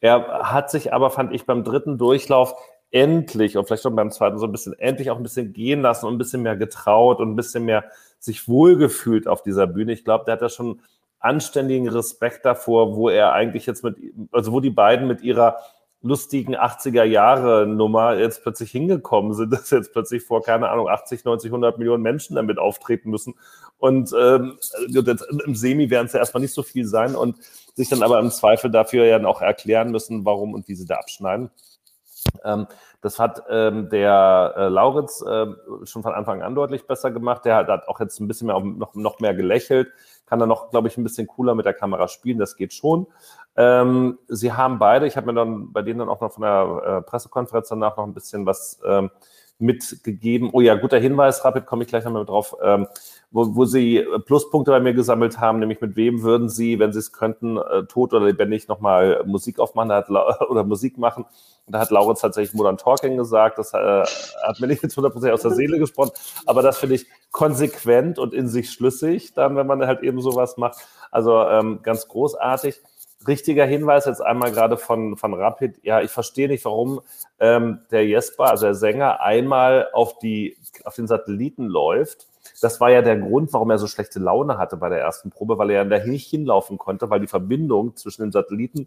Er 0.00 0.52
hat 0.52 0.70
sich 0.70 0.92
aber, 0.92 1.10
fand 1.10 1.32
ich, 1.32 1.46
beim 1.46 1.64
dritten 1.64 1.98
Durchlauf 1.98 2.54
endlich 2.90 3.56
und 3.56 3.66
vielleicht 3.66 3.86
auch 3.86 3.90
beim 3.90 4.12
zweiten 4.12 4.38
so 4.38 4.46
ein 4.46 4.52
bisschen 4.52 4.78
endlich 4.78 5.10
auch 5.10 5.16
ein 5.16 5.22
bisschen 5.24 5.52
gehen 5.52 5.82
lassen 5.82 6.06
und 6.06 6.14
ein 6.14 6.18
bisschen 6.18 6.42
mehr 6.42 6.56
getraut 6.56 7.18
und 7.18 7.32
ein 7.32 7.36
bisschen 7.36 7.64
mehr 7.64 7.84
sich 8.20 8.48
wohlgefühlt 8.48 9.26
auf 9.26 9.42
dieser 9.42 9.66
Bühne. 9.66 9.92
Ich 9.92 10.04
glaube, 10.04 10.24
der 10.24 10.34
hat 10.34 10.42
da 10.42 10.48
schon 10.48 10.80
anständigen 11.24 11.88
Respekt 11.88 12.44
davor, 12.44 12.96
wo 12.96 13.08
er 13.08 13.32
eigentlich 13.32 13.66
jetzt 13.66 13.82
mit, 13.82 13.96
also 14.30 14.52
wo 14.52 14.60
die 14.60 14.70
beiden 14.70 15.08
mit 15.08 15.22
ihrer 15.22 15.58
lustigen 16.02 16.54
80er 16.54 17.02
Jahre 17.02 17.66
Nummer 17.66 18.18
jetzt 18.18 18.42
plötzlich 18.42 18.70
hingekommen 18.70 19.32
sind, 19.32 19.52
dass 19.52 19.70
jetzt 19.70 19.92
plötzlich 19.92 20.22
vor, 20.22 20.42
keine 20.42 20.68
Ahnung, 20.68 20.88
80, 20.88 21.24
90, 21.24 21.48
100 21.48 21.78
Millionen 21.78 22.02
Menschen 22.02 22.36
damit 22.36 22.58
auftreten 22.58 23.10
müssen. 23.10 23.34
Und 23.78 24.14
ähm, 24.18 24.58
im 25.46 25.54
Semi 25.54 25.88
werden 25.88 26.06
es 26.06 26.12
ja 26.12 26.20
erstmal 26.20 26.42
nicht 26.42 26.54
so 26.54 26.62
viel 26.62 26.84
sein 26.84 27.16
und 27.16 27.38
sich 27.74 27.88
dann 27.88 28.02
aber 28.02 28.18
im 28.18 28.30
Zweifel 28.30 28.70
dafür 28.70 29.06
ja 29.06 29.24
auch 29.24 29.40
erklären 29.40 29.90
müssen, 29.90 30.26
warum 30.26 30.52
und 30.52 30.68
wie 30.68 30.74
sie 30.74 30.86
da 30.86 30.96
abschneiden. 30.96 31.50
Ähm, 32.44 32.66
das 33.04 33.18
hat 33.18 33.42
ähm, 33.50 33.90
der 33.90 34.54
äh, 34.56 34.68
Lauritz 34.68 35.22
äh, 35.22 35.46
schon 35.84 36.02
von 36.02 36.14
Anfang 36.14 36.42
an 36.42 36.54
deutlich 36.54 36.86
besser 36.86 37.10
gemacht. 37.10 37.44
Der 37.44 37.56
hat, 37.56 37.68
hat 37.68 37.86
auch 37.86 38.00
jetzt 38.00 38.18
ein 38.18 38.26
bisschen 38.26 38.46
mehr, 38.46 38.58
noch, 38.58 38.94
noch 38.94 39.20
mehr 39.20 39.34
gelächelt 39.34 39.92
kann 40.26 40.40
er 40.40 40.46
noch, 40.46 40.70
glaube 40.70 40.88
ich, 40.88 40.96
ein 40.96 41.04
bisschen 41.04 41.26
cooler 41.26 41.54
mit 41.54 41.66
der 41.66 41.74
Kamera 41.74 42.08
spielen. 42.08 42.38
Das 42.38 42.56
geht 42.56 42.72
schon. 42.72 43.06
Ähm, 43.56 44.18
sie 44.28 44.52
haben 44.52 44.78
beide, 44.78 45.06
ich 45.06 45.16
habe 45.16 45.26
mir 45.26 45.34
dann 45.34 45.72
bei 45.72 45.82
denen 45.82 46.00
dann 46.00 46.08
auch 46.08 46.20
noch 46.20 46.32
von 46.32 46.42
der 46.42 46.82
äh, 46.84 47.02
Pressekonferenz 47.02 47.68
danach 47.68 47.96
noch 47.96 48.04
ein 48.04 48.14
bisschen 48.14 48.46
was 48.46 48.80
ähm, 48.84 49.10
mitgegeben. 49.58 50.50
Oh 50.52 50.60
ja, 50.60 50.74
guter 50.74 50.98
Hinweis, 50.98 51.44
Rapid, 51.44 51.66
komme 51.66 51.84
ich 51.84 51.88
gleich 51.88 52.04
nochmal 52.04 52.24
drauf, 52.24 52.56
ähm, 52.62 52.86
wo, 53.30 53.54
wo 53.54 53.64
Sie 53.64 54.04
Pluspunkte 54.26 54.70
bei 54.70 54.80
mir 54.80 54.94
gesammelt 54.94 55.38
haben, 55.38 55.60
nämlich 55.60 55.80
mit 55.80 55.96
wem 55.96 56.22
würden 56.22 56.48
Sie, 56.48 56.78
wenn 56.78 56.92
Sie 56.92 56.98
es 56.98 57.12
könnten, 57.12 57.56
äh, 57.56 57.84
tot 57.84 58.12
oder 58.12 58.26
lebendig 58.26 58.68
nochmal 58.68 59.22
Musik 59.26 59.58
aufmachen 59.58 59.92
hat, 59.92 60.10
oder 60.50 60.64
Musik 60.64 60.98
machen. 60.98 61.24
Und 61.66 61.72
da 61.72 61.80
hat 61.80 61.90
Lauritz 61.90 62.20
tatsächlich 62.20 62.54
Modern 62.54 62.76
Talking 62.76 63.16
gesagt, 63.16 63.58
das 63.58 63.72
äh, 63.72 63.76
hat 63.76 64.60
mir 64.60 64.66
nicht 64.66 64.82
jetzt 64.82 64.98
100% 64.98 65.32
aus 65.32 65.42
der 65.42 65.52
Seele 65.52 65.78
gesprochen, 65.78 66.10
aber 66.46 66.62
das 66.62 66.78
finde 66.78 66.96
ich 66.96 67.06
konsequent 67.30 68.18
und 68.18 68.34
in 68.34 68.48
sich 68.48 68.70
schlüssig, 68.70 69.34
dann, 69.34 69.56
wenn 69.56 69.66
man 69.66 69.86
halt 69.86 70.02
eben 70.02 70.20
sowas 70.20 70.56
macht. 70.56 70.78
Also 71.10 71.40
ähm, 71.42 71.80
ganz 71.82 72.08
großartig 72.08 72.80
richtiger 73.26 73.64
Hinweis 73.66 74.04
jetzt 74.06 74.20
einmal 74.20 74.52
gerade 74.52 74.76
von, 74.76 75.16
von 75.16 75.34
Rapid. 75.34 75.80
Ja, 75.82 76.00
ich 76.00 76.10
verstehe 76.10 76.48
nicht, 76.48 76.64
warum 76.64 77.00
ähm, 77.40 77.80
der 77.90 78.06
Jesper, 78.06 78.50
also 78.50 78.66
der 78.66 78.74
Sänger, 78.74 79.20
einmal 79.20 79.88
auf, 79.92 80.18
die, 80.18 80.56
auf 80.84 80.94
den 80.94 81.06
Satelliten 81.06 81.66
läuft. 81.66 82.26
Das 82.60 82.80
war 82.80 82.90
ja 82.90 83.02
der 83.02 83.16
Grund, 83.16 83.52
warum 83.52 83.70
er 83.70 83.78
so 83.78 83.86
schlechte 83.86 84.18
Laune 84.18 84.58
hatte 84.58 84.76
bei 84.76 84.88
der 84.88 85.00
ersten 85.00 85.30
Probe, 85.30 85.58
weil 85.58 85.70
er 85.70 85.84
da 85.84 86.04
nicht 86.04 86.28
hinlaufen 86.28 86.78
konnte, 86.78 87.10
weil 87.10 87.20
die 87.20 87.26
Verbindung 87.26 87.96
zwischen 87.96 88.22
dem 88.22 88.32
Satelliten 88.32 88.86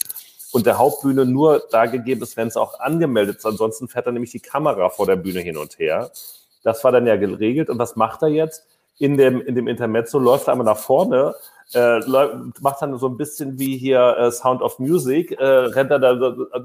und 0.52 0.66
der 0.66 0.78
Hauptbühne 0.78 1.26
nur 1.26 1.64
da 1.72 1.86
gegeben 1.86 2.22
ist, 2.22 2.38
wenn 2.38 2.48
es 2.48 2.58
auch 2.58 2.80
angemeldet 2.80 3.38
ist. 3.38 3.46
Ansonsten 3.46 3.88
fährt 3.88 4.06
er 4.06 4.12
nämlich 4.12 4.32
die 4.32 4.40
Kamera 4.40 4.90
vor 4.90 5.06
der 5.06 5.18
Bühne 5.18 5.42
hin 5.42 5.58
und 5.58 5.78
her. 5.80 6.12
Das 6.64 6.84
war 6.84 6.92
dann 6.92 7.08
ja 7.08 7.16
geregelt. 7.18 7.70
Und 7.70 7.80
was 7.80 7.96
macht 7.96 8.22
er 8.22 8.30
jetzt? 8.30 8.66
In 8.98 9.18
dem, 9.18 9.42
in 9.42 9.56
dem 9.56 9.68
Intermezzo, 9.68 10.20
läuft 10.20 10.50
einmal 10.50 10.66
nach 10.66 10.78
vorne, 10.78 11.36
äh, 11.74 12.00
macht 12.62 12.82
dann 12.82 12.98
so 12.98 13.08
ein 13.08 13.18
bisschen 13.18 13.60
wie 13.60 13.78
hier 13.78 14.16
äh, 14.18 14.32
Sound 14.32 14.62
of 14.62 14.80
Music, 14.80 15.32
äh, 15.32 15.46
rennt 15.46 15.92
er 15.92 16.00
da, 16.00 16.14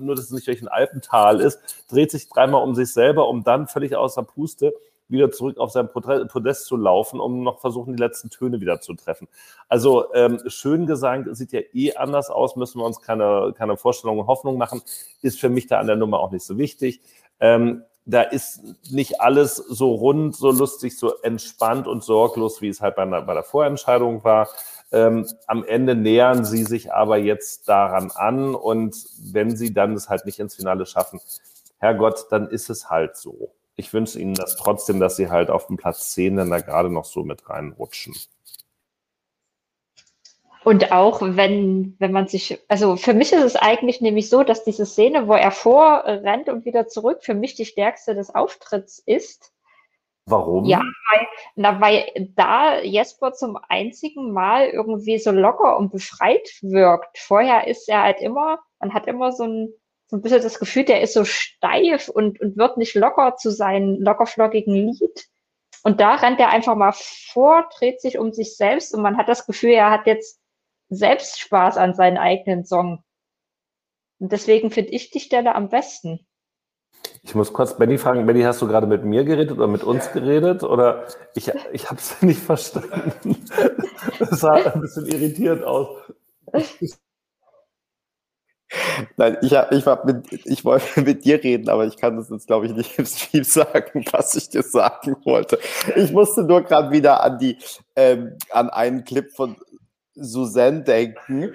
nur 0.00 0.14
dass 0.14 0.26
es 0.26 0.30
nicht 0.30 0.46
durch 0.46 0.62
ein 0.62 0.68
Alpental 0.68 1.40
ist, 1.40 1.59
dreht 1.90 2.10
sich 2.10 2.28
dreimal 2.28 2.62
um 2.62 2.74
sich 2.74 2.92
selber, 2.92 3.28
um 3.28 3.44
dann 3.44 3.66
völlig 3.66 3.96
außer 3.96 4.22
Puste 4.22 4.72
wieder 5.09 5.30
zurück 5.30 5.59
auf 5.59 5.70
sein 5.70 5.88
Podest 5.92 6.66
zu 6.66 6.76
laufen, 6.76 7.20
um 7.20 7.42
noch 7.42 7.60
versuchen, 7.60 7.94
die 7.94 8.02
letzten 8.02 8.30
Töne 8.30 8.60
wieder 8.60 8.80
zu 8.80 8.94
treffen. 8.94 9.28
Also 9.68 10.12
ähm, 10.14 10.40
Schöngesang 10.46 11.34
sieht 11.34 11.52
ja 11.52 11.60
eh 11.72 11.94
anders 11.94 12.30
aus, 12.30 12.56
müssen 12.56 12.80
wir 12.80 12.86
uns 12.86 13.00
keine, 13.00 13.52
keine 13.56 13.76
Vorstellung 13.76 14.18
und 14.18 14.26
Hoffnung 14.26 14.56
machen, 14.56 14.82
ist 15.20 15.38
für 15.38 15.50
mich 15.50 15.66
da 15.66 15.78
an 15.78 15.86
der 15.86 15.96
Nummer 15.96 16.20
auch 16.20 16.32
nicht 16.32 16.44
so 16.44 16.56
wichtig. 16.56 17.00
Ähm, 17.40 17.82
da 18.04 18.22
ist 18.22 18.60
nicht 18.90 19.20
alles 19.20 19.56
so 19.56 19.94
rund, 19.94 20.36
so 20.36 20.50
lustig, 20.50 20.98
so 20.98 21.14
entspannt 21.22 21.86
und 21.86 22.02
sorglos, 22.02 22.60
wie 22.60 22.68
es 22.68 22.80
halt 22.80 22.96
bei, 22.96 23.04
bei 23.04 23.34
der 23.34 23.44
Vorentscheidung 23.44 24.24
war. 24.24 24.48
Ähm, 24.90 25.26
am 25.46 25.64
Ende 25.64 25.94
nähern 25.94 26.44
sie 26.44 26.64
sich 26.64 26.92
aber 26.92 27.16
jetzt 27.16 27.68
daran 27.68 28.10
an 28.10 28.54
und 28.54 28.96
wenn 29.32 29.56
sie 29.56 29.72
dann 29.72 29.94
es 29.94 30.08
halt 30.08 30.26
nicht 30.26 30.38
ins 30.38 30.54
Finale 30.54 30.84
schaffen, 30.84 31.20
Herrgott, 31.78 32.26
dann 32.30 32.48
ist 32.48 32.70
es 32.70 32.90
halt 32.90 33.16
so 33.16 33.52
ich 33.76 33.92
wünsche 33.92 34.18
ihnen 34.18 34.34
das 34.34 34.56
trotzdem, 34.56 35.00
dass 35.00 35.16
sie 35.16 35.30
halt 35.30 35.50
auf 35.50 35.66
dem 35.66 35.76
Platz 35.76 36.12
10 36.12 36.36
dann 36.36 36.50
da 36.50 36.60
gerade 36.60 36.90
noch 36.90 37.04
so 37.04 37.24
mit 37.24 37.48
reinrutschen. 37.48 38.14
Und 40.64 40.93
auch 40.93 41.20
wenn, 41.22 41.97
wenn 41.98 42.12
man 42.12 42.28
sich, 42.28 42.60
also 42.68 42.97
für 42.97 43.14
mich 43.14 43.32
ist 43.32 43.43
es 43.43 43.56
eigentlich 43.56 44.01
nämlich 44.01 44.28
so, 44.28 44.44
dass 44.44 44.64
diese 44.64 44.86
Szene, 44.86 45.26
wo 45.26 45.34
er 45.34 45.51
vorrennt 45.51 46.48
und 46.48 46.64
wieder 46.64 46.86
zurück, 46.86 47.18
für 47.22 47.34
mich 47.34 47.55
die 47.55 47.64
stärkste 47.64 48.14
des 48.14 48.34
Auftritts 48.34 49.02
ist. 49.05 49.52
Warum? 50.26 50.64
Ja, 50.66 50.78
weil, 50.78 51.26
na, 51.56 51.80
weil 51.80 52.30
da 52.36 52.78
Jesper 52.80 53.32
zum 53.32 53.59
einzigen 53.68 54.32
Mal 54.32 54.68
irgendwie 54.68 55.18
so 55.18 55.32
locker 55.32 55.76
und 55.76 55.90
befreit 55.90 56.48
wirkt. 56.62 57.18
Vorher 57.18 57.66
ist 57.66 57.89
er 57.89 58.02
halt 58.02 58.20
immer, 58.20 58.60
man 58.78 58.94
hat 58.94 59.09
immer 59.09 59.32
so 59.32 59.44
ein, 59.44 59.72
so 60.06 60.16
ein 60.16 60.22
bisschen 60.22 60.43
das 60.43 60.60
Gefühl, 60.60 60.84
der 60.84 61.01
ist 61.01 61.14
so 61.14 61.24
steif 61.24 62.09
und, 62.09 62.40
und 62.40 62.56
wird 62.56 62.76
nicht 62.76 62.94
locker 62.94 63.34
zu 63.34 63.51
seinem 63.51 64.01
lockerflockigen 64.01 64.74
Lied. 64.74 65.26
Und 65.82 66.01
da 66.01 66.14
rennt 66.14 66.39
er 66.39 66.51
einfach 66.51 66.76
mal 66.76 66.93
vor, 66.93 67.68
dreht 67.76 68.01
sich 68.01 68.18
um 68.18 68.32
sich 68.32 68.56
selbst 68.56 68.94
und 68.94 69.02
man 69.02 69.16
hat 69.16 69.28
das 69.28 69.47
Gefühl, 69.47 69.70
er 69.70 69.90
hat 69.90 70.06
jetzt 70.06 70.41
selbst 70.94 71.40
Spaß 71.40 71.77
an 71.77 71.94
seinen 71.94 72.19
eigenen 72.19 72.64
Song. 72.64 73.02
Und 74.19 74.32
deswegen 74.32 74.70
finde 74.70 74.90
ich 74.90 75.10
die 75.10 75.20
Stelle 75.20 75.55
am 75.55 75.69
besten. 75.69 76.27
Ich 77.24 77.35
muss 77.35 77.52
kurz 77.52 77.77
Benny 77.77 77.98
fragen, 77.98 78.27
Benny, 78.27 78.43
hast 78.43 78.62
du 78.62 78.69
gerade 78.69 78.86
mit 78.86 79.05
mir 79.05 79.24
geredet 79.24 79.52
oder 79.52 79.66
mit 79.66 79.82
uns 79.85 80.12
geredet? 80.12 80.62
Oder 80.62 81.06
ich, 81.35 81.51
ich 81.73 81.90
habe 81.90 82.01
es 82.01 82.20
nicht 82.23 82.40
verstanden. 82.40 83.44
Das 84.19 84.40
sah 84.40 84.52
ein 84.52 84.81
bisschen 84.81 85.06
irritiert 85.06 85.64
aus. 85.64 85.89
Nein, 89.16 89.36
ich, 89.43 89.55
hab, 89.55 89.73
ich, 89.73 89.85
hab 89.86 90.05
mit, 90.05 90.32
ich 90.47 90.64
wollte 90.64 91.01
mit 91.02 91.24
dir 91.24 91.43
reden, 91.43 91.69
aber 91.69 91.86
ich 91.86 91.97
kann 91.97 92.16
das 92.16 92.31
jetzt, 92.31 92.47
glaube 92.47 92.66
ich, 92.66 92.73
nicht 92.73 92.98
im 92.98 93.06
Stream 93.06 93.44
sagen, 93.44 94.05
was 94.10 94.35
ich 94.35 94.48
dir 94.48 94.62
sagen 94.62 95.16
wollte. 95.24 95.59
Ich 95.97 96.12
musste 96.12 96.43
nur 96.43 96.62
gerade 96.62 96.90
wieder 96.90 97.23
an 97.23 97.39
die, 97.39 97.59
ähm, 97.97 98.36
an 98.51 98.70
einen 98.70 99.05
Clip 99.05 99.31
von 99.32 99.56
Suzanne 100.14 100.82
denken, 100.82 101.55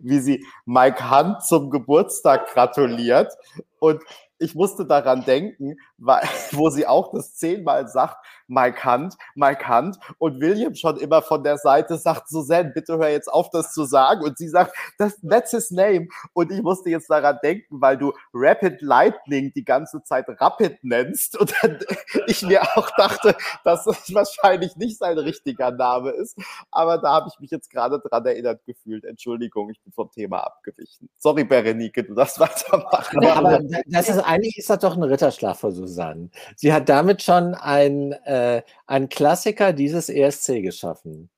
wie 0.00 0.18
sie 0.20 0.44
Mike 0.64 1.10
Hunt 1.10 1.44
zum 1.44 1.70
Geburtstag 1.70 2.48
gratuliert. 2.52 3.32
Und 3.78 4.02
ich 4.38 4.54
musste 4.54 4.84
daran 4.84 5.24
denken, 5.24 5.76
weil, 6.02 6.22
wo 6.52 6.68
sie 6.70 6.86
auch 6.86 7.12
das 7.12 7.34
zehnmal 7.34 7.88
sagt, 7.88 8.16
Mike 8.48 8.84
Hunt, 8.84 9.16
Mike 9.34 9.66
Hunt 9.68 9.98
und 10.18 10.40
William 10.40 10.74
schon 10.74 10.98
immer 10.98 11.22
von 11.22 11.42
der 11.42 11.56
Seite 11.56 11.96
sagt, 11.96 12.28
Susanne, 12.28 12.70
bitte 12.74 12.98
hör 12.98 13.08
jetzt 13.08 13.32
auf, 13.32 13.48
das 13.50 13.72
zu 13.72 13.84
sagen. 13.84 14.22
Und 14.22 14.36
sie 14.36 14.48
sagt, 14.48 14.76
das, 14.98 15.18
that's 15.22 15.52
his 15.52 15.70
name. 15.70 16.08
Und 16.34 16.52
ich 16.52 16.60
musste 16.62 16.90
jetzt 16.90 17.08
daran 17.08 17.38
denken, 17.42 17.80
weil 17.80 17.96
du 17.96 18.12
Rapid 18.34 18.82
Lightning 18.82 19.52
die 19.54 19.64
ganze 19.64 20.02
Zeit 20.02 20.26
Rapid 20.28 20.84
nennst 20.84 21.38
und 21.38 21.54
dann 21.62 21.78
ich 22.26 22.42
mir 22.42 22.62
auch 22.76 22.90
dachte, 22.96 23.34
dass 23.64 23.84
das 23.84 24.12
wahrscheinlich 24.12 24.76
nicht 24.76 24.98
sein 24.98 25.16
richtiger 25.18 25.70
Name 25.70 26.10
ist. 26.10 26.38
Aber 26.70 26.98
da 26.98 27.12
habe 27.12 27.30
ich 27.32 27.40
mich 27.40 27.50
jetzt 27.50 27.70
gerade 27.70 28.00
dran 28.00 28.26
erinnert 28.26 28.64
gefühlt. 28.66 29.04
Entschuldigung, 29.04 29.70
ich 29.70 29.80
bin 29.80 29.92
vom 29.92 30.10
Thema 30.10 30.40
abgewichen. 30.40 31.08
Sorry, 31.18 31.44
Berenike, 31.44 32.04
du 32.04 32.14
darfst 32.14 32.38
weitermachen. 32.40 33.24
Aber, 33.24 33.60
das 33.86 34.08
ist 34.08 34.18
eigentlich 34.18 34.58
ist 34.58 34.68
das 34.68 34.78
doch 34.78 34.96
ein 34.96 35.02
Ritterschlag 35.02 35.56
für 35.56 35.72
Susanne. 35.92 36.30
Sie 36.56 36.72
hat 36.72 36.88
damit 36.88 37.22
schon 37.22 37.54
ein 37.54 38.12
äh, 38.26 38.42
äh, 38.42 38.62
ein 38.86 39.08
Klassiker 39.08 39.72
dieses 39.72 40.08
ESC 40.08 40.62
geschaffen. 40.62 41.30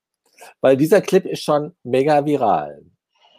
Weil 0.61 0.77
dieser 0.77 1.01
Clip 1.01 1.25
ist 1.25 1.43
schon 1.43 1.73
mega 1.83 2.25
viral. 2.25 2.83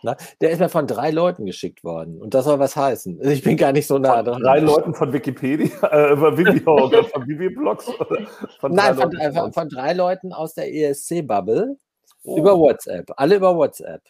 Ne? 0.02 0.16
Der 0.40 0.50
ist 0.50 0.60
mir 0.60 0.68
von 0.68 0.86
drei 0.86 1.10
Leuten 1.10 1.46
geschickt 1.46 1.84
worden. 1.84 2.20
Und 2.20 2.34
das 2.34 2.44
soll 2.44 2.58
was 2.58 2.76
heißen. 2.76 3.20
Ich 3.30 3.42
bin 3.42 3.56
gar 3.56 3.72
nicht 3.72 3.86
so 3.86 3.98
nah 3.98 4.16
von 4.16 4.24
dran. 4.24 4.42
Drei 4.42 4.60
Leuten 4.60 4.94
von 4.94 5.12
Wikipedia, 5.12 5.68
äh, 5.90 6.12
über 6.12 6.36
Video 6.36 6.86
oder 6.86 7.04
von 7.04 7.26
Bibi-Blogs? 7.26 7.90
Nein, 8.62 8.94
von, 8.94 9.16
äh, 9.16 9.32
von, 9.32 9.52
von, 9.52 9.68
drei 9.68 9.92
Leuten 9.92 10.32
aus 10.32 10.54
der 10.54 10.72
ESC-Bubble 10.72 11.76
oh. 12.24 12.38
über 12.38 12.58
WhatsApp. 12.58 13.10
Alle 13.16 13.36
über 13.36 13.56
WhatsApp. 13.56 14.02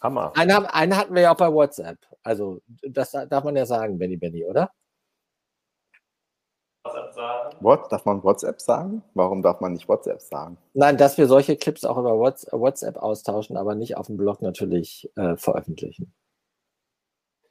Hammer. 0.00 0.32
Einen, 0.36 0.66
einen, 0.66 0.96
hatten 0.96 1.14
wir 1.14 1.22
ja 1.22 1.32
auch 1.32 1.36
bei 1.36 1.52
WhatsApp. 1.52 1.98
Also, 2.22 2.60
das 2.82 3.12
darf 3.12 3.44
man 3.44 3.56
ja 3.56 3.66
sagen, 3.66 3.98
Benny 3.98 4.16
Benny, 4.16 4.44
oder? 4.44 4.70
WhatsApp 6.84 7.12
sagen? 7.14 7.56
What? 7.60 7.92
Darf 7.92 8.04
man 8.04 8.22
WhatsApp 8.24 8.60
sagen? 8.60 9.02
Warum 9.14 9.42
darf 9.42 9.60
man 9.60 9.72
nicht 9.72 9.88
WhatsApp 9.88 10.20
sagen? 10.20 10.58
Nein, 10.74 10.96
dass 10.96 11.18
wir 11.18 11.26
solche 11.26 11.56
Clips 11.56 11.84
auch 11.84 11.96
über 11.96 12.18
WhatsApp 12.18 12.96
austauschen, 12.96 13.56
aber 13.56 13.74
nicht 13.74 13.96
auf 13.96 14.06
dem 14.06 14.16
Blog 14.16 14.42
natürlich 14.42 15.10
äh, 15.16 15.36
veröffentlichen. 15.36 16.12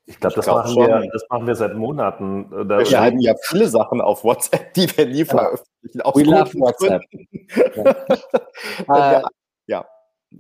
Ich 0.06 0.20
glaube, 0.20 0.36
das, 0.36 0.48
machen 0.48 0.76
wir, 0.76 1.10
das 1.14 1.24
machen 1.30 1.48
wir 1.48 1.56
seit 1.56 1.76
Monaten. 1.76 2.50
Da 2.68 2.80
wir 2.80 2.86
schreiben 2.86 3.20
ja 3.20 3.34
viele 3.44 3.68
Sachen 3.68 4.02
auf 4.02 4.24
WhatsApp, 4.24 4.74
die 4.74 4.98
wir 4.98 5.06
nie 5.06 5.20
ja. 5.20 5.26
veröffentlichen. 5.26 6.02
We 6.14 6.24
love 6.24 6.54
WhatsApp. 6.60 7.04
ja. 8.88 9.20
Äh, 9.20 9.24
ja. 9.68 9.86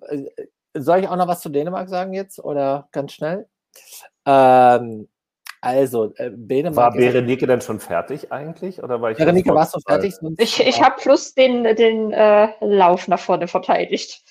Äh, 0.08 0.26
soll 0.74 1.00
ich 1.00 1.08
auch 1.08 1.16
noch 1.16 1.28
was 1.28 1.42
zu 1.42 1.50
Dänemark 1.50 1.90
sagen 1.90 2.14
jetzt 2.14 2.40
oder 2.40 2.90
ganz 2.92 3.14
schnell? 3.14 3.48
Ähm, 4.26 5.08
also, 5.62 6.14
äh, 6.16 6.32
Dänemark. 6.34 6.96
War 6.96 7.00
Berenike 7.00 7.46
denn 7.46 7.62
schon 7.62 7.80
fertig 7.80 8.32
eigentlich? 8.32 8.82
Oder 8.84 9.00
war 9.00 9.12
ich 9.12 9.18
Berenike, 9.18 9.54
warst 9.54 9.76
du 9.76 9.80
fertig? 9.80 10.16
Ich, 10.38 10.60
ich 10.60 10.82
habe 10.82 10.96
plus 11.00 11.34
den, 11.36 11.64
den 11.76 12.12
äh, 12.12 12.50
Lauf 12.62 13.08
nach 13.08 13.20
vorne 13.20 13.48
verteidigt. 13.48 14.24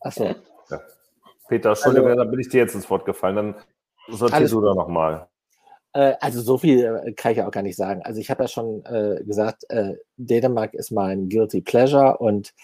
Achso. 0.00 0.34
Ja. 0.70 0.80
Peter, 1.48 1.70
Entschuldigung, 1.70 2.08
also, 2.08 2.22
dann 2.22 2.30
bin 2.30 2.40
ich 2.40 2.48
dir 2.48 2.58
jetzt 2.58 2.74
ins 2.74 2.88
Wort 2.88 3.04
gefallen. 3.04 3.36
Dann 3.36 3.54
sortierst 4.08 4.52
du 4.52 4.62
da 4.62 4.74
nochmal. 4.74 5.28
Äh, 5.92 6.14
also 6.20 6.40
so 6.40 6.58
viel 6.58 7.02
äh, 7.04 7.12
kann 7.12 7.32
ich 7.32 7.42
auch 7.42 7.50
gar 7.50 7.62
nicht 7.62 7.76
sagen. 7.76 8.02
Also 8.02 8.20
ich 8.20 8.30
habe 8.30 8.44
ja 8.44 8.48
schon 8.48 8.84
äh, 8.86 9.22
gesagt, 9.24 9.64
äh, 9.68 9.96
Dänemark 10.16 10.74
ist 10.74 10.90
mein 10.90 11.28
Guilty 11.28 11.60
Pleasure 11.60 12.18
und 12.18 12.54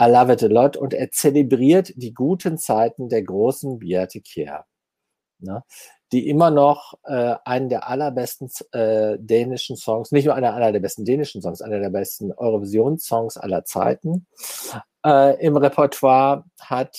I 0.00 0.04
love 0.04 0.32
it 0.32 0.42
a 0.42 0.46
lot 0.46 0.76
und 0.76 0.94
er 0.94 1.10
zelebriert 1.10 1.92
die 1.96 2.14
guten 2.14 2.58
Zeiten 2.58 3.08
der 3.08 3.22
großen 3.22 3.78
Beate 3.78 4.20
Kier. 4.20 4.64
Ne? 5.38 5.62
Die 6.12 6.28
immer 6.28 6.50
noch 6.50 6.94
äh, 7.04 7.34
einen 7.44 7.68
der 7.68 7.88
allerbesten 7.88 8.48
äh, 8.72 9.16
dänischen 9.18 9.76
Songs, 9.76 10.12
nicht 10.12 10.26
nur 10.26 10.34
einer, 10.34 10.54
einer 10.54 10.72
der 10.72 10.80
besten 10.80 11.04
dänischen 11.04 11.42
Songs, 11.42 11.60
einer 11.60 11.80
der 11.80 11.90
besten 11.90 12.32
Eurovision-Songs 12.32 13.36
aller 13.36 13.64
Zeiten 13.64 14.26
äh, 15.04 15.40
im 15.44 15.56
Repertoire 15.56 16.44
hat. 16.60 16.96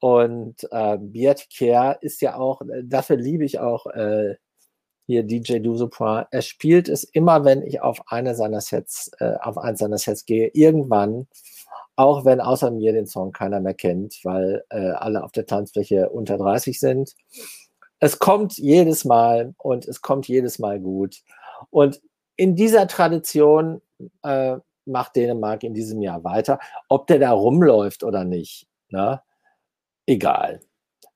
Und 0.00 0.56
äh, 0.70 0.98
Beat 0.98 1.48
Kier 1.50 1.98
ist 2.00 2.22
ja 2.22 2.36
auch, 2.36 2.62
dafür 2.84 3.16
liebe 3.16 3.44
ich 3.44 3.58
auch 3.58 3.86
äh, 3.86 4.36
hier 5.06 5.24
DJ 5.24 5.58
Dusupin. 5.58 6.24
Er 6.30 6.42
spielt 6.42 6.88
es 6.88 7.02
immer, 7.02 7.44
wenn 7.44 7.62
ich 7.62 7.80
auf 7.80 8.00
eine 8.06 8.36
seiner 8.36 8.60
Sets, 8.60 9.10
äh, 9.18 9.34
auf 9.40 9.58
eins 9.58 9.80
seiner 9.80 9.98
Sets 9.98 10.26
gehe, 10.26 10.48
irgendwann, 10.54 11.26
auch 11.96 12.24
wenn 12.24 12.40
außer 12.40 12.70
mir 12.70 12.92
den 12.92 13.06
Song 13.08 13.32
keiner 13.32 13.58
mehr 13.58 13.74
kennt, 13.74 14.20
weil 14.22 14.62
äh, 14.70 14.90
alle 14.90 15.24
auf 15.24 15.32
der 15.32 15.46
Tanzfläche 15.46 16.10
unter 16.10 16.38
30 16.38 16.78
sind 16.78 17.14
es 18.00 18.18
kommt 18.18 18.58
jedes 18.58 19.04
Mal 19.04 19.54
und 19.58 19.86
es 19.86 20.02
kommt 20.02 20.28
jedes 20.28 20.58
Mal 20.58 20.80
gut. 20.80 21.22
Und 21.70 22.00
in 22.36 22.54
dieser 22.54 22.86
Tradition 22.86 23.80
äh, 24.22 24.56
macht 24.84 25.16
Dänemark 25.16 25.64
in 25.64 25.74
diesem 25.74 26.00
Jahr 26.02 26.22
weiter. 26.24 26.58
Ob 26.88 27.06
der 27.06 27.18
da 27.18 27.32
rumläuft 27.32 28.04
oder 28.04 28.24
nicht, 28.24 28.68
ne? 28.90 29.20
egal. 30.06 30.60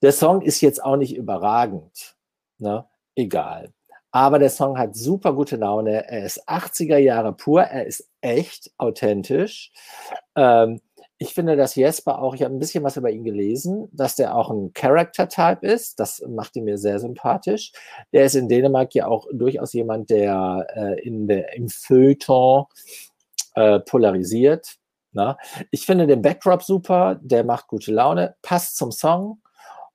Der 0.03 0.13
Song 0.13 0.43
ist 0.43 0.61
jetzt 0.61 0.83
auch 0.85 0.97
nicht 0.97 1.17
überragend, 1.17 2.17
ne? 2.59 2.85
egal. 3.15 3.73
Aber 4.11 4.39
der 4.39 4.51
Song 4.51 4.79
hat 4.79 4.95
super 4.95 5.33
gute 5.33 5.57
Laune. 5.57 6.07
Er 6.07 6.25
ist 6.25 6.47
80er 6.47 6.99
Jahre 6.99 7.33
pur. 7.33 7.63
Er 7.63 7.87
ist 7.87 8.11
echt 8.21 8.71
authentisch. 8.77 9.73
Ähm, 10.37 10.83
ich 11.23 11.35
finde, 11.35 11.55
dass 11.55 11.77
Jesper 11.77 12.21
auch, 12.21 12.35
ich 12.35 12.43
habe 12.43 12.53
ein 12.53 12.59
bisschen 12.59 12.83
was 12.83 12.97
über 12.97 13.09
ihn 13.09 13.23
gelesen, 13.23 13.89
dass 13.93 14.17
der 14.17 14.35
auch 14.35 14.51
ein 14.51 14.73
Character-Type 14.73 15.65
ist. 15.65 16.01
Das 16.01 16.21
macht 16.29 16.57
ihn 16.57 16.65
mir 16.65 16.79
sehr 16.79 16.99
sympathisch. 16.99 17.71
Der 18.13 18.25
ist 18.25 18.35
in 18.35 18.49
Dänemark 18.49 18.93
ja 18.95 19.07
auch 19.07 19.29
durchaus 19.33 19.73
jemand, 19.73 20.11
der 20.11 20.67
äh, 20.75 21.01
in 21.01 21.29
der, 21.29 21.55
im 21.57 21.69
Feuilleton 21.69 22.65
äh, 23.55 23.79
polarisiert. 23.79 24.75
Na? 25.13 25.39
Ich 25.71 25.87
finde 25.87 26.09
den 26.09 26.23
Backdrop 26.23 26.65
super, 26.65 27.21
der 27.23 27.45
macht 27.45 27.69
gute 27.69 27.93
Laune, 27.93 28.35
passt 28.43 28.77
zum 28.77 28.91
Song. 28.91 29.41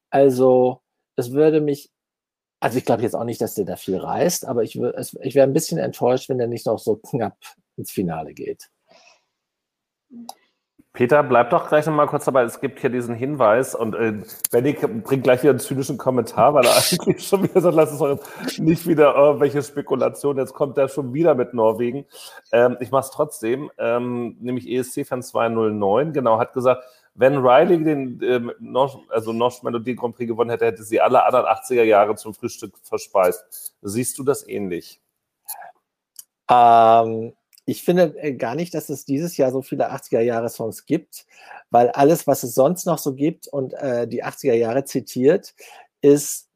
Also, 0.10 0.80
es 1.18 1.34
würde 1.34 1.60
mich, 1.60 1.92
also 2.62 2.78
ich 2.78 2.86
glaube 2.86 3.02
jetzt 3.02 3.16
auch 3.16 3.26
nicht, 3.26 3.42
dass 3.42 3.56
der 3.56 3.66
da 3.66 3.76
viel 3.76 3.98
reißt, 3.98 4.48
aber 4.48 4.64
ich, 4.64 4.80
ich 4.80 5.36
wäre 5.36 5.46
ein 5.46 5.54
bisschen 5.54 5.78
enttäuscht, 5.78 6.30
wenn 6.30 6.38
der 6.38 6.48
nicht 6.48 6.66
noch 6.66 6.80
so 6.80 6.96
knapp 6.96 7.38
ins 7.76 7.92
Finale 7.92 8.34
geht. 8.34 8.70
Peter, 10.98 11.22
bleib 11.22 11.52
doch 11.52 11.70
gleich 11.70 11.86
nochmal 11.86 12.08
kurz 12.08 12.26
dabei. 12.26 12.42
Es 12.42 12.60
gibt 12.60 12.80
hier 12.80 12.90
diesen 12.90 13.14
Hinweis 13.14 13.76
und 13.76 13.94
äh, 13.94 14.24
Benny 14.50 14.74
bringt 14.74 15.26
gleich 15.26 15.44
wieder 15.44 15.52
einen 15.52 15.60
zynischen 15.60 16.00
Kommentar, 16.00 16.56
weil 16.56 16.66
er 16.66 16.72
eigentlich 16.76 17.28
schon 17.28 17.44
wieder 17.44 17.62
sagt, 17.62 17.76
lass 17.76 17.92
es 17.92 18.00
doch 18.00 18.20
nicht 18.58 18.88
wieder 18.88 19.14
irgendwelche 19.14 19.62
Spekulationen. 19.62 20.40
Jetzt 20.40 20.56
kommt 20.56 20.76
er 20.80 20.88
schon 20.88 21.14
wieder 21.14 21.36
mit 21.36 21.54
Norwegen. 21.54 22.08
Ähm, 22.52 22.78
ich 22.80 22.90
mache 22.90 23.06
es 23.06 23.12
trotzdem, 23.12 23.70
ähm, 23.78 24.38
nämlich 24.40 24.68
ESC-Fan 24.68 25.22
209, 25.22 26.14
genau, 26.14 26.40
hat 26.40 26.54
gesagt, 26.54 26.84
wenn 27.14 27.38
Riley 27.38 27.84
den 27.84 28.20
ähm, 28.24 28.52
Norsch, 28.58 28.98
also 29.10 29.34
Norsch 29.34 29.62
Melodie 29.62 29.96
Grand 29.96 30.16
Prix 30.16 30.28
gewonnen 30.28 30.50
hätte, 30.50 30.66
hätte 30.66 30.82
sie 30.82 31.00
alle 31.00 31.24
anderen 31.24 31.46
80er 31.46 31.84
Jahre 31.84 32.16
zum 32.16 32.34
Frühstück 32.34 32.74
verspeist. 32.82 33.76
Siehst 33.84 34.18
du 34.18 34.24
das 34.24 34.50
ähnlich? 34.50 35.00
Ähm, 36.50 37.34
ich 37.68 37.84
finde 37.84 38.16
äh, 38.18 38.34
gar 38.34 38.56
nicht, 38.56 38.74
dass 38.74 38.88
es 38.90 39.04
dieses 39.04 39.36
Jahr 39.36 39.52
so 39.52 39.62
viele 39.62 39.92
80er-Jahre-Songs 39.92 40.86
gibt, 40.86 41.26
weil 41.70 41.90
alles, 41.90 42.26
was 42.26 42.44
es 42.44 42.56
sonst 42.56 42.86
noch 42.86 42.98
so 42.98 43.14
gibt 43.14 43.48
und 43.48 43.74
äh, 43.74 44.08
die 44.08 44.24
80er 44.24 44.54
Jahre 44.54 44.86
zitiert, 44.86 45.54
ist 46.02 46.48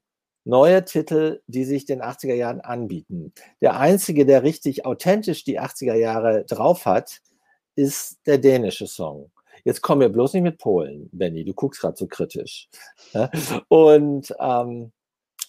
neue 0.46 0.86
Titel, 0.86 1.42
die 1.48 1.66
sich 1.66 1.86
den 1.86 2.02
80er 2.02 2.34
Jahren 2.34 2.62
anbieten. 2.62 3.34
Der 3.60 3.78
einzige, 3.78 4.26
der 4.26 4.44
richtig 4.44 4.86
authentisch 4.86 5.44
die 5.44 5.60
80er 5.60 5.96
Jahre 5.96 6.46
drauf 6.46 6.86
hat, 6.86 7.22
ist 7.76 8.20
der 8.26 8.38
dänische 8.38 8.88
Song. 8.88 9.32
Jetzt 9.66 9.82
kommen 9.82 10.02
wir 10.02 10.10
bloß 10.10 10.34
nicht 10.34 10.44
mit 10.44 10.60
Polen, 10.60 11.10
Benny, 11.12 11.44
du 11.44 11.54
guckst 11.54 11.82
gerade 11.82 11.98
so 11.98 12.08
kritisch. 12.08 12.70
Ne? 13.14 13.30
Und 13.68 14.34
ähm, 14.40 14.94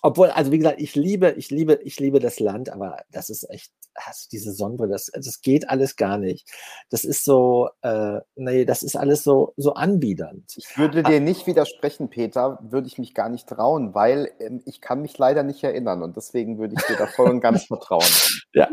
obwohl, 0.04 0.30
also 0.30 0.50
wie 0.50 0.58
gesagt, 0.58 0.80
ich 0.80 0.96
liebe, 0.96 1.30
ich 1.36 1.50
liebe, 1.50 1.74
ich 1.84 2.00
liebe 2.00 2.18
das 2.18 2.40
Land, 2.40 2.70
aber 2.70 2.98
das 3.12 3.30
ist 3.30 3.48
echt, 3.48 3.72
also 3.94 4.26
diese 4.32 4.52
Sonnenbrille, 4.52 4.90
das, 4.90 5.12
das 5.14 5.40
geht 5.42 5.70
alles 5.70 5.94
gar 5.94 6.18
nicht. 6.18 6.50
Das 6.90 7.04
ist 7.04 7.24
so, 7.24 7.70
äh, 7.82 8.18
nee, 8.34 8.64
das 8.64 8.82
ist 8.82 8.96
alles 8.96 9.22
so, 9.22 9.54
so 9.56 9.74
anbiedernd. 9.74 10.54
Ich 10.56 10.76
würde 10.76 11.04
dir 11.04 11.20
nicht 11.20 11.46
widersprechen, 11.46 12.10
Peter, 12.10 12.58
würde 12.62 12.88
ich 12.88 12.98
mich 12.98 13.14
gar 13.14 13.28
nicht 13.28 13.48
trauen, 13.48 13.94
weil 13.94 14.32
ähm, 14.40 14.60
ich 14.66 14.80
kann 14.80 15.02
mich 15.02 15.16
leider 15.18 15.44
nicht 15.44 15.62
erinnern 15.62 16.02
und 16.02 16.16
deswegen 16.16 16.58
würde 16.58 16.74
ich 16.76 16.84
dir 16.86 16.96
da 16.96 17.06
voll 17.06 17.30
und 17.30 17.40
ganz 17.40 17.64
vertrauen. 17.64 18.02
Ja. 18.54 18.68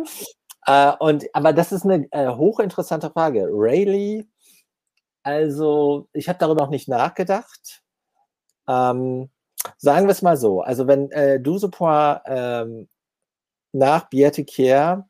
Äh, 0.65 0.93
und, 0.99 1.23
aber 1.31 1.53
das 1.53 1.71
ist 1.71 1.85
eine 1.85 2.05
äh, 2.11 2.27
hochinteressante 2.27 3.11
Frage. 3.11 3.47
Rayleigh, 3.49 4.25
also 5.23 6.09
ich 6.11 6.27
habe 6.27 6.37
darüber 6.39 6.63
noch 6.63 6.69
nicht 6.69 6.89
nachgedacht. 6.89 7.81
Ähm, 8.67 9.29
Sagen 9.77 10.07
wir 10.07 10.11
es 10.11 10.21
mal 10.21 10.37
so. 10.37 10.61
Also 10.61 10.87
wenn 10.87 11.11
äh, 11.11 11.39
Dusepoir 11.39 12.23
ähm, 12.25 12.87
nach 13.71 14.09
Bjertikier 14.09 15.07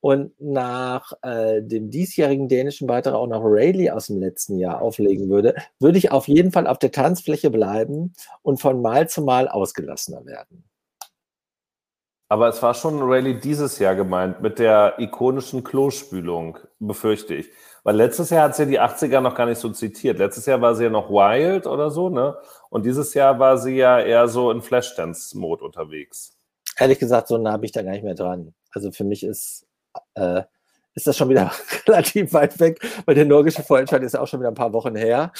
und 0.00 0.32
nach 0.40 1.12
äh, 1.22 1.62
dem 1.62 1.90
diesjährigen 1.90 2.48
dänischen 2.48 2.86
Beitrag 2.86 3.14
auch 3.14 3.28
noch 3.28 3.42
Rayleigh 3.44 3.92
aus 3.92 4.08
dem 4.08 4.18
letzten 4.18 4.58
Jahr 4.58 4.82
auflegen 4.82 5.28
würde, 5.28 5.54
würde 5.78 5.98
ich 5.98 6.10
auf 6.10 6.26
jeden 6.26 6.50
Fall 6.50 6.66
auf 6.66 6.78
der 6.78 6.90
Tanzfläche 6.90 7.50
bleiben 7.50 8.12
und 8.42 8.60
von 8.60 8.82
Mal 8.82 9.08
zu 9.08 9.22
Mal 9.22 9.48
ausgelassener 9.48 10.26
werden. 10.26 10.64
Aber 12.28 12.48
es 12.48 12.62
war 12.62 12.72
schon 12.72 13.02
Rayleigh 13.02 13.40
dieses 13.40 13.78
Jahr 13.78 13.94
gemeint, 13.94 14.40
mit 14.40 14.58
der 14.58 14.94
ikonischen 14.98 15.62
Klospülung, 15.62 16.58
befürchte 16.78 17.34
ich. 17.34 17.50
Weil 17.84 17.96
letztes 17.96 18.30
Jahr 18.30 18.44
hat 18.44 18.56
sie 18.56 18.64
die 18.64 18.80
80er 18.80 19.20
noch 19.20 19.34
gar 19.34 19.44
nicht 19.44 19.58
so 19.58 19.68
zitiert. 19.68 20.18
Letztes 20.18 20.46
Jahr 20.46 20.62
war 20.62 20.74
sie 20.74 20.84
ja 20.84 20.90
noch 20.90 21.10
Wild 21.10 21.66
oder 21.66 21.90
so, 21.90 22.08
ne? 22.08 22.38
Und 22.72 22.86
dieses 22.86 23.12
Jahr 23.12 23.38
war 23.38 23.58
sie 23.58 23.76
ja 23.76 24.00
eher 24.00 24.28
so 24.28 24.50
in 24.50 24.62
Flashdance-Mode 24.62 25.62
unterwegs. 25.62 26.38
Ehrlich 26.78 26.98
gesagt, 26.98 27.28
so 27.28 27.36
nah 27.36 27.58
bin 27.58 27.66
ich 27.66 27.72
da 27.72 27.82
gar 27.82 27.90
nicht 27.90 28.02
mehr 28.02 28.14
dran. 28.14 28.54
Also 28.70 28.90
für 28.90 29.04
mich 29.04 29.24
ist, 29.24 29.66
äh, 30.14 30.44
ist 30.94 31.06
das 31.06 31.18
schon 31.18 31.28
wieder 31.28 31.52
relativ 31.86 32.32
weit 32.32 32.58
weg, 32.60 32.80
weil 33.04 33.14
der 33.14 33.26
norwegische 33.26 33.62
Vorentscheid 33.62 34.02
ist 34.02 34.14
ja 34.14 34.20
auch 34.20 34.26
schon 34.26 34.40
wieder 34.40 34.48
ein 34.48 34.54
paar 34.54 34.72
Wochen 34.72 34.96
her. 34.96 35.32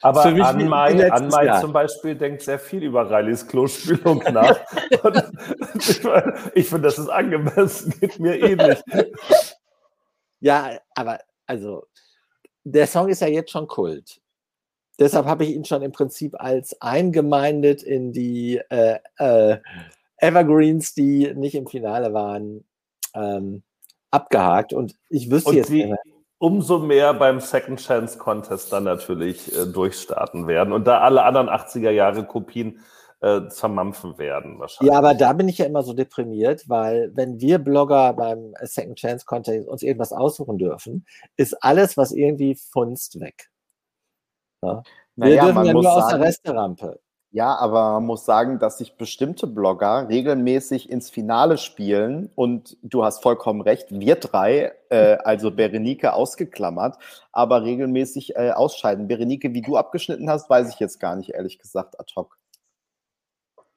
Aber 0.00 0.26
Anmai, 0.26 1.10
Anmai 1.10 1.60
zum 1.60 1.72
Beispiel 1.72 2.14
denkt 2.14 2.42
sehr 2.42 2.60
viel 2.60 2.84
über 2.84 3.10
Rileys 3.10 3.48
Klospülung 3.48 4.22
nach. 4.30 4.60
ich, 5.74 6.04
ich 6.54 6.68
finde, 6.68 6.82
das 6.82 7.00
ist 7.00 7.08
angemessen, 7.08 7.94
geht 7.98 8.20
mir 8.20 8.40
ähnlich. 8.40 8.78
Ja, 10.38 10.78
aber 10.94 11.18
also 11.46 11.88
der 12.62 12.86
Song 12.86 13.08
ist 13.08 13.22
ja 13.22 13.26
jetzt 13.26 13.50
schon 13.50 13.66
Kult. 13.66 14.20
Deshalb 14.98 15.26
habe 15.26 15.44
ich 15.44 15.54
ihn 15.54 15.64
schon 15.64 15.82
im 15.82 15.92
Prinzip 15.92 16.34
als 16.40 16.80
eingemeindet 16.80 17.82
in 17.82 18.12
die 18.12 18.60
äh, 18.70 18.98
äh, 19.18 19.58
Evergreens, 20.18 20.94
die 20.94 21.34
nicht 21.34 21.54
im 21.54 21.66
Finale 21.66 22.14
waren, 22.14 22.64
ähm, 23.14 23.62
abgehakt. 24.10 24.72
Und 24.72 24.94
ich 25.10 25.30
wüsste 25.30 25.50
Und 25.50 25.56
jetzt 25.56 25.70
wie, 25.70 25.94
umso 26.38 26.78
mehr 26.78 27.14
beim 27.14 27.40
Second 27.40 27.80
Chance 27.80 28.18
Contest 28.18 28.72
dann 28.72 28.84
natürlich 28.84 29.54
äh, 29.54 29.66
durchstarten 29.66 30.46
werden 30.46 30.72
und 30.72 30.86
da 30.86 31.00
alle 31.00 31.22
anderen 31.24 31.48
80er 31.48 31.90
Jahre 31.90 32.24
Kopien 32.24 32.80
äh, 33.20 33.48
zermampfen 33.48 34.18
werden 34.18 34.58
wahrscheinlich. 34.58 34.92
Ja, 34.92 34.98
aber 34.98 35.14
da 35.14 35.32
bin 35.32 35.48
ich 35.48 35.58
ja 35.58 35.66
immer 35.66 35.82
so 35.82 35.94
deprimiert, 35.94 36.68
weil 36.68 37.10
wenn 37.14 37.40
wir 37.40 37.58
Blogger 37.58 38.12
beim 38.12 38.54
Second 38.62 38.98
Chance 38.98 39.24
Contest 39.26 39.68
uns 39.68 39.82
irgendwas 39.82 40.12
aussuchen 40.12 40.58
dürfen, 40.58 41.06
ist 41.36 41.54
alles, 41.62 41.96
was 41.96 42.12
irgendwie 42.12 42.54
funzt, 42.54 43.20
weg. 43.20 43.50
Ja? 44.62 44.82
Wir 45.16 45.28
naja, 45.28 45.44
dürfen 45.44 45.64
ja 45.64 45.72
nur 45.72 45.82
sagen, 45.82 46.02
aus 46.02 46.08
der 46.08 46.20
Resterampe. 46.20 47.00
Ja, 47.36 47.54
aber 47.56 47.92
man 47.94 48.06
muss 48.06 48.24
sagen, 48.24 48.58
dass 48.58 48.78
sich 48.78 48.96
bestimmte 48.96 49.46
Blogger 49.46 50.08
regelmäßig 50.08 50.88
ins 50.88 51.10
Finale 51.10 51.58
spielen 51.58 52.30
und 52.34 52.78
du 52.82 53.04
hast 53.04 53.22
vollkommen 53.22 53.60
recht, 53.60 53.88
wir 53.90 54.14
drei, 54.14 54.72
äh, 54.88 55.16
also 55.24 55.50
Berenike 55.50 56.14
ausgeklammert, 56.14 56.96
aber 57.32 57.62
regelmäßig 57.62 58.36
äh, 58.36 58.52
ausscheiden. 58.52 59.08
Berenike, 59.08 59.52
wie 59.52 59.60
du 59.60 59.76
abgeschnitten 59.76 60.30
hast, 60.30 60.48
weiß 60.48 60.72
ich 60.72 60.80
jetzt 60.80 60.98
gar 60.98 61.16
nicht, 61.16 61.30
ehrlich 61.34 61.58
gesagt, 61.58 62.00
ad 62.00 62.10
hoc. 62.16 62.38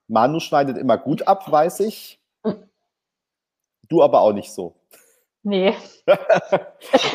Manu 0.07 0.39
schneidet 0.39 0.77
immer 0.77 0.97
gut 0.97 1.27
ab, 1.27 1.51
weiß 1.51 1.81
ich. 1.81 2.21
Du 3.91 4.03
aber 4.03 4.21
auch 4.21 4.33
nicht 4.33 4.51
so. 4.51 4.78
Nee. 5.49 5.73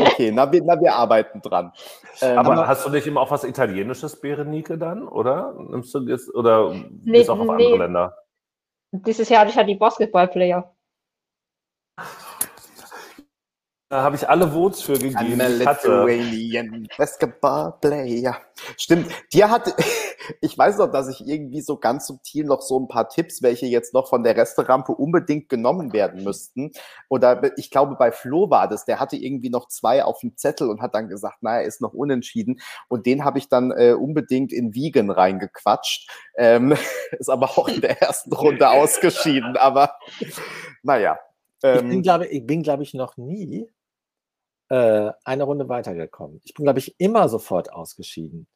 okay, 0.00 0.32
na 0.32 0.50
wir, 0.50 0.60
na, 0.64 0.80
wir 0.80 0.92
arbeiten 0.92 1.40
dran. 1.40 1.72
Ähm, 2.20 2.36
aber 2.36 2.66
hast 2.66 2.84
du 2.84 2.90
nicht 2.90 3.06
immer 3.06 3.20
auch 3.20 3.30
was 3.30 3.44
Italienisches, 3.44 4.20
Berenike, 4.20 4.76
dann, 4.76 5.06
oder? 5.06 5.54
Nimmst 5.56 5.94
du 5.94 6.00
jetzt, 6.00 6.34
oder 6.34 6.74
nee, 6.74 7.18
gehst 7.18 7.30
auch 7.30 7.38
auf 7.38 7.56
nee. 7.56 7.66
andere 7.66 7.78
Länder? 7.78 8.18
Dieses 8.90 9.28
Jahr 9.28 9.42
hatte 9.42 9.50
ich 9.50 9.56
ja 9.56 9.62
die 9.62 9.76
Basketballplayer. 9.76 10.74
Da 13.88 14.02
habe 14.02 14.16
ich 14.16 14.28
alle 14.28 14.50
Votes 14.50 14.82
für 14.82 14.94
gegeben. 14.94 15.40
I'm 15.40 15.40
a 15.40 15.46
Lithuanian 15.46 16.88
Basketball 16.98 17.74
Player. 17.80 18.36
Stimmt. 18.76 19.12
Dir 19.32 19.48
hat, 19.48 19.72
ich 20.40 20.56
weiß 20.56 20.78
noch, 20.78 20.90
dass 20.90 21.08
ich 21.08 21.26
irgendwie 21.26 21.60
so 21.60 21.76
ganz 21.76 22.06
subtil 22.06 22.44
noch 22.44 22.60
so 22.62 22.78
ein 22.78 22.88
paar 22.88 23.08
Tipps, 23.08 23.42
welche 23.42 23.66
jetzt 23.66 23.94
noch 23.94 24.08
von 24.08 24.22
der 24.22 24.36
Resterampe 24.36 24.92
unbedingt 24.92 25.48
genommen 25.48 25.92
werden 25.92 26.24
müssten. 26.24 26.72
Oder 27.08 27.56
ich 27.58 27.70
glaube, 27.70 27.96
bei 27.96 28.12
Flo 28.12 28.50
war 28.50 28.68
das, 28.68 28.84
der 28.84 29.00
hatte 29.00 29.16
irgendwie 29.16 29.50
noch 29.50 29.68
zwei 29.68 30.04
auf 30.04 30.20
dem 30.20 30.36
Zettel 30.36 30.68
und 30.68 30.80
hat 30.80 30.94
dann 30.94 31.08
gesagt, 31.08 31.42
naja, 31.42 31.66
ist 31.66 31.80
noch 31.80 31.92
unentschieden. 31.92 32.60
Und 32.88 33.06
den 33.06 33.24
habe 33.24 33.38
ich 33.38 33.48
dann 33.48 33.70
äh, 33.70 33.92
unbedingt 33.92 34.52
in 34.52 34.74
Vegan 34.74 35.10
reingequatscht. 35.10 36.10
Ähm, 36.36 36.74
ist 37.18 37.30
aber 37.30 37.46
auch 37.58 37.68
in 37.68 37.80
der 37.80 38.00
ersten 38.02 38.32
Runde 38.32 38.68
ausgeschieden. 38.70 39.56
Aber 39.56 39.96
naja. 40.82 41.18
Ähm, 41.62 41.76
ich 41.76 41.90
bin, 41.90 42.02
glaube 42.02 42.26
ich, 42.26 42.46
bin, 42.46 42.62
glaube 42.62 42.82
ich, 42.82 42.94
noch 42.94 43.16
nie 43.16 43.68
äh, 44.68 45.12
eine 45.24 45.44
Runde 45.44 45.68
weitergekommen. 45.68 46.40
Ich 46.44 46.54
bin, 46.54 46.64
glaube 46.64 46.78
ich, 46.78 46.94
immer 46.98 47.28
sofort 47.28 47.72
ausgeschieden. 47.72 48.46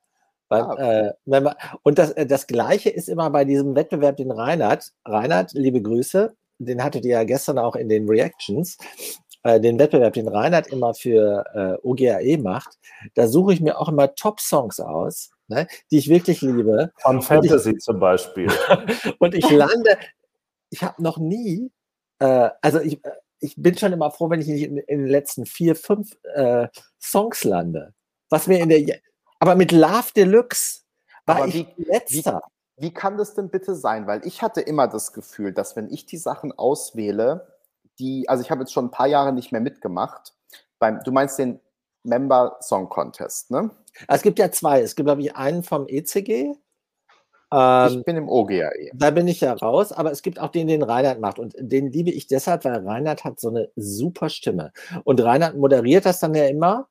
Weil, 0.49 0.63
ah, 0.63 0.73
okay. 0.73 1.07
äh, 1.09 1.13
wenn 1.27 1.43
man, 1.43 1.55
und 1.83 1.99
das, 1.99 2.13
äh, 2.13 2.27
das 2.27 2.47
Gleiche 2.47 2.91
ist 2.91 3.09
immer 3.09 3.31
bei 3.31 3.45
diesem 3.45 3.75
Wettbewerb, 3.75 4.17
den 4.17 4.31
Reinhard, 4.31 4.93
Reinhard, 5.05 5.53
liebe 5.53 5.83
Grüße, 5.83 6.35
den 6.59 6.83
hattet 6.83 7.05
ihr 7.05 7.13
ja 7.13 7.25
gestern 7.25 7.59
auch 7.59 7.77
in 7.77 7.89
den 7.89 8.09
Reactions, 8.09 8.79
äh, 9.43 9.61
den 9.61 9.79
Wettbewerb, 9.79 10.15
den 10.15 10.29
Reinhard 10.29 10.69
immer 10.69 10.95
für 10.95 11.45
äh, 11.55 11.87
OGAE 11.87 12.39
macht, 12.39 12.79
da 13.15 13.29
suche 13.29 13.53
ich 13.53 13.61
mir 13.61 13.79
auch 13.79 13.89
immer 13.89 14.15
Top-Songs 14.15 14.81
aus, 14.81 15.31
ne, 15.49 15.67
die 15.91 15.99
ich 15.99 16.09
wirklich 16.09 16.41
liebe. 16.41 16.93
Von 16.99 17.23
Fantasy 17.23 17.73
ich, 17.73 17.79
zum 17.79 18.01
Beispiel. 18.01 18.49
und 19.19 19.35
ich 19.35 19.49
lande, 19.51 19.99
ich 20.71 20.83
habe 20.83 21.03
noch 21.03 21.19
nie, 21.19 21.71
äh, 22.19 22.51
also 22.63 22.81
ich, 22.81 23.05
äh, 23.05 23.13
ich 23.41 23.55
bin 23.57 23.77
schon 23.77 23.93
immer 23.93 24.11
froh, 24.11 24.31
wenn 24.31 24.41
ich 24.41 24.49
nicht 24.49 24.65
in, 24.65 24.79
in 24.79 24.99
den 25.01 25.09
letzten 25.09 25.47
vier, 25.47 25.77
fünf 25.77 26.17
äh, 26.35 26.69
Songs 27.01 27.45
lande. 27.45 27.95
Was 28.31 28.47
mir 28.47 28.59
in 28.59 28.69
der, 28.69 28.99
aber 29.39 29.55
mit 29.55 29.73
Love 29.73 30.13
Deluxe 30.15 30.81
war 31.27 31.37
aber 31.37 31.49
ich 31.49 31.67
wie, 31.77 31.85
letzter. 31.85 32.43
Wie, 32.77 32.87
wie 32.87 32.95
kann 32.95 33.17
das 33.17 33.35
denn 33.35 33.51
bitte 33.51 33.75
sein? 33.75 34.07
Weil 34.07 34.27
ich 34.27 34.43
hatte 34.43 34.61
immer 34.61 34.89
das 34.89 35.13
Gefühl, 35.13 35.53
dass 35.53 35.77
wenn 35.77 35.91
ich 35.91 36.07
die 36.07 36.17
Sachen 36.17 36.53
auswähle, 36.53 37.59
die, 37.99 38.29
also 38.29 38.43
ich 38.43 38.51
habe 38.51 38.61
jetzt 38.61 38.73
schon 38.73 38.87
ein 38.87 38.91
paar 38.91 39.09
Jahre 39.09 39.33
nicht 39.33 39.53
mehr 39.53 39.61
mitgemacht. 39.61 40.35
Beim, 40.79 41.01
du 41.05 41.13
meinst 41.13 41.39
den 41.39 41.61
Member 42.05 42.57
Song 42.61 42.89
Contest, 42.89 43.51
ne? 43.51 43.71
Es 44.07 44.23
gibt 44.23 44.39
ja 44.39 44.51
zwei. 44.51 44.81
Es 44.81 44.95
gibt, 44.95 45.07
glaube 45.07 45.23
ich, 45.23 45.35
einen 45.35 45.63
vom 45.63 45.87
ECG. 45.89 46.55
Ähm, 47.53 47.99
ich 47.99 48.05
bin 48.05 48.17
im 48.17 48.29
OGAE. 48.29 48.91
Da 48.95 49.11
bin 49.11 49.27
ich 49.27 49.41
ja 49.41 49.55
raus, 49.55 49.93
aber 49.93 50.13
es 50.13 50.23
gibt 50.23 50.39
auch 50.39 50.51
den, 50.51 50.69
den 50.69 50.83
Reinhard 50.83 51.21
macht. 51.21 51.39
Und 51.39 51.55
den 51.59 51.91
liebe 51.91 52.11
ich 52.11 52.27
deshalb, 52.27 52.65
weil 52.65 52.87
Reinhard 52.87 53.25
hat 53.25 53.41
so 53.41 53.49
eine 53.49 53.71
super 53.75 54.29
Stimme. 54.29 54.73
Und 55.05 55.23
Reinhard 55.23 55.57
moderiert 55.57 56.07
das 56.07 56.21
dann 56.21 56.35
ja 56.35 56.47
immer. 56.47 56.89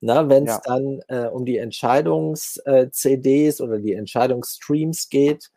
Wenn 0.00 0.46
es 0.46 0.54
ja. 0.54 0.60
dann 0.64 1.00
äh, 1.08 1.28
um 1.28 1.44
die 1.44 1.58
Entscheidungs-CDs 1.58 3.60
äh, 3.60 3.62
oder 3.62 3.78
die 3.78 3.94
Entscheidungsstreams 3.94 5.10
geht. 5.10 5.50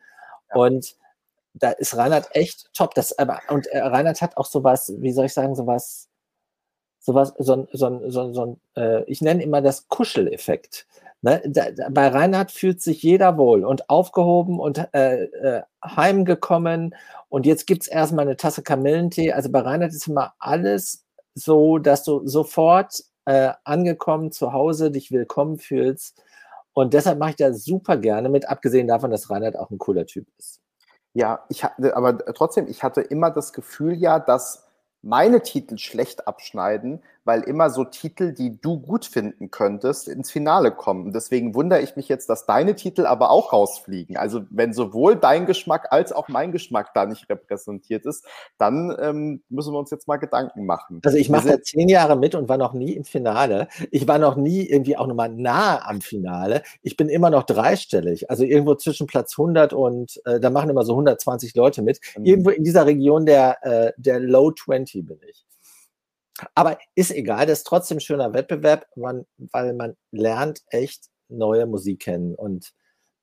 Ja. 0.50 0.62
Und 0.62 0.96
da 1.54 1.72
ist 1.72 1.96
Reinhard 1.96 2.36
echt 2.36 2.70
top. 2.74 2.94
Das, 2.96 3.18
aber, 3.18 3.40
und 3.50 3.68
äh, 3.68 3.80
Reinhard 3.80 4.22
hat 4.22 4.38
auch 4.38 4.46
sowas, 4.46 4.94
wie 4.98 5.12
soll 5.12 5.26
ich 5.26 5.34
sagen, 5.34 5.56
sowas, 5.56 6.10
sowas, 7.00 7.34
so, 7.38 7.68
so, 7.72 8.10
so, 8.10 8.34
so, 8.34 8.58
äh, 8.76 9.04
ich 9.06 9.22
nenne 9.22 9.44
immer 9.44 9.62
das 9.62 9.88
Kuscheleffekt. 9.88 10.88
Ne? 11.22 11.42
Da, 11.46 11.72
da, 11.72 11.90
bei 11.90 12.08
Reinhard 12.08 12.52
fühlt 12.52 12.82
sich 12.82 13.04
jeder 13.04 13.38
wohl 13.38 13.64
und 13.64 13.90
aufgehoben 13.90 14.60
und 14.60 14.90
äh, 14.94 15.24
äh, 15.24 15.62
heimgekommen. 15.84 16.96
Und 17.30 17.46
jetzt 17.46 17.66
gibt 17.66 17.84
es 17.84 17.88
erstmal 17.88 18.26
eine 18.26 18.38
Tasse 18.38 18.62
Kamillentee. 18.62 19.32
Also 19.32 19.50
bei 19.50 19.60
Reinhard 19.60 19.94
ist 19.94 20.08
immer 20.08 20.34
alles 20.40 21.06
so, 21.34 21.78
dass 21.78 22.04
du 22.04 22.28
sofort 22.28 23.04
äh, 23.26 23.52
angekommen 23.64 24.32
zu 24.32 24.54
Hause 24.54 24.92
dich 24.92 25.12
willkommen 25.12 25.58
fühlst. 25.58 26.22
Und 26.74 26.94
deshalb 26.94 27.20
mache 27.20 27.32
ich 27.32 27.36
das 27.36 27.64
super 27.64 27.98
gerne 27.98 28.30
mit, 28.30 28.50
abgesehen 28.50 28.88
davon, 28.88 29.12
dass 29.12 29.30
Reinhard 29.30 29.58
auch 29.58 29.70
ein 29.70 29.78
cooler 29.78 30.06
Typ 30.06 30.28
ist. 30.38 30.62
Ja, 31.14 31.46
ich 31.50 31.64
hatte, 31.64 31.96
aber 31.96 32.18
trotzdem, 32.34 32.68
ich 32.68 32.82
hatte 32.82 33.02
immer 33.02 33.30
das 33.30 33.54
Gefühl 33.54 33.94
ja, 33.94 34.20
dass 34.20 34.68
meine 35.04 35.42
Titel 35.44 35.78
schlecht 35.78 36.28
abschneiden, 36.28 37.04
weil 37.26 37.42
immer 37.42 37.70
so 37.70 37.84
Titel, 37.84 38.34
die 38.34 38.60
du 38.60 38.80
gut 38.80 39.06
finden 39.06 39.52
könntest, 39.52 40.08
ins 40.08 40.32
Finale 40.32 40.72
kommen. 40.72 41.14
Deswegen 41.14 41.56
wundere 41.56 41.82
ich 41.82 41.96
mich 41.96 42.10
jetzt, 42.10 42.30
dass 42.30 42.46
deine 42.46 42.76
Titel 42.76 43.06
aber 43.06 43.32
auch 43.32 43.54
rausfliegen. 43.54 44.18
Also 44.18 44.42
wenn 44.50 44.74
sowohl 44.74 45.16
dein 45.16 45.46
Geschmack 45.46 45.88
als 45.92 46.12
auch 46.12 46.28
mein 46.28 46.52
Geschmack 46.52 46.94
da 46.94 47.06
nicht 47.06 47.30
repräsentiert 47.30 48.06
ist, 48.06 48.26
dann 48.58 48.96
ähm, 49.00 49.44
müssen 49.50 49.74
wir 49.74 49.80
uns 49.80 49.92
jetzt 49.92 50.08
mal 50.08 50.18
Gedanken 50.18 50.66
machen. 50.66 51.02
Also 51.04 51.18
ich 51.18 51.30
mache 51.30 51.48
da 51.48 51.62
zehn 51.62 51.90
Jahre 51.90 52.18
mit 52.18 52.36
und 52.36 52.50
war 52.50 52.58
noch 52.58 52.74
nie 52.74 52.94
im 52.94 53.06
Finale. 53.06 53.68
Ich 53.92 54.08
war 54.08 54.20
noch 54.20 54.36
nie 54.36 54.66
irgendwie 54.66 54.98
auch 54.98 55.08
nochmal 55.08 55.30
nah 55.30 55.88
am 55.88 56.02
Finale. 56.02 56.64
Ich 56.82 56.98
bin 56.98 57.10
immer 57.10 57.30
noch 57.30 57.44
dreistellig, 57.44 58.30
also 58.30 58.44
irgendwo 58.44 58.76
zwischen 58.76 59.08
Platz 59.08 59.34
100 59.38 59.74
und 59.74 60.22
äh, 60.26 60.40
da 60.40 60.50
machen 60.50 60.70
immer 60.70 60.84
so 60.84 60.94
120 60.94 61.56
Leute 61.56 61.82
mit. 61.82 62.00
Mhm. 62.18 62.26
Irgendwo 62.26 62.50
in 62.50 62.64
dieser 62.64 62.86
Region 62.86 63.26
der, 63.26 63.58
äh, 63.64 63.94
der 63.98 64.20
Low 64.20 64.52
20 64.52 65.06
bin 65.06 65.20
ich. 65.30 65.46
Aber 66.56 66.78
ist 66.96 67.12
egal, 67.12 67.46
das 67.46 67.60
ist 67.60 67.68
trotzdem 67.68 67.98
ein 67.98 68.02
schöner 68.02 68.34
Wettbewerb, 68.34 68.88
man, 68.96 69.26
weil 69.38 69.74
man 69.74 69.96
lernt 70.12 70.64
echt 70.68 71.10
neue 71.30 71.66
Musik 71.66 72.02
kennen 72.02 72.36
und 72.36 72.74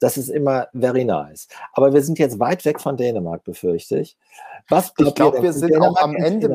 das 0.00 0.16
ist 0.16 0.28
immer 0.28 0.68
very 0.72 1.04
nice. 1.04 1.46
Aber 1.74 1.92
wir 1.92 2.02
sind 2.02 2.18
jetzt 2.18 2.38
weit 2.40 2.64
weg 2.64 2.80
von 2.80 2.96
Dänemark, 2.96 3.44
befürchte 3.44 3.98
ich. 3.98 4.16
Was 4.68 4.92
ich 4.96 5.14
glaube, 5.14 5.42
wir 5.42 5.52
sind 5.52 5.70
Dänemark 5.70 5.98
auch 5.98 6.02
am 6.02 6.16
Ende. 6.16 6.48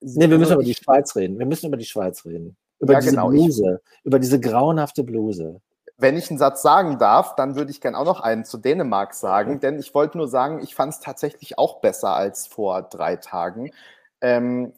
Nee, 0.00 0.30
wir 0.30 0.38
müssen 0.38 0.52
über 0.52 0.62
die 0.62 0.74
Schweiz 0.74 1.16
reden. 1.16 1.38
Wir 1.38 1.46
müssen 1.46 1.66
über 1.66 1.76
die 1.76 1.86
Schweiz 1.86 2.24
reden. 2.24 2.56
Über 2.78 2.92
ja, 2.92 3.00
diese 3.00 3.12
genau. 3.12 3.28
Bluse, 3.28 3.80
über 4.04 4.18
diese 4.18 4.38
grauenhafte 4.38 5.02
Bluse. 5.02 5.60
Wenn 5.96 6.16
ich 6.16 6.30
einen 6.30 6.38
Satz 6.38 6.62
sagen 6.62 6.98
darf, 6.98 7.34
dann 7.34 7.56
würde 7.56 7.72
ich 7.72 7.80
gerne 7.80 7.98
auch 7.98 8.04
noch 8.04 8.20
einen 8.20 8.44
zu 8.44 8.58
Dänemark 8.58 9.14
sagen, 9.14 9.58
denn 9.58 9.80
ich 9.80 9.94
wollte 9.94 10.16
nur 10.16 10.28
sagen, 10.28 10.62
ich 10.62 10.76
fand 10.76 10.92
es 10.92 11.00
tatsächlich 11.00 11.58
auch 11.58 11.80
besser 11.80 12.14
als 12.14 12.46
vor 12.46 12.82
drei 12.82 13.16
Tagen. 13.16 13.72
Ähm, 14.20 14.72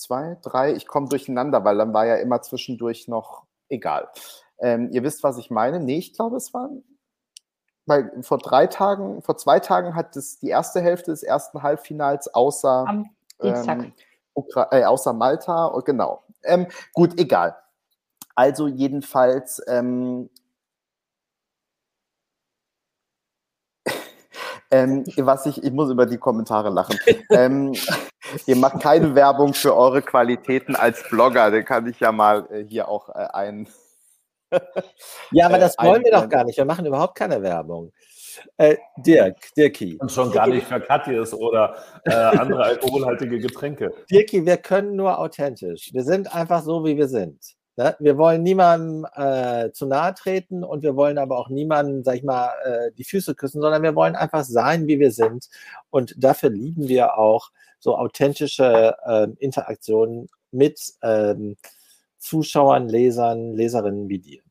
zwei, 0.00 0.36
drei, 0.42 0.72
ich 0.72 0.86
komme 0.86 1.08
durcheinander, 1.08 1.64
weil 1.64 1.76
dann 1.76 1.92
war 1.92 2.06
ja 2.06 2.16
immer 2.16 2.42
zwischendurch 2.42 3.08
noch 3.08 3.44
egal. 3.68 4.08
Ähm, 4.58 4.90
ihr 4.92 5.02
wisst, 5.02 5.22
was 5.22 5.38
ich 5.38 5.50
meine? 5.50 5.80
Nee, 5.80 5.98
ich 5.98 6.12
glaube, 6.12 6.36
es 6.36 6.52
waren, 6.52 6.82
weil 7.86 8.22
vor 8.22 8.38
drei 8.38 8.66
Tagen, 8.66 9.22
vor 9.22 9.36
zwei 9.36 9.60
Tagen 9.60 9.94
hat 9.94 10.16
es 10.16 10.38
die 10.38 10.48
erste 10.48 10.80
Hälfte 10.80 11.10
des 11.10 11.22
ersten 11.22 11.62
Halbfinals 11.62 12.32
außer, 12.32 12.84
ähm, 12.88 13.10
äh, 13.38 14.84
außer 14.84 15.12
Malta, 15.12 15.66
und 15.66 15.84
genau. 15.84 16.22
Ähm, 16.42 16.66
gut, 16.92 17.18
egal. 17.18 17.56
Also 18.34 18.68
jedenfalls 18.68 19.62
ähm, 19.66 20.30
ähm, 24.70 25.04
was 25.16 25.46
ich, 25.46 25.62
ich 25.62 25.72
muss 25.72 25.90
über 25.90 26.06
die 26.06 26.18
Kommentare 26.18 26.70
lachen. 26.70 26.98
ihr 28.46 28.56
macht 28.56 28.80
keine 28.80 29.14
Werbung 29.14 29.54
für 29.54 29.76
eure 29.76 30.02
Qualitäten 30.02 30.76
als 30.76 31.02
Blogger, 31.08 31.50
den 31.50 31.64
kann 31.64 31.86
ich 31.86 32.00
ja 32.00 32.12
mal 32.12 32.46
äh, 32.50 32.64
hier 32.64 32.88
auch 32.88 33.08
äh, 33.10 33.26
ein. 33.32 33.68
ja, 35.30 35.46
aber 35.46 35.58
das 35.58 35.76
äh, 35.78 35.84
wollen 35.84 36.04
wir 36.04 36.12
doch 36.12 36.28
gar 36.28 36.44
nicht. 36.44 36.58
Wir 36.58 36.64
machen 36.64 36.86
überhaupt 36.86 37.16
keine 37.16 37.42
Werbung. 37.42 37.92
Äh, 38.56 38.76
Dirk, 38.96 39.54
Dirki. 39.56 39.96
Und 40.00 40.10
schon 40.10 40.30
gar 40.30 40.46
nicht 40.46 40.66
für 40.66 40.80
Katjes 40.80 41.34
oder 41.34 41.76
äh, 42.04 42.12
andere 42.12 42.62
alkoholhaltige 42.64 43.38
Getränke. 43.38 43.92
Dirki, 44.10 44.44
wir 44.44 44.56
können 44.56 44.96
nur 44.96 45.18
authentisch. 45.18 45.90
Wir 45.92 46.04
sind 46.04 46.34
einfach 46.34 46.62
so, 46.62 46.84
wie 46.84 46.96
wir 46.96 47.08
sind. 47.08 47.38
Ne? 47.80 47.96
Wir 47.98 48.18
wollen 48.18 48.42
niemandem 48.42 49.06
äh, 49.14 49.72
zu 49.72 49.86
nahe 49.86 50.12
treten 50.12 50.64
und 50.64 50.82
wir 50.82 50.96
wollen 50.96 51.16
aber 51.16 51.38
auch 51.38 51.48
niemandem, 51.48 52.04
sag 52.04 52.16
ich 52.16 52.22
mal, 52.22 52.50
äh, 52.62 52.92
die 52.92 53.04
Füße 53.04 53.34
küssen, 53.34 53.62
sondern 53.62 53.82
wir 53.82 53.94
wollen 53.94 54.16
einfach 54.16 54.44
sein, 54.44 54.86
wie 54.86 55.00
wir 55.00 55.10
sind. 55.10 55.48
Und 55.88 56.14
dafür 56.22 56.50
lieben 56.50 56.88
wir 56.88 57.16
auch 57.16 57.50
so 57.78 57.96
authentische 57.96 58.94
äh, 59.06 59.28
Interaktionen 59.38 60.28
mit 60.50 60.78
ähm, 61.02 61.56
Zuschauern, 62.18 62.86
Lesern, 62.86 63.54
Leserinnen 63.54 64.10
wie 64.10 64.18
dir. 64.18 64.42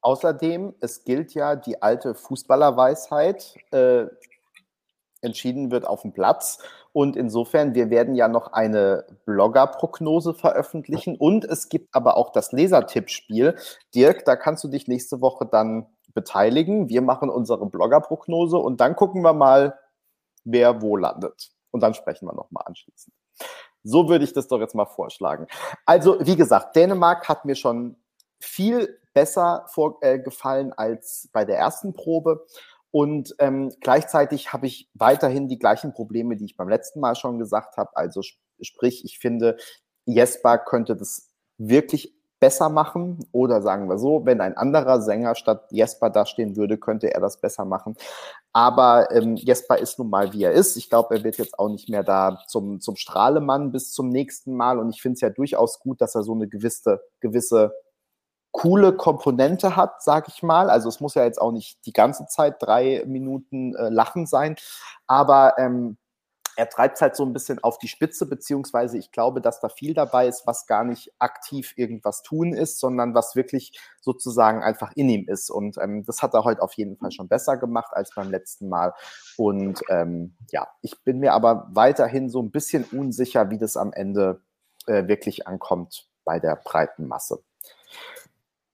Außerdem, 0.00 0.76
es 0.80 1.04
gilt 1.04 1.34
ja 1.34 1.56
die 1.56 1.82
alte 1.82 2.14
Fußballerweisheit, 2.14 3.54
äh, 3.70 4.06
entschieden 5.20 5.70
wird 5.70 5.86
auf 5.86 6.00
dem 6.00 6.14
Platz. 6.14 6.58
Und 6.96 7.14
insofern, 7.14 7.74
wir 7.74 7.90
werden 7.90 8.14
ja 8.14 8.26
noch 8.26 8.54
eine 8.54 9.04
Blogger-Prognose 9.26 10.32
veröffentlichen 10.32 11.14
und 11.18 11.44
es 11.44 11.68
gibt 11.68 11.94
aber 11.94 12.16
auch 12.16 12.32
das 12.32 12.52
Lesertippspiel. 12.52 13.54
Dirk, 13.94 14.24
da 14.24 14.34
kannst 14.34 14.64
du 14.64 14.68
dich 14.68 14.88
nächste 14.88 15.20
Woche 15.20 15.44
dann 15.44 15.88
beteiligen. 16.14 16.88
Wir 16.88 17.02
machen 17.02 17.28
unsere 17.28 17.66
Blogger-Prognose 17.66 18.56
und 18.56 18.80
dann 18.80 18.96
gucken 18.96 19.20
wir 19.20 19.34
mal, 19.34 19.78
wer 20.44 20.80
wo 20.80 20.96
landet. 20.96 21.50
Und 21.70 21.82
dann 21.82 21.92
sprechen 21.92 22.28
wir 22.28 22.32
nochmal 22.32 22.64
anschließend. 22.64 23.14
So 23.82 24.08
würde 24.08 24.24
ich 24.24 24.32
das 24.32 24.48
doch 24.48 24.60
jetzt 24.60 24.74
mal 24.74 24.86
vorschlagen. 24.86 25.48
Also, 25.84 26.16
wie 26.20 26.36
gesagt, 26.36 26.76
Dänemark 26.76 27.28
hat 27.28 27.44
mir 27.44 27.56
schon 27.56 27.96
viel 28.40 28.98
besser 29.12 29.66
vorgefallen 29.68 30.70
äh, 30.70 30.76
als 30.78 31.28
bei 31.30 31.44
der 31.44 31.58
ersten 31.58 31.92
Probe. 31.92 32.46
Und 32.96 33.34
ähm, 33.40 33.74
gleichzeitig 33.82 34.54
habe 34.54 34.66
ich 34.66 34.88
weiterhin 34.94 35.48
die 35.48 35.58
gleichen 35.58 35.92
Probleme, 35.92 36.34
die 36.34 36.46
ich 36.46 36.56
beim 36.56 36.70
letzten 36.70 36.98
Mal 37.00 37.14
schon 37.14 37.38
gesagt 37.38 37.76
habe. 37.76 37.90
Also 37.94 38.20
sp 38.24 38.40
sprich, 38.62 39.04
ich 39.04 39.18
finde, 39.18 39.58
Jesper 40.06 40.56
könnte 40.56 40.96
das 40.96 41.28
wirklich 41.58 42.14
besser 42.40 42.70
machen. 42.70 43.18
Oder 43.32 43.60
sagen 43.60 43.90
wir 43.90 43.98
so, 43.98 44.24
wenn 44.24 44.40
ein 44.40 44.56
anderer 44.56 45.02
Sänger 45.02 45.34
statt 45.34 45.66
Jesper 45.72 46.08
dastehen 46.08 46.56
würde, 46.56 46.78
könnte 46.78 47.12
er 47.12 47.20
das 47.20 47.38
besser 47.38 47.66
machen. 47.66 47.96
Aber 48.54 49.10
ähm, 49.10 49.36
Jesper 49.36 49.76
ist 49.76 49.98
nun 49.98 50.08
mal, 50.08 50.32
wie 50.32 50.44
er 50.44 50.52
ist. 50.52 50.78
Ich 50.78 50.88
glaube, 50.88 51.16
er 51.16 51.22
wird 51.22 51.36
jetzt 51.36 51.58
auch 51.58 51.68
nicht 51.68 51.90
mehr 51.90 52.02
da 52.02 52.38
zum, 52.48 52.80
zum 52.80 52.96
Strahlemann 52.96 53.72
bis 53.72 53.92
zum 53.92 54.08
nächsten 54.08 54.54
Mal. 54.54 54.78
Und 54.78 54.88
ich 54.88 55.02
finde 55.02 55.16
es 55.16 55.20
ja 55.20 55.28
durchaus 55.28 55.80
gut, 55.80 56.00
dass 56.00 56.14
er 56.14 56.22
so 56.22 56.32
eine 56.32 56.48
gewisse, 56.48 57.02
gewisse 57.20 57.74
coole 58.56 58.94
Komponente 58.94 59.76
hat, 59.76 60.02
sag 60.02 60.28
ich 60.28 60.42
mal. 60.42 60.70
Also 60.70 60.88
es 60.88 61.00
muss 61.00 61.14
ja 61.14 61.24
jetzt 61.24 61.40
auch 61.40 61.52
nicht 61.52 61.84
die 61.84 61.92
ganze 61.92 62.26
Zeit 62.26 62.56
drei 62.58 63.04
Minuten 63.06 63.74
äh, 63.74 63.90
Lachen 63.90 64.24
sein, 64.26 64.56
aber 65.06 65.58
ähm, 65.58 65.98
er 66.56 66.70
treibt 66.70 66.96
es 66.96 67.02
halt 67.02 67.16
so 67.16 67.24
ein 67.26 67.34
bisschen 67.34 67.62
auf 67.62 67.76
die 67.76 67.86
Spitze, 67.86 68.24
beziehungsweise 68.24 68.96
ich 68.96 69.12
glaube, 69.12 69.42
dass 69.42 69.60
da 69.60 69.68
viel 69.68 69.92
dabei 69.92 70.26
ist, 70.26 70.46
was 70.46 70.66
gar 70.66 70.84
nicht 70.84 71.12
aktiv 71.18 71.74
irgendwas 71.76 72.22
tun 72.22 72.54
ist, 72.54 72.80
sondern 72.80 73.14
was 73.14 73.36
wirklich 73.36 73.78
sozusagen 74.00 74.62
einfach 74.62 74.90
in 74.94 75.10
ihm 75.10 75.28
ist. 75.28 75.50
Und 75.50 75.76
ähm, 75.76 76.02
das 76.06 76.22
hat 76.22 76.32
er 76.32 76.44
heute 76.44 76.62
auf 76.62 76.72
jeden 76.72 76.96
Fall 76.96 77.12
schon 77.12 77.28
besser 77.28 77.58
gemacht 77.58 77.90
als 77.92 78.14
beim 78.14 78.30
letzten 78.30 78.70
Mal. 78.70 78.94
Und 79.36 79.82
ähm, 79.90 80.34
ja, 80.50 80.66
ich 80.80 81.04
bin 81.04 81.18
mir 81.18 81.34
aber 81.34 81.68
weiterhin 81.72 82.30
so 82.30 82.40
ein 82.40 82.50
bisschen 82.50 82.84
unsicher, 82.84 83.50
wie 83.50 83.58
das 83.58 83.76
am 83.76 83.92
Ende 83.92 84.40
äh, 84.86 85.06
wirklich 85.08 85.46
ankommt 85.46 86.08
bei 86.24 86.40
der 86.40 86.56
breiten 86.56 87.06
Masse. 87.06 87.42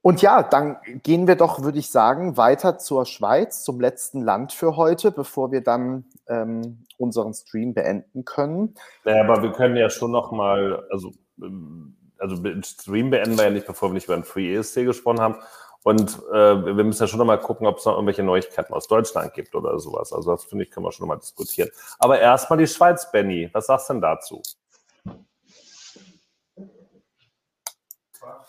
Und 0.03 0.20
ja, 0.20 0.43
dann 0.43 0.79
gehen 1.05 1.29
wir 1.29 1.37
doch, 1.37 1.62
würde 1.62 1.79
ich 1.79 1.91
sagen, 1.91 2.37
weiter 2.37 2.77
zur 2.79 3.07
Schweiz, 3.07 3.62
zum 3.62 3.81
letzten 3.81 4.20
Land 4.20 4.53
für 4.53 4.77
heute, 4.77 5.12
bevor 5.12 5.53
wir 5.53 5.61
dann 5.61 6.05
ähm, 6.29 6.85
unseren 6.99 7.33
Stream 7.35 7.73
beenden 7.73 8.24
können. 8.24 8.74
Naja, 9.05 9.23
aber 9.23 9.43
wir 9.43 9.53
können 9.53 9.77
ja 9.77 9.89
schon 9.91 10.11
noch 10.11 10.33
mal, 10.33 10.85
also, 10.91 11.12
ähm, 11.41 11.97
also 12.19 12.37
Stream 12.65 13.11
beenden 13.11 13.39
wir 13.39 13.45
ja 13.45 13.51
nicht, 13.51 13.66
bevor 13.66 13.91
wir 13.91 13.95
nicht 13.95 14.07
über 14.07 14.16
den 14.16 14.24
Free 14.24 14.53
ESC 14.53 14.85
gesprochen 14.85 15.20
haben. 15.20 15.37
Und 15.85 16.20
äh, 16.33 16.65
wir 16.65 16.85
müssen 16.85 17.03
ja 17.03 17.07
schon 17.09 17.19
noch 17.19 17.27
mal 17.27 17.39
gucken, 17.39 17.66
ob 17.66 17.79
es 17.79 17.85
noch 17.85 17.95
irgendwelche 17.95 18.23
Neuigkeiten 18.23 18.73
aus 18.73 18.87
Deutschland 18.87 19.35
gibt 19.35 19.55
oder 19.55 19.79
sowas. 19.79 20.12
Also 20.12 20.33
das 20.33 20.45
finde 20.45 20.65
ich, 20.65 20.70
können 20.70 20.87
wir 20.87 20.93
schon 20.93 21.07
noch 21.07 21.15
mal 21.15 21.20
diskutieren. 21.20 21.70
Aber 21.99 22.20
erstmal 22.20 22.59
die 22.59 22.69
Schweiz, 22.69 23.11
Benny. 23.11 23.51
Was 23.53 23.66
sagst 23.66 23.89
du 23.89 23.95
denn 23.95 24.03
dazu? 24.03 24.43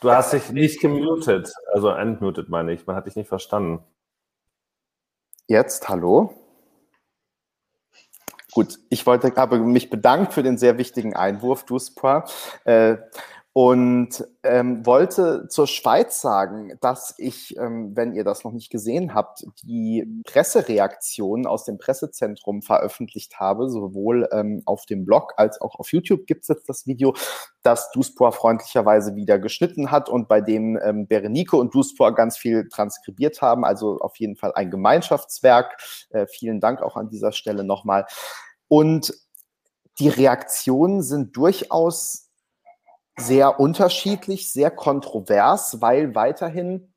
Du 0.03 0.11
hast 0.11 0.33
dich 0.33 0.51
nicht 0.51 0.81
gemutet, 0.81 1.53
also 1.71 1.87
entmutet 1.87 2.49
meine 2.49 2.73
ich. 2.73 2.85
Man 2.85 2.97
hat 2.97 3.05
dich 3.05 3.15
nicht 3.15 3.29
verstanden. 3.29 3.81
Jetzt, 5.47 5.87
hallo? 5.87 6.33
Gut, 8.51 8.79
ich 8.89 9.05
wollte 9.05 9.35
aber 9.37 9.59
mich 9.59 9.89
bedanken 9.89 10.29
für 10.29 10.43
den 10.43 10.57
sehr 10.57 10.77
wichtigen 10.77 11.15
Einwurf, 11.15 11.63
Duspoir. 11.63 12.25
Äh, 12.65 12.97
und 13.55 14.27
ähm, 14.41 14.83
wollte 14.83 15.47
zur 15.47 15.67
Schweiz 15.67 16.19
sagen, 16.19 16.75
dass 16.81 17.13
ich, 17.19 17.55
ähm, 17.57 17.95
wenn 17.95 18.15
ihr 18.15 18.23
das 18.23 18.43
noch 18.43 18.51
nicht 18.51 18.71
gesehen 18.71 19.13
habt, 19.13 19.45
die 19.61 20.23
Pressereaktionen 20.25 21.45
aus 21.45 21.63
dem 21.63 21.77
Pressezentrum 21.77 22.63
veröffentlicht 22.63 23.39
habe, 23.39 23.69
sowohl 23.69 24.27
ähm, 24.31 24.63
auf 24.65 24.87
dem 24.87 25.05
Blog 25.05 25.33
als 25.37 25.61
auch 25.61 25.75
auf 25.75 25.91
YouTube 25.91 26.25
gibt 26.25 26.41
es 26.41 26.47
jetzt 26.47 26.67
das 26.67 26.87
Video, 26.87 27.13
das 27.61 27.91
Duspor 27.91 28.31
freundlicherweise 28.31 29.15
wieder 29.15 29.37
geschnitten 29.37 29.91
hat 29.91 30.09
und 30.09 30.27
bei 30.27 30.41
dem 30.41 30.79
ähm, 30.83 31.07
Berenike 31.07 31.55
und 31.55 31.75
Duspor 31.75 32.15
ganz 32.15 32.37
viel 32.37 32.67
transkribiert 32.69 33.43
haben. 33.43 33.63
Also 33.63 33.99
auf 33.99 34.17
jeden 34.17 34.35
Fall 34.35 34.53
ein 34.55 34.71
Gemeinschaftswerk. 34.71 35.77
Äh, 36.09 36.25
vielen 36.25 36.59
Dank 36.59 36.81
auch 36.81 36.97
an 36.97 37.09
dieser 37.09 37.31
Stelle 37.31 37.63
nochmal. 37.63 38.07
Und 38.67 39.13
die 39.99 40.09
Reaktionen 40.09 41.03
sind 41.03 41.37
durchaus 41.37 42.31
sehr 43.17 43.59
unterschiedlich, 43.59 44.51
sehr 44.51 44.71
kontrovers, 44.71 45.81
weil 45.81 46.15
weiterhin, 46.15 46.93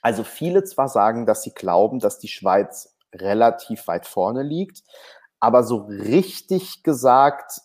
also 0.00 0.24
viele 0.24 0.64
zwar 0.64 0.88
sagen, 0.88 1.26
dass 1.26 1.42
sie 1.42 1.52
glauben, 1.52 1.98
dass 1.98 2.18
die 2.18 2.28
Schweiz 2.28 2.96
relativ 3.12 3.86
weit 3.88 4.06
vorne 4.06 4.42
liegt, 4.42 4.82
aber 5.40 5.64
so 5.64 5.86
richtig 5.88 6.82
gesagt, 6.82 7.60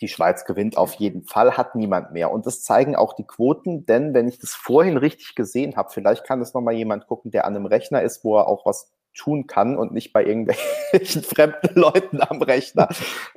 die 0.00 0.08
Schweiz 0.08 0.44
gewinnt 0.44 0.76
auf 0.76 0.94
jeden 0.94 1.24
Fall, 1.24 1.56
hat 1.56 1.74
niemand 1.76 2.12
mehr. 2.12 2.32
Und 2.32 2.46
das 2.46 2.62
zeigen 2.62 2.96
auch 2.96 3.14
die 3.14 3.26
Quoten, 3.26 3.86
denn 3.86 4.14
wenn 4.14 4.28
ich 4.28 4.38
das 4.38 4.50
vorhin 4.50 4.96
richtig 4.96 5.34
gesehen 5.34 5.76
habe, 5.76 5.90
vielleicht 5.92 6.24
kann 6.24 6.40
das 6.40 6.54
nochmal 6.54 6.74
jemand 6.74 7.06
gucken, 7.06 7.30
der 7.30 7.46
an 7.46 7.54
einem 7.54 7.66
Rechner 7.66 8.02
ist, 8.02 8.24
wo 8.24 8.36
er 8.36 8.48
auch 8.48 8.66
was 8.66 8.90
tun 9.14 9.46
kann 9.46 9.76
und 9.76 9.92
nicht 9.92 10.12
bei 10.12 10.24
irgendwelchen 10.24 11.22
fremden 11.22 11.78
Leuten 11.78 12.20
am 12.20 12.42
Rechner, 12.42 12.88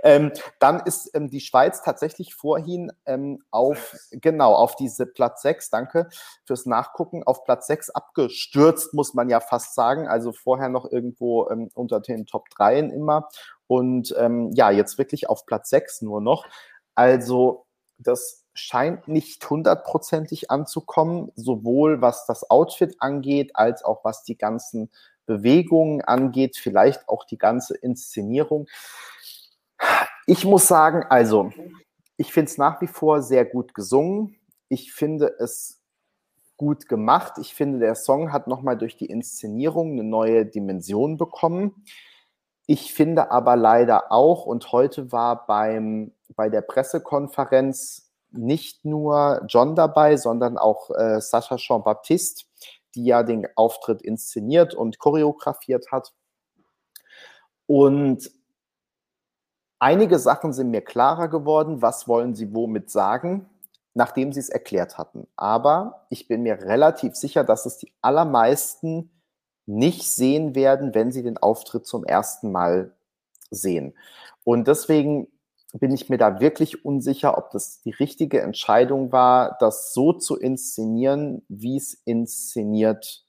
ähm, 0.04 0.32
dann 0.60 0.82
ist 0.82 1.12
ähm, 1.14 1.30
die 1.30 1.42
Schweiz 1.42 1.82
tatsächlich 1.82 2.36
vorhin 2.36 2.92
ähm, 3.06 3.44
auf, 3.52 3.96
genau, 4.12 4.54
auf 4.54 4.76
diese 4.76 5.06
Platz 5.06 5.42
6, 5.42 5.70
danke 5.70 6.10
fürs 6.46 6.66
Nachgucken, 6.66 7.24
auf 7.24 7.44
Platz 7.44 7.68
6 7.68 7.90
abgestürzt, 7.92 8.94
muss 8.94 9.14
man 9.14 9.30
ja 9.30 9.40
fast 9.40 9.76
sagen. 9.76 10.08
Also 10.08 10.32
vorher 10.32 10.70
noch 10.70 10.92
irgendwo 10.92 11.50
ähm, 11.50 11.70
unter 11.74 12.00
den 12.00 12.26
Top 12.26 12.50
3 12.50 12.80
immer. 12.80 13.30
Und 13.68 14.14
ähm, 14.18 14.52
ja, 14.54 14.72
jetzt 14.72 14.98
wirklich 14.98 15.30
auf 15.30 15.46
Platz 15.46 15.70
6 15.70 16.02
nur 16.02 16.22
noch. 16.22 16.46
Also 16.94 17.66
das 17.98 18.46
scheint 18.54 19.08
nicht 19.08 19.48
hundertprozentig 19.50 20.50
anzukommen, 20.50 21.32
sowohl 21.36 22.02
was 22.02 22.26
das 22.26 22.50
Outfit 22.50 22.96
angeht, 23.00 23.52
als 23.54 23.84
auch 23.84 24.04
was 24.04 24.24
die 24.24 24.38
ganzen 24.38 24.90
Bewegungen 25.26 26.02
angeht, 26.02 26.58
vielleicht 26.58 27.08
auch 27.10 27.26
die 27.26 27.38
ganze 27.38 27.76
Inszenierung. 27.76 28.68
Ich 30.28 30.46
muss 30.46 30.68
sagen, 30.68 31.04
also, 31.10 31.52
ich 32.18 32.32
finde 32.32 32.52
es 32.52 32.58
nach 32.58 32.82
wie 32.82 32.88
vor 32.88 33.22
sehr 33.22 33.46
gut 33.46 33.74
gesungen. 33.74 34.38
Ich 34.70 34.94
finde 34.94 35.36
es 35.40 35.82
gut 36.58 36.88
gemacht. 36.88 37.34
Ich 37.40 37.54
finde, 37.54 37.80
der 37.80 37.96
Song 37.96 38.32
hat 38.32 38.48
nochmal 38.48 38.78
durch 38.78 38.98
die 38.98 39.08
Inszenierung 39.08 39.92
eine 39.92 40.04
neue 40.04 40.46
Dimension 40.46 41.18
bekommen. 41.18 41.86
Ich 42.68 42.94
finde 42.94 43.32
aber 43.32 43.56
leider 43.56 44.12
auch, 44.12 44.46
und 44.46 44.72
heute 44.72 45.12
war 45.12 45.46
beim, 45.46 46.14
bei 46.36 46.50
der 46.50 46.62
Pressekonferenz 46.62 48.12
nicht 48.32 48.86
nur 48.86 49.44
John 49.48 49.76
dabei, 49.76 50.18
sondern 50.18 50.58
auch 50.58 50.90
äh, 50.92 51.22
Sacha 51.22 51.58
Jean-Baptiste, 51.58 52.46
die 52.96 53.06
ja 53.06 53.24
den 53.24 53.48
Auftritt 53.56 54.02
inszeniert 54.02 54.74
und 54.74 55.00
choreografiert 55.00 55.92
hat. 55.92 56.14
Und 57.68 58.32
einige 59.80 60.20
Sachen 60.20 60.54
sind 60.54 60.72
mir 60.72 60.82
klarer 60.82 61.28
geworden, 61.28 61.82
was 61.82 62.08
wollen 62.08 62.36
sie 62.36 62.54
womit 62.54 62.90
sagen, 62.90 63.50
nachdem 63.94 64.34
sie 64.34 64.40
es 64.40 64.50
erklärt 64.50 64.98
hatten. 64.98 65.28
Aber 65.36 66.06
ich 66.10 66.28
bin 66.28 66.44
mir 66.44 66.62
relativ 66.62 67.16
sicher, 67.16 67.44
dass 67.44 67.66
es 67.66 67.78
die 67.78 67.94
allermeisten 68.02 69.12
nicht 69.66 70.04
sehen 70.04 70.56
werden, 70.56 70.94
wenn 70.94 71.12
sie 71.12 71.24
den 71.24 71.38
Auftritt 71.38 71.86
zum 71.86 72.04
ersten 72.04 72.52
Mal 72.52 72.96
sehen. 73.50 73.96
Und 74.44 74.68
deswegen 74.68 75.28
bin 75.80 75.92
ich 75.92 76.10
mir 76.10 76.18
da 76.18 76.40
wirklich 76.40 76.86
unsicher, 76.86 77.38
ob 77.38 77.52
das 77.52 77.82
die 77.82 77.92
richtige 77.92 78.42
Entscheidung 78.42 79.12
war, 79.12 79.58
das 79.60 79.94
so 79.94 80.14
zu 80.14 80.38
inszenieren, 80.38 81.44
wie 81.50 81.78
es 81.78 81.94
inszeniert 82.06 83.26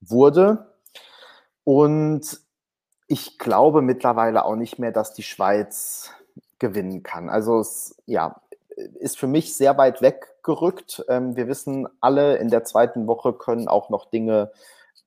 wurde. 0.00 0.72
Und 1.64 2.40
ich 3.08 3.38
glaube 3.38 3.82
mittlerweile 3.82 4.44
auch 4.44 4.56
nicht 4.56 4.78
mehr, 4.78 4.92
dass 4.92 5.12
die 5.12 5.22
Schweiz 5.22 6.10
gewinnen 6.58 7.02
kann. 7.02 7.28
Also 7.28 7.58
es, 7.58 7.96
ja, 8.06 8.40
ist 8.76 9.18
für 9.18 9.26
mich 9.26 9.56
sehr 9.56 9.76
weit 9.76 10.02
weggerückt. 10.02 11.04
Ähm, 11.08 11.36
wir 11.36 11.48
wissen 11.48 11.88
alle, 12.00 12.36
in 12.36 12.48
der 12.48 12.64
zweiten 12.64 13.06
Woche 13.06 13.32
können 13.32 13.68
auch 13.68 13.90
noch 13.90 14.10
Dinge 14.10 14.52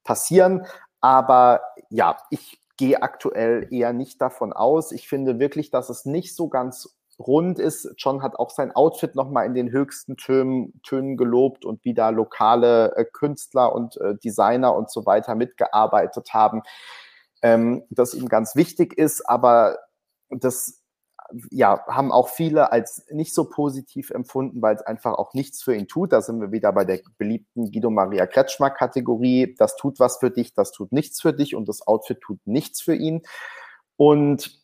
passieren. 0.03 0.65
Aber 1.01 1.61
ja, 1.89 2.17
ich 2.29 2.59
gehe 2.79 3.01
aktuell 3.01 3.67
eher 3.71 3.91
nicht 3.91 4.21
davon 4.21 4.53
aus. 4.53 4.93
Ich 4.93 5.09
finde 5.09 5.37
wirklich, 5.37 5.69
dass 5.69 5.89
es 5.89 6.05
nicht 6.05 6.33
so 6.33 6.47
ganz 6.47 6.97
rund 7.19 7.59
ist. 7.59 7.93
John 7.97 8.23
hat 8.23 8.39
auch 8.39 8.51
sein 8.51 8.73
Outfit 8.73 9.15
nochmal 9.15 9.45
in 9.45 9.53
den 9.53 9.69
höchsten 9.69 10.15
Tönen, 10.15 10.81
Tönen 10.81 11.17
gelobt 11.17 11.65
und 11.65 11.83
wie 11.83 11.93
da 11.93 12.07
lokale 12.09 12.95
äh, 12.95 13.03
Künstler 13.03 13.75
und 13.75 13.97
äh, 13.97 14.15
Designer 14.23 14.73
und 14.73 14.89
so 14.89 15.05
weiter 15.05 15.35
mitgearbeitet 15.35 16.33
haben, 16.33 16.61
ähm, 17.41 17.83
das 17.89 18.13
ihm 18.13 18.29
ganz 18.29 18.55
wichtig 18.55 18.97
ist. 18.97 19.29
Aber 19.29 19.77
das 20.29 20.78
ja, 21.51 21.85
haben 21.87 22.11
auch 22.11 22.29
viele 22.29 22.71
als 22.71 23.05
nicht 23.11 23.33
so 23.33 23.49
positiv 23.49 24.09
empfunden, 24.09 24.61
weil 24.61 24.75
es 24.75 24.81
einfach 24.81 25.13
auch 25.13 25.33
nichts 25.33 25.61
für 25.63 25.75
ihn 25.75 25.87
tut. 25.87 26.13
Da 26.13 26.21
sind 26.21 26.41
wir 26.41 26.51
wieder 26.51 26.71
bei 26.73 26.85
der 26.85 26.99
beliebten 27.17 27.71
Guido 27.71 27.89
Maria 27.89 28.25
Kretschmer 28.25 28.69
Kategorie. 28.69 29.55
Das 29.57 29.75
tut 29.75 29.99
was 29.99 30.17
für 30.17 30.31
dich, 30.31 30.53
das 30.53 30.71
tut 30.71 30.91
nichts 30.91 31.21
für 31.21 31.33
dich 31.33 31.55
und 31.55 31.67
das 31.69 31.85
Outfit 31.85 32.21
tut 32.21 32.39
nichts 32.45 32.81
für 32.81 32.95
ihn. 32.95 33.21
Und 33.97 34.59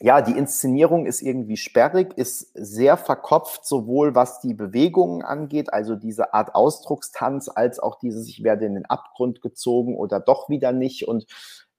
ja, 0.00 0.20
die 0.20 0.36
Inszenierung 0.36 1.06
ist 1.06 1.22
irgendwie 1.22 1.56
sperrig, 1.56 2.18
ist 2.18 2.50
sehr 2.54 2.96
verkopft, 2.96 3.64
sowohl 3.64 4.16
was 4.16 4.40
die 4.40 4.52
Bewegungen 4.52 5.22
angeht, 5.22 5.72
also 5.72 5.94
diese 5.94 6.34
Art 6.34 6.56
Ausdruckstanz, 6.56 7.48
als 7.48 7.78
auch 7.78 8.00
dieses, 8.00 8.28
ich 8.28 8.42
werde 8.42 8.66
in 8.66 8.74
den 8.74 8.86
Abgrund 8.86 9.40
gezogen 9.42 9.96
oder 9.96 10.18
doch 10.18 10.48
wieder 10.48 10.72
nicht. 10.72 11.06
Und 11.06 11.26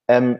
ähm, 0.07 0.39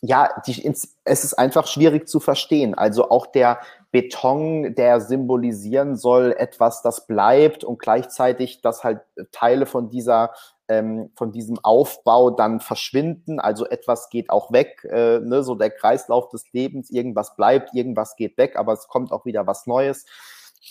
ja, 0.00 0.30
die, 0.46 0.64
es 0.64 1.24
ist 1.24 1.34
einfach 1.34 1.66
schwierig 1.66 2.08
zu 2.08 2.20
verstehen. 2.20 2.74
Also 2.74 3.10
auch 3.10 3.26
der 3.26 3.58
Beton, 3.90 4.74
der 4.74 5.00
symbolisieren 5.00 5.96
soll 5.96 6.34
etwas, 6.36 6.82
das 6.82 7.06
bleibt 7.06 7.64
und 7.64 7.78
gleichzeitig, 7.78 8.60
dass 8.60 8.84
halt 8.84 9.00
Teile 9.32 9.66
von 9.66 9.88
dieser 9.88 10.32
ähm, 10.68 11.10
von 11.16 11.32
diesem 11.32 11.58
Aufbau 11.62 12.30
dann 12.30 12.60
verschwinden. 12.60 13.40
Also 13.40 13.66
etwas 13.66 14.10
geht 14.10 14.30
auch 14.30 14.52
weg, 14.52 14.86
äh, 14.90 15.18
ne? 15.18 15.42
so 15.42 15.54
der 15.54 15.70
Kreislauf 15.70 16.28
des 16.28 16.52
Lebens. 16.52 16.90
Irgendwas 16.90 17.36
bleibt, 17.36 17.74
irgendwas 17.74 18.16
geht 18.16 18.36
weg, 18.38 18.56
aber 18.56 18.74
es 18.74 18.86
kommt 18.86 19.10
auch 19.10 19.24
wieder 19.24 19.46
was 19.46 19.66
Neues. 19.66 20.04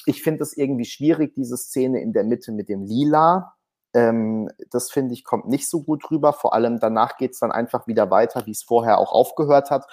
Ich 0.06 0.22
finde 0.22 0.44
es 0.44 0.56
irgendwie 0.56 0.86
schwierig, 0.86 1.34
diese 1.36 1.58
Szene 1.58 2.02
in 2.02 2.14
der 2.14 2.24
Mitte 2.24 2.52
mit 2.52 2.70
dem 2.70 2.84
Lila, 2.84 3.56
ähm, 3.98 4.48
das 4.70 4.92
finde 4.92 5.16
ich, 5.16 5.24
kommt 5.24 5.48
nicht 5.48 5.68
so 5.68 5.82
gut 5.82 6.12
rüber. 6.12 6.32
Vor 6.32 6.54
allem 6.54 6.80
danach 6.80 7.18
geht 7.18 7.32
es 7.32 7.40
dann 7.40 7.52
einfach 7.52 7.88
wieder 7.88 8.12
weiter, 8.12 8.46
wie 8.46 8.52
es 8.52 8.62
vorher 8.62 9.00
auch 9.00 9.12
aufgehört 9.12 9.72
hat. 9.72 9.88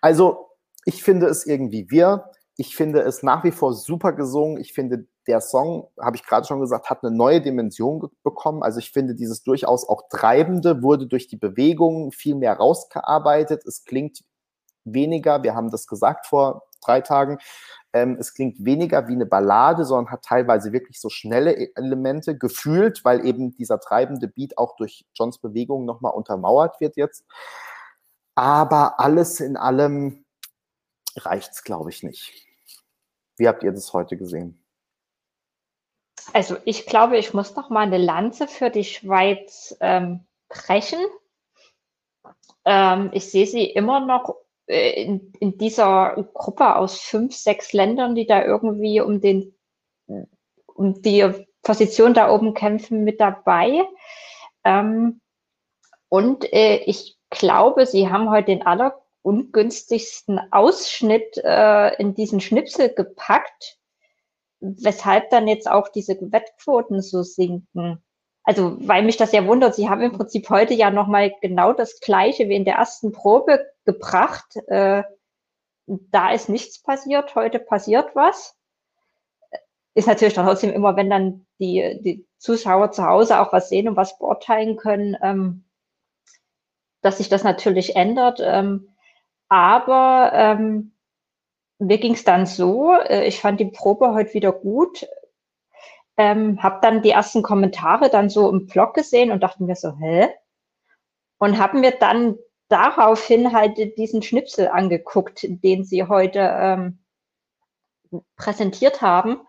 Also, 0.00 0.48
ich 0.86 1.02
finde 1.02 1.26
es 1.26 1.44
irgendwie 1.44 1.90
wir. 1.90 2.30
Ich 2.56 2.74
finde 2.74 3.00
es 3.00 3.22
nach 3.22 3.44
wie 3.44 3.52
vor 3.52 3.74
super 3.74 4.12
gesungen. 4.14 4.58
Ich 4.58 4.72
finde, 4.72 5.06
der 5.26 5.42
Song, 5.42 5.88
habe 6.00 6.16
ich 6.16 6.24
gerade 6.24 6.46
schon 6.46 6.60
gesagt, 6.60 6.88
hat 6.88 7.04
eine 7.04 7.14
neue 7.14 7.42
Dimension 7.42 8.10
bekommen. 8.22 8.62
Also 8.62 8.78
ich 8.78 8.90
finde, 8.92 9.14
dieses 9.14 9.42
durchaus 9.42 9.86
auch 9.86 10.08
Treibende 10.08 10.82
wurde 10.82 11.06
durch 11.06 11.28
die 11.28 11.36
Bewegung 11.36 12.12
viel 12.12 12.34
mehr 12.34 12.54
rausgearbeitet. 12.54 13.66
Es 13.66 13.84
klingt 13.84 14.24
weniger, 14.84 15.42
wir 15.42 15.54
haben 15.54 15.70
das 15.70 15.86
gesagt 15.86 16.26
vor 16.26 16.62
drei 16.80 17.00
Tagen, 17.00 17.38
ähm, 17.92 18.16
es 18.20 18.34
klingt 18.34 18.64
weniger 18.64 19.08
wie 19.08 19.14
eine 19.14 19.26
Ballade, 19.26 19.84
sondern 19.84 20.12
hat 20.12 20.24
teilweise 20.24 20.72
wirklich 20.72 21.00
so 21.00 21.08
schnelle 21.08 21.52
e-, 21.52 21.72
Elemente 21.74 22.38
gefühlt, 22.38 23.04
weil 23.04 23.26
eben 23.26 23.54
dieser 23.56 23.80
treibende 23.80 24.28
Beat 24.28 24.58
auch 24.58 24.76
durch 24.76 25.04
Johns 25.14 25.38
Bewegung 25.38 25.84
nochmal 25.86 26.12
untermauert 26.12 26.80
wird 26.80 26.96
jetzt. 26.96 27.24
Aber 28.36 29.00
alles 29.00 29.40
in 29.40 29.56
allem 29.56 30.24
reicht 31.16 31.52
es, 31.52 31.64
glaube 31.64 31.90
ich, 31.90 32.02
nicht. 32.02 32.46
Wie 33.36 33.48
habt 33.48 33.62
ihr 33.64 33.72
das 33.72 33.92
heute 33.92 34.16
gesehen? 34.16 34.64
Also 36.32 36.56
ich 36.64 36.86
glaube, 36.86 37.16
ich 37.16 37.34
muss 37.34 37.56
noch 37.56 37.70
mal 37.70 37.80
eine 37.80 37.98
Lanze 37.98 38.46
für 38.46 38.70
die 38.70 38.84
Schweiz 38.84 39.76
ähm, 39.80 40.26
brechen. 40.48 41.00
Ähm, 42.64 43.10
ich 43.12 43.30
sehe 43.30 43.46
sie 43.46 43.64
immer 43.64 44.00
noch 44.00 44.36
in, 44.70 45.32
in 45.40 45.58
dieser 45.58 46.26
Gruppe 46.34 46.76
aus 46.76 47.00
fünf, 47.00 47.34
sechs 47.34 47.72
Ländern, 47.72 48.14
die 48.14 48.26
da 48.26 48.44
irgendwie 48.44 49.00
um 49.00 49.20
den 49.20 49.54
um 50.66 51.02
die 51.02 51.28
Position 51.62 52.14
da 52.14 52.32
oben 52.32 52.54
kämpfen 52.54 53.04
mit 53.04 53.20
dabei. 53.20 53.86
Ähm, 54.64 55.20
und 56.08 56.50
äh, 56.52 56.76
ich 56.86 57.18
glaube, 57.28 57.86
sie 57.86 58.08
haben 58.08 58.30
heute 58.30 58.46
den 58.46 58.66
allerungünstigsten 58.66 60.40
Ausschnitt 60.50 61.36
äh, 61.44 61.94
in 61.96 62.14
diesen 62.14 62.40
Schnipsel 62.40 62.92
gepackt, 62.92 63.78
weshalb 64.60 65.30
dann 65.30 65.48
jetzt 65.48 65.70
auch 65.70 65.88
diese 65.88 66.18
Wettquoten 66.20 67.02
so 67.02 67.22
sinken. 67.22 68.02
Also, 68.42 68.76
weil 68.80 69.04
mich 69.04 69.18
das 69.18 69.32
ja 69.32 69.46
wundert, 69.46 69.74
sie 69.74 69.88
haben 69.88 70.00
im 70.00 70.12
Prinzip 70.12 70.48
heute 70.48 70.74
ja 70.74 70.90
nochmal 70.90 71.32
genau 71.42 71.74
das 71.74 72.00
Gleiche 72.00 72.48
wie 72.48 72.56
in 72.56 72.64
der 72.64 72.76
ersten 72.76 73.12
Probe 73.12 73.69
gebracht. 73.84 74.56
Äh, 74.68 75.02
da 75.86 76.32
ist 76.32 76.48
nichts 76.48 76.80
passiert, 76.80 77.34
heute 77.34 77.58
passiert 77.58 78.14
was. 78.14 78.56
Ist 79.94 80.06
natürlich 80.06 80.34
dann 80.34 80.46
trotzdem 80.46 80.70
immer, 80.72 80.96
wenn 80.96 81.10
dann 81.10 81.46
die, 81.58 82.00
die 82.02 82.26
Zuschauer 82.38 82.92
zu 82.92 83.04
Hause 83.04 83.40
auch 83.40 83.52
was 83.52 83.68
sehen 83.68 83.88
und 83.88 83.96
was 83.96 84.18
beurteilen 84.18 84.76
können, 84.76 85.16
ähm, 85.22 85.64
dass 87.02 87.18
sich 87.18 87.28
das 87.28 87.42
natürlich 87.42 87.96
ändert. 87.96 88.40
Ähm, 88.42 88.94
aber 89.48 90.30
ähm, 90.32 90.92
mir 91.78 91.98
ging 91.98 92.14
es 92.14 92.24
dann 92.24 92.46
so, 92.46 92.92
äh, 92.92 93.26
ich 93.26 93.40
fand 93.40 93.58
die 93.58 93.64
Probe 93.66 94.14
heute 94.14 94.34
wieder 94.34 94.52
gut, 94.52 95.08
ähm, 96.16 96.62
habe 96.62 96.78
dann 96.82 97.02
die 97.02 97.10
ersten 97.10 97.42
Kommentare 97.42 98.10
dann 98.10 98.28
so 98.28 98.48
im 98.50 98.66
Blog 98.66 98.94
gesehen 98.94 99.32
und 99.32 99.42
dachte 99.42 99.64
mir 99.64 99.74
so, 99.74 99.96
hä? 99.98 100.28
Und 101.38 101.58
haben 101.58 101.80
mir 101.80 101.92
dann 101.92 102.36
daraufhin 102.70 103.52
halt 103.52 103.76
diesen 103.98 104.22
Schnipsel 104.22 104.68
angeguckt, 104.68 105.40
den 105.42 105.84
sie 105.84 106.04
heute 106.04 106.38
ähm, 106.40 106.98
präsentiert 108.36 109.02
haben. 109.02 109.40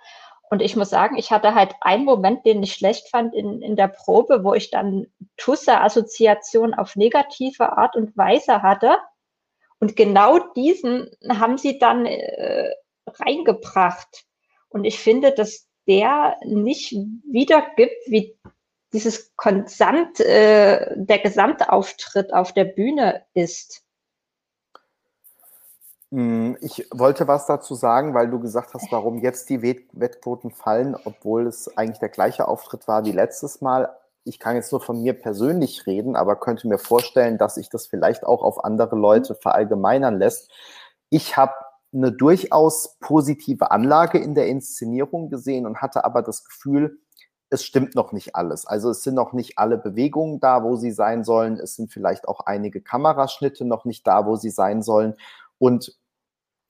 Und 0.49 0.61
ich 0.61 0.75
muss 0.75 0.89
sagen, 0.89 1.17
ich 1.17 1.31
hatte 1.31 1.55
halt 1.55 1.73
einen 1.79 2.03
Moment, 2.03 2.45
den 2.45 2.61
ich 2.61 2.73
schlecht 2.73 3.09
fand 3.09 3.33
in, 3.33 3.61
in 3.61 3.77
der 3.77 3.87
Probe, 3.87 4.43
wo 4.43 4.53
ich 4.53 4.69
dann 4.69 5.07
Tusse-Assoziation 5.37 6.73
auf 6.73 6.97
negative 6.97 7.77
Art 7.77 7.95
und 7.95 8.17
Weise 8.17 8.61
hatte. 8.61 8.97
Und 9.79 9.95
genau 9.95 10.39
diesen 10.53 11.09
haben 11.29 11.57
sie 11.57 11.79
dann 11.79 12.05
äh, 12.05 12.69
reingebracht. 13.07 14.25
Und 14.67 14.83
ich 14.83 14.99
finde, 14.99 15.31
dass 15.31 15.67
der 15.87 16.37
nicht 16.43 16.91
wiedergibt, 16.91 17.95
wie 18.07 18.37
dieses 18.93 19.35
Konsant, 19.35 20.19
äh, 20.19 20.95
der 20.95 21.19
Gesamtauftritt 21.19 22.33
auf 22.33 22.53
der 22.53 22.65
Bühne 22.65 23.23
ist. 23.33 23.83
Hm, 26.11 26.57
ich 26.59 26.87
wollte 26.91 27.27
was 27.27 27.45
dazu 27.45 27.73
sagen, 27.73 28.13
weil 28.13 28.29
du 28.29 28.39
gesagt 28.39 28.73
hast, 28.73 28.91
warum 28.91 29.19
jetzt 29.19 29.49
die 29.49 29.61
Wettquoten 29.61 30.51
fallen, 30.51 30.97
obwohl 31.05 31.47
es 31.47 31.77
eigentlich 31.77 31.99
der 31.99 32.09
gleiche 32.09 32.47
Auftritt 32.47 32.87
war 32.87 33.05
wie 33.05 33.13
letztes 33.13 33.61
Mal. 33.61 33.95
Ich 34.25 34.37
kann 34.37 34.55
jetzt 34.55 34.71
nur 34.71 34.81
von 34.81 35.01
mir 35.01 35.13
persönlich 35.13 35.87
reden, 35.87 36.15
aber 36.17 36.35
könnte 36.35 36.67
mir 36.67 36.77
vorstellen, 36.77 37.37
dass 37.37 37.55
sich 37.55 37.69
das 37.69 37.87
vielleicht 37.87 38.25
auch 38.25 38.43
auf 38.43 38.63
andere 38.65 38.95
Leute 38.97 39.35
verallgemeinern 39.35 40.19
lässt. 40.19 40.51
Ich 41.09 41.37
habe 41.37 41.53
eine 41.93 42.11
durchaus 42.11 42.97
positive 42.99 43.71
Anlage 43.71 44.17
in 44.17 44.35
der 44.35 44.47
Inszenierung 44.47 45.29
gesehen 45.29 45.65
und 45.65 45.81
hatte 45.81 46.03
aber 46.03 46.21
das 46.21 46.43
Gefühl, 46.43 46.99
es 47.51 47.65
stimmt 47.65 47.95
noch 47.95 48.13
nicht 48.13 48.35
alles. 48.35 48.65
Also 48.65 48.89
es 48.89 49.03
sind 49.03 49.13
noch 49.15 49.33
nicht 49.33 49.59
alle 49.59 49.77
Bewegungen 49.77 50.39
da, 50.39 50.63
wo 50.63 50.77
sie 50.77 50.91
sein 50.91 51.25
sollen. 51.25 51.59
Es 51.59 51.75
sind 51.75 51.91
vielleicht 51.91 52.27
auch 52.27 52.39
einige 52.39 52.81
Kameraschnitte 52.81 53.65
noch 53.65 53.83
nicht 53.83 54.07
da, 54.07 54.25
wo 54.25 54.37
sie 54.37 54.49
sein 54.49 54.81
sollen. 54.81 55.15
Und 55.59 55.97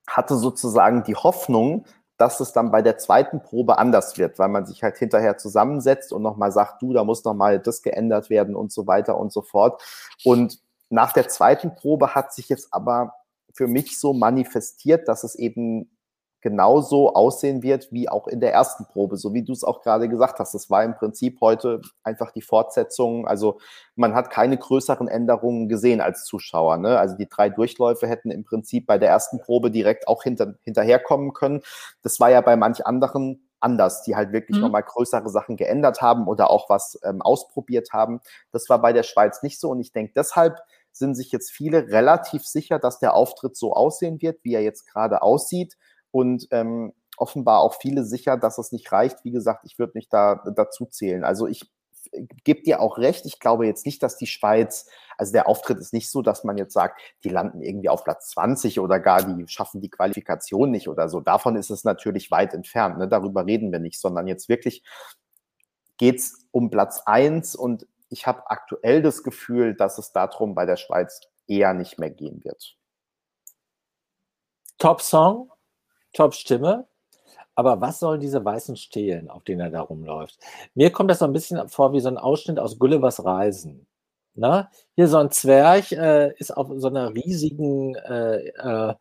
hatte 0.07 0.35
sozusagen 0.35 1.03
die 1.03 1.15
Hoffnung, 1.15 1.85
dass 2.17 2.39
es 2.39 2.51
dann 2.51 2.71
bei 2.71 2.81
der 2.81 2.97
zweiten 2.97 3.43
Probe 3.43 3.77
anders 3.77 4.17
wird, 4.17 4.39
weil 4.39 4.49
man 4.49 4.65
sich 4.65 4.81
halt 4.81 4.97
hinterher 4.97 5.37
zusammensetzt 5.37 6.11
und 6.11 6.23
nochmal 6.23 6.51
sagt, 6.51 6.81
du, 6.81 6.93
da 6.93 7.03
muss 7.03 7.23
nochmal 7.23 7.59
das 7.59 7.83
geändert 7.83 8.31
werden 8.31 8.55
und 8.55 8.71
so 8.71 8.87
weiter 8.87 9.17
und 9.17 9.31
so 9.31 9.43
fort. 9.43 9.83
Und 10.25 10.59
nach 10.89 11.13
der 11.13 11.27
zweiten 11.29 11.75
Probe 11.75 12.15
hat 12.15 12.33
sich 12.33 12.49
jetzt 12.49 12.73
aber 12.73 13.13
für 13.53 13.67
mich 13.67 13.99
so 13.99 14.13
manifestiert, 14.13 15.07
dass 15.07 15.23
es 15.23 15.35
eben 15.35 15.95
genauso 16.41 17.13
aussehen 17.13 17.61
wird 17.61 17.91
wie 17.91 18.09
auch 18.09 18.27
in 18.27 18.39
der 18.39 18.51
ersten 18.51 18.85
Probe, 18.85 19.17
so 19.17 19.33
wie 19.33 19.43
du 19.43 19.53
es 19.53 19.63
auch 19.63 19.81
gerade 19.81 20.09
gesagt 20.09 20.39
hast. 20.39 20.53
Das 20.53 20.69
war 20.69 20.83
im 20.83 20.95
Prinzip 20.95 21.39
heute 21.39 21.81
einfach 22.03 22.31
die 22.31 22.41
Fortsetzung. 22.41 23.27
Also 23.27 23.59
man 23.95 24.15
hat 24.15 24.31
keine 24.31 24.57
größeren 24.57 25.07
Änderungen 25.07 25.69
gesehen 25.69 26.01
als 26.01 26.25
Zuschauer. 26.25 26.77
Ne? 26.77 26.97
Also 26.97 27.15
die 27.15 27.29
drei 27.29 27.49
Durchläufe 27.49 28.07
hätten 28.07 28.31
im 28.31 28.43
Prinzip 28.43 28.87
bei 28.87 28.97
der 28.97 29.09
ersten 29.09 29.39
Probe 29.39 29.71
direkt 29.71 30.07
auch 30.07 30.23
hinter, 30.23 30.55
hinterherkommen 30.63 31.33
können. 31.33 31.61
Das 32.01 32.19
war 32.19 32.31
ja 32.31 32.41
bei 32.41 32.55
manch 32.55 32.85
anderen 32.85 33.47
anders, 33.59 34.01
die 34.01 34.15
halt 34.15 34.31
wirklich 34.31 34.57
mhm. 34.57 34.63
nochmal 34.63 34.83
größere 34.83 35.29
Sachen 35.29 35.55
geändert 35.55 36.01
haben 36.01 36.27
oder 36.27 36.49
auch 36.49 36.69
was 36.69 36.99
ähm, 37.03 37.21
ausprobiert 37.21 37.89
haben. 37.93 38.19
Das 38.51 38.67
war 38.69 38.81
bei 38.81 38.91
der 38.91 39.03
Schweiz 39.03 39.43
nicht 39.43 39.59
so 39.59 39.69
und 39.69 39.79
ich 39.79 39.91
denke 39.91 40.13
deshalb 40.15 40.57
sind 40.91 41.15
sich 41.15 41.31
jetzt 41.31 41.51
viele 41.51 41.87
relativ 41.87 42.43
sicher, 42.45 42.79
dass 42.79 42.99
der 42.99 43.13
Auftritt 43.13 43.55
so 43.55 43.73
aussehen 43.73 44.21
wird, 44.21 44.43
wie 44.43 44.55
er 44.55 44.61
jetzt 44.61 44.87
gerade 44.87 45.21
aussieht 45.21 45.77
und 46.11 46.47
ähm, 46.51 46.93
offenbar 47.17 47.59
auch 47.59 47.75
viele 47.75 48.03
sicher, 48.03 48.37
dass 48.37 48.57
es 48.57 48.71
nicht 48.71 48.91
reicht. 48.91 49.23
Wie 49.23 49.31
gesagt, 49.31 49.65
ich 49.65 49.77
würde 49.79 49.93
mich 49.95 50.09
da 50.09 50.43
dazu 50.55 50.85
zählen. 50.85 51.23
Also 51.23 51.47
ich 51.47 51.69
gebe 52.43 52.63
dir 52.63 52.81
auch 52.81 52.97
recht. 52.97 53.25
Ich 53.25 53.39
glaube 53.39 53.67
jetzt 53.67 53.85
nicht, 53.85 54.01
dass 54.03 54.17
die 54.17 54.27
Schweiz, 54.27 54.87
also 55.17 55.31
der 55.31 55.47
Auftritt 55.47 55.77
ist 55.79 55.93
nicht 55.93 56.09
so, 56.09 56.21
dass 56.21 56.43
man 56.43 56.57
jetzt 56.57 56.73
sagt, 56.73 56.99
die 57.23 57.29
landen 57.29 57.61
irgendwie 57.61 57.89
auf 57.89 58.03
Platz 58.03 58.29
20 58.31 58.79
oder 58.79 58.99
gar 58.99 59.23
die 59.23 59.47
schaffen 59.47 59.81
die 59.81 59.89
Qualifikation 59.89 60.71
nicht 60.71 60.87
oder 60.87 61.09
so. 61.09 61.21
Davon 61.21 61.55
ist 61.55 61.69
es 61.69 61.83
natürlich 61.83 62.31
weit 62.31 62.53
entfernt. 62.53 62.97
Ne? 62.97 63.07
Darüber 63.07 63.45
reden 63.45 63.71
wir 63.71 63.79
nicht, 63.79 63.99
sondern 63.99 64.27
jetzt 64.27 64.49
wirklich 64.49 64.83
geht's 65.97 66.47
um 66.51 66.69
Platz 66.69 67.03
eins 67.05 67.55
und 67.55 67.87
ich 68.09 68.27
habe 68.27 68.49
aktuell 68.49 69.01
das 69.01 69.23
Gefühl, 69.23 69.75
dass 69.75 69.97
es 69.97 70.11
darum 70.11 70.55
bei 70.55 70.65
der 70.65 70.75
Schweiz 70.75 71.21
eher 71.47 71.73
nicht 71.73 71.97
mehr 71.97 72.09
gehen 72.09 72.43
wird. 72.43 72.75
Top 74.77 75.01
Song 75.01 75.51
Top-Stimme. 76.13 76.87
Aber 77.55 77.81
was 77.81 77.99
sollen 77.99 78.21
diese 78.21 78.43
weißen 78.43 78.77
Stelen, 78.77 79.29
auf 79.29 79.43
denen 79.43 79.61
er 79.61 79.69
da 79.69 79.81
rumläuft? 79.81 80.39
Mir 80.73 80.91
kommt 80.91 81.11
das 81.11 81.19
so 81.19 81.25
ein 81.25 81.33
bisschen 81.33 81.67
vor 81.69 81.93
wie 81.93 81.99
so 81.99 82.07
ein 82.09 82.17
Ausschnitt 82.17 82.59
aus 82.59 82.79
Gullivers 82.79 83.23
Reisen. 83.23 83.87
Na? 84.35 84.69
Hier 84.95 85.07
so 85.07 85.17
ein 85.17 85.31
Zwerg 85.31 85.91
äh, 85.91 86.33
ist 86.37 86.55
auf 86.55 86.69
so 86.77 86.87
einer 86.87 87.13
riesigen 87.13 87.95
äh, 87.95 88.47
äh, 88.47 88.95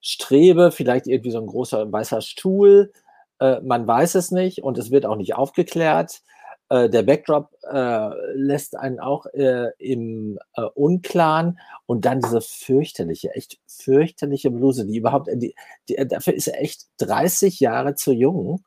Strebe, 0.00 0.70
vielleicht 0.70 1.06
irgendwie 1.08 1.32
so 1.32 1.40
ein 1.40 1.46
großer 1.46 1.90
weißer 1.90 2.20
Stuhl. 2.20 2.92
Äh, 3.40 3.60
man 3.62 3.86
weiß 3.86 4.14
es 4.14 4.30
nicht 4.30 4.62
und 4.62 4.78
es 4.78 4.90
wird 4.90 5.06
auch 5.06 5.16
nicht 5.16 5.34
aufgeklärt. 5.34 6.22
Äh, 6.68 6.90
der 6.90 7.02
Backdrop 7.02 7.50
äh, 7.70 8.08
lässt 8.34 8.76
einen 8.76 8.98
auch 8.98 9.26
äh, 9.26 9.70
im 9.78 10.38
äh, 10.54 10.62
Unklaren 10.74 11.60
und 11.86 12.04
dann 12.04 12.20
diese 12.20 12.40
fürchterliche, 12.40 13.30
echt 13.34 13.58
fürchterliche 13.68 14.50
Bluse, 14.50 14.84
die 14.84 14.96
überhaupt, 14.96 15.28
die, 15.32 15.54
die, 15.88 15.96
äh, 15.96 16.06
dafür 16.06 16.34
ist 16.34 16.48
er 16.48 16.60
echt 16.60 16.86
30 16.98 17.60
Jahre 17.60 17.94
zu 17.94 18.12
jung 18.12 18.64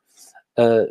äh, 0.54 0.86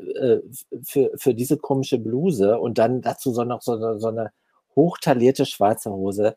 für, 0.84 1.12
für 1.16 1.34
diese 1.34 1.58
komische 1.58 1.98
Bluse 1.98 2.60
und 2.60 2.78
dann 2.78 3.02
dazu 3.02 3.32
so 3.32 3.44
noch 3.44 3.64
so, 3.64 3.98
so 3.98 4.08
eine 4.08 4.32
hochtalierte 4.76 5.46
schwarze 5.46 5.92
Hose. 5.92 6.36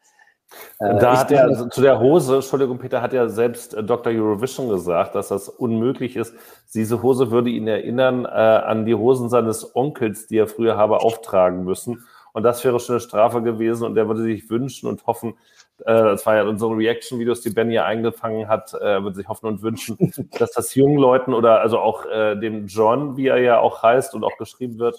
Äh, 0.79 0.99
da 0.99 1.19
hat 1.19 1.31
er, 1.31 1.45
also 1.45 1.69
zu 1.69 1.81
der 1.81 2.01
Hose, 2.01 2.37
Entschuldigung, 2.37 2.79
Peter, 2.79 3.03
hat 3.03 3.12
ja 3.12 3.29
selbst 3.29 3.74
äh, 3.74 3.83
Dr. 3.83 4.12
Eurovision 4.12 4.69
gesagt, 4.69 5.15
dass 5.15 5.29
das 5.29 5.49
unmöglich 5.49 6.16
ist. 6.16 6.35
Diese 6.74 7.03
Hose 7.03 7.31
würde 7.31 7.51
ihn 7.51 7.69
erinnern 7.69 8.24
äh, 8.24 8.29
an 8.29 8.85
die 8.85 8.95
Hosen 8.95 9.29
seines 9.29 9.74
Onkels, 9.77 10.27
die 10.27 10.39
er 10.39 10.49
früher 10.49 10.77
habe 10.77 11.01
auftragen 11.01 11.65
müssen. 11.65 12.05
Und 12.33 12.45
das 12.45 12.65
wäre 12.65 12.81
schon 12.81 12.95
eine 12.95 13.01
Strafe 13.01 13.43
gewesen 13.43 13.85
und 13.85 13.97
er 13.97 14.09
würde 14.09 14.23
sich 14.23 14.49
wünschen 14.49 14.89
und 14.89 15.07
hoffen, 15.07 15.35
äh, 15.81 15.93
das 15.93 16.24
war 16.24 16.37
ja 16.37 16.45
unsere 16.45 16.77
Reaction-Videos, 16.77 17.43
die 17.43 17.51
Ben 17.51 17.70
ja 17.70 17.85
eingefangen 17.85 18.49
hat, 18.49 18.73
äh, 18.74 19.03
würde 19.03 19.16
sich 19.16 19.29
hoffen 19.29 19.47
und 19.47 19.62
wünschen, 19.62 19.99
dass 20.39 20.53
das 20.53 20.74
jungen 20.74 20.99
Leuten 20.99 21.35
oder 21.35 21.61
also 21.61 21.79
auch 21.79 22.07
äh, 22.07 22.37
dem 22.37 22.66
John, 22.66 23.16
wie 23.16 23.29
er 23.29 23.39
ja 23.39 23.59
auch 23.61 23.83
heißt 23.83 24.15
und 24.15 24.24
auch 24.24 24.37
geschrieben 24.39 24.79
wird, 24.79 24.97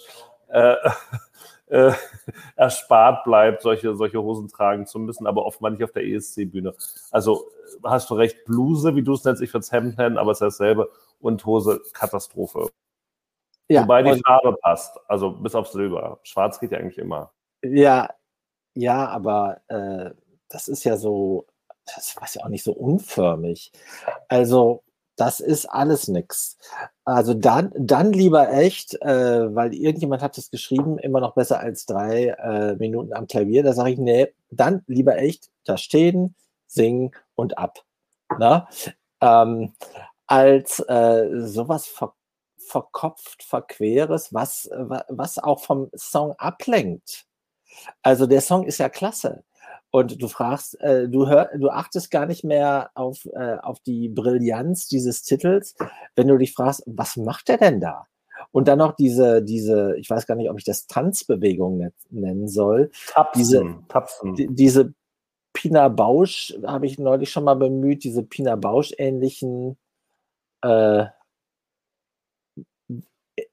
äh, 0.49 0.75
äh, 1.67 1.91
erspart 2.55 3.23
bleibt, 3.23 3.61
solche, 3.61 3.95
solche 3.95 4.21
Hosen 4.21 4.47
tragen 4.47 4.85
zu 4.85 4.99
müssen, 4.99 5.27
aber 5.27 5.45
offenbar 5.45 5.71
nicht 5.71 5.83
auf 5.83 5.91
der 5.91 6.05
ESC-Bühne. 6.05 6.73
Also 7.11 7.47
äh, 7.47 7.79
hast 7.83 8.09
du 8.09 8.15
recht, 8.15 8.45
Bluse, 8.45 8.95
wie 8.95 9.03
du 9.03 9.13
es 9.13 9.23
nennst, 9.23 9.41
ich 9.41 9.53
würde 9.53 9.63
es 9.63 9.71
Hemd 9.71 9.97
nennen, 9.97 10.17
aber 10.17 10.31
es 10.31 10.37
ist 10.37 10.59
dasselbe 10.59 10.89
und 11.19 11.45
Hose 11.45 11.81
Katastrophe. 11.93 12.69
Ja, 13.69 13.83
Wobei 13.83 14.03
die 14.03 14.21
Farbe 14.21 14.57
passt, 14.61 14.99
also 15.07 15.31
bis 15.31 15.55
auf 15.55 15.67
Silber. 15.69 16.19
Schwarz 16.23 16.59
geht 16.59 16.71
ja 16.71 16.79
eigentlich 16.79 16.97
immer. 16.97 17.31
Ja, 17.63 18.09
ja, 18.75 19.07
aber 19.07 19.61
äh, 19.67 20.11
das 20.49 20.67
ist 20.67 20.83
ja 20.83 20.97
so, 20.97 21.47
das 21.85 22.15
war 22.17 22.27
ja 22.31 22.43
auch 22.43 22.49
nicht 22.49 22.63
so 22.63 22.73
unförmig. 22.73 23.71
Also 24.27 24.83
das 25.15 25.39
ist 25.39 25.65
alles 25.65 26.07
nix. 26.07 26.57
Also 27.05 27.33
dann, 27.33 27.71
dann 27.77 28.13
lieber 28.13 28.51
echt, 28.51 28.99
äh, 29.01 29.55
weil 29.55 29.73
irgendjemand 29.73 30.21
hat 30.21 30.37
es 30.37 30.49
geschrieben, 30.49 30.97
immer 30.97 31.19
noch 31.19 31.35
besser 31.35 31.59
als 31.59 31.85
drei 31.85 32.29
äh, 32.29 32.75
Minuten 32.75 33.13
am 33.13 33.27
Klavier. 33.27 33.63
Da 33.63 33.73
sage 33.73 33.91
ich, 33.91 33.99
nee, 33.99 34.33
dann 34.49 34.83
lieber 34.87 35.17
echt 35.17 35.49
da 35.65 35.77
stehen, 35.77 36.35
singen 36.67 37.11
und 37.35 37.57
ab. 37.57 37.79
Na? 38.39 38.67
Ähm, 39.21 39.73
als 40.27 40.79
äh, 40.79 41.29
sowas 41.33 41.85
ver 41.87 42.13
verkopft, 42.65 43.43
verqueres, 43.43 44.33
was, 44.33 44.69
was 45.09 45.37
auch 45.37 45.59
vom 45.59 45.89
Song 45.95 46.33
ablenkt. 46.37 47.25
Also 48.01 48.25
der 48.25 48.39
Song 48.39 48.63
ist 48.65 48.77
ja 48.77 48.87
klasse. 48.87 49.43
Und 49.95 50.19
du 50.19 50.27
fragst, 50.27 50.81
äh, 50.81 51.07
du, 51.07 51.27
hör, 51.27 51.51
du 51.55 51.69
achtest 51.69 52.09
gar 52.09 52.25
nicht 52.25 52.43
mehr 52.43 52.89
auf, 52.95 53.25
äh, 53.25 53.57
auf 53.61 53.79
die 53.81 54.09
Brillanz 54.09 54.87
dieses 54.87 55.21
Titels, 55.21 55.75
wenn 56.15 56.27
du 56.27 56.35
dich 56.35 56.53
fragst, 56.53 56.81
was 56.87 57.15
macht 57.15 57.47
er 57.49 57.59
denn 57.59 57.79
da? 57.79 58.07
Und 58.51 58.67
dann 58.67 58.79
noch 58.79 58.95
diese, 58.95 59.43
diese, 59.43 59.95
ich 59.97 60.09
weiß 60.09 60.25
gar 60.25 60.33
nicht, 60.33 60.49
ob 60.49 60.57
ich 60.57 60.63
das 60.63 60.87
Tanzbewegung 60.87 61.91
nennen 62.09 62.47
soll. 62.47 62.89
Tapsen, 63.07 63.39
diese, 63.39 63.75
Tapsen. 63.87 64.33
Die, 64.33 64.47
diese 64.47 64.95
Pina 65.53 65.89
Bausch, 65.89 66.55
habe 66.65 66.87
ich 66.87 66.97
neulich 66.97 67.29
schon 67.29 67.43
mal 67.43 67.53
bemüht, 67.53 68.03
diese 68.03 68.23
Pina 68.23 68.55
Bausch-ähnlichen, 68.55 69.77
äh, 70.63 71.05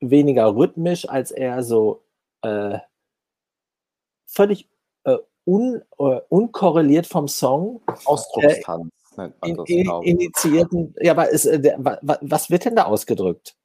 weniger 0.01 0.57
rhythmisch 0.57 1.07
als 1.07 1.33
eher 1.33 1.63
so 1.63 2.03
äh, 2.41 2.79
völlig 4.27 4.71
un, 5.51 5.83
uh, 5.99 6.21
unkorreliert 6.29 7.07
vom 7.07 7.29
Song. 7.29 7.81
Ausdruckstanz 8.05 8.91
äh, 9.17 9.21
nennt 9.21 9.41
man 9.41 9.57
das, 9.57 9.69
in, 9.69 9.79
in, 9.79 10.03
initiierten, 10.03 10.95
ja, 11.01 11.13
aber 11.13 11.31
ist, 11.31 11.47
äh, 11.47 11.61
der, 11.61 11.79
was 12.03 12.51
wird 12.51 12.65
denn 12.65 12.77
da 12.77 12.85
ausgedrückt? 12.85 13.57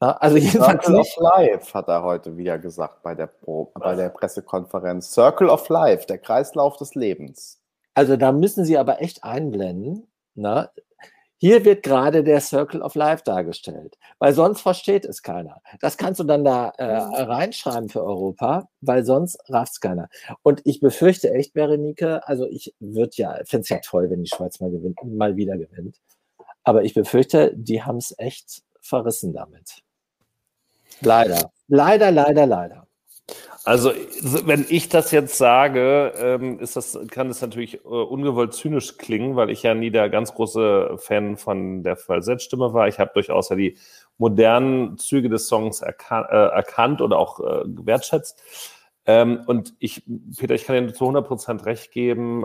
Also 0.00 0.36
jedenfalls 0.36 0.84
Circle 0.84 0.98
nicht. 0.98 1.16
of 1.16 1.22
Life 1.22 1.74
hat 1.74 1.88
er 1.88 2.02
heute 2.02 2.36
wieder 2.36 2.58
gesagt 2.58 3.02
bei 3.02 3.14
der, 3.14 3.28
Pro, 3.28 3.72
bei 3.74 3.94
der 3.94 4.10
Pressekonferenz. 4.10 5.12
Circle 5.12 5.48
of 5.48 5.68
Life, 5.70 6.06
der 6.06 6.18
Kreislauf 6.18 6.76
des 6.76 6.94
Lebens. 6.94 7.62
Also 7.94 8.16
da 8.16 8.32
müssen 8.32 8.66
Sie 8.66 8.76
aber 8.76 9.00
echt 9.00 9.24
einblenden. 9.24 10.06
Na? 10.34 10.70
Hier 11.38 11.64
wird 11.64 11.82
gerade 11.82 12.22
der 12.22 12.40
Circle 12.40 12.80
of 12.80 12.94
Life 12.94 13.22
dargestellt, 13.24 13.98
weil 14.18 14.32
sonst 14.32 14.60
versteht 14.60 15.04
es 15.04 15.22
keiner. 15.22 15.60
Das 15.80 15.98
kannst 15.98 16.20
du 16.20 16.24
dann 16.24 16.44
da 16.44 16.68
äh, 16.78 16.84
reinschreiben 16.84 17.88
für 17.88 18.02
Europa, 18.02 18.68
weil 18.80 19.04
sonst 19.04 19.38
rafft 19.50 19.72
es 19.72 19.80
keiner. 19.80 20.08
Und 20.42 20.62
ich 20.64 20.80
befürchte 20.80 21.32
echt, 21.32 21.52
Berenike, 21.52 22.26
also 22.26 22.46
ich 22.46 22.74
würde 22.78 23.12
ja, 23.16 23.34
finde 23.44 23.62
es 23.62 23.68
ja 23.68 23.78
toll, 23.80 24.10
wenn 24.10 24.22
die 24.22 24.30
Schweiz 24.30 24.60
mal, 24.60 24.70
gewinnt, 24.70 24.98
mal 25.04 25.36
wieder 25.36 25.56
gewinnt. 25.56 26.00
Aber 26.62 26.84
ich 26.84 26.94
befürchte, 26.94 27.52
die 27.54 27.82
haben 27.82 27.98
es 27.98 28.14
echt 28.16 28.62
verrissen 28.80 29.32
damit. 29.32 29.82
Leider. 31.00 31.50
Leider, 31.68 32.10
leider, 32.10 32.46
leider. 32.46 32.83
Also, 33.64 33.92
wenn 34.44 34.66
ich 34.68 34.90
das 34.90 35.10
jetzt 35.10 35.38
sage, 35.38 36.12
ähm, 36.18 36.58
ist 36.60 36.76
das, 36.76 36.98
kann 37.10 37.30
es 37.30 37.40
natürlich 37.40 37.76
äh, 37.76 37.88
ungewollt 37.88 38.52
zynisch 38.52 38.98
klingen, 38.98 39.36
weil 39.36 39.48
ich 39.48 39.62
ja 39.62 39.74
nie 39.74 39.90
der 39.90 40.10
ganz 40.10 40.34
große 40.34 40.98
Fan 40.98 41.38
von 41.38 41.82
der 41.82 41.96
Falsettstimme 41.96 42.74
war. 42.74 42.88
Ich 42.88 42.98
habe 42.98 43.12
durchaus 43.14 43.48
ja 43.48 43.56
die 43.56 43.78
modernen 44.18 44.98
Züge 44.98 45.30
des 45.30 45.48
Songs 45.48 45.80
erkan 45.80 46.26
äh, 46.28 46.48
erkannt 46.48 47.00
oder 47.00 47.18
auch 47.18 47.40
äh, 47.40 47.62
wertschätzt. 47.64 48.42
Ähm, 49.06 49.42
und 49.46 49.74
ich, 49.78 50.02
Peter, 50.36 50.54
ich 50.54 50.64
kann 50.66 50.86
dir 50.86 50.92
zu 50.92 51.04
100 51.04 51.26
Prozent 51.26 51.64
recht 51.64 51.90
geben, 51.92 52.44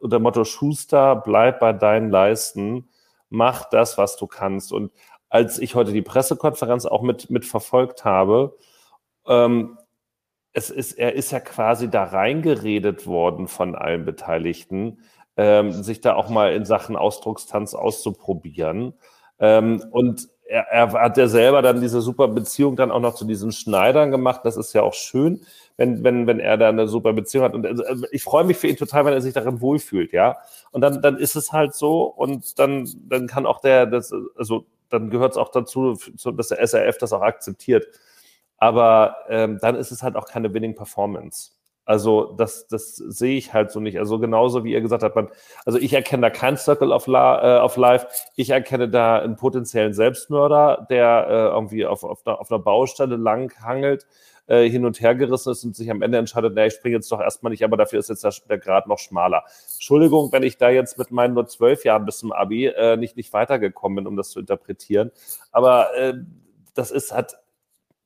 unter 0.00 0.18
Motto 0.18 0.44
Schuster, 0.44 1.16
bleib 1.16 1.60
bei 1.60 1.72
deinen 1.72 2.10
Leisten, 2.10 2.88
mach 3.28 3.68
das, 3.70 3.98
was 3.98 4.16
du 4.16 4.26
kannst. 4.26 4.72
Und 4.72 4.92
als 5.28 5.58
ich 5.58 5.74
heute 5.76 5.92
die 5.92 6.02
Pressekonferenz 6.02 6.86
auch 6.86 7.02
mit, 7.02 7.30
mit 7.30 7.44
verfolgt 7.44 8.04
habe, 8.04 8.56
ähm, 9.26 9.78
es 10.52 10.70
ist, 10.70 10.92
er 10.92 11.14
ist 11.14 11.30
ja 11.30 11.40
quasi 11.40 11.88
da 11.88 12.04
reingeredet 12.04 13.06
worden 13.06 13.48
von 13.48 13.74
allen 13.74 14.04
Beteiligten, 14.04 14.98
ähm, 15.36 15.72
sich 15.72 16.00
da 16.00 16.14
auch 16.14 16.28
mal 16.28 16.52
in 16.52 16.64
Sachen 16.64 16.96
Ausdruckstanz 16.96 17.74
auszuprobieren. 17.74 18.94
Ähm, 19.38 19.84
und 19.90 20.28
er, 20.44 20.66
er, 20.68 20.92
hat 20.92 21.16
ja 21.16 21.28
selber 21.28 21.62
dann 21.62 21.80
diese 21.80 22.00
super 22.00 22.26
Beziehung 22.26 22.74
dann 22.74 22.90
auch 22.90 23.00
noch 23.00 23.14
zu 23.14 23.24
diesen 23.24 23.52
Schneidern 23.52 24.10
gemacht. 24.10 24.40
Das 24.42 24.56
ist 24.56 24.72
ja 24.72 24.82
auch 24.82 24.94
schön, 24.94 25.46
wenn, 25.76 26.02
wenn, 26.02 26.26
wenn 26.26 26.40
er 26.40 26.56
da 26.58 26.68
eine 26.68 26.88
super 26.88 27.12
Beziehung 27.12 27.44
hat. 27.44 27.54
Und 27.54 27.64
also, 27.64 28.06
ich 28.10 28.24
freue 28.24 28.44
mich 28.44 28.56
für 28.56 28.66
ihn 28.66 28.76
total, 28.76 29.04
wenn 29.04 29.12
er 29.12 29.20
sich 29.20 29.32
darin 29.32 29.60
wohlfühlt, 29.60 30.12
ja. 30.12 30.36
Und 30.72 30.80
dann, 30.80 31.00
dann 31.00 31.16
ist 31.16 31.36
es 31.36 31.52
halt 31.52 31.74
so 31.74 32.02
und 32.02 32.58
dann, 32.58 32.88
dann 33.08 33.28
kann 33.28 33.46
auch 33.46 33.60
der, 33.60 33.86
das, 33.86 34.12
also 34.36 34.66
dann 34.88 35.08
gehört 35.08 35.32
es 35.32 35.38
auch 35.38 35.50
dazu, 35.50 35.96
dass 36.36 36.48
der 36.48 36.66
SRF 36.66 36.98
das 36.98 37.12
auch 37.12 37.22
akzeptiert. 37.22 37.86
Aber 38.60 39.16
ähm, 39.28 39.58
dann 39.60 39.74
ist 39.74 39.90
es 39.90 40.02
halt 40.02 40.14
auch 40.14 40.26
keine 40.26 40.54
Winning 40.54 40.76
Performance. 40.76 41.52
Also 41.86 42.34
das, 42.36 42.68
das 42.68 42.94
sehe 42.94 43.36
ich 43.36 43.52
halt 43.52 43.72
so 43.72 43.80
nicht. 43.80 43.98
Also 43.98 44.20
genauso 44.20 44.62
wie 44.62 44.72
ihr 44.72 44.80
gesagt 44.80 45.02
habt, 45.02 45.16
man, 45.16 45.28
also 45.64 45.76
ich 45.76 45.92
erkenne 45.92 46.22
da 46.22 46.30
kein 46.30 46.56
Circle 46.56 46.92
of, 46.92 47.08
La, 47.08 47.58
äh, 47.58 47.60
of 47.64 47.76
Life. 47.76 48.06
Ich 48.36 48.50
erkenne 48.50 48.88
da 48.88 49.18
einen 49.18 49.34
potenziellen 49.34 49.92
Selbstmörder, 49.92 50.86
der 50.88 51.26
äh, 51.28 51.32
irgendwie 51.48 51.86
auf, 51.86 52.04
auf, 52.04 52.24
einer, 52.24 52.38
auf 52.38 52.52
einer 52.52 52.60
Baustelle 52.60 53.16
lang 53.16 53.52
hangelt, 53.60 54.06
äh, 54.46 54.68
hin 54.68 54.84
und 54.84 55.00
her 55.00 55.16
gerissen 55.16 55.50
ist 55.50 55.64
und 55.64 55.74
sich 55.74 55.90
am 55.90 56.02
Ende 56.02 56.18
entscheidet, 56.18 56.54
naja, 56.54 56.68
ich 56.68 56.74
springe 56.74 56.96
jetzt 56.96 57.10
doch 57.10 57.20
erstmal 57.20 57.50
nicht, 57.50 57.64
aber 57.64 57.76
dafür 57.76 57.98
ist 57.98 58.08
jetzt 58.08 58.22
der, 58.22 58.34
der 58.48 58.58
Grad 58.58 58.86
noch 58.86 58.98
schmaler. 58.98 59.42
Entschuldigung, 59.74 60.30
wenn 60.32 60.42
ich 60.44 60.58
da 60.58 60.70
jetzt 60.70 60.98
mit 60.98 61.10
meinen 61.10 61.34
nur 61.34 61.46
zwölf 61.46 61.84
Jahren 61.84 62.04
bis 62.04 62.18
zum 62.18 62.30
Abi 62.30 62.66
äh, 62.66 62.96
nicht, 62.98 63.16
nicht 63.16 63.32
weitergekommen 63.32 63.96
bin, 63.96 64.06
um 64.06 64.16
das 64.16 64.30
zu 64.30 64.38
interpretieren. 64.38 65.10
Aber 65.50 65.96
äh, 65.96 66.14
das 66.74 66.90
ist 66.92 67.12
halt 67.12 67.36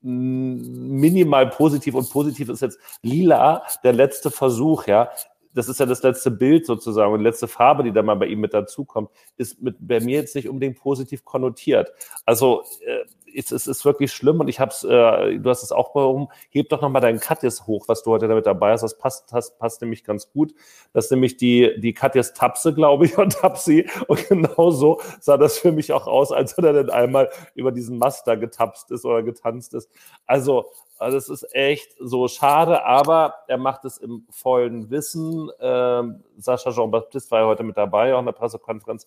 minimal 0.04 1.48
positiv 1.48 1.94
und 1.94 2.10
positiv 2.10 2.48
ist 2.50 2.62
jetzt 2.62 2.78
lila 3.02 3.62
der 3.82 3.92
letzte 3.94 4.30
Versuch, 4.30 4.86
ja. 4.86 5.10
Das 5.54 5.68
ist 5.68 5.78
ja 5.78 5.86
das 5.86 6.02
letzte 6.02 6.32
Bild 6.32 6.66
sozusagen 6.66 7.12
und 7.12 7.20
die 7.20 7.24
letzte 7.24 7.46
Farbe, 7.46 7.84
die 7.84 7.92
da 7.92 8.02
mal 8.02 8.16
bei 8.16 8.26
ihm 8.26 8.40
mit 8.40 8.52
dazukommt, 8.52 9.08
ist 9.36 9.62
mit, 9.62 9.76
bei 9.78 10.00
mir 10.00 10.18
jetzt 10.18 10.34
nicht 10.34 10.48
unbedingt 10.48 10.78
positiv 10.78 11.24
konnotiert. 11.24 11.92
Also 12.26 12.64
äh, 12.84 13.04
es, 13.34 13.52
es 13.52 13.66
ist 13.66 13.84
wirklich 13.84 14.12
schlimm 14.12 14.40
und 14.40 14.48
ich 14.48 14.60
habe 14.60 14.70
es, 14.70 14.84
äh, 14.84 15.38
du 15.38 15.50
hast 15.50 15.62
es 15.62 15.72
auch 15.72 15.94
warum, 15.94 16.30
heb 16.50 16.68
doch 16.68 16.80
nochmal 16.80 17.02
deinen 17.02 17.20
Katjes 17.20 17.66
hoch, 17.66 17.88
was 17.88 18.02
du 18.02 18.10
heute 18.10 18.28
damit 18.28 18.46
dabei 18.46 18.72
hast. 18.72 18.82
Das 18.82 18.98
passt, 18.98 19.32
das 19.32 19.56
passt 19.58 19.80
nämlich 19.82 20.04
ganz 20.04 20.30
gut. 20.30 20.54
Das 20.92 21.06
ist 21.06 21.10
nämlich 21.10 21.36
die, 21.36 21.78
die 21.78 21.92
Katjes 21.92 22.32
Tapse, 22.34 22.72
glaube 22.74 23.06
ich, 23.06 23.18
und 23.18 23.34
Tapsi. 23.34 23.88
Und 24.08 24.28
genauso 24.28 25.00
sah 25.20 25.36
das 25.36 25.58
für 25.58 25.72
mich 25.72 25.92
auch 25.92 26.06
aus, 26.06 26.32
als 26.32 26.56
er 26.58 26.72
dann 26.72 26.90
einmal 26.90 27.30
über 27.54 27.72
diesen 27.72 27.98
Mast 27.98 28.26
da 28.26 28.34
getapst 28.36 28.90
ist 28.90 29.04
oder 29.04 29.22
getanzt 29.22 29.74
ist. 29.74 29.90
Also, 30.26 30.66
also 30.98 31.16
es 31.16 31.28
ist 31.28 31.54
echt 31.54 31.94
so 31.98 32.28
schade, 32.28 32.84
aber 32.84 33.34
er 33.48 33.58
macht 33.58 33.84
es 33.84 33.98
im 33.98 34.26
vollen 34.30 34.90
Wissen. 34.90 35.50
Ähm, 35.60 36.22
Sascha 36.38 36.70
Jean-Baptiste 36.70 37.30
war 37.30 37.40
ja 37.40 37.46
heute 37.46 37.64
mit 37.64 37.76
dabei, 37.76 38.14
auch 38.14 38.20
in 38.20 38.26
der 38.26 38.32
Pressekonferenz 38.32 39.06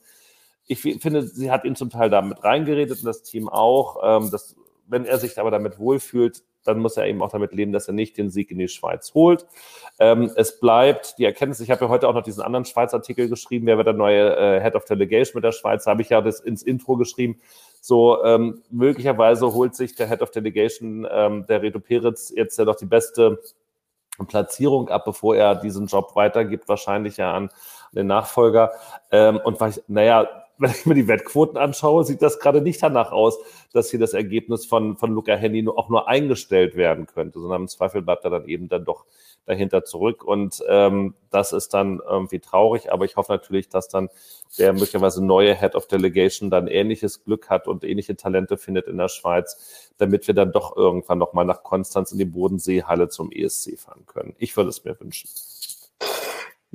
ich 0.68 0.81
finde, 0.81 1.23
sie 1.23 1.49
hat 1.49 1.64
ihn 1.64 1.76
zum 1.76 1.89
Teil 1.89 2.10
damit 2.10 2.44
reingeredet 2.44 2.99
und 2.99 3.06
das 3.06 3.23
Team 3.23 3.49
auch. 3.49 3.98
Ähm, 4.03 4.30
dass, 4.31 4.56
wenn 4.85 5.06
er 5.06 5.18
sich 5.18 5.39
aber 5.39 5.52
damit 5.52 5.80
wohlfühlt, 5.80 6.44
dann 6.68 6.80
muss 6.80 6.98
er 6.98 7.07
eben 7.07 7.22
auch 7.22 7.31
damit 7.31 7.53
leben, 7.53 7.72
dass 7.72 7.88
er 7.88 7.94
nicht 7.94 8.18
den 8.18 8.30
Sieg 8.30 8.52
in 8.52 8.60
die 8.60 8.68
Schweiz 8.68 9.14
holt. 9.14 9.48
Ähm, 9.99 10.31
es 10.35 10.60
bleibt 10.60 11.18
die 11.18 11.26
Erkenntnis, 11.26 11.61
ich 11.61 11.72
habe 11.72 11.85
ja 11.85 11.89
heute 11.89 12.07
auch 12.07 12.14
noch 12.14 12.23
diesen 12.23 12.44
anderen 12.44 12.65
Schweiz-Artikel 12.65 13.30
geschrieben, 13.30 13.65
wer 13.65 13.77
wird 13.77 13.88
der 13.88 13.94
neue 13.94 14.35
äh, 14.35 14.61
Head 14.61 14.76
of 14.76 14.84
Delegation 14.85 15.38
mit 15.38 15.45
der 15.45 15.53
Schweiz, 15.53 15.85
habe 15.88 16.02
ich 16.02 16.10
ja 16.10 16.22
das 16.22 16.41
ins 16.41 16.64
Intro 16.64 16.98
geschrieben. 16.98 17.39
So, 17.80 18.23
ähm, 18.26 18.61
möglicherweise 18.69 19.53
holt 19.53 19.76
sich 19.76 19.95
der 19.95 20.10
Head 20.10 20.22
of 20.22 20.31
Delegation, 20.31 21.07
ähm, 21.10 21.45
der 21.48 21.61
Reto 21.61 21.80
Peretz, 21.80 22.34
jetzt 22.35 22.60
ja 22.60 22.65
doch 22.65 22.76
die 22.76 22.85
beste 22.85 23.39
Platzierung 24.27 24.89
ab, 24.89 25.06
bevor 25.06 25.35
er 25.35 25.56
diesen 25.56 25.88
Job 25.88 26.15
weitergibt, 26.15 26.68
wahrscheinlich 26.68 27.18
ja 27.18 27.34
an 27.34 27.49
den 27.94 28.07
Nachfolger. 28.07 28.72
Ähm, 29.11 29.39
und 29.44 29.60
weil 29.61 29.69
ich, 29.69 29.81
naja, 29.88 30.27
wenn 30.57 30.71
ich 30.71 30.85
mir 30.85 30.95
die 30.95 31.07
Wettquoten 31.07 31.57
anschaue, 31.57 32.03
sieht 32.03 32.21
das 32.21 32.39
gerade 32.39 32.61
nicht 32.61 32.81
danach 32.81 33.11
aus, 33.11 33.38
dass 33.73 33.91
hier 33.91 33.99
das 33.99 34.13
Ergebnis 34.13 34.65
von, 34.65 34.97
von 34.97 35.11
Luca 35.11 35.35
Henny 35.35 35.67
auch 35.67 35.89
nur 35.89 36.07
eingestellt 36.07 36.75
werden 36.75 37.05
könnte, 37.05 37.39
sondern 37.39 37.63
im 37.63 37.67
Zweifel 37.67 38.01
bleibt 38.01 38.23
er 38.23 38.31
dann 38.31 38.45
eben 38.47 38.67
dann 38.69 38.85
doch 38.85 39.05
dahinter 39.45 39.84
zurück. 39.84 40.23
Und 40.23 40.63
ähm, 40.67 41.15
das 41.31 41.53
ist 41.53 41.73
dann 41.73 41.99
irgendwie 42.07 42.39
traurig, 42.39 42.91
aber 42.91 43.05
ich 43.05 43.15
hoffe 43.15 43.31
natürlich, 43.31 43.69
dass 43.69 43.88
dann 43.88 44.09
der 44.57 44.73
möglicherweise 44.73 45.25
neue 45.25 45.55
Head 45.55 45.75
of 45.75 45.88
Delegation 45.88 46.49
dann 46.49 46.67
ähnliches 46.67 47.23
Glück 47.23 47.49
hat 47.49 47.67
und 47.67 47.84
ähnliche 47.84 48.15
Talente 48.15 48.57
findet 48.57 48.88
in 48.88 48.97
der 48.97 49.07
Schweiz, 49.07 49.91
damit 49.97 50.27
wir 50.27 50.35
dann 50.35 50.51
doch 50.51 50.75
irgendwann 50.75 51.17
nochmal 51.17 51.45
nach 51.45 51.63
Konstanz 51.63 52.11
in 52.11 52.17
die 52.17 52.25
Bodenseehalle 52.25 53.09
zum 53.09 53.31
ESC 53.31 53.79
fahren 53.79 54.05
können. 54.05 54.35
Ich 54.38 54.55
würde 54.55 54.69
es 54.69 54.84
mir 54.84 54.99
wünschen. 54.99 55.29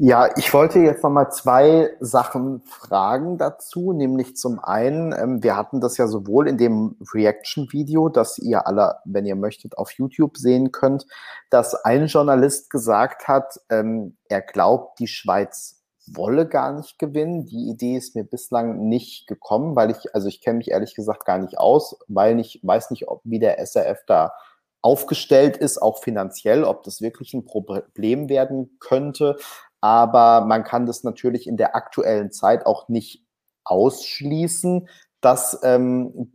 Ja, 0.05 0.29
ich 0.37 0.53
wollte 0.53 0.81
jetzt 0.81 1.05
nochmal 1.05 1.31
zwei 1.31 1.93
Sachen 2.01 2.63
fragen 2.63 3.39
dazu, 3.39 3.93
nämlich 3.93 4.37
zum 4.37 4.59
einen, 4.59 5.13
ähm, 5.13 5.45
wir 5.45 5.57
hatten 5.57 5.81
das 5.81 5.97
ja 5.97 6.09
sowohl 6.09 6.49
in 6.49 6.59
dem 6.59 6.97
Reaction-Video, 7.15 8.09
das 8.09 8.37
ihr 8.39 8.67
alle, 8.67 8.97
wenn 9.05 9.27
ihr 9.27 9.37
möchtet, 9.37 9.79
auf 9.79 9.93
YouTube 9.93 10.39
sehen 10.39 10.73
könnt, 10.73 11.07
dass 11.51 11.77
ein 11.77 12.07
Journalist 12.07 12.69
gesagt 12.69 13.29
hat, 13.29 13.61
ähm, 13.71 14.17
er 14.29 14.43
glaubt, 14.43 14.99
die 14.99 15.07
Schweiz 15.07 15.85
wolle 16.09 16.49
gar 16.49 16.73
nicht 16.73 16.99
gewinnen. 16.99 17.47
Die 17.47 17.71
Idee 17.71 17.97
ist 17.97 18.17
mir 18.17 18.25
bislang 18.25 18.89
nicht 18.89 19.29
gekommen, 19.29 19.77
weil 19.77 19.93
ich, 19.93 20.13
also 20.17 20.27
ich 20.27 20.41
kenne 20.41 20.59
mich 20.59 20.73
ehrlich 20.73 20.97
gesagt 20.97 21.25
gar 21.27 21.39
nicht 21.39 21.59
aus, 21.59 21.97
weil 22.09 22.41
ich 22.41 22.59
weiß 22.65 22.91
nicht, 22.91 23.07
ob, 23.07 23.21
wie 23.23 23.39
der 23.39 23.65
SRF 23.65 24.01
da 24.09 24.33
aufgestellt 24.81 25.57
ist, 25.57 25.81
auch 25.81 26.03
finanziell, 26.03 26.65
ob 26.65 26.83
das 26.83 27.01
wirklich 27.01 27.35
ein 27.35 27.45
Problem 27.45 28.29
werden 28.29 28.79
könnte 28.81 29.37
aber 29.83 30.47
man 30.47 30.65
kann 30.65 30.87
das 30.87 31.05
natürlich 31.05 31.47
in 31.47 31.59
der 31.59 31.77
aktuellen 31.77 32.31
Zeit 32.31 32.65
auch 32.65 32.89
nicht 32.89 33.27
ausschließen. 33.65 34.89
dass 35.21 35.61
ähm, 35.63 36.33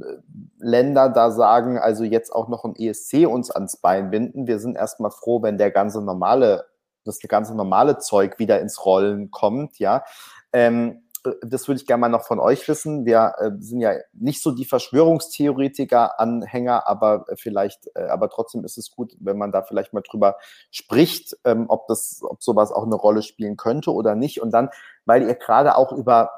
Länder 0.60 1.10
da 1.10 1.30
sagen, 1.32 1.78
also 1.78 2.06
jetzt 2.06 2.32
auch 2.34 2.48
noch 2.48 2.64
ein 2.64 2.74
ESC 2.78 3.28
uns 3.28 3.52
ans 3.52 3.76
Bein 3.76 4.10
binden. 4.12 4.48
Wir 4.48 4.60
sind 4.60 4.78
erstmal 4.78 5.12
froh, 5.12 5.44
wenn 5.44 5.58
der 5.58 5.72
ganze 5.72 6.02
normale, 6.02 6.66
das 7.04 7.20
ganze 7.20 7.54
normale 7.54 7.98
Zeug 7.98 8.40
wieder 8.40 8.62
ins 8.62 8.86
Rollen 8.86 9.30
kommt, 9.30 9.78
ja. 9.78 10.06
Ähm, 10.54 11.07
das 11.42 11.68
würde 11.68 11.82
ich 11.82 11.88
gerne 11.88 12.02
mal 12.02 12.10
noch 12.10 12.24
von 12.24 12.40
euch 12.40 12.68
wissen. 12.68 13.06
Wir 13.06 13.36
äh, 13.40 13.52
sind 13.60 13.80
ja 13.80 13.94
nicht 14.14 14.42
so 14.42 14.52
die 14.52 14.66
Verschwörungstheoretiker-Anhänger, 14.66 16.88
aber 16.88 17.26
vielleicht, 17.36 17.88
äh, 17.96 18.08
aber 18.08 18.30
trotzdem 18.30 18.66
ist 18.66 18.78
es 18.78 18.92
gut, 18.92 19.16
wenn 19.20 19.38
man 19.38 19.52
da 19.52 19.64
vielleicht 19.64 19.94
mal 19.94 20.02
drüber 20.02 20.38
spricht, 20.72 21.38
ähm, 21.44 21.66
ob 21.70 21.88
das, 21.88 22.22
ob 22.22 22.44
sowas 22.44 22.72
auch 22.72 22.86
eine 22.86 22.96
Rolle 22.96 23.22
spielen 23.22 23.58
könnte 23.58 23.94
oder 23.94 24.16
nicht. 24.16 24.42
Und 24.42 24.52
dann, 24.52 24.70
weil 25.06 25.28
ihr 25.28 25.36
gerade 25.36 25.78
auch 25.78 25.92
über 25.92 26.32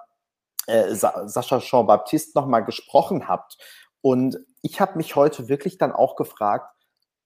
äh, 0.68 0.94
Sa 0.96 1.28
Sascha 1.28 1.60
Jean-Baptiste 1.60 2.38
nochmal 2.38 2.66
gesprochen 2.66 3.28
habt. 3.28 3.58
Und 4.02 4.40
ich 4.62 4.82
habe 4.82 4.98
mich 4.98 5.16
heute 5.16 5.50
wirklich 5.50 5.78
dann 5.78 5.92
auch 5.92 6.16
gefragt, 6.16 6.74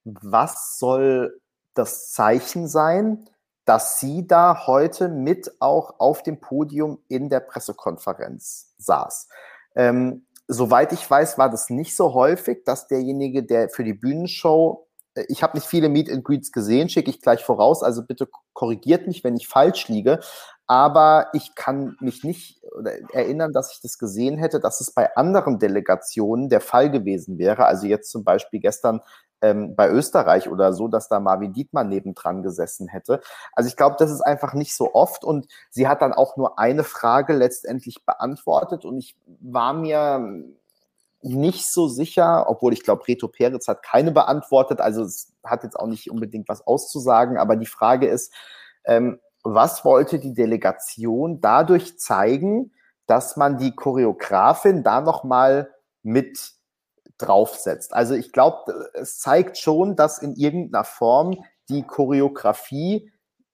was 0.04 0.78
soll 0.78 1.40
das 1.74 2.12
Zeichen 2.12 2.68
sein, 2.68 3.30
dass 3.66 4.00
sie 4.00 4.28
da 4.28 4.66
heute 4.68 5.10
mit 5.10 5.52
auch 5.60 6.00
auf 6.00 6.24
dem 6.24 6.40
Podium 6.40 7.00
in 7.08 7.30
der 7.30 7.40
Pressekonferenz 7.40 8.74
saß. 8.78 9.30
Ähm, 9.76 10.26
soweit 10.48 10.92
ich 10.92 11.10
weiß, 11.10 11.38
war 11.38 11.50
das 11.50 11.70
nicht 11.70 11.96
so 11.96 12.14
häufig, 12.14 12.64
dass 12.66 12.88
derjenige, 12.88 13.44
der 13.44 13.70
für 13.70 13.84
die 13.84 13.94
Bühnenshow, 13.94 14.88
äh, 15.16 15.26
ich 15.30 15.44
habe 15.44 15.58
nicht 15.58 15.68
viele 15.68 15.90
Meet 15.90 16.12
and 16.12 16.24
Greets 16.24 16.52
gesehen, 16.52 16.90
schicke 16.90 17.10
ich 17.10 17.22
gleich 17.22 17.44
voraus, 17.44 17.84
also 17.84 18.06
bitte 18.06 18.28
korrigiert 18.54 19.08
mich, 19.08 19.24
wenn 19.24 19.36
ich 19.36 19.48
falsch 19.48 19.88
liege, 19.88 20.20
aber 20.68 21.28
ich 21.34 21.56
kann 21.56 21.98
mich 22.00 22.24
nicht 22.24 22.62
erinnern, 23.12 23.52
dass 23.52 23.74
ich 23.74 23.82
das 23.82 23.98
gesehen 23.98 24.38
hätte, 24.38 24.60
dass 24.60 24.80
es 24.80 24.92
bei 24.92 25.16
anderen 25.16 25.60
Delegationen 25.60 26.50
der 26.50 26.62
Fall 26.62 26.90
gewesen 26.90 27.38
wäre. 27.38 27.66
Also 27.66 27.88
jetzt 27.88 28.10
zum 28.10 28.24
Beispiel 28.24 28.60
gestern 28.60 29.02
ähm, 29.44 29.76
bei 29.76 29.90
Österreich 29.90 30.50
oder 30.50 30.74
so, 30.74 30.88
dass 30.88 31.10
da 31.10 31.20
Marvin 31.20 31.52
Dietmann 31.54 31.90
nebendran 31.90 32.42
gesessen 32.42 32.88
hätte. 32.88 33.20
Also 33.52 33.68
ich 33.68 33.76
glaube, 33.76 33.98
das 34.00 34.10
ist 34.10 34.22
einfach 34.22 34.54
nicht 34.54 34.74
so 34.74 34.96
oft 34.96 35.24
und 35.26 35.48
sie 35.70 35.88
hat 35.88 36.02
dann 36.02 36.14
auch 36.14 36.38
nur 36.38 36.58
eine 36.58 36.86
Frage 36.86 37.34
letztendlich 37.34 38.06
beantwortet 38.06 38.86
und 38.86 38.98
ich 38.98 39.18
war 39.42 39.74
mir 39.74 40.44
nicht 41.22 41.72
so 41.72 41.88
sicher, 41.88 42.50
obwohl 42.50 42.74
ich 42.74 42.84
glaube, 42.84 43.08
Reto 43.08 43.28
Peretz 43.28 43.68
hat 43.68 43.84
keine 43.84 44.12
beantwortet, 44.12 44.80
also 44.80 45.04
es 45.04 45.34
hat 45.44 45.64
jetzt 45.64 45.78
auch 45.78 45.88
nicht 45.88 46.10
unbedingt 46.10 46.48
was 46.48 46.66
auszusagen, 46.66 47.38
aber 47.38 47.58
die 47.58 47.66
Frage 47.66 48.08
ist, 48.08 48.34
ähm, 48.86 49.20
was 49.44 49.84
wollte 49.84 50.20
die 50.20 50.34
Delegation 50.34 51.42
dadurch 51.42 52.00
zeigen, 52.00 52.72
dass 53.08 53.36
man 53.36 53.58
die 53.58 53.76
Choreografin 53.76 54.84
da 54.84 55.02
nochmal 55.02 55.70
mit 56.02 56.54
draufsetzt. 57.18 57.94
Also 57.94 58.16
ich 58.16 58.32
glaube, 58.32 58.90
es 58.94 59.20
zeigt 59.20 59.58
schon, 59.58 59.96
dass 59.96 60.20
in 60.20 60.36
irgendeiner 60.36 60.84
Form 60.84 61.44
die 61.70 61.84
Choreografie 61.84 63.12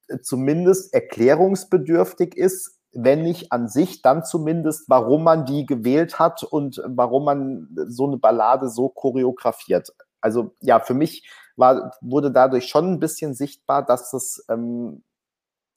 äh, 0.07 0.19
zumindest 0.19 0.93
erklärungsbedürftig 0.93 2.35
ist, 2.35 2.77
wenn 2.91 3.21
nicht 3.21 3.51
an 3.51 3.67
sich, 3.67 4.01
dann 4.01 4.23
zumindest, 4.23 4.89
warum 4.89 5.23
man 5.23 5.45
die 5.45 5.65
gewählt 5.65 6.17
hat 6.17 6.43
und 6.43 6.81
warum 6.85 7.25
man 7.25 7.67
so 7.87 8.07
eine 8.07 8.17
Ballade 8.17 8.67
so 8.69 8.89
choreografiert. 8.89 9.93
Also 10.21 10.55
ja, 10.61 10.79
für 10.79 10.95
mich 10.95 11.29
war, 11.55 11.93
wurde 12.01 12.31
dadurch 12.31 12.67
schon 12.67 12.93
ein 12.93 12.99
bisschen 12.99 13.35
sichtbar, 13.35 13.85
dass 13.85 14.13
es 14.13 14.43
ähm, 14.49 15.03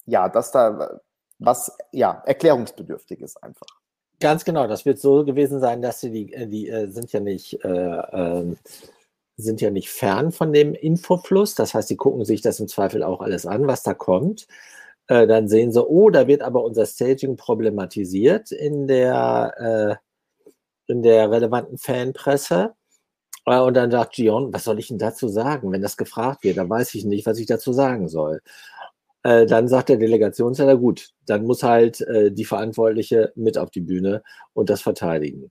ja, 0.07 0.29
dass 0.29 0.53
da 0.53 1.01
was 1.39 1.77
ja 1.91 2.23
erklärungsbedürftig 2.25 3.21
ist 3.21 3.43
einfach. 3.43 3.82
Ganz 4.23 4.45
genau, 4.45 4.69
das 4.69 4.87
wird 4.87 5.01
so 5.01 5.25
gewesen 5.25 5.59
sein, 5.59 5.83
dass 5.83 6.01
sie 6.01 6.11
die, 6.13 6.33
äh, 6.33 6.47
die 6.47 6.69
äh, 6.69 6.89
sind 6.93 7.13
ja 7.13 7.19
nicht, 7.19 7.59
äh, 7.65 7.69
äh, 7.69 8.55
sind 9.37 9.61
ja 9.61 9.71
nicht 9.71 9.91
fern 9.91 10.31
von 10.31 10.53
dem 10.53 10.75
Infofluss. 10.75 11.57
Das 11.57 11.75
heißt, 11.75 11.89
sie 11.89 11.97
gucken 11.97 12.25
sich 12.25 12.41
das 12.41 12.61
im 12.61 12.69
Zweifel 12.69 13.03
auch 13.03 13.21
alles 13.21 13.47
an, 13.47 13.67
was 13.67 13.83
da 13.83 13.95
kommt. 13.95 14.47
Äh, 15.09 15.27
dann 15.27 15.49
sehen 15.49 15.73
sie, 15.73 15.85
oh, 15.85 16.09
da 16.11 16.29
wird 16.29 16.43
aber 16.43 16.63
unser 16.63 16.87
Staging 16.87 17.37
problematisiert 17.37 18.53
in 18.53 18.87
der, 18.87 19.99
äh, 20.89 20.93
in 20.93 21.03
der 21.03 21.29
relevanten 21.33 21.79
Fanpresse. 21.79 22.75
Und 23.45 23.75
dann 23.75 23.91
sagt 23.91 24.15
Gion, 24.15 24.53
was 24.53 24.65
soll 24.65 24.79
ich 24.79 24.89
denn 24.89 24.99
dazu 24.99 25.27
sagen? 25.27 25.73
Wenn 25.73 25.83
das 25.83 25.97
gefragt 25.97 26.45
wird, 26.45 26.59
dann 26.59 26.71
weiß 26.71 26.95
ich 26.95 27.05
nicht, 27.05 27.27
was 27.27 27.39
ich 27.39 27.47
dazu 27.47 27.73
sagen 27.73 28.09
soll. 28.09 28.41
Äh, 29.25 29.47
dann 29.47 29.69
sagt 29.69 29.89
der 29.89 29.97
Delegationsleiter, 29.99 30.77
gut, 30.79 31.11
dann 31.27 31.45
muss 31.45 31.63
halt 31.63 32.01
äh, 32.03 32.33
die 32.33 32.45
Verantwortliche 32.45 33.33
mit 33.37 33.59
auf 33.59 33.71
die 33.71 33.81
Bühne 33.81 34.23
und 34.55 34.71
das 34.71 34.83
verteidigen. 34.83 35.51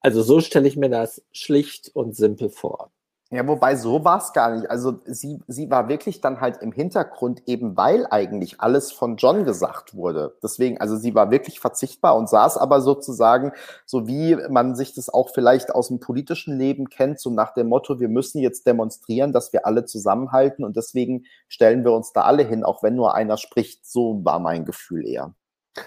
Also 0.00 0.22
so 0.22 0.40
stelle 0.40 0.68
ich 0.68 0.76
mir 0.76 0.88
das 0.88 1.24
schlicht 1.32 1.90
und 1.94 2.14
simpel 2.14 2.48
vor. 2.48 2.92
Ja, 3.34 3.44
wobei 3.48 3.74
so 3.74 4.04
war 4.04 4.18
es 4.18 4.32
gar 4.32 4.54
nicht. 4.54 4.70
Also 4.70 5.00
sie, 5.06 5.40
sie 5.48 5.68
war 5.68 5.88
wirklich 5.88 6.20
dann 6.20 6.40
halt 6.40 6.58
im 6.62 6.70
Hintergrund, 6.70 7.42
eben 7.46 7.76
weil 7.76 8.06
eigentlich 8.08 8.60
alles 8.60 8.92
von 8.92 9.16
John 9.16 9.44
gesagt 9.44 9.96
wurde. 9.96 10.36
Deswegen, 10.40 10.80
also 10.80 10.96
sie 10.96 11.16
war 11.16 11.32
wirklich 11.32 11.58
verzichtbar 11.58 12.16
und 12.16 12.28
saß 12.28 12.56
aber 12.56 12.80
sozusagen, 12.80 13.50
so 13.86 14.06
wie 14.06 14.36
man 14.50 14.76
sich 14.76 14.94
das 14.94 15.08
auch 15.08 15.30
vielleicht 15.30 15.74
aus 15.74 15.88
dem 15.88 15.98
politischen 15.98 16.56
Leben 16.56 16.88
kennt, 16.88 17.18
so 17.18 17.28
nach 17.28 17.54
dem 17.54 17.68
Motto, 17.68 17.98
wir 17.98 18.08
müssen 18.08 18.38
jetzt 18.38 18.68
demonstrieren, 18.68 19.32
dass 19.32 19.52
wir 19.52 19.66
alle 19.66 19.84
zusammenhalten 19.84 20.64
und 20.64 20.76
deswegen 20.76 21.24
stellen 21.48 21.82
wir 21.84 21.90
uns 21.90 22.12
da 22.12 22.22
alle 22.22 22.44
hin, 22.44 22.62
auch 22.62 22.84
wenn 22.84 22.94
nur 22.94 23.16
einer 23.16 23.36
spricht. 23.36 23.84
So 23.84 24.24
war 24.24 24.38
mein 24.38 24.64
Gefühl 24.64 25.08
eher. 25.08 25.34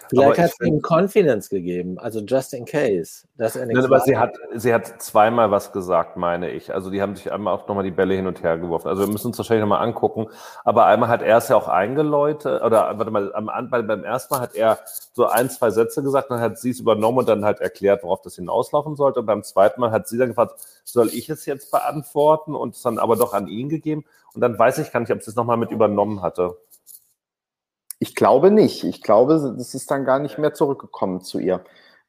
Vielleicht 0.10 0.40
hat 0.40 0.52
es 0.52 0.68
ihm 0.68 0.82
Confidence 0.82 1.50
gegeben, 1.50 1.98
also 1.98 2.20
just 2.20 2.54
in 2.54 2.66
case. 2.66 3.26
Dass 3.38 3.56
er 3.56 3.66
Nein, 3.66 3.86
aber 3.86 4.02
sie 4.02 4.18
hat, 4.18 4.38
sie 4.56 4.74
hat 4.74 5.02
zweimal 5.02 5.50
was 5.50 5.72
gesagt, 5.72 6.18
meine 6.18 6.50
ich. 6.50 6.74
Also 6.74 6.90
die 6.90 7.02
haben 7.02 7.16
sich 7.16 7.32
einmal 7.32 7.54
auch 7.54 7.68
nochmal 7.68 7.86
die 7.86 7.92
Bälle 7.92 8.14
hin 8.14 8.28
und 8.28 8.44
her 8.44 8.58
geworfen. 8.58 8.90
Also 8.90 9.04
wir 9.04 9.12
müssen 9.12 9.28
uns 9.28 9.38
wahrscheinlich 9.38 9.62
nochmal 9.62 9.86
angucken. 9.86 10.28
Aber 10.66 10.88
einmal 10.88 11.08
hat 11.08 11.22
er 11.22 11.38
es 11.38 11.48
ja 11.48 11.56
auch 11.56 11.70
eingeläutet, 11.70 12.62
oder 12.62 12.98
warte 12.98 13.12
mal, 13.12 13.34
am, 13.34 13.70
beim 13.70 14.04
ersten 14.04 14.34
Mal 14.34 14.42
hat 14.42 14.56
er 14.56 14.80
so 15.14 15.28
ein, 15.28 15.50
zwei 15.50 15.70
Sätze 15.70 16.04
gesagt, 16.04 16.32
dann 16.32 16.42
hat 16.42 16.60
sie 16.60 16.72
es 16.72 16.80
übernommen 16.82 17.20
und 17.20 17.30
dann 17.30 17.46
halt 17.46 17.62
erklärt, 17.62 18.04
worauf 18.04 18.22
das 18.22 18.36
hinauslaufen 18.36 18.98
sollte. 18.98 19.22
Und 19.22 19.26
beim 19.26 19.44
zweiten 19.44 19.80
Mal 19.80 19.92
hat 19.92 20.10
sie 20.10 20.18
dann 20.18 20.30
gefragt, 20.30 20.60
soll 20.84 21.08
ich 21.08 21.30
es 21.30 21.46
jetzt 21.46 21.72
beantworten 21.72 22.56
und 22.56 22.76
es 22.76 22.82
dann 22.82 23.00
aber 23.00 23.16
doch 23.16 23.34
an 23.34 23.48
ihn 23.48 23.70
gegeben. 23.70 24.04
Und 24.34 24.42
dann 24.42 24.60
weiß 24.60 24.80
ich 24.80 24.92
gar 24.92 25.00
nicht, 25.00 25.12
ob 25.12 25.24
sie 25.24 25.32
es 25.32 25.36
nochmal 25.36 25.58
mit 25.58 25.72
übernommen 25.72 26.22
hatte. 26.22 26.58
Ich 27.99 28.15
glaube 28.15 28.52
nicht. 28.52 28.84
Ich 28.84 29.02
glaube, 29.02 29.56
das 29.57 29.74
ist 29.74 29.90
dann 29.90 30.06
gar 30.06 30.19
nicht 30.19 30.38
mehr 30.38 30.53
zurückgekommen 30.53 31.22
zu 31.22 31.40
ihr. 31.40 31.64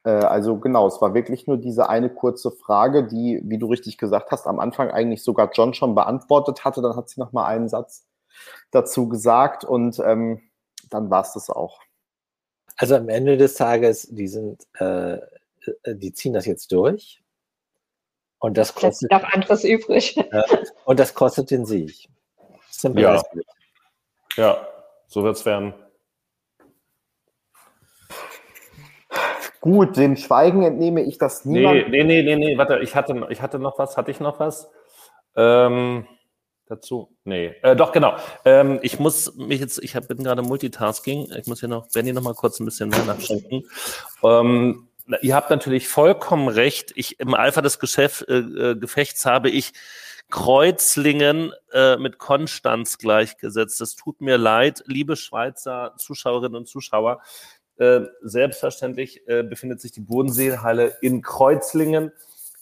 Äh, 0.04 0.10
also 0.10 0.58
genau, 0.58 0.86
es 0.86 1.00
war 1.00 1.14
wirklich 1.14 1.46
nur 1.46 1.56
diese 1.56 1.88
eine 1.88 2.10
kurze 2.10 2.50
Frage, 2.50 3.06
die, 3.06 3.40
wie 3.44 3.58
du 3.58 3.66
richtig 3.66 3.98
gesagt 3.98 4.30
hast, 4.30 4.46
am 4.46 4.60
Anfang 4.60 4.90
eigentlich 4.90 5.22
sogar 5.22 5.50
John 5.52 5.74
schon 5.74 5.94
beantwortet 5.94 6.64
hatte. 6.64 6.82
Dann 6.82 6.96
hat 6.96 7.08
sie 7.08 7.20
noch 7.20 7.32
mal 7.32 7.46
einen 7.46 7.68
Satz 7.68 8.06
dazu 8.70 9.08
gesagt 9.08 9.64
und 9.64 9.98
ähm, 10.00 10.42
dann 10.90 11.10
war 11.10 11.22
es 11.22 11.32
das 11.32 11.50
auch. 11.50 11.80
Also 12.76 12.94
am 12.94 13.08
Ende 13.08 13.36
des 13.36 13.54
Tages, 13.54 14.08
die 14.10 14.28
sind, 14.28 14.66
äh, 14.78 15.14
äh 15.14 15.18
die 15.86 16.12
ziehen 16.12 16.32
das 16.32 16.46
jetzt 16.46 16.70
durch. 16.72 17.22
Und 18.38 18.56
das 18.56 18.74
kostet. 18.74 19.10
noch 19.10 19.24
anderes 19.24 19.64
übrig. 19.64 20.16
Äh, 20.30 20.42
und 20.84 21.00
das 21.00 21.14
kostet 21.14 21.50
den 21.50 21.64
Sieg. 21.66 22.08
Simple 22.70 23.02
ja. 23.02 23.22
Ja. 24.36 24.68
So 25.08 25.24
wird 25.24 25.36
es 25.36 25.46
werden. 25.46 25.74
Gut, 29.60 29.96
dem 29.96 30.16
Schweigen 30.16 30.62
entnehme 30.62 31.02
ich 31.02 31.18
das 31.18 31.44
niemand. 31.44 31.88
Nee, 31.88 32.04
nee, 32.04 32.22
nee, 32.22 32.36
nee, 32.36 32.36
nee, 32.36 32.58
warte, 32.58 32.78
ich 32.78 32.94
hatte, 32.94 33.26
ich 33.30 33.42
hatte 33.42 33.58
noch 33.58 33.78
was, 33.78 33.96
hatte 33.96 34.10
ich 34.10 34.20
noch 34.20 34.38
was? 34.38 34.70
Ähm, 35.34 36.06
dazu? 36.66 37.16
Nee, 37.24 37.54
äh, 37.62 37.74
doch, 37.74 37.90
genau. 37.90 38.16
Ähm, 38.44 38.78
ich 38.82 39.00
muss 39.00 39.34
mich 39.34 39.60
jetzt, 39.60 39.82
ich 39.82 39.96
hab, 39.96 40.06
bin 40.06 40.22
gerade 40.22 40.42
Multitasking, 40.42 41.32
ich 41.36 41.46
muss 41.46 41.60
hier 41.60 41.68
noch, 41.68 41.88
Benny 41.90 42.12
noch 42.12 42.22
mal 42.22 42.34
kurz 42.34 42.60
ein 42.60 42.66
bisschen 42.66 42.90
mehr 42.90 43.04
nachschenken. 43.04 43.64
Ähm, 44.22 44.88
ihr 45.22 45.34
habt 45.34 45.50
natürlich 45.50 45.88
vollkommen 45.88 46.48
recht. 46.48 46.92
Ich, 46.94 47.18
Im 47.18 47.34
Eifer 47.34 47.62
des 47.62 47.78
Geschäft, 47.78 48.28
äh, 48.28 48.38
äh 48.38 48.76
Gefechts 48.76 49.24
habe 49.24 49.50
ich 49.50 49.72
Kreuzlingen 50.30 51.52
äh, 51.72 51.96
mit 51.96 52.18
Konstanz 52.18 52.98
gleichgesetzt. 52.98 53.80
Es 53.80 53.96
tut 53.96 54.20
mir 54.20 54.36
leid, 54.36 54.84
liebe 54.86 55.16
Schweizer 55.16 55.94
Zuschauerinnen 55.96 56.56
und 56.56 56.68
Zuschauer. 56.68 57.22
Äh, 57.78 58.00
selbstverständlich 58.22 59.26
äh, 59.28 59.42
befindet 59.42 59.80
sich 59.80 59.92
die 59.92 60.00
Bodenseehalle 60.00 60.98
in 61.00 61.22
Kreuzlingen 61.22 62.12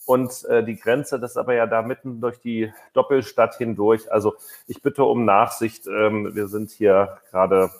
und 0.07 0.45
äh, 0.45 0.63
die 0.63 0.77
Grenze, 0.77 1.19
das 1.19 1.33
ist 1.33 1.37
aber 1.37 1.55
ja 1.55 1.67
da 1.67 1.83
mitten 1.83 2.21
durch 2.21 2.39
die 2.39 2.73
Doppelstadt 2.93 3.57
hindurch. 3.57 4.11
Also 4.13 4.37
ich 4.69 4.81
bitte 4.81 5.03
um 5.03 5.25
Nachsicht. 5.25 5.87
Ähm, 5.89 6.35
wir 6.35 6.47
sind 6.47 6.71
hier 6.71 7.19
gerade 7.31 7.71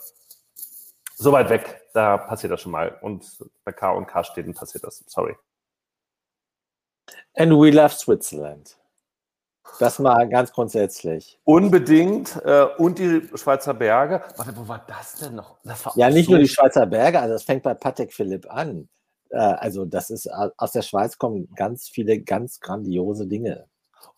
so 1.15 1.31
weit 1.31 1.49
weg. 1.49 1.87
Da 1.93 2.17
passiert 2.17 2.51
das 2.51 2.61
schon 2.61 2.73
mal. 2.73 2.97
Und 3.01 3.25
bei 3.63 3.71
K 3.71 3.91
und 3.91 4.07
K 4.07 4.25
Städten 4.25 4.53
passiert 4.53 4.83
das. 4.83 5.03
Sorry. 5.07 5.35
And 7.33 7.53
we 7.53 7.71
love 7.71 7.95
Switzerland. 7.95 8.77
Das 9.79 9.99
mal 9.99 10.27
ganz 10.29 10.51
grundsätzlich. 10.51 11.39
Unbedingt. 11.43 12.35
Äh, 12.43 12.67
und 12.77 12.99
die 12.99 13.27
Schweizer 13.35 13.73
Berge. 13.73 14.23
Warte, 14.35 14.55
wo 14.55 14.67
war 14.67 14.83
das 14.87 15.15
denn 15.15 15.35
noch? 15.35 15.57
Das 15.63 15.83
ja, 15.95 16.09
nicht 16.09 16.25
so 16.25 16.31
nur 16.31 16.39
die 16.39 16.47
Schweizer 16.47 16.85
Berge, 16.85 17.19
also 17.19 17.33
das 17.33 17.43
fängt 17.43 17.63
bei 17.63 17.73
Patek 17.73 18.13
Philipp 18.13 18.51
an. 18.51 18.89
äh, 19.29 19.37
also 19.37 19.85
das 19.85 20.09
ist 20.09 20.29
aus 20.57 20.71
der 20.71 20.81
Schweiz 20.81 21.17
kommen 21.17 21.49
ganz 21.55 21.87
viele 21.89 22.19
ganz 22.19 22.59
grandiose 22.59 23.27
Dinge. 23.27 23.67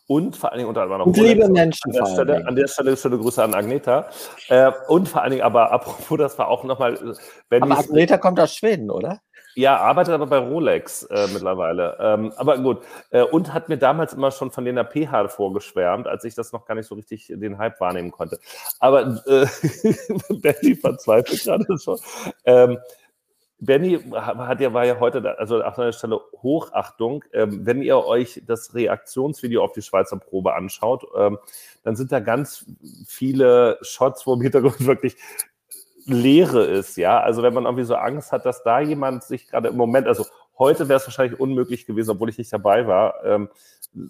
Und 0.10 0.36
vor 0.36 0.52
allen 0.52 0.58
Dingen 0.58 0.70
unter 0.70 0.82
anderem 0.82 1.04
Und 1.04 1.18
liebe 1.18 1.48
Menschen 1.50 1.92
an 1.92 1.92
der, 1.92 2.06
Stelle, 2.08 2.48
an 2.48 2.56
der 2.56 2.68
Stelle 2.68 2.98
schöne 2.98 3.20
Grüße 3.20 3.44
an 3.44 3.54
Agneta. 3.54 4.10
Äh, 4.48 4.72
und 4.88 5.08
vor 5.08 5.22
allen 5.22 5.30
Dingen 5.30 5.44
aber 5.44 5.72
apropos, 5.72 6.18
das 6.18 6.40
war 6.40 6.48
auch 6.48 6.64
nochmal, 6.64 7.16
wenn 7.50 7.62
Aber 7.62 7.78
Agneta 7.78 8.18
kommt 8.18 8.40
aus 8.40 8.56
Schweden, 8.56 8.90
oder? 8.90 9.22
Ja, 9.54 9.78
arbeitet 9.78 10.16
aber 10.16 10.26
bei 10.26 10.40
Rolex 10.40 11.04
äh, 11.04 11.28
mittlerweile. 11.32 11.96
Ähm, 12.00 12.34
aber 12.38 12.58
gut. 12.58 12.80
Äh, 13.12 13.22
und 13.22 13.54
hat 13.54 13.70
mir 13.70 13.78
damals 13.78 14.14
immer 14.14 14.32
schon 14.32 14.50
von 14.50 14.64
Lena 14.64 14.84
PH 14.84 15.28
vorgeschwärmt, 15.28 16.08
als 16.08 16.24
ich 16.24 16.34
das 16.34 16.54
noch 16.54 16.66
gar 16.66 16.74
nicht 16.74 16.88
so 16.88 16.96
richtig 16.96 17.28
den 17.28 17.60
Hype 17.60 17.80
wahrnehmen 17.80 18.10
konnte. 18.10 18.40
Aber 18.80 19.22
äh, 19.28 19.46
Benny 20.42 20.76
verzweifelt 20.76 21.44
gerade 21.44 21.78
schon. 21.78 22.00
Ähm, 22.46 22.80
Benny 23.60 24.00
hat 24.14 24.62
ja, 24.62 24.74
war 24.74 24.86
ja 24.86 25.00
heute, 25.00 25.22
da, 25.22 25.32
also 25.32 25.62
auf 25.62 25.78
einer 25.78 25.92
Stelle 25.92 26.20
Hochachtung. 26.42 27.26
Ähm, 27.34 27.66
wenn 27.66 27.82
ihr 27.82 27.98
euch 28.06 28.42
das 28.46 28.74
Reaktionsvideo 28.74 29.64
auf 29.64 29.74
die 29.74 29.82
Schweizer 29.82 30.18
Probe 30.18 30.54
anschaut, 30.54 31.06
ähm, 31.18 31.38
dann 31.84 31.96
sind 31.96 32.12
da 32.12 32.20
ganz 32.20 32.66
viele 33.06 33.78
Shots, 33.82 34.26
wo 34.26 34.34
im 34.34 34.42
Hintergrund 34.42 34.80
wirklich 34.86 35.18
Leere 36.06 36.64
ist, 36.64 36.98
ja. 36.98 37.20
Also 37.20 37.44
wenn 37.44 37.54
man 37.54 37.66
irgendwie 37.66 37.84
so 37.84 37.96
Angst 37.96 38.32
hat, 38.32 38.46
dass 38.46 38.64
da 38.64 38.80
jemand 38.80 39.24
sich 39.24 39.48
gerade 39.48 39.70
im 39.70 39.78
Moment, 39.78 40.08
also 40.08 40.26
heute 40.58 40.90
wäre 40.90 40.98
es 40.98 41.06
wahrscheinlich 41.06 41.40
unmöglich 41.40 41.86
gewesen, 41.86 42.12
obwohl 42.12 42.30
ich 42.30 42.38
nicht 42.38 42.52
dabei 42.52 42.88
war, 42.88 43.24
ähm, 43.24 43.50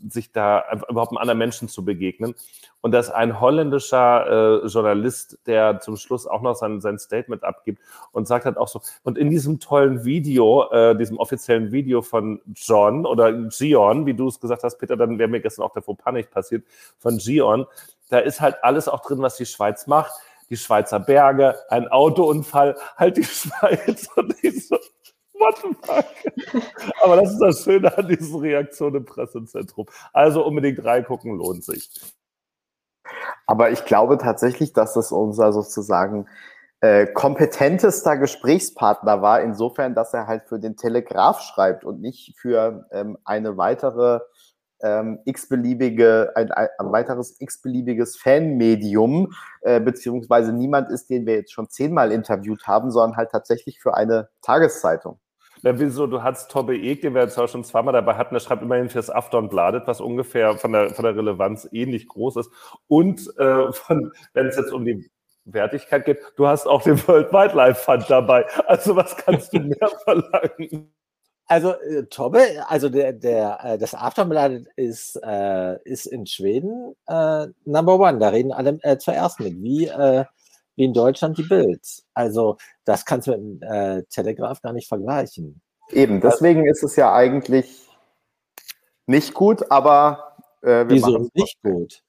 sich 0.08 0.32
da 0.32 0.64
überhaupt 0.90 1.12
einem 1.12 1.18
anderen 1.18 1.38
Menschen 1.38 1.68
zu 1.68 1.86
begegnen. 1.86 2.36
Und 2.82 2.92
dass 2.92 3.10
ein 3.10 3.40
holländischer 3.40 4.64
äh, 4.64 4.68
Journalist, 4.68 5.40
der 5.46 5.80
zum 5.80 5.98
Schluss 5.98 6.28
auch 6.28 6.42
noch 6.42 6.56
sein, 6.56 6.82
sein 6.82 7.00
Statement 7.00 7.44
abgibt 7.44 7.82
und 8.12 8.28
sagt 8.28 8.46
halt 8.46 8.58
auch 8.58 8.68
so, 8.68 8.82
und 9.04 9.18
in 9.18 9.30
diesem 9.30 9.60
tollen 9.60 10.06
Video, 10.06 10.70
äh, 10.72 10.96
diesem 10.98 11.18
offiziellen 11.18 11.72
Video 11.72 12.02
von 12.02 12.42
John 12.54 13.06
oder 13.06 13.32
Gion, 13.50 14.06
wie 14.06 14.14
du 14.14 14.28
es 14.28 14.40
gesagt 14.40 14.64
hast, 14.64 14.78
Peter, 14.78 14.96
dann 14.96 15.20
wäre 15.20 15.30
mir 15.30 15.42
gestern 15.42 15.64
auch 15.64 15.74
der 15.74 15.82
Fauxpas 15.82 16.14
nicht 16.14 16.32
passiert, 16.32 16.66
von 16.98 17.18
Gion, 17.18 17.66
da 18.10 18.20
ist 18.20 18.42
halt 18.42 18.64
alles 18.64 18.88
auch 18.88 19.02
drin, 19.02 19.22
was 19.22 19.38
die 19.38 19.46
Schweiz 19.46 19.88
macht 19.88 20.12
die 20.50 20.58
Schweizer 20.58 21.00
Berge, 21.00 21.56
ein 21.70 21.88
Autounfall, 21.90 22.76
halt 22.98 23.18
die 23.18 23.24
Schweiz 23.24 24.08
und 24.16 24.36
ich 24.42 24.68
so, 24.68 24.78
what 25.40 25.58
the 25.58 25.76
fuck? 25.82 26.64
Aber 27.02 27.18
das 27.18 27.32
ist 27.32 27.40
das 27.40 27.64
Schöne 27.64 27.98
an 27.98 28.08
diesen 28.08 28.40
Reaktionen 28.40 28.98
im 28.98 29.06
Pressezentrum. 29.06 29.88
Also 30.14 30.46
unbedingt 30.46 30.84
reingucken, 30.84 31.38
lohnt 31.38 31.64
sich. 31.64 31.90
Aber 33.48 33.72
ich 33.72 33.86
glaube 33.86 34.18
tatsächlich, 34.18 34.74
dass 34.74 34.94
das 34.94 35.12
unser 35.12 35.52
sozusagen 35.54 36.28
äh, 36.82 37.08
kompetentester 37.08 38.18
Gesprächspartner 38.18 39.22
war, 39.22 39.42
insofern, 39.42 39.96
dass 39.96 40.14
er 40.14 40.28
halt 40.28 40.44
für 40.48 40.60
den 40.60 40.78
Telegraph 40.78 41.42
schreibt 41.42 41.84
und 41.84 42.02
nicht 42.02 42.38
für 42.38 42.88
ähm, 42.92 43.18
eine 43.26 43.58
weitere 43.58 44.22
ähm, 44.82 45.20
x-beliebige, 45.26 46.32
ein, 46.36 46.52
ein, 46.52 46.70
weiteres 46.92 47.36
x-beliebiges 47.40 48.18
Fanmedium, 48.18 49.34
äh, 49.62 49.82
beziehungsweise 49.82 50.54
niemand 50.54 50.90
ist, 50.90 51.10
den 51.10 51.26
wir 51.26 51.36
jetzt 51.36 51.52
schon 51.52 51.70
zehnmal 51.70 52.12
interviewt 52.14 52.66
haben, 52.66 52.92
sondern 52.92 53.18
halt 53.18 53.32
tatsächlich 53.32 53.82
für 53.82 53.96
eine 53.96 54.30
Tageszeitung. 54.42 55.20
Ja, 55.62 55.78
wieso? 55.78 56.08
Du 56.08 56.24
hast 56.24 56.50
Tobbe 56.50 56.76
Eck, 56.76 57.02
den 57.02 57.14
wir 57.14 57.22
jetzt 57.22 57.38
auch 57.38 57.50
schon 57.50 57.66
zweimal 57.66 57.94
dabei 57.94 58.16
hatten, 58.16 58.34
der 58.34 58.40
schreibt 58.40 58.62
immerhin 58.62 58.90
fürs 58.90 59.10
Aftonbladet, 59.10 59.88
was 59.88 60.00
ungefähr 60.00 60.58
von 60.58 60.72
der, 60.72 60.92
von 60.92 61.04
der 61.04 61.18
Relevanz 61.18 61.68
ähnlich 61.74 62.08
groß 62.08 62.38
ist. 62.38 62.52
Und 62.88 63.20
äh, 63.38 63.72
von, 63.74 64.14
wenn 64.34 64.48
es 64.48 64.56
jetzt 64.56 64.72
um 64.72 64.86
die 64.86 65.10
Wertigkeit 65.44 66.06
geht, 66.06 66.20
du 66.38 66.48
hast 66.48 66.66
auch 66.66 66.82
den 66.82 67.06
World 67.08 67.34
Wildlife 67.34 67.76
Fund 67.84 68.06
dabei. 68.08 68.46
Also 68.68 68.96
was 68.96 69.18
kannst 69.18 69.54
du 69.54 69.60
mehr 69.60 69.90
verlangen? 70.04 70.94
Also 71.48 71.74
äh, 71.74 72.06
Tobbe, 72.06 72.42
also 72.68 72.90
der, 72.90 73.12
der, 73.12 73.60
äh, 73.64 73.78
das 73.78 73.96
Aftonblatt 73.96 74.52
ist, 74.78 75.20
äh, 75.24 75.82
ist 75.84 76.06
in 76.06 76.26
Schweden 76.26 76.96
äh, 77.08 77.48
Number 77.66 78.00
One. 78.00 78.20
Da 78.20 78.30
reden 78.30 78.54
alle 78.54 78.80
äh, 78.84 78.98
zuerst 78.98 79.40
mit, 79.40 79.62
wie, 79.62 79.88
äh, 79.88 80.26
wie 80.80 80.86
in 80.86 80.94
Deutschland 80.94 81.38
die 81.38 81.44
Bild. 81.44 81.82
Also 82.14 82.58
das 82.86 83.06
kannst 83.06 83.28
du 83.28 83.32
mit 83.32 83.40
dem 83.40 83.62
äh, 83.62 84.04
Telegraph 84.04 84.62
gar 84.62 84.74
nicht 84.74 84.88
vergleichen. 84.88 85.62
Eben, 85.92 86.22
deswegen 86.22 86.66
ist 86.66 86.84
es 86.84 86.96
ja 86.96 87.14
eigentlich 87.14 87.88
nicht 89.06 89.34
gut, 89.34 89.70
aber 89.70 90.38
äh, 90.62 90.68
wir 90.68 90.90
Wieso 90.90 91.12
machen 91.12 91.32
es 91.34 91.42
nicht 91.42 91.62
gut? 91.62 92.04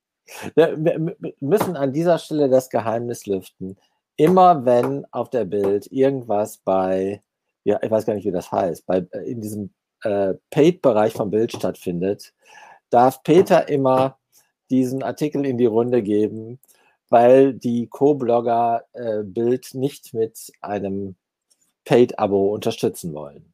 Wir, 0.54 0.76
wir 0.78 1.16
wir 1.18 1.34
müssen 1.40 1.76
an 1.76 1.92
dieser 1.92 2.18
Stelle 2.18 2.48
das 2.48 2.70
Geheimnis 2.70 3.26
lüften. 3.26 3.76
Immer 4.16 4.64
wenn 4.64 5.04
auf 5.10 5.30
der 5.30 5.46
Bild 5.46 5.90
irgendwas 5.90 6.58
bei, 6.58 7.22
ja, 7.64 7.80
ich 7.82 7.90
weiß 7.90 8.06
gar 8.06 8.14
nicht, 8.14 8.26
wie 8.26 8.30
das 8.30 8.52
heißt, 8.52 8.86
bei, 8.86 8.98
äh, 9.10 9.30
in 9.30 9.40
diesem 9.40 9.70
äh, 10.04 10.34
Paid-Bereich 10.50 11.14
vom 11.14 11.30
Bild 11.30 11.52
stattfindet, 11.52 12.32
darf 12.90 13.24
Peter 13.24 13.68
immer 13.68 14.18
diesen 14.70 15.02
Artikel 15.02 15.44
in 15.44 15.58
die 15.58 15.66
Runde 15.66 16.02
geben, 16.02 16.60
weil 17.10 17.52
die 17.52 17.88
Co-Blogger 17.88 18.84
äh, 18.92 19.22
Bild 19.22 19.74
nicht 19.74 20.14
mit 20.14 20.52
einem 20.60 21.16
Paid-Abo 21.84 22.54
unterstützen 22.54 23.12
wollen. 23.12 23.52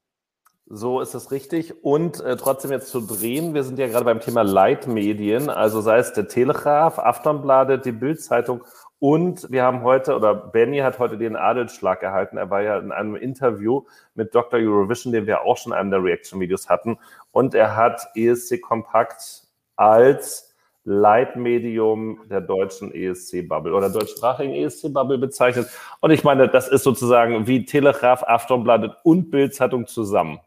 So 0.68 1.00
ist 1.00 1.14
es 1.14 1.30
richtig. 1.30 1.84
Und 1.84 2.20
äh, 2.20 2.36
trotzdem 2.36 2.72
jetzt 2.72 2.90
zu 2.90 3.00
drehen, 3.00 3.54
wir 3.54 3.62
sind 3.62 3.78
ja 3.78 3.86
gerade 3.86 4.04
beim 4.04 4.20
Thema 4.20 4.42
Leitmedien, 4.42 5.48
also 5.48 5.80
sei 5.80 5.98
es 5.98 6.12
der 6.12 6.26
Telegraph, 6.26 6.98
Aftonbladet, 6.98 7.84
die 7.84 7.92
Bildzeitung 7.92 8.64
und 8.98 9.50
wir 9.50 9.62
haben 9.62 9.82
heute, 9.82 10.16
oder 10.16 10.34
Benny 10.34 10.78
hat 10.78 10.98
heute 10.98 11.18
den 11.18 11.36
Adelsschlag 11.36 12.02
erhalten. 12.02 12.38
Er 12.38 12.48
war 12.48 12.62
ja 12.62 12.78
in 12.78 12.92
einem 12.92 13.14
Interview 13.14 13.84
mit 14.14 14.34
Dr. 14.34 14.58
Eurovision, 14.58 15.12
den 15.12 15.26
wir 15.26 15.42
auch 15.42 15.58
schon 15.58 15.72
in 15.72 15.78
einem 15.78 15.90
der 15.90 16.02
Reaction-Videos 16.02 16.68
hatten. 16.70 16.98
Und 17.30 17.54
er 17.54 17.76
hat 17.76 18.06
ESC 18.14 18.60
Kompakt 18.62 19.42
als 19.76 20.45
Leitmedium 20.86 22.20
der 22.30 22.40
deutschen 22.40 22.94
ESC-Bubble 22.94 23.74
oder 23.74 23.90
deutschsprachigen 23.90 24.54
ESC-Bubble 24.54 25.18
bezeichnet. 25.18 25.68
Und 26.00 26.12
ich 26.12 26.22
meine, 26.22 26.48
das 26.48 26.68
ist 26.68 26.84
sozusagen 26.84 27.46
wie 27.48 27.64
Telegraph, 27.64 28.22
Aftonbladet 28.22 28.92
und 29.02 29.30
Bildzeitung 29.30 29.86
zusammen. 29.88 30.38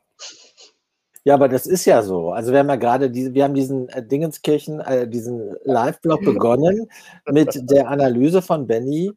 Ja, 1.25 1.33
aber 1.33 1.49
das 1.49 1.67
ist 1.67 1.85
ja 1.85 2.01
so. 2.01 2.31
Also 2.31 2.53
wir 2.53 2.59
haben 2.59 2.69
ja 2.69 2.77
gerade 2.77 3.11
diese, 3.11 3.33
wir 3.33 3.43
haben 3.43 3.53
diesen 3.53 3.89
äh, 3.89 4.01
Dingenskirchen, 4.01 4.79
äh, 4.79 5.07
diesen 5.07 5.55
Live-Blog 5.65 6.23
begonnen 6.23 6.89
mit 7.29 7.69
der 7.69 7.89
Analyse 7.89 8.41
von 8.41 8.65
Benny, 8.65 9.11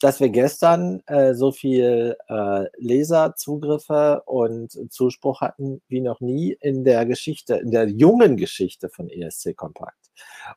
dass 0.00 0.18
wir 0.18 0.28
gestern 0.28 1.00
äh, 1.06 1.34
so 1.34 1.52
viel 1.52 2.16
äh, 2.28 2.64
Leserzugriffe 2.78 4.22
und 4.26 4.72
Zuspruch 4.92 5.40
hatten 5.40 5.80
wie 5.86 6.00
noch 6.00 6.20
nie 6.20 6.56
in 6.60 6.82
der 6.82 7.06
Geschichte, 7.06 7.54
in 7.54 7.70
der 7.70 7.88
jungen 7.88 8.36
Geschichte 8.36 8.88
von 8.88 9.08
ESC 9.08 9.56
Kompakt. 9.56 10.03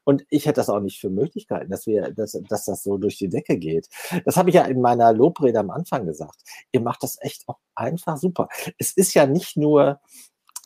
Und 0.03 0.25
ich 0.29 0.45
hätte 0.45 0.55
das 0.55 0.69
auch 0.69 0.79
nicht 0.79 0.99
für 0.99 1.09
Möglichkeiten, 1.09 1.69
dass 1.69 1.88
wir, 1.88 2.11
dass, 2.11 2.39
dass 2.47 2.65
das 2.65 2.84
so 2.84 2.97
durch 2.97 3.17
die 3.17 3.29
Decke 3.29 3.57
geht. 3.57 3.88
Das 4.25 4.38
habe 4.38 4.49
ich 4.49 4.55
ja 4.55 4.63
in 4.63 4.81
meiner 4.81 5.13
Lobrede 5.13 5.59
am 5.59 5.69
Anfang 5.69 6.05
gesagt. 6.05 6.41
Ihr 6.71 6.81
macht 6.81 7.03
das 7.03 7.17
echt 7.21 7.47
auch 7.47 7.59
einfach 7.75 8.17
super. 8.17 8.47
Es 8.77 8.91
ist 8.93 9.13
ja 9.13 9.25
nicht 9.25 9.57
nur 9.57 9.99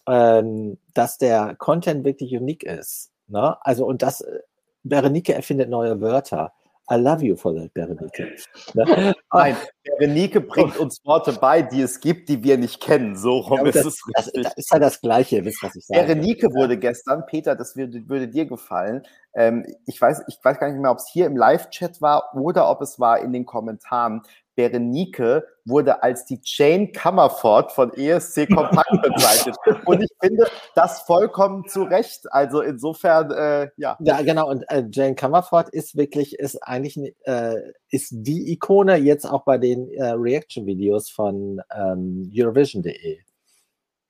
ähm, 0.08 0.78
dass 0.94 1.18
der 1.18 1.56
Content 1.56 2.04
wirklich 2.04 2.36
unique 2.36 2.64
ist. 2.64 3.12
Ne? 3.28 3.58
Also, 3.66 3.86
und 3.86 4.02
das, 4.02 4.22
äh, 4.22 4.40
Berenike 4.84 5.34
erfindet 5.34 5.70
neue 5.70 6.02
Wörter. 6.02 6.54
I 6.92 6.96
love 6.98 7.24
you 7.24 7.38
for 7.38 7.56
that, 7.56 7.74
Berenike. 7.74 8.36
Ne? 8.74 9.14
Nein, 9.34 9.56
Berenike 9.98 10.42
bringt 10.42 10.78
uns 10.78 11.00
Worte 11.06 11.32
bei, 11.32 11.62
die 11.62 11.82
es 11.82 12.02
gibt, 12.02 12.28
die 12.28 12.44
wir 12.44 12.58
nicht 12.58 12.82
kennen. 12.82 13.16
So 13.16 13.38
rum 13.38 13.60
Ja, 13.60 13.66
ist 13.68 13.76
das, 13.76 13.86
es 13.86 14.02
das, 14.14 14.26
richtig. 14.26 14.44
das 14.44 14.54
ist 14.58 14.72
ja 14.72 14.80
das 14.80 15.00
Gleiche, 15.00 15.36
ihr 15.38 15.46
wisst, 15.46 15.64
was 15.64 15.74
ich 15.76 15.86
sage. 15.86 16.02
Berenike 16.02 16.54
wurde 16.54 16.78
gestern, 16.78 17.26
Peter, 17.26 17.56
das 17.56 17.78
würde, 17.78 18.10
würde 18.10 18.28
dir 18.28 18.46
gefallen. 18.46 19.04
Ähm, 19.34 19.66
ich, 19.88 20.02
weiß, 20.02 20.24
ich 20.28 20.38
weiß 20.44 20.60
gar 20.60 20.70
nicht 20.70 20.82
mehr, 20.82 20.92
ob 20.92 20.98
es 20.98 21.08
hier 21.08 21.28
im 21.28 21.38
Live-Chat 21.38 22.02
war 22.02 22.36
oder 22.36 22.70
ob 22.70 22.82
es 22.82 23.00
war 23.00 23.20
in 23.20 23.32
den 23.32 23.46
Kommentaren. 23.46 24.24
Berenike 24.70 25.48
wurde 25.66 26.04
als 26.04 26.26
die 26.26 26.40
Jane 26.44 26.92
Comerford 26.92 27.72
von 27.72 27.94
ESC 27.94 28.48
Kompakt 28.48 28.90
bezeichnet. 29.02 29.56
Und 29.86 30.02
ich 30.04 30.10
finde 30.22 30.48
das 30.76 31.02
vollkommen 31.02 31.68
zu 31.68 31.84
Recht. 31.84 32.32
Also 32.32 32.62
insofern, 32.62 33.32
äh, 33.32 33.70
ja. 33.78 33.98
Ja, 34.00 34.22
genau. 34.22 34.50
Und 34.50 34.64
äh, 34.70 34.84
Jane 34.92 35.16
Comerford 35.16 35.70
ist 35.70 35.96
wirklich, 35.96 36.38
ist 36.38 36.58
eigentlich 36.64 36.98
äh, 37.24 37.56
ist 37.90 38.12
die 38.12 38.52
Ikone 38.52 38.98
jetzt 38.98 39.26
auch 39.26 39.44
bei 39.44 39.58
den 39.58 39.90
äh, 39.92 40.12
Reaction-Videos 40.12 41.10
von 41.10 41.62
ähm, 41.76 42.32
Eurovision.de. 42.34 43.20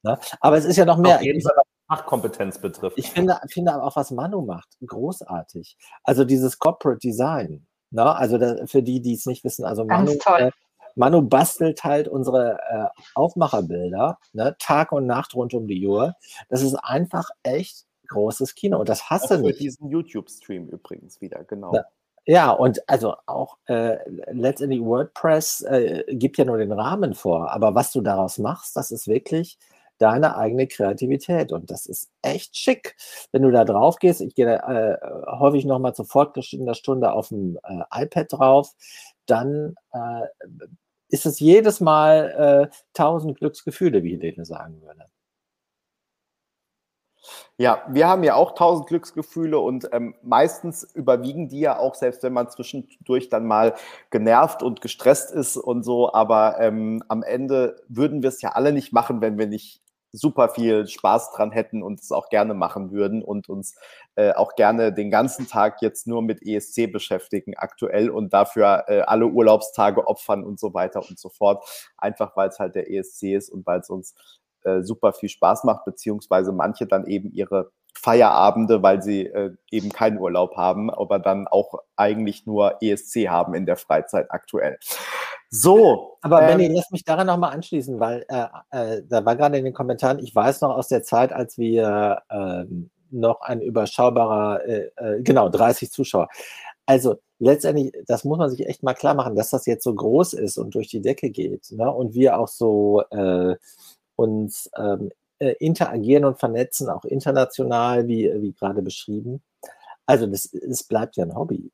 Ne? 0.03 0.19
Aber 0.39 0.57
es 0.57 0.65
ist 0.65 0.77
ja 0.77 0.85
noch 0.85 0.97
mehr. 0.97 1.15
Auf 1.15 1.21
jeden 1.21 1.41
Fall, 1.41 1.53
was 1.55 1.97
Fachkompetenz 1.97 2.59
betrifft. 2.59 2.97
Ich 2.97 3.11
finde, 3.11 3.39
finde 3.49 3.73
aber 3.73 3.83
auch, 3.83 3.95
was 3.95 4.11
Manu 4.11 4.41
macht, 4.41 4.69
großartig. 4.85 5.77
Also 6.03 6.23
dieses 6.23 6.57
Corporate 6.57 6.99
Design. 6.99 7.67
Ne? 7.91 8.15
Also 8.15 8.37
da, 8.37 8.65
für 8.65 8.81
die, 8.81 9.01
die 9.01 9.13
es 9.13 9.25
nicht 9.25 9.43
wissen, 9.43 9.65
also 9.65 9.85
Manu, 9.85 10.13
äh, 10.37 10.51
Manu 10.95 11.21
bastelt 11.21 11.83
halt 11.83 12.07
unsere 12.07 12.59
äh, 12.69 13.01
Aufmacherbilder, 13.15 14.17
ne? 14.33 14.55
Tag 14.59 14.91
und 14.91 15.05
Nacht 15.05 15.35
rund 15.35 15.53
um 15.53 15.67
die 15.67 15.85
Uhr. 15.85 16.15
Das 16.49 16.61
ist 16.61 16.75
einfach 16.75 17.29
echt 17.43 17.85
großes 18.07 18.55
Kino. 18.55 18.79
Und 18.79 18.89
das 18.89 19.09
hast 19.09 19.29
du 19.31 19.35
für 19.35 19.41
nicht. 19.41 19.59
diesen 19.59 19.89
YouTube-Stream 19.89 20.67
übrigens 20.67 21.21
wieder, 21.21 21.43
genau. 21.43 21.73
Ja. 21.73 21.85
Ja, 22.27 22.51
und 22.51 22.87
also 22.87 23.15
auch 23.25 23.57
äh, 23.65 23.97
letztendlich 24.31 24.79
WordPress 24.81 25.61
äh, 25.61 26.03
gibt 26.09 26.37
ja 26.37 26.45
nur 26.45 26.59
den 26.59 26.71
Rahmen 26.71 27.15
vor, 27.15 27.51
aber 27.51 27.73
was 27.73 27.91
du 27.91 28.01
daraus 28.01 28.37
machst, 28.37 28.75
das 28.75 28.91
ist 28.91 29.07
wirklich 29.07 29.57
deine 30.01 30.35
eigene 30.35 30.67
Kreativität. 30.67 31.51
Und 31.51 31.69
das 31.69 31.85
ist 31.85 32.09
echt 32.21 32.57
schick, 32.57 32.95
wenn 33.31 33.43
du 33.43 33.51
da 33.51 33.65
drauf 33.65 33.97
gehst. 33.97 34.21
Ich 34.21 34.35
gehe 34.35 34.55
äh, 34.55 34.97
häufig 35.39 35.65
nochmal 35.65 35.93
zur 35.93 36.05
fortgeschrittener 36.05 36.73
Stunde 36.73 37.13
auf 37.13 37.29
dem 37.29 37.59
äh, 37.63 38.03
iPad 38.03 38.33
drauf. 38.33 38.71
Dann 39.25 39.75
äh, 39.93 40.25
ist 41.09 41.25
es 41.25 41.39
jedes 41.39 41.81
Mal 41.81 42.69
äh, 42.71 42.75
tausend 42.93 43.37
Glücksgefühle, 43.37 44.03
wie 44.03 44.17
Helene 44.17 44.45
sagen 44.45 44.81
würde. 44.81 45.05
Ja, 47.57 47.83
wir 47.87 48.07
haben 48.07 48.23
ja 48.23 48.33
auch 48.33 48.55
tausend 48.55 48.87
Glücksgefühle 48.87 49.59
und 49.59 49.87
ähm, 49.91 50.15
meistens 50.23 50.83
überwiegen 50.95 51.47
die 51.49 51.59
ja 51.59 51.77
auch, 51.77 51.93
selbst 51.93 52.23
wenn 52.23 52.33
man 52.33 52.49
zwischendurch 52.49 53.29
dann 53.29 53.45
mal 53.45 53.75
genervt 54.09 54.63
und 54.63 54.81
gestresst 54.81 55.31
ist 55.31 55.57
und 55.57 55.83
so. 55.83 56.11
Aber 56.13 56.59
ähm, 56.59 57.03
am 57.07 57.21
Ende 57.21 57.75
würden 57.87 58.23
wir 58.23 58.29
es 58.29 58.41
ja 58.41 58.53
alle 58.53 58.73
nicht 58.73 58.93
machen, 58.93 59.21
wenn 59.21 59.37
wir 59.37 59.45
nicht 59.45 59.80
super 60.11 60.49
viel 60.49 60.87
Spaß 60.87 61.31
dran 61.31 61.51
hätten 61.51 61.83
und 61.83 62.01
es 62.01 62.11
auch 62.11 62.29
gerne 62.29 62.53
machen 62.53 62.91
würden 62.91 63.23
und 63.23 63.49
uns 63.49 63.75
äh, 64.15 64.31
auch 64.33 64.55
gerne 64.55 64.93
den 64.93 65.09
ganzen 65.09 65.47
Tag 65.47 65.81
jetzt 65.81 66.07
nur 66.07 66.21
mit 66.21 66.41
ESC 66.45 66.91
beschäftigen 66.91 67.55
aktuell 67.55 68.09
und 68.09 68.33
dafür 68.33 68.85
äh, 68.87 69.01
alle 69.01 69.27
Urlaubstage 69.27 70.07
opfern 70.07 70.43
und 70.43 70.59
so 70.59 70.73
weiter 70.73 71.01
und 71.07 71.19
so 71.19 71.29
fort. 71.29 71.63
Einfach 71.97 72.35
weil 72.35 72.49
es 72.49 72.59
halt 72.59 72.75
der 72.75 72.91
ESC 72.91 73.33
ist 73.35 73.49
und 73.49 73.65
weil 73.65 73.79
es 73.79 73.89
uns 73.89 74.15
äh, 74.63 74.81
super 74.81 75.13
viel 75.13 75.29
Spaß 75.29 75.63
macht, 75.63 75.85
beziehungsweise 75.85 76.51
manche 76.51 76.85
dann 76.85 77.05
eben 77.05 77.31
ihre 77.31 77.71
Feierabende, 77.93 78.81
weil 78.81 79.01
sie 79.01 79.27
äh, 79.27 79.51
eben 79.69 79.89
keinen 79.89 80.17
Urlaub 80.19 80.55
haben, 80.55 80.89
aber 80.89 81.19
dann 81.19 81.47
auch 81.47 81.75
eigentlich 81.95 82.45
nur 82.45 82.81
ESC 82.81 83.27
haben 83.27 83.53
in 83.53 83.65
der 83.65 83.77
Freizeit 83.77 84.31
aktuell. 84.31 84.79
So. 85.53 86.17
Aber 86.21 86.41
ähm, 86.41 86.57
Benny, 86.57 86.73
lass 86.73 86.89
mich 86.91 87.03
daran 87.03 87.27
nochmal 87.27 87.53
anschließen, 87.53 87.99
weil 87.99 88.25
äh, 88.29 88.45
äh, 88.71 89.03
da 89.07 89.25
war 89.25 89.35
gerade 89.35 89.57
in 89.57 89.65
den 89.65 89.73
Kommentaren, 89.73 90.19
ich 90.19 90.33
weiß 90.33 90.61
noch 90.61 90.75
aus 90.75 90.87
der 90.87 91.03
Zeit, 91.03 91.33
als 91.33 91.57
wir 91.57 92.21
äh, 92.29 92.63
noch 93.11 93.41
ein 93.41 93.61
überschaubarer, 93.61 94.65
äh, 94.65 94.91
äh, 94.95 95.21
genau, 95.21 95.49
30 95.49 95.91
Zuschauer. 95.91 96.29
Also 96.85 97.17
letztendlich, 97.39 97.91
das 98.07 98.23
muss 98.23 98.37
man 98.37 98.49
sich 98.49 98.65
echt 98.65 98.81
mal 98.81 98.93
klar 98.93 99.13
machen, 99.13 99.35
dass 99.35 99.49
das 99.49 99.65
jetzt 99.65 99.83
so 99.83 99.93
groß 99.93 100.33
ist 100.33 100.57
und 100.57 100.73
durch 100.73 100.87
die 100.87 101.01
Decke 101.01 101.29
geht. 101.29 101.69
Ne? 101.71 101.91
Und 101.91 102.13
wir 102.13 102.39
auch 102.39 102.47
so 102.47 103.03
äh, 103.11 103.55
uns 104.15 104.69
ähm, 104.77 105.11
äh, 105.39 105.55
interagieren 105.59 106.23
und 106.23 106.39
vernetzen, 106.39 106.89
auch 106.89 107.03
international, 107.03 108.07
wie, 108.07 108.31
wie 108.41 108.53
gerade 108.53 108.81
beschrieben. 108.81 109.41
Also 110.05 110.27
das, 110.27 110.49
das 110.67 110.83
bleibt 110.83 111.17
ja 111.17 111.25
ein 111.25 111.35
Hobby. 111.35 111.71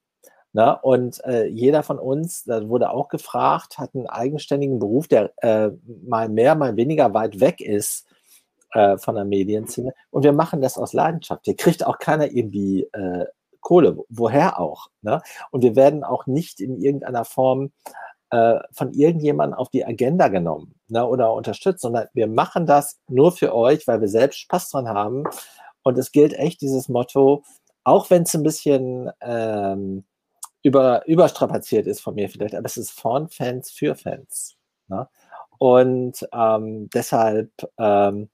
Ne? 0.58 0.76
Und 0.82 1.24
äh, 1.24 1.46
jeder 1.46 1.84
von 1.84 2.00
uns, 2.00 2.44
da 2.46 2.68
wurde 2.68 2.90
auch 2.90 3.10
gefragt, 3.10 3.78
hat 3.78 3.94
einen 3.94 4.08
eigenständigen 4.08 4.80
Beruf, 4.80 5.08
der 5.08 5.32
äh, 5.44 5.70
mal 6.04 6.30
mehr, 6.30 6.56
mal 6.56 6.76
weniger 6.76 7.14
weit 7.14 7.40
weg 7.40 7.62
ist 7.62 8.08
äh, 8.72 8.98
von 8.98 9.14
der 9.14 9.26
Medienszene. 9.26 9.94
Und 10.10 10.24
wir 10.24 10.34
machen 10.34 10.60
das 10.60 10.80
aus 10.80 10.94
Leidenschaft. 10.94 11.46
Hier 11.46 11.56
kriegt 11.56 11.86
auch 11.86 12.00
keiner 12.00 12.32
irgendwie 12.32 12.86
äh, 12.92 13.26
Kohle, 13.62 14.00
woher 14.10 14.60
auch. 14.60 14.88
Ne? 15.04 15.22
Und 15.52 15.62
wir 15.62 15.76
werden 15.76 16.04
auch 16.04 16.26
nicht 16.26 16.60
in 16.60 16.82
irgendeiner 16.82 17.24
Form 17.24 17.72
äh, 18.32 18.58
von 18.72 18.94
irgendjemandem 18.94 19.60
auf 19.60 19.70
die 19.70 19.86
Agenda 19.86 20.28
genommen 20.28 20.74
ne, 20.88 21.06
oder 21.06 21.34
unterstützt, 21.34 21.82
sondern 21.82 22.08
wir 22.16 22.26
machen 22.26 22.66
das 22.66 22.98
nur 23.08 23.32
für 23.32 23.54
euch, 23.54 23.88
weil 23.88 24.02
wir 24.02 24.10
selbst 24.10 24.40
Spaß 24.40 24.72
dran 24.72 24.90
haben. 24.90 25.26
Und 25.84 26.00
es 26.00 26.12
gilt 26.12 26.34
echt 26.34 26.62
dieses 26.62 26.90
Motto, 26.90 27.44
auch 27.84 28.10
wenn 28.10 28.24
es 28.24 28.34
ein 28.34 28.42
bisschen 28.42 29.12
ähm, 29.22 30.04
über, 30.68 31.08
überstrapaziert 31.08 31.88
ist 31.88 32.02
von 32.02 32.16
mir 32.16 32.30
vielleicht, 32.30 32.56
aber 32.56 32.66
es 32.66 32.78
ist 32.78 32.92
von 32.92 33.30
Fans 33.30 33.72
für 33.72 33.96
Fans. 33.96 34.58
Ne? 34.88 35.08
Und 35.58 36.28
ähm, 36.34 36.90
deshalb 36.90 37.52
ähm, 37.78 38.30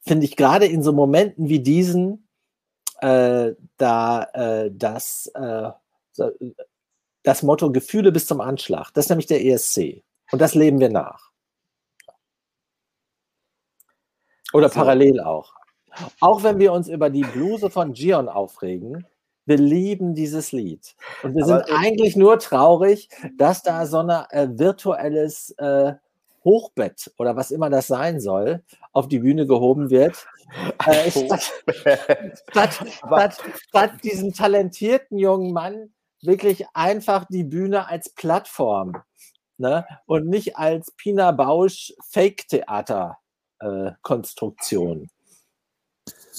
finde 0.00 0.26
ich 0.26 0.36
gerade 0.36 0.66
in 0.66 0.82
so 0.82 0.92
Momenten 0.92 1.48
wie 1.48 1.60
diesen, 1.60 2.28
äh, 3.00 3.52
da 3.76 4.22
äh, 4.34 4.70
das 4.72 5.26
äh, 5.34 5.70
das 7.24 7.42
Motto 7.42 7.72
Gefühle 7.72 8.12
bis 8.12 8.26
zum 8.26 8.40
Anschlag. 8.40 8.92
Das 8.92 9.06
ist 9.06 9.08
nämlich 9.08 9.26
der 9.26 9.44
ESC. 9.44 10.04
Und 10.30 10.40
das 10.40 10.54
leben 10.54 10.78
wir 10.78 10.90
nach. 10.90 11.30
Oder 14.52 14.68
so. 14.68 14.74
parallel 14.74 15.20
auch. 15.20 15.54
Auch 16.20 16.42
wenn 16.42 16.58
wir 16.58 16.72
uns 16.72 16.88
über 16.88 17.10
die 17.10 17.22
Bluse 17.22 17.70
von 17.70 17.92
Gion 17.92 18.28
aufregen, 18.28 19.06
wir 19.46 19.58
lieben 19.58 20.14
dieses 20.14 20.52
Lied. 20.52 20.94
Und 21.22 21.34
wir 21.34 21.44
sind 21.44 21.64
eigentlich 21.70 22.16
nur 22.16 22.38
traurig, 22.38 23.10
dass 23.36 23.62
da 23.62 23.84
so 23.86 23.98
ein 23.98 24.08
äh, 24.30 24.48
virtuelles 24.50 25.50
äh, 25.58 25.92
Hochbett 26.44 27.12
oder 27.18 27.36
was 27.36 27.50
immer 27.50 27.68
das 27.70 27.86
sein 27.86 28.20
soll, 28.20 28.62
auf 28.92 29.08
die 29.08 29.20
Bühne 29.20 29.46
gehoben 29.46 29.88
wird. 29.90 30.26
Äh, 30.86 31.10
statt, 31.10 31.50
statt, 32.50 32.78
statt, 32.84 33.42
statt 33.66 33.92
diesen 34.04 34.34
talentierten 34.34 35.16
jungen 35.18 35.54
Mann, 35.54 35.94
wirklich 36.20 36.66
einfach 36.74 37.24
die 37.28 37.44
Bühne 37.44 37.88
als 37.88 38.10
Plattform 38.10 39.02
ne? 39.56 39.86
und 40.06 40.28
nicht 40.28 40.56
als 40.56 40.90
Pina 40.92 41.32
Bausch 41.32 41.92
Fake-Theater-Konstruktion. 42.10 45.08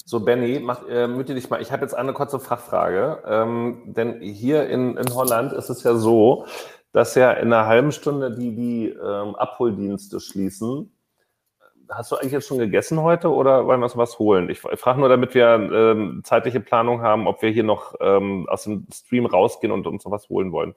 So, 0.04 0.20
Benny, 0.20 0.60
mach, 0.60 0.88
äh, 0.88 1.08
mütte 1.08 1.36
dich 1.36 1.50
mal, 1.50 1.62
ich 1.62 1.72
habe 1.72 1.84
jetzt 1.84 1.94
eine 1.94 2.14
kurze 2.14 2.40
Fachfrage, 2.40 3.24
ähm, 3.26 3.94
denn 3.96 4.20
hier 4.22 4.68
in, 4.68 4.98
in 4.98 5.14
Holland 5.16 5.54
ist 5.54 5.70
es 5.70 5.84
ja 5.84 5.96
so, 5.96 6.46
dass 6.92 7.16
ja 7.16 7.32
in 7.32 7.54
einer 7.54 7.66
halben 7.66 7.92
Stunde 7.92 8.32
die, 8.36 8.56
die 8.56 8.90
ähm, 8.90 9.36
Abholdienste 9.36 10.20
schließen 10.20 10.92
hast 11.90 12.12
du 12.12 12.16
eigentlich 12.16 12.34
jetzt 12.34 12.48
schon 12.48 12.58
gegessen 12.58 13.02
heute 13.02 13.32
oder 13.32 13.66
wollen 13.66 13.80
wir 13.80 13.86
uns 13.86 13.98
was 13.98 14.20
holen? 14.20 14.50
Ich, 14.50 14.64
ich 14.64 14.80
frage 14.80 15.00
nur, 15.00 15.10
damit 15.10 15.34
wir 15.34 15.48
ähm, 15.48 16.22
zeitliche 16.24 16.60
Planung 16.60 17.02
haben, 17.02 17.28
ob 17.28 17.42
wir 17.42 17.50
hier 17.50 17.64
noch 17.64 17.96
ähm, 18.00 18.48
aus 18.50 18.64
dem 18.64 18.88
Stream 18.94 19.26
rausgehen 19.26 19.72
und 19.72 19.88
uns 19.88 20.06
noch 20.06 20.12
was 20.12 20.30
holen 20.30 20.52
wollen. 20.52 20.76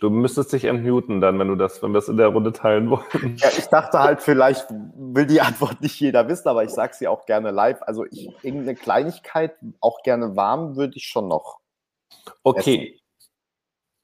Du 0.00 0.10
müsstest 0.10 0.52
dich 0.52 0.64
entmuten 0.64 1.20
dann, 1.20 1.38
wenn 1.38 1.48
du 1.48 1.56
das, 1.56 1.82
wenn 1.82 1.92
wir 1.92 1.98
es 1.98 2.08
in 2.08 2.16
der 2.16 2.28
Runde 2.28 2.52
teilen 2.52 2.90
wollen. 2.90 3.36
Ja, 3.36 3.48
ich 3.56 3.66
dachte 3.66 3.98
halt, 4.00 4.22
vielleicht 4.22 4.66
will 4.70 5.26
die 5.26 5.40
Antwort 5.40 5.80
nicht 5.80 5.98
jeder 6.00 6.28
wissen, 6.28 6.48
aber 6.48 6.64
ich 6.64 6.70
sage 6.70 6.94
sie 6.94 7.08
auch 7.08 7.26
gerne 7.26 7.50
live. 7.50 7.82
Also 7.82 8.04
ich, 8.04 8.28
irgendeine 8.42 8.74
Kleinigkeit, 8.74 9.54
auch 9.80 10.02
gerne 10.02 10.36
warm, 10.36 10.76
würde 10.76 10.94
ich 10.96 11.04
schon 11.04 11.28
noch. 11.28 11.60
Okay, 12.42 12.88
essen. 12.88 12.99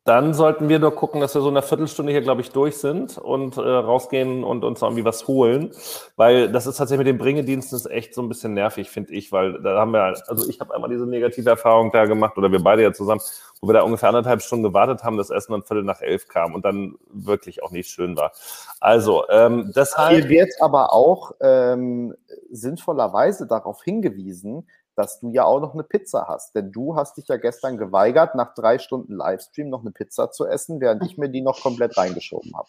Dann 0.06 0.34
sollten 0.34 0.68
wir 0.68 0.78
nur 0.78 0.94
gucken, 0.94 1.20
dass 1.20 1.34
wir 1.34 1.40
so 1.40 1.48
in 1.48 1.56
einer 1.56 1.66
Viertelstunde 1.66 2.12
hier, 2.12 2.22
glaube 2.22 2.40
ich, 2.40 2.52
durch 2.52 2.76
sind 2.76 3.18
und 3.18 3.56
äh, 3.56 3.60
rausgehen 3.60 4.44
und 4.44 4.62
uns 4.62 4.80
irgendwie 4.80 5.04
was 5.04 5.26
holen. 5.26 5.72
Weil 6.14 6.50
das 6.50 6.68
ist 6.68 6.76
tatsächlich 6.76 7.04
mit 7.04 7.08
den 7.08 7.18
Bringediensten 7.18 7.76
ist 7.76 7.86
echt 7.86 8.14
so 8.14 8.22
ein 8.22 8.28
bisschen 8.28 8.54
nervig, 8.54 8.88
finde 8.88 9.12
ich, 9.12 9.32
weil 9.32 9.60
da 9.62 9.80
haben 9.80 9.90
wir, 9.90 10.14
also 10.28 10.48
ich 10.48 10.60
habe 10.60 10.72
einmal 10.72 10.90
diese 10.90 11.06
negative 11.06 11.50
Erfahrung 11.50 11.90
da 11.90 12.04
gemacht, 12.04 12.38
oder 12.38 12.52
wir 12.52 12.62
beide 12.62 12.84
ja 12.84 12.92
zusammen, 12.92 13.20
wo 13.60 13.68
wir 13.68 13.74
da 13.74 13.82
ungefähr 13.82 14.10
anderthalb 14.10 14.42
Stunden 14.42 14.62
gewartet 14.62 15.02
haben, 15.02 15.16
das 15.16 15.30
Essen 15.30 15.52
dann 15.52 15.64
Viertel 15.64 15.82
nach 15.82 16.00
elf 16.00 16.28
kam 16.28 16.54
und 16.54 16.64
dann 16.64 16.94
wirklich 17.10 17.64
auch 17.64 17.72
nicht 17.72 17.90
schön 17.90 18.16
war. 18.16 18.30
Also, 18.78 19.24
ähm, 19.28 19.72
deshalb. 19.74 20.12
Hier 20.12 20.28
wird 20.28 20.52
aber 20.60 20.92
auch 20.92 21.32
ähm, 21.40 22.14
sinnvollerweise 22.50 23.48
darauf 23.48 23.82
hingewiesen, 23.82 24.68
dass 24.96 25.20
du 25.20 25.30
ja 25.30 25.44
auch 25.44 25.60
noch 25.60 25.74
eine 25.74 25.84
Pizza 25.84 26.26
hast. 26.28 26.54
Denn 26.54 26.72
du 26.72 26.96
hast 26.96 27.16
dich 27.16 27.28
ja 27.28 27.36
gestern 27.36 27.78
geweigert, 27.78 28.34
nach 28.34 28.54
drei 28.54 28.78
Stunden 28.78 29.14
Livestream 29.14 29.68
noch 29.68 29.82
eine 29.82 29.90
Pizza 29.90 30.30
zu 30.30 30.46
essen, 30.46 30.80
während 30.80 31.04
ich 31.04 31.18
mir 31.18 31.28
die 31.28 31.42
noch 31.42 31.60
komplett 31.60 31.96
reingeschoben 31.96 32.56
habe. 32.56 32.68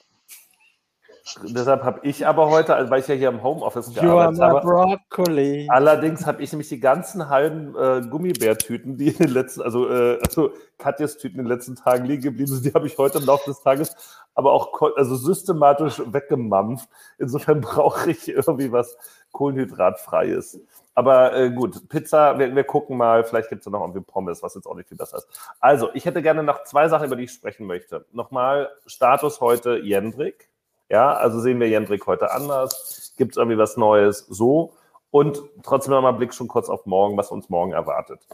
Deshalb 1.43 1.83
habe 1.83 1.99
ich 2.03 2.25
aber 2.25 2.49
heute, 2.49 2.75
also 2.75 2.89
weil 2.89 3.01
ich 3.01 3.07
ja 3.07 3.15
hier 3.15 3.27
im 3.27 3.43
Homeoffice 3.43 3.93
gearbeitet 3.93 4.41
habe, 4.41 4.61
Broccoli. 4.61 5.67
allerdings 5.69 6.25
habe 6.25 6.41
ich 6.41 6.53
nämlich 6.53 6.69
die 6.69 6.79
ganzen 6.79 7.27
halben 7.27 7.75
äh, 7.75 8.01
Gummibärtüten, 8.09 8.97
die 8.97 9.09
in 9.09 9.17
den 9.17 9.29
letzten, 9.31 9.61
also, 9.61 9.89
äh, 9.89 10.19
also 10.25 10.51
Katjes 10.77 11.17
Tüten 11.17 11.39
in 11.39 11.45
den 11.45 11.51
letzten 11.51 11.75
Tagen 11.75 12.05
liegen 12.05 12.21
geblieben 12.21 12.47
sind, 12.47 12.65
die 12.65 12.73
habe 12.73 12.87
ich 12.87 12.97
heute 12.97 13.17
im 13.17 13.25
Laufe 13.25 13.49
des 13.49 13.61
Tages 13.61 13.93
aber 14.37 14.51
auch 14.51 14.79
also 14.95 15.15
systematisch 15.15 15.99
weggemampft. 16.05 16.87
Insofern 17.17 17.59
brauche 17.61 18.11
ich 18.11 18.29
irgendwie 18.29 18.71
was 18.71 18.95
Kohlenhydratfreies. 19.31 20.61
Aber 20.97 21.37
äh, 21.37 21.51
gut, 21.51 21.89
Pizza, 21.89 22.39
wir, 22.39 22.55
wir, 22.55 22.63
gucken 22.63 22.97
mal, 22.97 23.23
vielleicht 23.23 23.49
gibt 23.49 23.63
es 23.63 23.71
noch 23.71 23.81
irgendwie 23.81 24.01
Pommes, 24.01 24.41
was 24.41 24.55
jetzt 24.55 24.65
auch 24.65 24.73
nicht 24.73 24.89
viel 24.89 24.97
besser 24.97 25.17
ist. 25.17 25.27
Also, 25.59 25.91
ich 25.93 26.05
hätte 26.05 26.23
gerne 26.23 26.41
noch 26.41 26.63
zwei 26.63 26.87
Sachen, 26.87 27.05
über 27.05 27.15
die 27.15 27.25
ich 27.25 27.31
sprechen 27.33 27.67
möchte. 27.67 28.07
Nochmal, 28.13 28.71
Status 28.87 29.39
heute 29.39 29.77
Jendrik. 29.77 30.49
Ja, 30.89 31.13
also 31.13 31.39
sehen 31.39 31.59
wir 31.59 31.69
Jendrik 31.69 32.07
heute 32.07 32.31
anders. 32.31 33.13
Gibt 33.15 33.33
es 33.33 33.37
irgendwie 33.37 33.59
was 33.59 33.77
Neues? 33.77 34.25
So. 34.27 34.73
Und 35.11 35.39
trotzdem 35.61 35.93
nochmal 35.93 36.13
Blick 36.13 36.33
schon 36.33 36.47
kurz 36.47 36.67
auf 36.67 36.87
morgen, 36.87 37.15
was 37.15 37.29
uns 37.29 37.47
morgen 37.47 37.73
erwartet. 37.73 38.25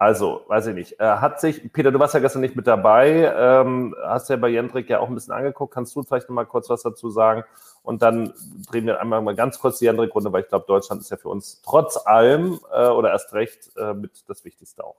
Also, 0.00 0.44
weiß 0.48 0.68
ich 0.68 0.74
nicht. 0.74 0.98
Äh, 0.98 1.04
hat 1.04 1.42
sich, 1.42 1.74
Peter, 1.74 1.92
du 1.92 1.98
warst 1.98 2.14
ja 2.14 2.20
gestern 2.20 2.40
nicht 2.40 2.56
mit 2.56 2.66
dabei, 2.66 3.30
ähm, 3.36 3.94
hast 4.02 4.30
ja 4.30 4.36
bei 4.36 4.48
Jendrik 4.48 4.88
ja 4.88 4.98
auch 4.98 5.08
ein 5.08 5.14
bisschen 5.14 5.34
angeguckt. 5.34 5.74
Kannst 5.74 5.94
du 5.94 6.02
vielleicht 6.02 6.26
nochmal 6.26 6.46
kurz 6.46 6.70
was 6.70 6.82
dazu 6.82 7.10
sagen? 7.10 7.44
Und 7.82 8.00
dann 8.00 8.32
drehen 8.70 8.86
wir 8.86 8.98
einmal 8.98 9.20
mal 9.20 9.34
ganz 9.34 9.58
kurz 9.58 9.78
die 9.78 9.90
andere 9.90 10.08
Runde, 10.08 10.32
weil 10.32 10.44
ich 10.44 10.48
glaube, 10.48 10.64
Deutschland 10.66 11.02
ist 11.02 11.10
ja 11.10 11.18
für 11.18 11.28
uns 11.28 11.60
trotz 11.60 11.98
allem 12.06 12.60
äh, 12.72 12.88
oder 12.88 13.10
erst 13.10 13.34
recht 13.34 13.72
äh, 13.76 13.92
mit 13.92 14.24
das 14.26 14.42
Wichtigste 14.42 14.84
auch. 14.84 14.96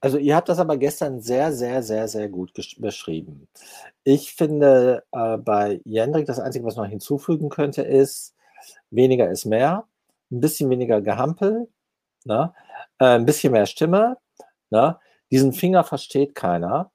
Also 0.00 0.16
ihr 0.16 0.34
habt 0.34 0.48
das 0.48 0.58
aber 0.58 0.78
gestern 0.78 1.20
sehr, 1.20 1.52
sehr, 1.52 1.82
sehr, 1.82 2.08
sehr 2.08 2.30
gut 2.30 2.54
beschrieben. 2.78 3.48
Ich 4.02 4.34
finde 4.34 5.04
äh, 5.12 5.36
bei 5.36 5.82
Jendrik 5.84 6.24
das 6.24 6.40
Einzige, 6.40 6.64
was 6.64 6.76
man 6.76 6.88
hinzufügen 6.88 7.50
könnte, 7.50 7.82
ist, 7.82 8.34
weniger 8.90 9.30
ist 9.30 9.44
mehr, 9.44 9.84
ein 10.32 10.40
bisschen 10.40 10.70
weniger 10.70 11.02
Gehampel, 11.02 11.68
ne? 12.24 12.54
Äh, 12.98 13.06
ein 13.06 13.26
bisschen 13.26 13.52
mehr 13.52 13.66
Stimme. 13.66 14.16
Ne? 14.70 14.98
Diesen 15.30 15.52
Finger 15.52 15.84
versteht 15.84 16.34
keiner. 16.34 16.90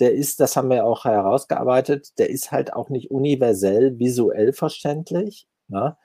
Der 0.00 0.12
ist, 0.12 0.40
das 0.40 0.56
haben 0.56 0.70
wir 0.70 0.84
auch 0.84 1.04
herausgearbeitet, 1.04 2.18
der 2.18 2.28
ist 2.28 2.52
halt 2.52 2.72
auch 2.72 2.90
nicht 2.90 3.10
universell 3.10 3.98
visuell 3.98 4.52
verständlich. 4.52 5.48
Ne? 5.68 5.96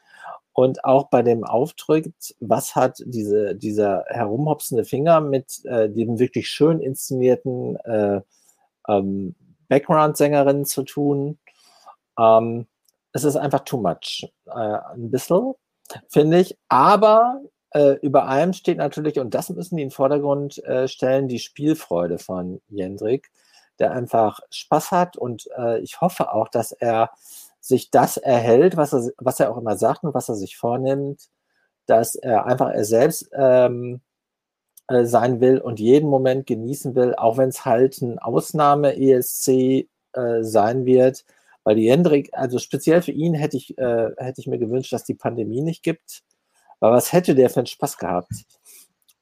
Und 0.53 0.83
auch 0.83 1.09
bei 1.09 1.21
dem 1.21 1.43
Auftritt, 1.43 2.13
was 2.39 2.75
hat 2.75 3.01
diese, 3.05 3.55
dieser 3.55 4.05
herumhopsende 4.07 4.83
Finger 4.83 5.21
mit 5.21 5.63
äh, 5.65 5.89
dem 5.89 6.19
wirklich 6.19 6.49
schön 6.49 6.79
inszenierten 6.79 7.77
äh, 7.77 8.21
ähm, 8.87 9.35
Background-Sängerin 9.69 10.65
zu 10.65 10.83
tun? 10.83 11.39
Ähm, 12.19 12.67
es 13.13 13.23
ist 13.23 13.37
einfach 13.37 13.61
too 13.61 13.77
much. 13.81 14.29
Äh, 14.47 14.77
ein 14.93 15.09
bisschen, 15.09 15.53
finde 16.09 16.39
ich. 16.39 16.57
Aber 16.67 17.41
äh, 17.71 17.93
über 18.01 18.27
allem 18.27 18.53
steht 18.53 18.77
natürlich, 18.77 19.19
und 19.19 19.33
das 19.33 19.49
müssen 19.49 19.77
die 19.77 19.83
in 19.83 19.89
den 19.89 19.93
Vordergrund 19.93 20.63
äh, 20.65 20.87
stellen, 20.87 21.27
die 21.27 21.39
Spielfreude 21.39 22.17
von 22.19 22.61
Jendrik, 22.69 23.31
der 23.79 23.91
einfach 23.91 24.39
Spaß 24.49 24.91
hat. 24.91 25.17
Und 25.17 25.47
äh, 25.57 25.79
ich 25.79 26.01
hoffe 26.01 26.33
auch, 26.33 26.49
dass 26.49 26.71
er 26.71 27.11
sich 27.61 27.91
das 27.91 28.17
erhält, 28.17 28.77
was 28.77 28.93
er, 28.93 29.11
was 29.17 29.39
er 29.39 29.51
auch 29.51 29.57
immer 29.57 29.77
sagt 29.77 30.03
und 30.03 30.13
was 30.13 30.29
er 30.29 30.35
sich 30.35 30.57
vornimmt, 30.57 31.29
dass 31.85 32.15
er 32.15 32.45
einfach 32.45 32.69
er 32.69 32.85
selbst 32.85 33.29
ähm, 33.33 34.01
äh, 34.87 35.05
sein 35.05 35.39
will 35.41 35.59
und 35.59 35.79
jeden 35.79 36.09
Moment 36.09 36.47
genießen 36.47 36.95
will, 36.95 37.15
auch 37.15 37.37
wenn 37.37 37.49
es 37.49 37.65
halt 37.65 38.01
ein 38.01 38.19
Ausnahme-ESC 38.19 39.47
äh, 39.47 39.87
sein 40.41 40.85
wird. 40.85 41.25
Weil 41.63 41.75
die 41.75 41.89
Hendrik, 41.91 42.29
also 42.33 42.57
speziell 42.59 43.01
für 43.01 43.11
ihn 43.11 43.35
hätte 43.35 43.57
ich, 43.57 43.77
äh, 43.77 44.09
hätte 44.17 44.41
ich 44.41 44.47
mir 44.47 44.57
gewünscht, 44.57 44.91
dass 44.91 45.03
die 45.03 45.13
Pandemie 45.13 45.61
nicht 45.61 45.83
gibt. 45.83 46.23
Aber 46.81 46.97
was 46.97 47.13
hätte 47.13 47.35
der 47.35 47.49
für 47.49 47.61
einen 47.61 47.67
Spaß 47.67 47.97
gehabt? 47.97 48.33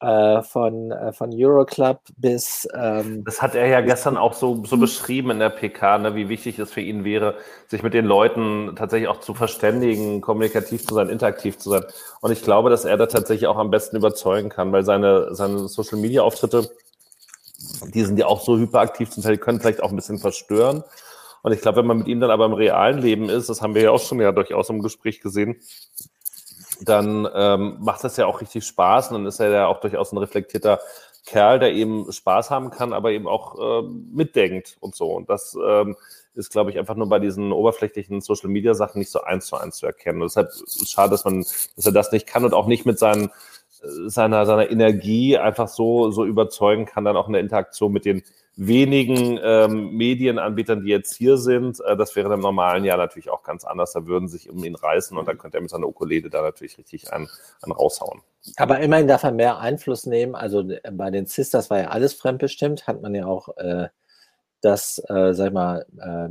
äh, 0.01 0.41
von, 0.43 0.91
äh, 0.91 1.11
von 1.11 1.31
Euroclub 1.33 1.99
bis. 2.17 2.67
Ähm, 2.73 3.23
das 3.25 3.41
hat 3.41 3.55
er 3.55 3.67
ja 3.67 3.81
gestern 3.81 4.17
auch 4.17 4.33
so, 4.33 4.63
so 4.65 4.77
beschrieben 4.77 5.31
in 5.31 5.39
der 5.39 5.49
PK, 5.49 5.97
ne, 5.97 6.15
wie 6.15 6.29
wichtig 6.29 6.57
es 6.59 6.71
für 6.71 6.81
ihn 6.81 7.03
wäre, 7.03 7.35
sich 7.67 7.83
mit 7.83 7.93
den 7.93 8.05
Leuten 8.05 8.75
tatsächlich 8.75 9.09
auch 9.09 9.19
zu 9.19 9.33
verständigen, 9.33 10.21
kommunikativ 10.21 10.85
zu 10.85 10.95
sein, 10.95 11.09
interaktiv 11.09 11.57
zu 11.57 11.69
sein. 11.69 11.83
Und 12.21 12.31
ich 12.31 12.43
glaube, 12.43 12.69
dass 12.69 12.85
er 12.85 12.97
da 12.97 13.07
tatsächlich 13.07 13.47
auch 13.47 13.57
am 13.57 13.71
besten 13.71 13.97
überzeugen 13.97 14.49
kann, 14.49 14.71
weil 14.71 14.83
seine, 14.83 15.35
seine 15.35 15.67
Social 15.67 15.99
Media 15.99 16.21
Auftritte, 16.21 16.69
die 17.93 18.03
sind 18.03 18.17
ja 18.17 18.27
auch 18.27 18.41
so 18.41 18.57
hyperaktiv, 18.57 19.09
zum 19.09 19.21
Teil 19.21 19.37
können 19.37 19.59
vielleicht 19.59 19.83
auch 19.83 19.89
ein 19.89 19.97
bisschen 19.97 20.19
verstören. 20.19 20.83
Und 21.41 21.53
ich 21.53 21.61
glaube, 21.61 21.79
wenn 21.79 21.87
man 21.87 21.99
mit 21.99 22.07
ihm 22.07 22.19
dann 22.19 22.31
aber 22.31 22.45
im 22.45 22.53
realen 22.53 22.99
Leben 22.99 23.29
ist, 23.29 23.49
das 23.49 23.61
haben 23.61 23.75
wir 23.75 23.81
ja 23.81 23.91
auch 23.91 24.01
schon 24.01 24.19
ja 24.19 24.31
durchaus 24.31 24.69
im 24.69 24.81
Gespräch 24.81 25.21
gesehen, 25.21 25.57
dann 26.81 27.27
ähm, 27.33 27.77
macht 27.79 28.03
das 28.03 28.17
ja 28.17 28.25
auch 28.25 28.41
richtig 28.41 28.65
Spaß 28.65 29.09
und 29.09 29.15
dann 29.15 29.25
ist 29.25 29.39
er 29.39 29.49
ja 29.49 29.67
auch 29.67 29.79
durchaus 29.79 30.11
ein 30.11 30.17
reflektierter 30.17 30.79
Kerl, 31.25 31.59
der 31.59 31.73
eben 31.73 32.11
Spaß 32.11 32.49
haben 32.49 32.71
kann, 32.71 32.93
aber 32.93 33.11
eben 33.11 33.27
auch 33.27 33.83
äh, 33.83 33.87
mitdenkt 34.11 34.77
und 34.79 34.95
so. 34.95 35.11
Und 35.11 35.29
das 35.29 35.57
ähm, 35.63 35.95
ist, 36.33 36.51
glaube 36.51 36.71
ich, 36.71 36.79
einfach 36.79 36.95
nur 36.95 37.09
bei 37.09 37.19
diesen 37.19 37.51
oberflächlichen 37.51 38.21
Social 38.21 38.49
Media 38.49 38.73
Sachen 38.73 38.99
nicht 38.99 39.11
so 39.11 39.21
eins 39.21 39.47
zu 39.47 39.57
eins 39.57 39.77
zu 39.77 39.85
erkennen. 39.85 40.21
Und 40.21 40.29
deshalb 40.29 40.49
ist 40.49 40.81
es 40.81 40.89
schade, 40.89 41.11
dass 41.11 41.25
man, 41.25 41.41
dass 41.75 41.85
er 41.85 41.91
das 41.91 42.11
nicht 42.11 42.27
kann 42.27 42.45
und 42.45 42.53
auch 42.53 42.67
nicht 42.67 42.85
mit 42.85 42.97
seinen, 42.97 43.29
seiner, 43.81 44.45
seiner 44.45 44.69
Energie 44.69 45.37
einfach 45.37 45.67
so, 45.67 46.11
so 46.11 46.25
überzeugen 46.25 46.85
kann, 46.85 47.05
dann 47.05 47.17
auch 47.17 47.27
in 47.27 47.33
der 47.33 47.41
Interaktion 47.41 47.91
mit 47.91 48.05
den 48.05 48.23
wenigen 48.55 49.39
ähm, 49.41 49.91
Medienanbietern, 49.91 50.81
die 50.81 50.89
jetzt 50.89 51.15
hier 51.15 51.37
sind. 51.37 51.79
Äh, 51.85 51.95
das 51.95 52.15
wäre 52.15 52.33
im 52.33 52.41
normalen 52.41 52.83
Jahr 52.83 52.97
natürlich 52.97 53.29
auch 53.29 53.43
ganz 53.43 53.63
anders. 53.63 53.93
Da 53.93 54.05
würden 54.05 54.27
sich 54.27 54.49
um 54.49 54.63
ihn 54.63 54.75
reißen 54.75 55.17
und 55.17 55.27
dann 55.27 55.37
könnte 55.37 55.57
er 55.57 55.61
mit 55.61 55.69
seiner 55.69 55.87
Ukulele 55.87 56.29
da 56.29 56.41
natürlich 56.41 56.77
richtig 56.77 57.13
einen, 57.13 57.29
einen 57.61 57.71
raushauen. 57.71 58.21
Aber 58.57 58.79
immerhin 58.79 59.07
darf 59.07 59.23
er 59.23 59.31
mehr 59.31 59.59
Einfluss 59.59 60.05
nehmen. 60.05 60.35
Also 60.35 60.69
äh, 60.69 60.91
bei 60.91 61.09
den 61.09 61.25
Sisters 61.25 61.69
war 61.69 61.79
ja 61.79 61.87
alles 61.87 62.13
fremdbestimmt, 62.13 62.85
hat 62.85 63.01
man 63.01 63.15
ja 63.15 63.25
auch 63.27 63.55
äh, 63.57 63.87
das, 64.61 65.01
äh, 65.07 65.33
sag 65.33 65.47
ich 65.47 65.53
mal, 65.53 65.85
äh, 65.97 66.29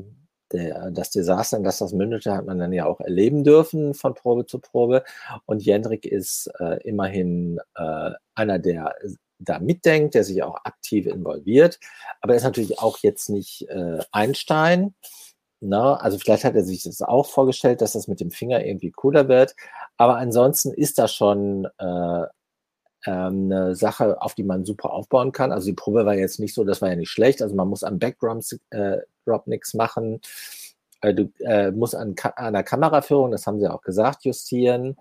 der, 0.52 0.90
das 0.90 1.10
Desaster, 1.10 1.56
in 1.56 1.64
das 1.64 1.78
das 1.78 1.92
mündete, 1.92 2.34
hat 2.34 2.46
man 2.46 2.58
dann 2.58 2.72
ja 2.72 2.86
auch 2.86 3.00
erleben 3.00 3.44
dürfen 3.44 3.94
von 3.94 4.14
Probe 4.14 4.46
zu 4.46 4.58
Probe. 4.58 5.04
Und 5.46 5.64
Jendrik 5.64 6.06
ist 6.06 6.50
äh, 6.58 6.80
immerhin 6.82 7.60
äh, 7.74 8.10
einer 8.34 8.58
der 8.58 8.94
da 9.38 9.58
mitdenkt, 9.60 10.14
der 10.14 10.24
sich 10.24 10.42
auch 10.42 10.56
aktiv 10.64 11.06
involviert. 11.06 11.78
Aber 12.20 12.32
er 12.32 12.38
ist 12.38 12.44
natürlich 12.44 12.78
auch 12.80 12.98
jetzt 12.98 13.30
nicht 13.30 13.68
äh, 13.68 13.98
Einstein. 14.10 14.94
Na, 15.60 15.94
ne? 15.94 16.00
also 16.00 16.18
vielleicht 16.18 16.44
hat 16.44 16.54
er 16.54 16.64
sich 16.64 16.84
das 16.84 17.02
auch 17.02 17.26
vorgestellt, 17.26 17.80
dass 17.80 17.92
das 17.92 18.06
mit 18.08 18.20
dem 18.20 18.30
Finger 18.30 18.64
irgendwie 18.64 18.92
cooler 18.92 19.28
wird. 19.28 19.54
Aber 19.96 20.16
ansonsten 20.16 20.72
ist 20.72 20.98
das 20.98 21.12
schon 21.12 21.66
äh, 21.78 22.24
eine 23.02 23.74
Sache, 23.76 24.20
auf 24.20 24.34
die 24.34 24.44
man 24.44 24.64
super 24.64 24.92
aufbauen 24.92 25.32
kann. 25.32 25.52
Also 25.52 25.66
die 25.66 25.74
Probe 25.74 26.04
war 26.04 26.14
jetzt 26.14 26.40
nicht 26.40 26.54
so, 26.54 26.64
das 26.64 26.82
war 26.82 26.90
ja 26.90 26.96
nicht 26.96 27.10
schlecht. 27.10 27.42
Also 27.42 27.54
man 27.54 27.68
muss 27.68 27.84
am 27.84 27.98
Backdrop 27.98 28.42
äh, 28.70 28.98
Drop 29.24 29.46
nichts 29.46 29.74
machen. 29.74 30.20
Äh, 31.00 31.14
du 31.14 31.32
äh, 31.40 31.70
musst 31.70 31.94
an, 31.94 32.14
an 32.36 32.54
der 32.54 32.64
Kameraführung, 32.64 33.30
das 33.30 33.46
haben 33.46 33.60
sie 33.60 33.68
auch 33.68 33.82
gesagt, 33.82 34.24
justieren. 34.24 34.96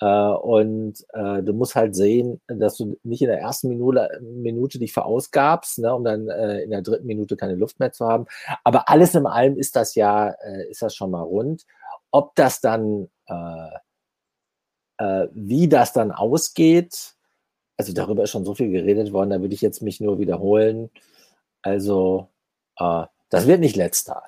Äh, 0.00 0.06
und 0.06 1.04
äh, 1.14 1.42
du 1.42 1.52
musst 1.52 1.74
halt 1.74 1.94
sehen, 1.94 2.40
dass 2.48 2.76
du 2.76 2.98
nicht 3.02 3.22
in 3.22 3.28
der 3.28 3.40
ersten 3.40 3.68
Minute, 3.68 4.08
Minute 4.22 4.78
dich 4.78 4.92
verausgabst, 4.92 5.78
ne, 5.78 5.94
um 5.94 6.04
dann 6.04 6.28
äh, 6.28 6.60
in 6.60 6.70
der 6.70 6.82
dritten 6.82 7.06
Minute 7.06 7.36
keine 7.36 7.54
Luft 7.54 7.80
mehr 7.80 7.92
zu 7.92 8.06
haben. 8.06 8.26
Aber 8.64 8.88
alles 8.88 9.14
in 9.14 9.26
allem 9.26 9.56
ist 9.56 9.76
das 9.76 9.94
ja, 9.94 10.30
äh, 10.30 10.68
ist 10.70 10.82
das 10.82 10.94
schon 10.94 11.10
mal 11.10 11.22
rund. 11.22 11.64
Ob 12.10 12.34
das 12.34 12.60
dann, 12.60 13.08
äh, 13.26 13.70
äh, 14.98 15.28
wie 15.32 15.68
das 15.68 15.92
dann 15.92 16.12
ausgeht, 16.12 17.15
also 17.76 17.92
darüber 17.92 18.24
ist 18.24 18.30
schon 18.30 18.44
so 18.44 18.54
viel 18.54 18.70
geredet 18.70 19.12
worden, 19.12 19.30
da 19.30 19.40
würde 19.40 19.54
ich 19.54 19.60
jetzt 19.60 19.82
mich 19.82 20.00
nur 20.00 20.18
wiederholen. 20.18 20.90
Also, 21.62 22.28
äh, 22.78 23.04
das 23.30 23.46
wird 23.46 23.60
nicht 23.60 23.76
letzter. 23.76 24.22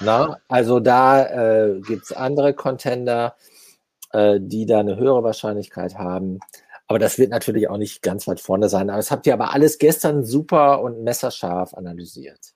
Na? 0.00 0.38
Also 0.48 0.80
da 0.80 1.24
äh, 1.24 1.80
gibt 1.80 2.04
es 2.04 2.12
andere 2.12 2.54
Contender 2.54 3.34
äh, 4.12 4.38
die 4.40 4.66
da 4.66 4.80
eine 4.80 4.96
höhere 4.96 5.22
Wahrscheinlichkeit 5.22 5.96
haben. 5.96 6.40
Aber 6.86 6.98
das 6.98 7.18
wird 7.18 7.30
natürlich 7.30 7.68
auch 7.68 7.76
nicht 7.76 8.02
ganz 8.02 8.26
weit 8.26 8.40
vorne 8.40 8.68
sein. 8.68 8.88
Aber 8.88 8.96
das 8.96 9.10
habt 9.10 9.26
ihr 9.26 9.34
aber 9.34 9.52
alles 9.52 9.78
gestern 9.78 10.24
super 10.24 10.82
und 10.82 11.02
messerscharf 11.04 11.74
analysiert. 11.74 12.54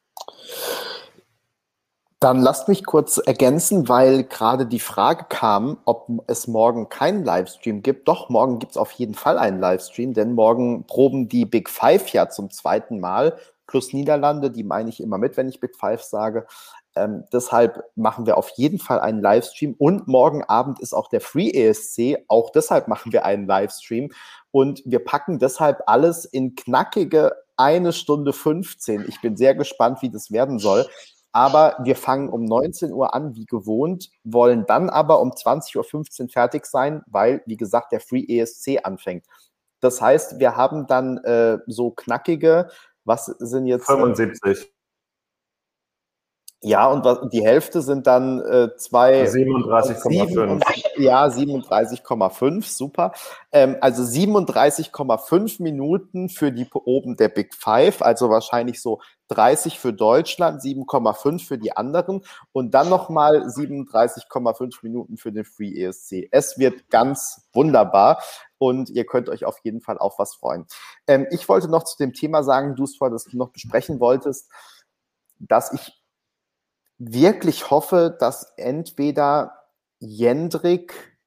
Dann 2.23 2.40
lasst 2.40 2.69
mich 2.69 2.85
kurz 2.85 3.19
ergänzen, 3.19 3.89
weil 3.89 4.23
gerade 4.23 4.65
die 4.65 4.78
Frage 4.78 5.24
kam, 5.28 5.78
ob 5.86 6.07
es 6.28 6.47
morgen 6.47 6.89
keinen 6.89 7.24
Livestream 7.24 7.82
gibt. 7.82 8.07
Doch, 8.07 8.28
morgen 8.28 8.61
gibt 8.61 8.70
es 8.70 8.77
auf 8.77 8.93
jeden 8.93 9.15
Fall 9.15 9.39
einen 9.39 9.59
Livestream, 9.59 10.15
denn 10.15 10.35
morgen 10.35 10.85
proben 10.86 11.28
die 11.28 11.44
Big 11.47 11.69
Five 11.69 12.07
ja 12.11 12.28
zum 12.28 12.49
zweiten 12.53 13.01
Mal, 13.01 13.36
plus 13.66 13.93
Niederlande, 13.93 14.53
die 14.53 14.62
meine 14.62 14.89
ich 14.89 15.03
immer 15.03 15.19
mit, 15.19 15.36
wenn 15.36 15.49
ich 15.49 15.59
Big 15.59 15.74
Five 15.74 16.05
sage. 16.05 16.47
Ähm, 16.94 17.24
deshalb 17.32 17.82
machen 17.97 18.24
wir 18.24 18.39
auf 18.39 18.51
jeden 18.51 18.78
Fall 18.78 19.01
einen 19.01 19.20
Livestream 19.20 19.74
und 19.77 20.07
morgen 20.07 20.44
Abend 20.44 20.78
ist 20.78 20.93
auch 20.93 21.09
der 21.09 21.23
Free 21.23 21.51
ESC. 21.51 22.19
Auch 22.28 22.51
deshalb 22.51 22.86
machen 22.86 23.12
wir 23.12 23.24
einen 23.24 23.49
Livestream 23.49 24.12
und 24.53 24.81
wir 24.85 25.05
packen 25.05 25.40
deshalb 25.40 25.82
alles 25.86 26.24
in 26.24 26.55
knackige 26.55 27.32
eine 27.57 27.93
Stunde 27.93 28.32
15. 28.32 29.07
Ich 29.09 29.20
bin 29.20 29.36
sehr 29.36 29.55
gespannt, 29.55 30.03
wie 30.03 30.11
das 30.11 30.31
werden 30.31 30.59
soll. 30.59 30.86
Aber 31.33 31.77
wir 31.83 31.97
fangen 31.97 32.29
um 32.29 32.45
19 32.45 32.93
Uhr 32.93 33.15
an, 33.15 33.35
wie 33.35 33.47
gewohnt, 33.47 34.11
wollen 34.23 34.67
dann 34.67 34.91
aber 34.91 35.21
um 35.21 35.31
20.15 35.31 36.23
Uhr 36.23 36.29
fertig 36.29 36.67
sein, 36.67 37.03
weil, 37.07 37.43
wie 37.47 37.57
gesagt, 37.57 37.93
der 37.93 38.01
Free 38.01 38.25
ESC 38.29 38.81
anfängt. 38.85 39.25
Das 39.81 40.01
heißt, 40.01 40.39
wir 40.39 40.57
haben 40.57 40.87
dann 40.87 41.19
äh, 41.19 41.59
so 41.67 41.91
knackige, 41.91 42.69
was 43.05 43.27
sind 43.27 43.67
jetzt? 43.67 43.87
75. 43.87 44.73
Ja, 46.64 46.86
und 46.86 47.05
was, 47.05 47.18
die 47.30 47.44
Hälfte 47.44 47.82
sind 47.82 48.06
dann 48.06 48.40
äh, 48.40 48.76
zwei. 48.76 49.24
37,5. 49.24 50.62
Ja, 50.97 51.26
37,5, 51.26 52.64
super. 52.64 53.12
Ähm, 53.51 53.76
also 53.80 54.05
37,5 54.05 55.60
Minuten 55.60 56.28
für 56.28 56.52
die 56.52 56.68
oben 56.72 57.16
der 57.16 57.30
Big 57.30 57.55
Five, 57.55 58.02
also 58.02 58.30
wahrscheinlich 58.30 58.80
so 58.80 59.01
30 59.28 59.80
für 59.80 59.93
Deutschland, 59.93 60.62
7,5 60.62 61.44
für 61.44 61.59
die 61.59 61.76
anderen 61.76 62.22
und 62.52 62.72
dann 62.74 62.89
nochmal 62.89 63.47
37,5 63.47 64.78
Minuten 64.82 65.16
für 65.16 65.32
den 65.32 65.44
Free 65.44 65.82
ESC. 65.82 66.28
Es 66.30 66.59
wird 66.59 66.89
ganz 66.90 67.48
wunderbar 67.52 68.22
und 68.59 68.89
ihr 68.90 69.05
könnt 69.05 69.28
euch 69.28 69.44
auf 69.44 69.59
jeden 69.64 69.80
Fall 69.80 69.98
auf 69.98 70.18
was 70.18 70.36
freuen. 70.36 70.66
Ähm, 71.09 71.26
ich 71.30 71.48
wollte 71.48 71.68
noch 71.68 71.82
zu 71.82 71.97
dem 71.97 72.12
Thema 72.12 72.44
sagen, 72.44 72.76
du 72.76 72.84
es 72.84 72.97
vorher, 72.97 73.12
das 73.12 73.24
du 73.24 73.36
noch 73.36 73.51
besprechen 73.51 73.98
wolltest, 73.98 74.48
dass 75.40 75.72
ich 75.72 76.02
wirklich 76.98 77.70
hoffe, 77.70 78.16
dass 78.19 78.52
entweder 78.56 79.52
Jendrik, 79.98 81.19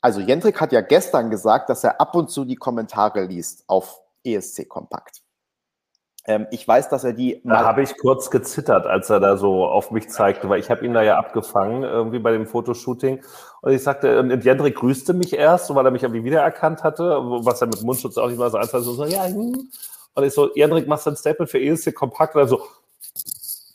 also 0.00 0.20
Jendrik 0.20 0.60
hat 0.60 0.72
ja 0.72 0.80
gestern 0.80 1.30
gesagt, 1.30 1.70
dass 1.70 1.84
er 1.84 2.00
ab 2.00 2.14
und 2.14 2.30
zu 2.30 2.44
die 2.44 2.56
Kommentare 2.56 3.24
liest 3.24 3.64
auf 3.66 4.00
ESC 4.24 4.68
Kompakt. 4.68 5.22
Ähm, 6.26 6.46
ich 6.50 6.66
weiß, 6.66 6.90
dass 6.90 7.04
er 7.04 7.12
die. 7.12 7.40
Da 7.44 7.64
habe 7.64 7.82
ich 7.82 7.96
kurz 7.98 8.30
gezittert, 8.30 8.86
als 8.86 9.08
er 9.08 9.20
da 9.20 9.36
so 9.36 9.64
auf 9.64 9.90
mich 9.90 10.10
zeigte, 10.10 10.48
weil 10.48 10.60
ich 10.60 10.70
habe 10.70 10.84
ihn 10.84 10.92
da 10.92 11.02
ja 11.02 11.18
abgefangen, 11.18 11.82
irgendwie 11.82 12.18
bei 12.18 12.32
dem 12.32 12.46
Fotoshooting. 12.46 13.22
Und 13.62 13.72
ich 13.72 13.82
sagte, 13.82 14.20
und 14.20 14.44
Jendrik 14.44 14.76
grüßte 14.76 15.14
mich 15.14 15.32
erst, 15.32 15.74
weil 15.74 15.84
er 15.84 15.90
mich 15.90 16.02
irgendwie 16.02 16.24
wiedererkannt 16.24 16.82
hatte, 16.82 17.04
was 17.04 17.60
er 17.62 17.68
mit 17.68 17.82
Mundschutz 17.82 18.18
auch 18.18 18.28
nicht 18.28 18.38
mal 18.38 18.50
so 18.50 18.60
so, 18.62 18.92
so 18.92 19.04
ja, 19.04 19.24
hm. 19.24 19.70
Und 20.14 20.24
ich 20.24 20.34
so, 20.34 20.52
Jendrik, 20.54 20.88
machst 20.88 21.06
du 21.06 21.10
ein 21.10 21.16
Statement 21.16 21.50
für 21.50 21.60
ESC 21.60 21.94
kompakt? 21.94 22.34
Und 22.34 22.42
er 22.42 22.48
so, 22.48 22.62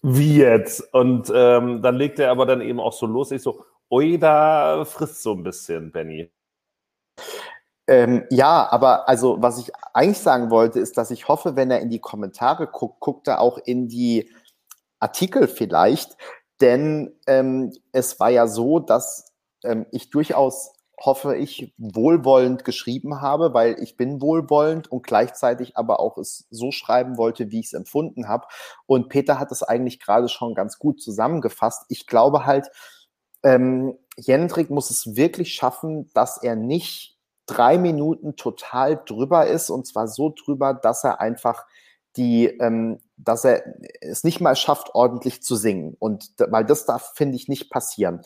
wie 0.08 0.38
jetzt? 0.38 0.94
Und 0.94 1.32
ähm, 1.34 1.82
dann 1.82 1.96
legt 1.96 2.20
er 2.20 2.30
aber 2.30 2.46
dann 2.46 2.62
eben 2.62 2.80
auch 2.80 2.94
so 2.94 3.08
los. 3.08 3.32
Ich 3.32 3.42
so, 3.42 3.66
ui, 3.90 4.20
da 4.20 4.86
frisst 4.86 5.24
so 5.24 5.34
ein 5.34 5.44
bisschen, 5.44 5.92
Benny. 5.92 6.32
Ähm, 7.88 8.26
ja, 8.30 8.68
aber 8.72 9.10
also 9.10 9.42
was 9.42 9.58
ich 9.58 9.72
eigentlich 9.94 10.20
sagen 10.20 10.52
wollte, 10.52 10.80
ist, 10.80 10.98
dass 10.98 11.10
ich 11.10 11.28
hoffe, 11.28 11.56
wenn 11.56 11.72
er 11.72 11.80
in 11.80 11.90
die 11.90 12.00
Kommentare 12.00 12.68
guckt, 12.68 13.00
guckt 13.00 13.28
er 13.28 13.42
auch 13.42 13.58
in 13.58 13.88
die 13.88 14.30
Artikel 15.00 15.48
vielleicht, 15.48 16.18
denn 16.62 17.20
ähm, 17.26 17.74
es 17.92 18.20
war 18.20 18.30
ja 18.30 18.48
so, 18.48 18.80
dass 18.80 19.34
ähm, 19.64 19.88
ich 19.92 20.12
durchaus 20.12 20.72
hoffe 21.00 21.36
ich, 21.36 21.74
wohlwollend 21.78 22.64
geschrieben 22.64 23.22
habe, 23.22 23.54
weil 23.54 23.82
ich 23.82 23.98
bin 23.98 24.22
wohlwollend 24.22 24.92
und 24.92 25.06
gleichzeitig 25.06 25.78
aber 25.78 26.00
auch 26.00 26.18
es 26.18 26.48
so 26.50 26.72
schreiben 26.72 27.18
wollte, 27.18 27.52
wie 27.52 27.60
ich 27.60 27.68
es 27.68 27.74
empfunden 27.74 28.28
habe. 28.28 28.48
Und 28.86 29.10
Peter 29.10 29.40
hat 29.40 29.52
es 29.52 29.64
eigentlich 29.64 30.00
gerade 30.00 30.30
schon 30.30 30.56
ganz 30.56 30.80
gut 30.80 31.02
zusammengefasst. 31.02 31.86
Ich 31.90 32.08
glaube 32.08 32.46
halt, 32.46 32.70
ähm, 33.44 33.98
Jendrik 34.18 34.70
muss 34.70 34.90
es 34.90 35.16
wirklich 35.16 35.54
schaffen, 35.54 36.10
dass 36.14 36.42
er 36.42 36.56
nicht 36.56 37.18
drei 37.46 37.78
Minuten 37.78 38.36
total 38.36 39.02
drüber 39.06 39.48
ist 39.48 39.70
und 39.70 39.86
zwar 39.86 40.08
so 40.08 40.34
drüber, 40.36 40.74
dass 40.74 41.04
er 41.04 41.22
einfach 41.22 41.66
die, 42.18 42.46
ähm, 42.46 43.00
dass 43.18 43.46
er 43.46 43.64
es 44.02 44.24
nicht 44.24 44.42
mal 44.42 44.56
schafft, 44.56 44.96
ordentlich 44.96 45.44
zu 45.44 45.56
singen. 45.56 45.96
Und 46.00 46.32
weil 46.38 46.66
das 46.66 46.86
darf, 46.86 47.14
finde 47.16 47.36
ich, 47.36 47.48
nicht 47.48 47.70
passieren. 47.70 48.22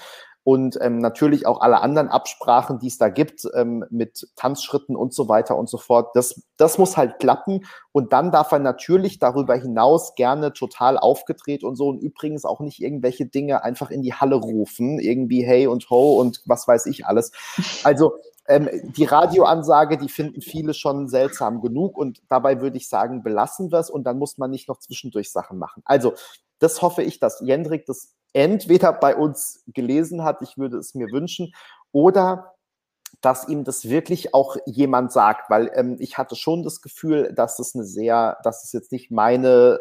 Und 0.49 0.79
ähm, 0.81 0.97
natürlich 0.97 1.45
auch 1.45 1.61
alle 1.61 1.79
anderen 1.81 2.07
Absprachen, 2.07 2.79
die 2.79 2.87
es 2.87 2.97
da 2.97 3.09
gibt, 3.09 3.47
ähm, 3.53 3.85
mit 3.91 4.29
Tanzschritten 4.35 4.95
und 4.95 5.13
so 5.13 5.29
weiter 5.29 5.55
und 5.55 5.69
so 5.69 5.77
fort. 5.77 6.15
Das, 6.15 6.41
das 6.57 6.79
muss 6.79 6.97
halt 6.97 7.19
klappen. 7.19 7.67
Und 7.91 8.13
dann 8.13 8.31
darf 8.31 8.51
er 8.51 8.57
natürlich 8.57 9.19
darüber 9.19 9.53
hinaus 9.53 10.15
gerne 10.15 10.51
total 10.51 10.97
aufgedreht 10.97 11.63
und 11.63 11.75
so. 11.75 11.89
Und 11.89 11.99
übrigens 11.99 12.45
auch 12.45 12.61
nicht 12.61 12.81
irgendwelche 12.81 13.27
Dinge 13.27 13.63
einfach 13.63 13.91
in 13.91 14.01
die 14.01 14.15
Halle 14.15 14.37
rufen. 14.37 14.97
Irgendwie 14.97 15.45
hey 15.45 15.67
und 15.67 15.87
ho 15.91 16.19
und 16.19 16.41
was 16.45 16.67
weiß 16.67 16.87
ich 16.87 17.05
alles. 17.05 17.31
Also 17.83 18.13
ähm, 18.47 18.69
die 18.97 19.05
Radioansage, 19.05 19.99
die 19.99 20.09
finden 20.09 20.41
viele 20.41 20.73
schon 20.73 21.09
seltsam 21.09 21.61
genug 21.61 21.95
und 21.95 22.23
dabei 22.27 22.59
würde 22.59 22.77
ich 22.77 22.89
sagen, 22.89 23.21
belassen 23.21 23.71
wir 23.71 23.77
es 23.77 23.91
und 23.91 24.05
dann 24.05 24.17
muss 24.17 24.39
man 24.39 24.49
nicht 24.49 24.67
noch 24.67 24.79
zwischendurch 24.79 25.31
Sachen 25.31 25.59
machen. 25.59 25.83
Also, 25.85 26.15
das 26.57 26.81
hoffe 26.81 27.03
ich, 27.03 27.19
dass 27.19 27.39
Jendrik 27.39 27.85
das 27.85 28.15
entweder 28.33 28.93
bei 28.93 29.15
uns 29.15 29.63
gelesen 29.67 30.23
hat, 30.23 30.41
ich 30.41 30.57
würde 30.57 30.77
es 30.77 30.95
mir 30.95 31.07
wünschen, 31.11 31.53
oder 31.91 32.55
dass 33.21 33.47
ihm 33.47 33.63
das 33.63 33.89
wirklich 33.89 34.33
auch 34.33 34.55
jemand 34.65 35.11
sagt, 35.11 35.49
weil 35.49 35.71
ähm, 35.73 35.97
ich 35.99 36.17
hatte 36.17 36.35
schon 36.35 36.63
das 36.63 36.81
Gefühl, 36.81 37.33
dass 37.33 37.59
es 37.59 37.75
eine 37.75 37.83
sehr, 37.83 38.37
dass 38.43 38.63
es 38.63 38.71
jetzt 38.71 38.91
nicht 38.91 39.11
meine 39.11 39.79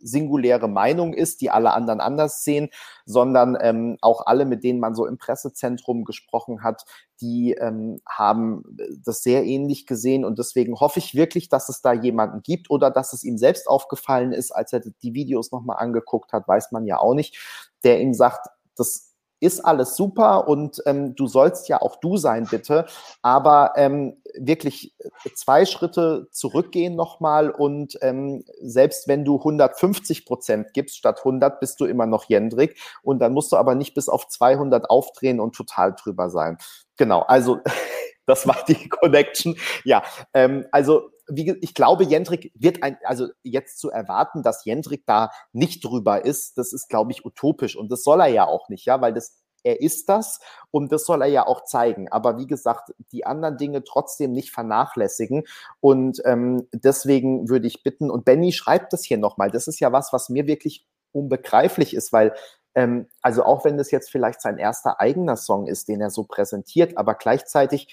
singuläre 0.00 0.68
Meinung 0.68 1.14
ist, 1.14 1.40
die 1.40 1.50
alle 1.50 1.72
anderen 1.72 2.00
anders 2.00 2.44
sehen, 2.44 2.68
sondern 3.06 3.56
ähm, 3.60 3.98
auch 4.00 4.26
alle, 4.26 4.44
mit 4.44 4.64
denen 4.64 4.80
man 4.80 4.94
so 4.94 5.06
im 5.06 5.18
Pressezentrum 5.18 6.04
gesprochen 6.04 6.62
hat, 6.62 6.84
die 7.20 7.52
ähm, 7.52 8.00
haben 8.08 8.62
das 9.04 9.22
sehr 9.22 9.44
ähnlich 9.44 9.86
gesehen. 9.86 10.24
Und 10.24 10.38
deswegen 10.38 10.78
hoffe 10.78 10.98
ich 10.98 11.14
wirklich, 11.14 11.48
dass 11.48 11.68
es 11.68 11.80
da 11.80 11.92
jemanden 11.92 12.42
gibt 12.42 12.70
oder 12.70 12.90
dass 12.90 13.12
es 13.12 13.24
ihm 13.24 13.38
selbst 13.38 13.68
aufgefallen 13.68 14.32
ist, 14.32 14.50
als 14.50 14.72
er 14.72 14.80
die 14.80 15.14
Videos 15.14 15.52
nochmal 15.52 15.78
angeguckt 15.78 16.32
hat, 16.32 16.46
weiß 16.46 16.72
man 16.72 16.86
ja 16.86 16.98
auch 16.98 17.14
nicht, 17.14 17.38
der 17.84 18.00
ihm 18.00 18.14
sagt, 18.14 18.48
das 18.76 19.07
ist 19.40 19.64
alles 19.64 19.96
super 19.96 20.48
und 20.48 20.82
ähm, 20.86 21.14
du 21.14 21.26
sollst 21.26 21.68
ja 21.68 21.80
auch 21.80 21.96
du 21.96 22.16
sein, 22.16 22.46
bitte. 22.50 22.86
Aber 23.22 23.72
ähm, 23.76 24.20
wirklich 24.34 24.94
zwei 25.34 25.64
Schritte 25.64 26.28
zurückgehen 26.30 26.96
nochmal 26.96 27.50
und 27.50 27.98
ähm, 28.02 28.44
selbst 28.60 29.08
wenn 29.08 29.24
du 29.24 29.36
150 29.36 30.26
Prozent 30.26 30.72
gibst 30.74 30.96
statt 30.96 31.18
100, 31.18 31.60
bist 31.60 31.80
du 31.80 31.86
immer 31.86 32.06
noch 32.06 32.24
Jendrik 32.24 32.78
und 33.02 33.20
dann 33.20 33.32
musst 33.32 33.52
du 33.52 33.56
aber 33.56 33.74
nicht 33.74 33.94
bis 33.94 34.08
auf 34.08 34.28
200 34.28 34.90
aufdrehen 34.90 35.40
und 35.40 35.54
total 35.54 35.94
drüber 35.94 36.30
sein. 36.30 36.58
Genau, 36.96 37.20
also 37.22 37.58
das 38.26 38.46
war 38.46 38.58
die 38.66 38.88
Connection. 38.88 39.56
Ja, 39.84 40.02
ähm, 40.34 40.66
also 40.72 41.10
wie, 41.28 41.56
ich 41.60 41.74
glaube, 41.74 42.04
Jendrik 42.04 42.52
wird 42.54 42.82
ein, 42.82 42.98
also 43.04 43.28
jetzt 43.42 43.78
zu 43.78 43.90
erwarten, 43.90 44.42
dass 44.42 44.64
Jendrik 44.64 45.04
da 45.06 45.30
nicht 45.52 45.84
drüber 45.84 46.24
ist, 46.24 46.58
das 46.58 46.72
ist, 46.72 46.88
glaube 46.88 47.12
ich, 47.12 47.24
utopisch. 47.24 47.76
Und 47.76 47.92
das 47.92 48.02
soll 48.02 48.20
er 48.20 48.28
ja 48.28 48.46
auch 48.46 48.68
nicht, 48.68 48.86
ja, 48.86 49.00
weil 49.00 49.12
das, 49.12 49.36
er 49.62 49.80
ist 49.80 50.08
das 50.08 50.40
und 50.70 50.92
das 50.92 51.04
soll 51.04 51.22
er 51.22 51.28
ja 51.28 51.46
auch 51.46 51.64
zeigen. 51.64 52.08
Aber 52.10 52.38
wie 52.38 52.46
gesagt, 52.46 52.92
die 53.12 53.26
anderen 53.26 53.56
Dinge 53.56 53.84
trotzdem 53.84 54.32
nicht 54.32 54.50
vernachlässigen. 54.50 55.44
Und 55.80 56.20
ähm, 56.24 56.68
deswegen 56.72 57.48
würde 57.48 57.66
ich 57.66 57.82
bitten, 57.82 58.10
und 58.10 58.24
Benny 58.24 58.52
schreibt 58.52 58.92
das 58.92 59.04
hier 59.04 59.18
nochmal, 59.18 59.50
das 59.50 59.68
ist 59.68 59.80
ja 59.80 59.92
was, 59.92 60.12
was 60.12 60.28
mir 60.28 60.46
wirklich 60.46 60.86
unbegreiflich 61.12 61.94
ist, 61.94 62.12
weil 62.12 62.34
ähm, 62.74 63.08
also 63.22 63.42
auch 63.44 63.64
wenn 63.64 63.76
das 63.76 63.90
jetzt 63.90 64.10
vielleicht 64.10 64.40
sein 64.40 64.58
erster 64.58 65.00
eigener 65.00 65.36
Song 65.36 65.66
ist, 65.66 65.88
den 65.88 66.00
er 66.00 66.10
so 66.10 66.24
präsentiert, 66.24 66.96
aber 66.96 67.14
gleichzeitig 67.14 67.88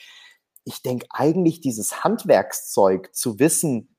ich 0.65 0.81
denke 0.81 1.05
eigentlich 1.09 1.61
dieses 1.61 2.03
Handwerkszeug 2.03 3.15
zu 3.15 3.39
wissen, 3.39 3.95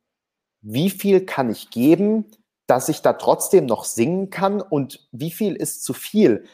wie 0.61 0.91
viel 0.91 1.25
kann 1.25 1.49
ich 1.49 1.71
geben, 1.71 2.27
dass 2.67 2.89
ich 2.89 3.01
da 3.01 3.13
trotzdem 3.13 3.67
noch 3.67 3.85
singen 3.85 4.31
kann 4.31 4.61
und 4.61 5.09
wie 5.13 5.31
viel 5.31 5.55
ist 5.55 5.85
zu 5.85 5.95
viel, 5.95 6.45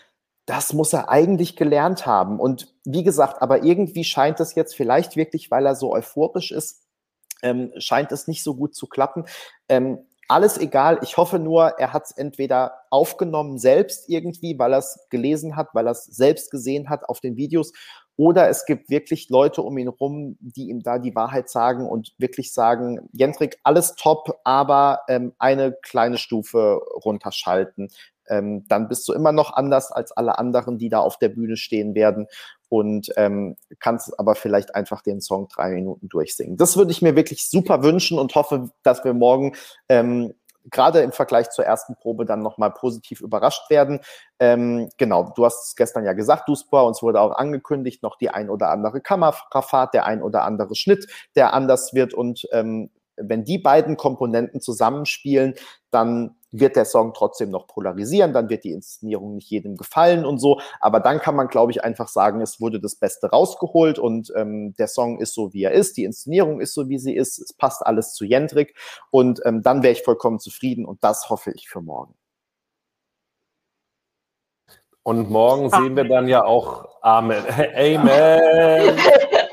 das 0.46 0.72
muss 0.72 0.92
er 0.92 1.08
eigentlich 1.08 1.56
gelernt 1.56 2.04
haben. 2.04 2.38
Und 2.38 2.74
wie 2.84 3.04
gesagt, 3.04 3.40
aber 3.40 3.62
irgendwie 3.62 4.04
scheint 4.04 4.40
es 4.40 4.54
jetzt 4.54 4.74
vielleicht 4.76 5.16
wirklich, 5.16 5.50
weil 5.50 5.64
er 5.64 5.74
so 5.74 5.92
euphorisch 5.92 6.50
ist, 6.50 6.82
ähm, 7.42 7.72
scheint 7.78 8.12
es 8.12 8.28
nicht 8.28 8.42
so 8.42 8.54
gut 8.54 8.74
zu 8.74 8.86
klappen. 8.86 9.24
Ähm, 9.68 10.06
alles 10.28 10.58
egal. 10.58 10.98
Ich 11.02 11.16
hoffe 11.16 11.38
nur, 11.38 11.78
er 11.78 11.92
hat 11.92 12.04
es 12.04 12.12
entweder 12.12 12.84
aufgenommen 12.90 13.58
selbst 13.58 14.08
irgendwie, 14.08 14.58
weil 14.58 14.72
er 14.72 14.78
es 14.78 15.06
gelesen 15.10 15.56
hat, 15.56 15.68
weil 15.74 15.86
er 15.86 15.92
es 15.92 16.04
selbst 16.04 16.50
gesehen 16.50 16.88
hat 16.88 17.08
auf 17.08 17.20
den 17.20 17.36
Videos 17.36 17.72
oder 18.16 18.48
es 18.48 18.66
gibt 18.66 18.90
wirklich 18.90 19.30
Leute 19.30 19.62
um 19.62 19.76
ihn 19.78 19.88
rum, 19.88 20.36
die 20.40 20.68
ihm 20.68 20.82
da 20.82 20.98
die 20.98 21.14
Wahrheit 21.14 21.48
sagen 21.48 21.88
und 21.88 22.12
wirklich 22.18 22.52
sagen, 22.52 23.08
Jendrik, 23.12 23.58
alles 23.62 23.94
top, 23.94 24.38
aber 24.44 25.00
ähm, 25.08 25.32
eine 25.38 25.72
kleine 25.82 26.18
Stufe 26.18 26.80
runterschalten. 27.04 27.88
Ähm, 28.28 28.64
dann 28.68 28.88
bist 28.88 29.08
du 29.08 29.12
immer 29.12 29.32
noch 29.32 29.52
anders 29.52 29.90
als 29.90 30.12
alle 30.12 30.38
anderen, 30.38 30.78
die 30.78 30.88
da 30.88 31.00
auf 31.00 31.18
der 31.18 31.28
Bühne 31.28 31.56
stehen 31.56 31.94
werden 31.94 32.28
und 32.68 33.12
ähm, 33.16 33.56
kannst 33.80 34.18
aber 34.18 34.34
vielleicht 34.34 34.74
einfach 34.74 35.02
den 35.02 35.20
Song 35.20 35.48
drei 35.48 35.70
Minuten 35.72 36.08
durchsingen. 36.08 36.56
Das 36.56 36.76
würde 36.76 36.92
ich 36.92 37.02
mir 37.02 37.16
wirklich 37.16 37.50
super 37.50 37.82
wünschen 37.82 38.18
und 38.18 38.34
hoffe, 38.34 38.70
dass 38.82 39.04
wir 39.04 39.12
morgen 39.12 39.54
ähm, 39.88 40.32
gerade 40.70 41.00
im 41.00 41.12
Vergleich 41.12 41.50
zur 41.50 41.64
ersten 41.64 41.94
Probe 41.94 42.24
dann 42.24 42.42
nochmal 42.42 42.70
positiv 42.70 43.20
überrascht 43.20 43.68
werden. 43.70 44.00
Ähm, 44.38 44.90
genau, 44.98 45.32
du 45.34 45.44
hast 45.44 45.68
es 45.68 45.76
gestern 45.76 46.04
ja 46.04 46.12
gesagt, 46.12 46.48
Duspa, 46.48 46.82
uns 46.82 47.02
wurde 47.02 47.20
auch 47.20 47.32
angekündigt, 47.32 48.02
noch 48.02 48.16
die 48.16 48.30
ein 48.30 48.50
oder 48.50 48.70
andere 48.70 49.00
Kamerafahrt, 49.00 49.94
der 49.94 50.06
ein 50.06 50.22
oder 50.22 50.44
andere 50.44 50.74
Schnitt, 50.74 51.06
der 51.36 51.52
anders 51.54 51.94
wird 51.94 52.14
und 52.14 52.46
ähm, 52.52 52.90
wenn 53.16 53.44
die 53.44 53.58
beiden 53.58 53.96
Komponenten 53.96 54.60
zusammenspielen, 54.60 55.54
dann 55.90 56.36
wird 56.52 56.76
der 56.76 56.84
Song 56.84 57.14
trotzdem 57.14 57.50
noch 57.50 57.66
polarisieren, 57.66 58.32
dann 58.32 58.48
wird 58.48 58.64
die 58.64 58.72
Inszenierung 58.72 59.34
nicht 59.34 59.50
jedem 59.50 59.76
gefallen 59.76 60.24
und 60.24 60.38
so. 60.38 60.60
Aber 60.80 61.00
dann 61.00 61.18
kann 61.18 61.34
man, 61.34 61.48
glaube 61.48 61.72
ich, 61.72 61.82
einfach 61.82 62.08
sagen, 62.08 62.40
es 62.40 62.60
wurde 62.60 62.78
das 62.78 62.94
Beste 62.96 63.28
rausgeholt 63.28 63.98
und 63.98 64.32
ähm, 64.36 64.74
der 64.78 64.88
Song 64.88 65.18
ist 65.18 65.34
so, 65.34 65.52
wie 65.52 65.64
er 65.64 65.72
ist, 65.72 65.96
die 65.96 66.04
Inszenierung 66.04 66.60
ist 66.60 66.74
so, 66.74 66.88
wie 66.88 66.98
sie 66.98 67.14
ist, 67.16 67.38
es 67.38 67.52
passt 67.52 67.84
alles 67.84 68.12
zu 68.14 68.24
Jendrik 68.24 68.76
und 69.10 69.40
ähm, 69.44 69.62
dann 69.62 69.82
wäre 69.82 69.92
ich 69.92 70.02
vollkommen 70.02 70.38
zufrieden 70.38 70.84
und 70.84 71.02
das 71.02 71.30
hoffe 71.30 71.52
ich 71.52 71.68
für 71.68 71.80
morgen. 71.80 72.14
Und 75.04 75.30
morgen 75.30 75.68
sehen 75.68 75.96
wir 75.96 76.04
dann 76.04 76.28
ja 76.28 76.44
auch 76.44 76.88
Amen. 77.02 77.44
Amen. 77.74 78.96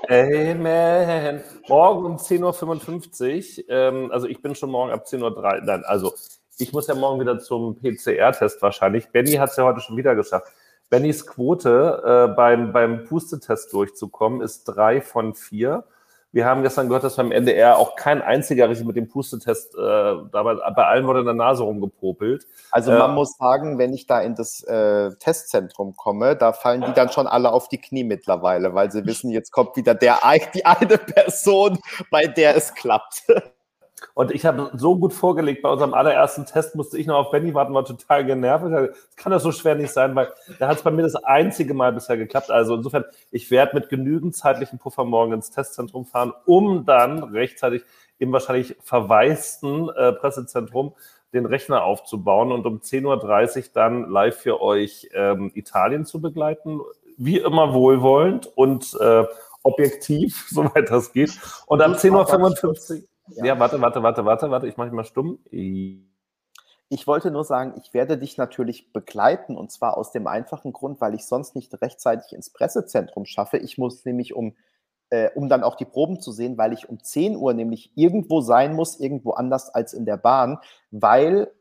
Amen. 0.09 1.43
Morgen 1.67 2.05
um 2.05 2.17
10.55 2.17 3.63
Uhr. 3.63 3.69
Ähm, 3.69 4.11
also 4.11 4.27
ich 4.27 4.41
bin 4.41 4.53
schon 4.53 4.69
morgen 4.69 4.91
ab 4.91 5.05
10.03 5.07 5.21
Uhr. 5.21 5.61
Nein, 5.63 5.83
also 5.85 6.13
ich 6.59 6.73
muss 6.73 6.87
ja 6.87 6.95
morgen 6.95 7.19
wieder 7.19 7.39
zum 7.39 7.75
PCR-Test 7.79 8.61
wahrscheinlich. 8.61 9.09
Benny 9.09 9.33
hat 9.33 9.49
es 9.49 9.55
ja 9.55 9.63
heute 9.63 9.79
schon 9.79 9.97
wieder 9.97 10.13
geschafft. 10.15 10.47
Bennys 10.89 11.25
Quote 11.25 12.01
äh, 12.03 12.35
beim, 12.35 12.73
beim 12.73 13.05
Pustetest 13.05 13.71
durchzukommen 13.73 14.41
ist 14.41 14.65
drei 14.65 15.01
von 15.01 15.35
vier. 15.35 15.85
Wir 16.31 16.45
haben 16.45 16.61
gestern 16.61 16.87
gehört, 16.87 17.03
dass 17.03 17.15
beim 17.15 17.31
NDR 17.31 17.77
auch 17.77 17.95
kein 17.95 18.21
einziger 18.21 18.69
richtig 18.69 18.85
mit 18.85 18.95
dem 18.95 19.07
Pustetest, 19.07 19.73
äh, 19.73 19.79
dabei, 19.79 20.55
bei 20.75 20.85
allen 20.85 21.07
wurde 21.07 21.21
in 21.21 21.25
der 21.25 21.33
Nase 21.33 21.63
rumgepopelt. 21.63 22.45
Also 22.71 22.91
man 22.91 23.11
äh, 23.11 23.13
muss 23.13 23.35
sagen, 23.37 23.79
wenn 23.79 23.93
ich 23.93 24.05
da 24.05 24.19
in 24.19 24.35
das 24.35 24.61
äh, 24.63 25.15
Testzentrum 25.15 25.95
komme, 25.95 26.35
da 26.35 26.53
fallen 26.53 26.81
die 26.81 26.93
dann 26.93 27.09
schon 27.09 27.25
alle 27.25 27.51
auf 27.51 27.67
die 27.67 27.79
Knie 27.79 28.03
mittlerweile, 28.03 28.75
weil 28.75 28.91
sie 28.91 29.05
wissen, 29.05 29.31
jetzt 29.31 29.51
kommt 29.51 29.75
wieder 29.75 29.95
der, 29.95 30.19
die 30.53 30.65
eine 30.65 30.97
Person, 30.97 31.79
bei 32.11 32.27
der 32.27 32.55
es 32.55 32.75
klappt. 32.75 33.23
Und 34.13 34.31
ich 34.31 34.45
habe 34.45 34.71
so 34.73 34.97
gut 34.97 35.13
vorgelegt, 35.13 35.61
bei 35.61 35.69
unserem 35.69 35.93
allerersten 35.93 36.45
Test 36.45 36.75
musste 36.75 36.97
ich 36.97 37.07
noch 37.07 37.17
auf 37.17 37.31
Benny 37.31 37.53
warten, 37.53 37.73
war 37.73 37.85
total 37.85 38.25
genervt. 38.25 38.65
Das 38.71 39.15
kann 39.15 39.31
das 39.31 39.43
so 39.43 39.51
schwer 39.51 39.75
nicht 39.75 39.91
sein, 39.91 40.15
weil 40.15 40.31
da 40.59 40.67
hat 40.67 40.77
es 40.77 40.83
bei 40.83 40.91
mir 40.91 41.03
das 41.03 41.15
einzige 41.15 41.73
Mal 41.73 41.93
bisher 41.93 42.17
geklappt. 42.17 42.51
Also 42.51 42.75
insofern, 42.75 43.05
ich 43.31 43.51
werde 43.51 43.75
mit 43.75 43.89
genügend 43.89 44.35
zeitlichen 44.35 44.79
Puffer 44.79 45.05
morgen 45.05 45.33
ins 45.33 45.51
Testzentrum 45.51 46.05
fahren, 46.05 46.33
um 46.45 46.85
dann 46.85 47.23
rechtzeitig 47.23 47.83
im 48.17 48.31
wahrscheinlich 48.31 48.75
verwaisten 48.83 49.89
äh, 49.89 50.13
Pressezentrum 50.13 50.93
den 51.33 51.45
Rechner 51.45 51.83
aufzubauen 51.83 52.51
und 52.51 52.65
um 52.65 52.79
10.30 52.79 53.57
Uhr 53.57 53.63
dann 53.73 54.09
live 54.09 54.37
für 54.37 54.61
euch 54.61 55.09
ähm, 55.13 55.51
Italien 55.53 56.05
zu 56.05 56.21
begleiten. 56.21 56.81
Wie 57.17 57.37
immer 57.37 57.73
wohlwollend 57.73 58.47
und 58.55 58.97
äh, 58.99 59.25
objektiv, 59.63 60.47
soweit 60.49 60.89
das 60.89 61.11
geht. 61.11 61.31
Und 61.67 61.81
ab 61.81 61.91
10.55 61.91 62.93
Uhr. 62.93 63.08
Ja. 63.35 63.59
warte, 63.59 63.81
warte, 63.81 64.03
warte, 64.03 64.25
warte, 64.25 64.51
warte, 64.51 64.67
ich 64.67 64.77
mache 64.77 64.91
mal 64.91 65.03
stumm. 65.03 65.39
Ich 65.51 67.05
wollte 67.05 67.29
nur 67.29 67.43
sagen, 67.43 67.75
ich 67.77 67.93
werde 67.93 68.17
dich 68.17 68.37
natürlich 68.37 68.91
begleiten 68.91 69.55
und 69.55 69.71
zwar 69.71 69.97
aus 69.97 70.11
dem 70.11 70.25
einfachen 70.25 70.73
Grund, 70.73 70.99
weil 71.01 71.13
ich 71.13 71.25
sonst 71.25 71.55
nicht 71.55 71.79
rechtzeitig 71.81 72.33
ins 72.33 72.49
Pressezentrum 72.49 73.25
schaffe. 73.25 73.57
Ich 73.57 73.77
muss 73.77 74.05
nämlich 74.05 74.33
um, 74.33 74.55
äh, 75.11 75.29
um 75.35 75.49
dann 75.49 75.63
auch 75.63 75.75
die 75.75 75.85
Proben 75.85 76.19
zu 76.19 76.31
sehen, 76.31 76.57
weil 76.57 76.73
ich 76.73 76.89
um 76.89 76.99
10 77.03 77.35
Uhr 77.35 77.53
nämlich 77.53 77.91
irgendwo 77.95 78.41
sein 78.41 78.73
muss, 78.73 78.99
irgendwo 78.99 79.31
anders 79.31 79.69
als 79.69 79.93
in 79.93 80.05
der 80.05 80.17
Bahn, 80.17 80.57
weil 80.89 81.51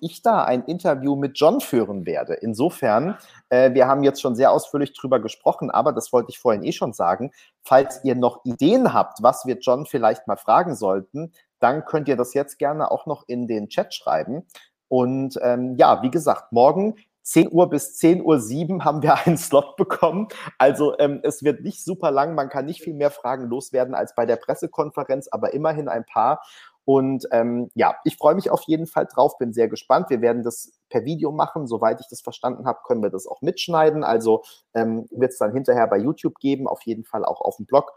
ich 0.00 0.22
da 0.22 0.44
ein 0.44 0.64
Interview 0.64 1.16
mit 1.16 1.38
John 1.38 1.60
führen 1.60 2.06
werde. 2.06 2.34
Insofern, 2.34 3.16
äh, 3.48 3.74
wir 3.74 3.86
haben 3.86 4.02
jetzt 4.02 4.20
schon 4.20 4.34
sehr 4.34 4.52
ausführlich 4.52 4.92
drüber 4.94 5.20
gesprochen, 5.20 5.70
aber 5.70 5.92
das 5.92 6.12
wollte 6.12 6.30
ich 6.30 6.38
vorhin 6.38 6.64
eh 6.64 6.72
schon 6.72 6.92
sagen. 6.92 7.32
Falls 7.62 8.02
ihr 8.04 8.14
noch 8.14 8.44
Ideen 8.44 8.92
habt, 8.92 9.22
was 9.22 9.46
wir 9.46 9.58
John 9.58 9.86
vielleicht 9.86 10.26
mal 10.26 10.36
fragen 10.36 10.74
sollten, 10.74 11.32
dann 11.60 11.84
könnt 11.84 12.08
ihr 12.08 12.16
das 12.16 12.34
jetzt 12.34 12.58
gerne 12.58 12.90
auch 12.90 13.06
noch 13.06 13.24
in 13.26 13.46
den 13.46 13.68
Chat 13.68 13.94
schreiben. 13.94 14.46
Und 14.88 15.38
ähm, 15.42 15.76
ja, 15.76 16.02
wie 16.02 16.10
gesagt, 16.10 16.52
morgen 16.52 16.94
10 17.28 17.52
Uhr 17.52 17.68
bis 17.68 17.94
10 17.96 18.22
Uhr 18.24 18.40
7 18.40 18.86
haben 18.86 19.02
wir 19.02 19.14
einen 19.26 19.36
Slot 19.36 19.76
bekommen. 19.76 20.28
Also 20.56 20.98
ähm, 20.98 21.20
es 21.22 21.42
wird 21.42 21.60
nicht 21.60 21.84
super 21.84 22.10
lang, 22.10 22.34
man 22.34 22.48
kann 22.48 22.64
nicht 22.64 22.82
viel 22.82 22.94
mehr 22.94 23.10
Fragen 23.10 23.48
loswerden 23.48 23.94
als 23.94 24.14
bei 24.14 24.24
der 24.24 24.36
Pressekonferenz, 24.36 25.28
aber 25.28 25.52
immerhin 25.52 25.88
ein 25.88 26.06
paar. 26.06 26.42
Und 26.88 27.28
ähm, 27.32 27.70
ja, 27.74 27.96
ich 28.04 28.16
freue 28.16 28.34
mich 28.34 28.50
auf 28.50 28.62
jeden 28.62 28.86
Fall 28.86 29.06
drauf, 29.12 29.36
bin 29.36 29.52
sehr 29.52 29.68
gespannt. 29.68 30.08
Wir 30.08 30.22
werden 30.22 30.42
das 30.42 30.72
per 30.88 31.04
Video 31.04 31.30
machen. 31.32 31.66
Soweit 31.66 32.00
ich 32.00 32.06
das 32.08 32.22
verstanden 32.22 32.64
habe, 32.64 32.78
können 32.82 33.02
wir 33.02 33.10
das 33.10 33.26
auch 33.26 33.42
mitschneiden. 33.42 34.04
Also 34.04 34.42
ähm, 34.72 35.06
wird 35.10 35.32
es 35.32 35.38
dann 35.38 35.52
hinterher 35.52 35.86
bei 35.86 35.98
YouTube 35.98 36.36
geben, 36.38 36.66
auf 36.66 36.80
jeden 36.84 37.04
Fall 37.04 37.26
auch 37.26 37.42
auf 37.42 37.56
dem 37.56 37.66
Blog. 37.66 37.92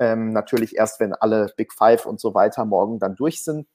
Ähm, 0.00 0.32
natürlich 0.32 0.74
erst, 0.74 0.98
wenn 0.98 1.14
alle 1.14 1.52
Big 1.56 1.72
Five 1.72 2.04
und 2.04 2.18
so 2.18 2.34
weiter 2.34 2.64
morgen 2.64 2.98
dann 2.98 3.14
durch 3.14 3.44
sind. 3.44 3.68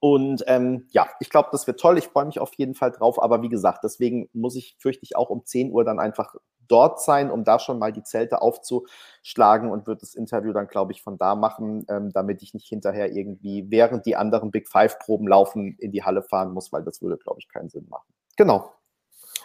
Und 0.00 0.42
ähm, 0.48 0.88
ja, 0.90 1.06
ich 1.20 1.30
glaube, 1.30 1.50
das 1.52 1.68
wird 1.68 1.78
toll. 1.78 1.96
Ich 1.96 2.08
freue 2.08 2.24
mich 2.24 2.40
auf 2.40 2.52
jeden 2.54 2.74
Fall 2.74 2.90
drauf. 2.90 3.22
Aber 3.22 3.42
wie 3.42 3.48
gesagt, 3.48 3.84
deswegen 3.84 4.28
muss 4.32 4.56
ich, 4.56 4.74
fürchte 4.80 5.04
ich, 5.04 5.14
auch 5.14 5.30
um 5.30 5.46
10 5.46 5.70
Uhr 5.70 5.84
dann 5.84 6.00
einfach 6.00 6.34
dort 6.68 7.00
sein, 7.00 7.30
um 7.30 7.44
da 7.44 7.58
schon 7.58 7.78
mal 7.78 7.92
die 7.92 8.02
Zelte 8.02 8.42
aufzuschlagen 8.42 9.70
und 9.70 9.86
wird 9.86 10.02
das 10.02 10.14
Interview 10.14 10.52
dann, 10.52 10.66
glaube 10.66 10.92
ich, 10.92 11.02
von 11.02 11.18
da 11.18 11.34
machen, 11.34 11.86
ähm, 11.88 12.12
damit 12.12 12.42
ich 12.42 12.54
nicht 12.54 12.68
hinterher 12.68 13.12
irgendwie, 13.12 13.70
während 13.70 14.06
die 14.06 14.16
anderen 14.16 14.50
Big 14.50 14.68
Five-Proben 14.68 15.28
laufen, 15.28 15.76
in 15.78 15.92
die 15.92 16.02
Halle 16.02 16.22
fahren 16.22 16.52
muss, 16.52 16.72
weil 16.72 16.84
das 16.84 17.02
würde, 17.02 17.16
glaube 17.18 17.40
ich, 17.40 17.48
keinen 17.48 17.68
Sinn 17.68 17.86
machen. 17.88 18.12
Genau. 18.36 18.72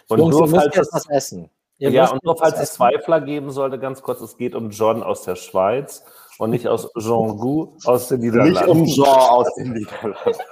Und 0.08 0.18
Jungs, 0.18 0.36
nur 0.36 0.48
falls 0.48 0.76
es 0.76 0.92
was 0.92 1.08
essen. 1.08 1.50
Ihr 1.78 1.90
ja, 1.90 2.10
und 2.10 2.22
nur 2.24 2.36
falls 2.36 2.60
es 2.60 2.74
Zweifler 2.74 3.22
geben 3.22 3.50
sollte, 3.50 3.78
ganz 3.78 4.02
kurz, 4.02 4.20
es 4.20 4.36
geht 4.36 4.54
um 4.54 4.68
John 4.68 5.02
aus 5.02 5.22
der 5.22 5.36
Schweiz 5.36 6.04
und 6.38 6.50
nicht 6.50 6.68
aus 6.68 6.92
Jean 6.98 7.38
Gu 7.38 7.72
aus 7.84 8.08
den 8.08 8.20
Niederlanden. 8.20 8.82
Nicht 8.82 8.98
um 8.98 9.04
Jean 9.04 9.30
aus 9.30 9.54
den 9.54 9.72
Niederlanden. 9.72 10.42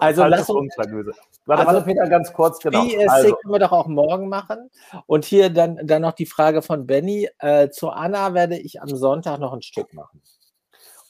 Also 0.00 0.24
lass 0.24 0.48
uns, 0.50 0.74
Warte, 0.78 1.66
also, 1.66 1.72
warte, 1.72 1.84
Peter, 1.84 2.08
ganz 2.08 2.32
kurz, 2.32 2.58
genau. 2.58 2.84
BSC 2.84 3.08
also. 3.08 3.34
können 3.36 3.54
wir 3.54 3.58
doch 3.58 3.72
auch 3.72 3.86
morgen 3.86 4.28
machen. 4.28 4.70
Und 5.06 5.24
hier 5.24 5.50
dann, 5.50 5.80
dann 5.84 6.02
noch 6.02 6.12
die 6.12 6.26
Frage 6.26 6.62
von 6.62 6.86
Benny. 6.86 7.28
Äh, 7.38 7.70
zu 7.70 7.90
Anna 7.90 8.34
werde 8.34 8.58
ich 8.58 8.80
am 8.80 8.88
Sonntag 8.88 9.40
noch 9.40 9.52
ein 9.52 9.62
Stück 9.62 9.92
machen. 9.94 10.22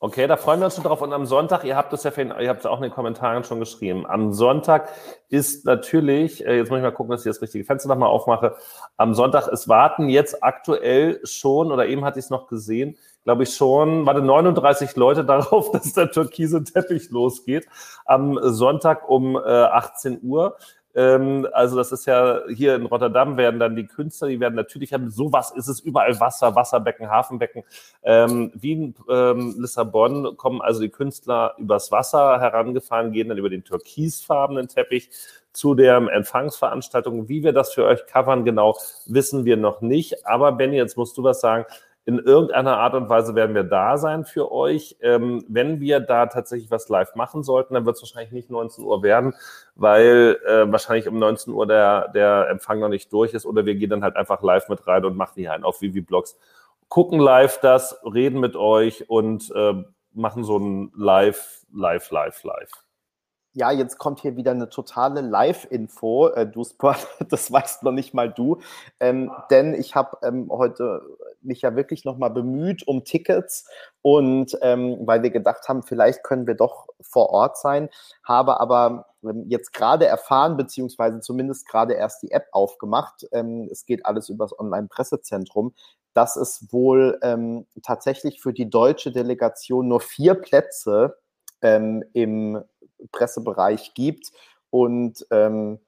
Okay, 0.02 0.26
da 0.26 0.38
freuen 0.38 0.60
wir 0.60 0.64
uns 0.64 0.76
schon 0.76 0.84
drauf. 0.84 1.02
Und 1.02 1.12
am 1.12 1.26
Sonntag, 1.26 1.62
ihr 1.64 1.76
habt 1.76 1.92
es 1.92 2.04
ja, 2.04 2.10
ihr 2.16 2.48
habt 2.48 2.60
es 2.60 2.66
auch 2.66 2.78
in 2.78 2.84
den 2.84 2.90
Kommentaren 2.90 3.44
schon 3.44 3.60
geschrieben. 3.60 4.06
Am 4.06 4.32
Sonntag 4.32 4.88
ist 5.28 5.66
natürlich, 5.66 6.42
äh, 6.46 6.56
jetzt 6.56 6.70
muss 6.70 6.78
ich 6.78 6.82
mal 6.82 6.90
gucken, 6.90 7.10
dass 7.10 7.26
ich 7.26 7.30
das 7.30 7.42
richtige 7.42 7.66
Fenster 7.66 7.90
nochmal 7.90 8.08
aufmache. 8.08 8.56
Am 8.96 9.12
Sonntag, 9.12 9.48
es 9.48 9.68
warten 9.68 10.08
jetzt 10.08 10.42
aktuell 10.42 11.20
schon, 11.24 11.70
oder 11.70 11.86
eben 11.86 12.02
hatte 12.02 12.18
ich 12.18 12.24
es 12.24 12.30
noch 12.30 12.46
gesehen, 12.46 12.96
glaube 13.24 13.44
ich 13.44 13.54
schon, 13.54 14.06
warte, 14.06 14.22
39 14.22 14.96
Leute 14.96 15.24
darauf, 15.26 15.70
dass 15.72 15.92
der 15.92 16.10
türkise 16.10 16.64
Teppich 16.64 17.10
losgeht. 17.10 17.66
Am 18.04 18.38
Sonntag 18.42 19.08
um 19.08 19.36
äh, 19.36 19.40
18 19.40 20.20
Uhr. 20.22 20.56
Ähm, 20.92 21.46
also 21.52 21.76
das 21.76 21.92
ist 21.92 22.06
ja 22.06 22.40
hier 22.48 22.74
in 22.74 22.86
Rotterdam 22.86 23.36
werden 23.36 23.60
dann 23.60 23.76
die 23.76 23.86
Künstler, 23.86 24.26
die 24.26 24.40
werden 24.40 24.56
natürlich 24.56 24.92
haben, 24.92 25.08
sowas 25.08 25.52
ist 25.52 25.68
es 25.68 25.78
überall 25.78 26.18
Wasser, 26.18 26.56
Wasserbecken, 26.56 27.08
Hafenbecken. 27.08 27.62
Ähm, 28.02 28.50
Wien, 28.54 28.96
ähm, 29.08 29.54
Lissabon 29.56 30.36
kommen 30.36 30.60
also 30.60 30.80
die 30.80 30.88
Künstler 30.88 31.54
übers 31.58 31.92
Wasser 31.92 32.40
herangefahren, 32.40 33.12
gehen 33.12 33.28
dann 33.28 33.38
über 33.38 33.50
den 33.50 33.62
türkisfarbenen 33.62 34.66
Teppich 34.66 35.10
zu 35.52 35.74
der 35.74 35.96
Empfangsveranstaltung. 35.96 37.28
Wie 37.28 37.44
wir 37.44 37.52
das 37.52 37.72
für 37.72 37.84
euch 37.84 38.06
covern, 38.06 38.44
genau 38.44 38.76
wissen 39.06 39.44
wir 39.44 39.56
noch 39.56 39.80
nicht. 39.80 40.26
Aber 40.26 40.52
Benny, 40.52 40.76
jetzt 40.76 40.96
musst 40.96 41.16
du 41.16 41.22
was 41.22 41.40
sagen 41.40 41.66
in 42.06 42.18
irgendeiner 42.18 42.78
Art 42.78 42.94
und 42.94 43.08
Weise 43.08 43.34
werden 43.34 43.54
wir 43.54 43.62
da 43.62 43.98
sein 43.98 44.24
für 44.24 44.50
euch. 44.50 44.96
Ähm, 45.00 45.44
wenn 45.48 45.80
wir 45.80 46.00
da 46.00 46.26
tatsächlich 46.26 46.70
was 46.70 46.88
live 46.88 47.14
machen 47.14 47.42
sollten, 47.42 47.74
dann 47.74 47.86
wird 47.86 47.96
es 47.96 48.02
wahrscheinlich 48.02 48.32
nicht 48.32 48.50
19 48.50 48.84
Uhr 48.84 49.02
werden, 49.02 49.34
weil 49.74 50.38
äh, 50.46 50.70
wahrscheinlich 50.70 51.08
um 51.08 51.18
19 51.18 51.52
Uhr 51.52 51.66
der, 51.66 52.08
der 52.08 52.48
Empfang 52.50 52.80
noch 52.80 52.88
nicht 52.88 53.12
durch 53.12 53.34
ist 53.34 53.46
oder 53.46 53.66
wir 53.66 53.74
gehen 53.74 53.90
dann 53.90 54.02
halt 54.02 54.16
einfach 54.16 54.42
live 54.42 54.68
mit 54.68 54.86
rein 54.86 55.04
und 55.04 55.16
machen 55.16 55.34
hier 55.36 55.52
einen 55.52 55.64
auf 55.64 55.80
Vivi 55.80 56.00
Blogs. 56.00 56.38
Gucken 56.88 57.20
live 57.20 57.60
das, 57.60 58.00
reden 58.04 58.40
mit 58.40 58.56
euch 58.56 59.08
und 59.08 59.52
äh, 59.54 59.74
machen 60.12 60.42
so 60.42 60.58
ein 60.58 60.92
Live, 60.96 61.64
Live, 61.72 62.10
Live, 62.10 62.42
Live 62.42 62.89
ja, 63.52 63.72
jetzt 63.72 63.98
kommt 63.98 64.20
hier 64.20 64.36
wieder 64.36 64.52
eine 64.52 64.68
totale 64.68 65.22
Live-Info, 65.22 66.28
äh, 66.28 66.46
du 66.46 66.64
Sport, 66.64 67.06
das 67.28 67.50
weißt 67.50 67.82
noch 67.82 67.92
nicht 67.92 68.14
mal 68.14 68.30
du, 68.30 68.60
ähm, 69.00 69.30
denn 69.50 69.74
ich 69.74 69.94
habe 69.94 70.18
ähm, 70.22 70.48
heute 70.50 71.02
mich 71.42 71.62
ja 71.62 71.74
wirklich 71.74 72.04
nochmal 72.04 72.30
bemüht 72.30 72.86
um 72.86 73.04
Tickets 73.04 73.68
und 74.02 74.56
ähm, 74.62 74.98
weil 75.00 75.22
wir 75.22 75.30
gedacht 75.30 75.68
haben, 75.68 75.82
vielleicht 75.82 76.22
können 76.22 76.46
wir 76.46 76.54
doch 76.54 76.86
vor 77.00 77.30
Ort 77.30 77.56
sein, 77.58 77.88
habe 78.22 78.60
aber 78.60 79.06
ähm, 79.24 79.46
jetzt 79.48 79.72
gerade 79.72 80.06
erfahren, 80.06 80.56
beziehungsweise 80.56 81.20
zumindest 81.20 81.66
gerade 81.66 81.94
erst 81.94 82.22
die 82.22 82.30
App 82.30 82.46
aufgemacht, 82.52 83.26
ähm, 83.32 83.68
es 83.70 83.84
geht 83.84 84.06
alles 84.06 84.28
übers 84.28 84.56
Online-Pressezentrum, 84.56 85.74
dass 86.14 86.36
es 86.36 86.66
wohl 86.70 87.18
ähm, 87.22 87.66
tatsächlich 87.82 88.40
für 88.40 88.52
die 88.52 88.68
deutsche 88.68 89.12
Delegation 89.12 89.88
nur 89.88 90.00
vier 90.00 90.34
Plätze 90.34 91.16
im 91.62 92.64
Pressebereich 93.12 93.94
gibt. 93.94 94.32
Und 94.70 95.26
ähm, 95.30 95.80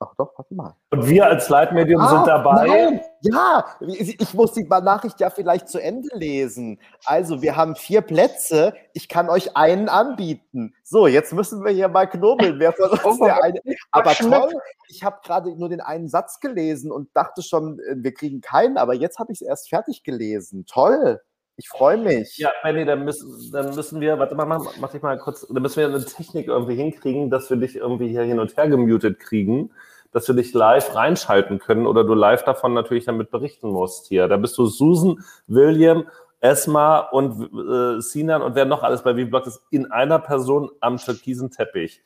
Ach 0.00 0.14
doch, 0.16 0.32
warte 0.36 0.54
mal. 0.54 0.74
Und 0.90 1.08
wir 1.08 1.26
als 1.26 1.48
Leitmedium 1.48 2.00
ah, 2.00 2.08
sind 2.08 2.26
dabei. 2.26 2.66
Nein, 2.66 3.00
ja, 3.22 3.64
ich 3.80 4.34
muss 4.34 4.52
die 4.52 4.64
Nachricht 4.64 5.20
ja 5.20 5.30
vielleicht 5.30 5.68
zu 5.68 5.78
Ende 5.78 6.08
lesen. 6.14 6.80
Also, 7.04 7.42
wir 7.42 7.56
haben 7.56 7.76
vier 7.76 8.02
Plätze. 8.02 8.74
Ich 8.92 9.08
kann 9.08 9.30
euch 9.30 9.56
einen 9.56 9.88
anbieten. 9.88 10.74
So, 10.82 11.06
jetzt 11.06 11.32
müssen 11.32 11.64
wir 11.64 11.72
hier 11.72 11.88
mal 11.88 12.06
knobeln. 12.06 12.58
Wer 12.58 12.72
von 12.72 12.90
uns 13.04 13.18
der 13.18 13.42
eine? 13.42 13.60
Aber 13.92 14.12
toll, 14.12 14.52
ich 14.88 15.04
habe 15.04 15.20
gerade 15.24 15.56
nur 15.56 15.68
den 15.68 15.80
einen 15.80 16.08
Satz 16.08 16.40
gelesen 16.40 16.90
und 16.90 17.08
dachte 17.14 17.42
schon, 17.42 17.78
äh, 17.78 17.94
wir 17.96 18.12
kriegen 18.12 18.40
keinen. 18.40 18.76
Aber 18.76 18.94
jetzt 18.94 19.18
habe 19.18 19.32
ich 19.32 19.40
es 19.40 19.46
erst 19.46 19.68
fertig 19.68 20.02
gelesen. 20.02 20.66
Toll. 20.66 21.20
Ich 21.56 21.68
freue 21.68 21.98
mich. 21.98 22.36
Ja, 22.38 22.50
Benny, 22.62 22.84
dann 22.84 23.04
müssen, 23.04 23.52
dann 23.52 23.74
müssen 23.74 24.00
wir, 24.00 24.18
warte 24.18 24.34
mal, 24.34 24.44
mach, 24.44 24.76
mach 24.80 24.90
dich 24.90 25.02
mal 25.02 25.16
kurz, 25.18 25.46
dann 25.46 25.62
müssen 25.62 25.76
wir 25.76 25.86
eine 25.86 26.04
Technik 26.04 26.48
irgendwie 26.48 26.74
hinkriegen, 26.74 27.30
dass 27.30 27.48
wir 27.48 27.56
dich 27.56 27.76
irgendwie 27.76 28.08
hier 28.08 28.22
hin 28.22 28.40
und 28.40 28.56
her 28.56 28.68
gemutet 28.68 29.20
kriegen, 29.20 29.70
dass 30.12 30.26
wir 30.26 30.34
dich 30.34 30.52
live 30.52 30.94
reinschalten 30.94 31.60
können 31.60 31.86
oder 31.86 32.02
du 32.02 32.14
live 32.14 32.44
davon 32.44 32.74
natürlich 32.74 33.04
damit 33.04 33.30
berichten 33.30 33.68
musst 33.68 34.08
hier. 34.08 34.26
Da 34.26 34.36
bist 34.36 34.58
du 34.58 34.66
Susan, 34.66 35.22
William, 35.46 36.08
Esma 36.40 36.98
und 36.98 37.50
äh, 37.54 38.00
Sinan 38.00 38.42
und 38.42 38.56
wer 38.56 38.64
noch 38.64 38.82
alles 38.82 39.02
bei 39.02 39.14
V-Blog 39.14 39.46
ist, 39.46 39.62
in 39.70 39.92
einer 39.92 40.18
Person 40.18 40.70
am 40.80 40.98
türkisen 40.98 41.50
Teppich. 41.50 42.02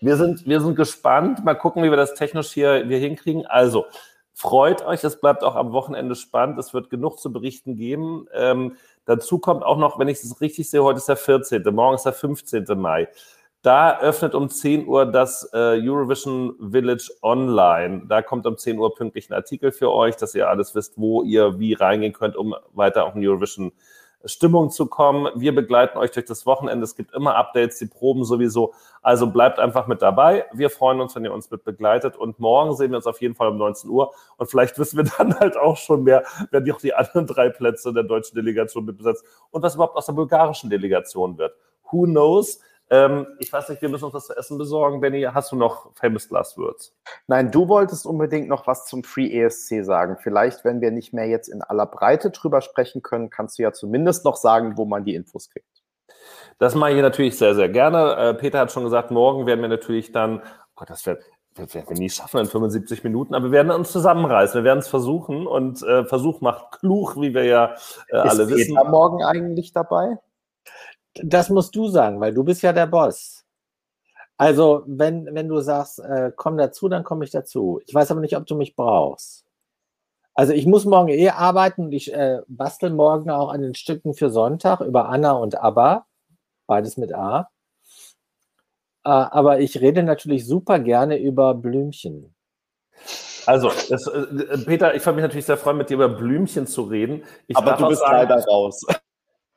Wir 0.00 0.16
sind, 0.16 0.46
wir 0.46 0.60
sind 0.60 0.74
gespannt. 0.74 1.44
Mal 1.44 1.54
gucken, 1.54 1.82
wie 1.82 1.90
wir 1.90 1.96
das 1.96 2.14
technisch 2.14 2.50
hier, 2.52 2.84
hier 2.86 2.98
hinkriegen. 2.98 3.46
Also, 3.46 3.84
Freut 4.38 4.84
euch, 4.84 5.02
es 5.02 5.18
bleibt 5.18 5.42
auch 5.42 5.56
am 5.56 5.72
Wochenende 5.72 6.14
spannend. 6.14 6.58
Es 6.58 6.74
wird 6.74 6.90
genug 6.90 7.18
zu 7.18 7.32
berichten 7.32 7.74
geben. 7.74 8.26
Ähm, 8.34 8.76
dazu 9.06 9.38
kommt 9.38 9.62
auch 9.62 9.78
noch, 9.78 9.98
wenn 9.98 10.08
ich 10.08 10.22
es 10.22 10.42
richtig 10.42 10.68
sehe, 10.68 10.84
heute 10.84 10.98
ist 10.98 11.08
der 11.08 11.16
14., 11.16 11.62
morgen 11.74 11.94
ist 11.94 12.02
der 12.02 12.12
15. 12.12 12.66
Mai. 12.76 13.08
Da 13.62 13.98
öffnet 13.98 14.34
um 14.34 14.50
10 14.50 14.86
Uhr 14.86 15.06
das 15.06 15.48
äh, 15.54 15.80
Eurovision 15.80 16.54
Village 16.70 17.10
Online. 17.22 18.02
Da 18.06 18.20
kommt 18.20 18.46
um 18.46 18.58
10 18.58 18.78
Uhr 18.78 18.94
pünktlich 18.94 19.30
ein 19.30 19.32
Artikel 19.32 19.72
für 19.72 19.90
euch, 19.90 20.16
dass 20.16 20.34
ihr 20.34 20.50
alles 20.50 20.74
wisst, 20.74 20.98
wo 20.98 21.22
ihr 21.22 21.58
wie 21.58 21.72
reingehen 21.72 22.12
könnt, 22.12 22.36
um 22.36 22.54
weiter 22.74 23.06
auch 23.06 23.14
ein 23.14 23.26
Eurovision 23.26 23.72
Stimmung 24.26 24.70
zu 24.70 24.86
kommen. 24.86 25.28
Wir 25.34 25.54
begleiten 25.54 25.98
euch 25.98 26.10
durch 26.10 26.26
das 26.26 26.46
Wochenende. 26.46 26.84
Es 26.84 26.96
gibt 26.96 27.12
immer 27.14 27.36
Updates, 27.36 27.78
die 27.78 27.86
Proben 27.86 28.24
sowieso. 28.24 28.74
Also 29.02 29.28
bleibt 29.28 29.58
einfach 29.58 29.86
mit 29.86 30.02
dabei. 30.02 30.46
Wir 30.52 30.70
freuen 30.70 31.00
uns, 31.00 31.14
wenn 31.14 31.24
ihr 31.24 31.32
uns 31.32 31.50
mit 31.50 31.64
begleitet. 31.64 32.16
Und 32.16 32.38
morgen 32.38 32.74
sehen 32.74 32.90
wir 32.90 32.96
uns 32.96 33.06
auf 33.06 33.20
jeden 33.20 33.34
Fall 33.34 33.48
um 33.48 33.58
19 33.58 33.88
Uhr. 33.90 34.12
Und 34.36 34.50
vielleicht 34.50 34.78
wissen 34.78 34.96
wir 34.98 35.04
dann 35.18 35.38
halt 35.38 35.56
auch 35.56 35.76
schon 35.76 36.04
mehr, 36.04 36.24
wer 36.50 36.62
auch 36.74 36.80
die 36.80 36.94
anderen 36.94 37.26
drei 37.26 37.48
Plätze 37.48 37.92
der 37.92 38.02
deutschen 38.02 38.34
Delegation 38.34 38.84
mit 38.84 38.98
besetzt 38.98 39.24
und 39.50 39.62
was 39.62 39.74
überhaupt 39.74 39.96
aus 39.96 40.06
der 40.06 40.12
bulgarischen 40.12 40.70
Delegation 40.70 41.38
wird. 41.38 41.54
Who 41.90 42.04
knows? 42.04 42.60
Ähm, 42.88 43.26
ich 43.38 43.52
weiß 43.52 43.68
nicht, 43.68 43.82
wir 43.82 43.88
müssen 43.88 44.04
uns 44.04 44.14
was 44.14 44.26
zu 44.26 44.36
essen 44.36 44.58
besorgen. 44.58 45.00
Benny, 45.00 45.22
hast 45.22 45.50
du 45.50 45.56
noch 45.56 45.92
Famous 45.94 46.30
Last 46.30 46.56
Words? 46.56 46.94
Nein, 47.26 47.50
du 47.50 47.68
wolltest 47.68 48.06
unbedingt 48.06 48.48
noch 48.48 48.66
was 48.66 48.86
zum 48.86 49.02
Free 49.02 49.28
ESC 49.40 49.84
sagen. 49.84 50.16
Vielleicht, 50.20 50.64
wenn 50.64 50.80
wir 50.80 50.92
nicht 50.92 51.12
mehr 51.12 51.26
jetzt 51.26 51.48
in 51.48 51.62
aller 51.62 51.86
Breite 51.86 52.30
drüber 52.30 52.60
sprechen 52.60 53.02
können, 53.02 53.30
kannst 53.30 53.58
du 53.58 53.62
ja 53.62 53.72
zumindest 53.72 54.24
noch 54.24 54.36
sagen, 54.36 54.76
wo 54.76 54.84
man 54.84 55.04
die 55.04 55.14
Infos 55.14 55.50
kriegt. 55.50 55.66
Das 56.58 56.74
mache 56.74 56.92
ich 56.92 57.02
natürlich 57.02 57.36
sehr, 57.36 57.54
sehr 57.54 57.68
gerne. 57.68 58.16
Äh, 58.16 58.34
Peter 58.34 58.60
hat 58.60 58.72
schon 58.72 58.84
gesagt, 58.84 59.10
morgen 59.10 59.46
werden 59.46 59.60
wir 59.60 59.68
natürlich 59.68 60.12
dann, 60.12 60.40
oh 60.40 60.72
Gott, 60.76 60.90
das 60.90 61.04
wird, 61.06 61.22
wir 61.54 61.72
werden 61.74 61.88
wir 61.88 61.98
nie 61.98 62.08
schaffen 62.08 62.38
in 62.40 62.46
75 62.46 63.02
Minuten, 63.04 63.34
aber 63.34 63.46
wir 63.46 63.52
werden 63.52 63.72
uns 63.72 63.90
zusammenreißen, 63.92 64.60
wir 64.60 64.64
werden 64.64 64.78
es 64.78 64.88
versuchen 64.88 65.46
und 65.46 65.82
äh, 65.82 66.04
Versuch 66.04 66.40
macht 66.40 66.78
klug, 66.80 67.16
wie 67.16 67.34
wir 67.34 67.44
ja 67.44 67.74
äh, 68.08 68.16
alle 68.16 68.44
Ist 68.44 68.50
wissen. 68.50 68.74
Peter 68.76 68.88
morgen 68.88 69.24
eigentlich 69.24 69.72
dabei? 69.72 70.18
Das 71.22 71.50
musst 71.50 71.74
du 71.74 71.88
sagen, 71.88 72.20
weil 72.20 72.34
du 72.34 72.44
bist 72.44 72.62
ja 72.62 72.72
der 72.72 72.86
Boss. 72.86 73.44
Also, 74.38 74.82
wenn, 74.86 75.34
wenn 75.34 75.48
du 75.48 75.60
sagst, 75.60 75.98
äh, 76.00 76.30
komm 76.34 76.58
dazu, 76.58 76.88
dann 76.88 77.04
komme 77.04 77.24
ich 77.24 77.30
dazu. 77.30 77.80
Ich 77.86 77.94
weiß 77.94 78.10
aber 78.10 78.20
nicht, 78.20 78.36
ob 78.36 78.46
du 78.46 78.54
mich 78.54 78.76
brauchst. 78.76 79.46
Also 80.34 80.52
ich 80.52 80.66
muss 80.66 80.84
morgen 80.84 81.08
eh 81.08 81.30
arbeiten 81.30 81.86
und 81.86 81.92
ich 81.92 82.12
äh, 82.12 82.42
bastel 82.46 82.90
morgen 82.90 83.30
auch 83.30 83.48
an 83.48 83.62
den 83.62 83.74
Stücken 83.74 84.12
für 84.12 84.28
Sonntag 84.28 84.82
über 84.82 85.08
Anna 85.08 85.32
und 85.32 85.58
Abba. 85.58 86.04
Beides 86.66 86.98
mit 86.98 87.14
A. 87.14 87.48
Äh, 89.02 89.08
aber 89.08 89.60
ich 89.60 89.80
rede 89.80 90.02
natürlich 90.02 90.46
super 90.46 90.78
gerne 90.78 91.16
über 91.16 91.54
Blümchen. 91.54 92.34
Also, 93.46 93.70
das, 93.88 94.06
äh, 94.08 94.58
Peter, 94.66 94.94
ich 94.94 95.06
würde 95.06 95.16
mich 95.16 95.22
natürlich 95.22 95.46
sehr 95.46 95.56
freuen, 95.56 95.78
mit 95.78 95.88
dir 95.88 95.94
über 95.94 96.10
Blümchen 96.10 96.66
zu 96.66 96.82
reden. 96.82 97.22
Ich 97.46 97.56
Aber 97.56 97.72
du 97.72 97.88
bist 97.88 98.00
sagen, 98.00 98.12
leider 98.12 98.44
raus. 98.44 98.84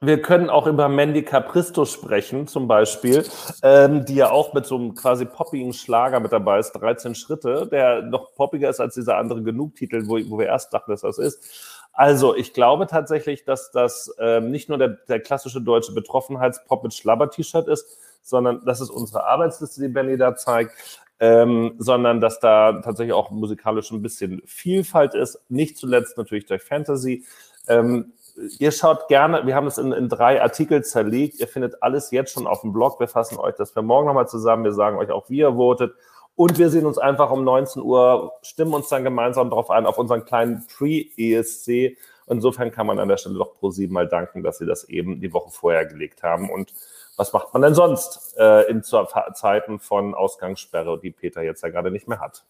Wir 0.01 0.21
können 0.21 0.49
auch 0.49 0.65
über 0.65 0.87
Mandy 0.87 1.23
Capristo 1.23 1.83
sprechen, 1.83 2.47
zum 2.47 2.69
Beispiel, 2.69 3.25
ähm, 3.63 4.05
die 4.05 4.15
ja 4.15 4.31
auch 4.31 4.53
mit 4.53 4.65
so 4.65 4.77
einem 4.77 4.95
quasi 4.95 5.25
poppigen 5.25 5.73
Schlager 5.73 6.21
mit 6.21 6.31
dabei 6.31 6.59
ist, 6.59 6.71
13 6.71 7.15
Schritte, 7.15 7.67
der 7.69 8.03
noch 8.03 8.33
poppiger 8.33 8.69
ist 8.69 8.79
als 8.79 8.95
dieser 8.95 9.17
andere 9.17 9.43
Genug-Titel, 9.43 10.07
wo, 10.07 10.17
wo 10.29 10.39
wir 10.39 10.45
erst 10.45 10.73
dachten, 10.73 10.91
dass 10.91 11.01
das 11.01 11.17
ist. 11.17 11.43
Also, 11.91 12.33
ich 12.33 12.53
glaube 12.53 12.87
tatsächlich, 12.87 13.43
dass 13.43 13.71
das 13.71 14.15
ähm, 14.19 14.51
nicht 14.51 14.69
nur 14.69 14.77
der, 14.77 14.99
der 15.09 15.19
klassische 15.19 15.59
deutsche 15.59 15.91
Betroffenheitspop 15.91 16.81
mit 16.81 16.93
Schlabber-T-Shirt 16.93 17.67
ist, 17.67 17.97
sondern 18.21 18.63
das 18.63 18.79
ist 18.79 18.91
unsere 18.91 19.25
Arbeitsliste, 19.25 19.81
die 19.81 19.89
Benny 19.89 20.15
da 20.15 20.33
zeigt. 20.33 21.01
Ähm, 21.21 21.73
sondern 21.77 22.21
dass 22.21 22.39
da 22.39 22.79
tatsächlich 22.81 23.11
auch 23.11 23.29
musikalisch 23.31 23.91
ein 23.91 24.01
bisschen 24.01 24.41
Vielfalt 24.45 25.13
ist. 25.15 25.41
Nicht 25.49 25.77
zuletzt 25.77 26.17
natürlich 26.17 26.45
durch 26.45 26.63
Fantasy. 26.63 27.25
Ähm, 27.67 28.13
ihr 28.59 28.71
schaut 28.71 29.07
gerne, 29.07 29.45
wir 29.45 29.55
haben 29.55 29.67
es 29.67 29.77
in, 29.77 29.91
in 29.91 30.09
drei 30.09 30.41
Artikel 30.41 30.83
zerlegt. 30.83 31.39
Ihr 31.39 31.47
findet 31.47 31.81
alles 31.83 32.11
jetzt 32.11 32.33
schon 32.33 32.47
auf 32.47 32.61
dem 32.61 32.73
Blog. 32.73 32.99
Wir 32.99 33.07
fassen 33.07 33.37
euch 33.37 33.55
das 33.55 33.71
für 33.71 33.81
morgen 33.81 34.07
nochmal 34.07 34.27
zusammen. 34.27 34.63
Wir 34.63 34.73
sagen 34.73 34.97
euch 34.97 35.11
auch, 35.11 35.29
wie 35.29 35.39
ihr 35.39 35.53
votet. 35.53 35.93
Und 36.35 36.57
wir 36.57 36.69
sehen 36.69 36.85
uns 36.85 36.97
einfach 36.97 37.31
um 37.31 37.43
19 37.43 37.81
Uhr, 37.81 38.31
stimmen 38.43 38.73
uns 38.73 38.87
dann 38.87 39.03
gemeinsam 39.03 39.49
darauf 39.49 39.69
ein, 39.69 39.85
auf 39.85 39.97
unseren 39.97 40.23
kleinen 40.23 40.65
Pre-ESC. 40.67 41.97
Insofern 42.27 42.71
kann 42.71 42.87
man 42.87 42.97
an 42.97 43.09
der 43.09 43.17
Stelle 43.17 43.37
doch 43.37 43.55
pro 43.55 43.71
sieben 43.71 43.93
mal 43.93 44.07
danken, 44.07 44.41
dass 44.41 44.59
sie 44.59 44.65
das 44.65 44.85
eben 44.85 45.19
die 45.19 45.33
Woche 45.33 45.51
vorher 45.51 45.85
gelegt 45.85 46.23
haben. 46.23 46.49
Und 46.49 46.73
was 47.17 47.33
macht 47.33 47.51
man 47.53 47.61
denn 47.61 47.73
sonst 47.73 48.37
äh, 48.37 48.69
in 48.69 48.83
Zeiten 48.83 49.79
von 49.79 50.15
Ausgangssperre, 50.15 50.97
die 50.97 51.11
Peter 51.11 51.41
jetzt 51.41 51.61
ja 51.61 51.69
gerade 51.69 51.91
nicht 51.91 52.07
mehr 52.07 52.21
hat? 52.21 52.45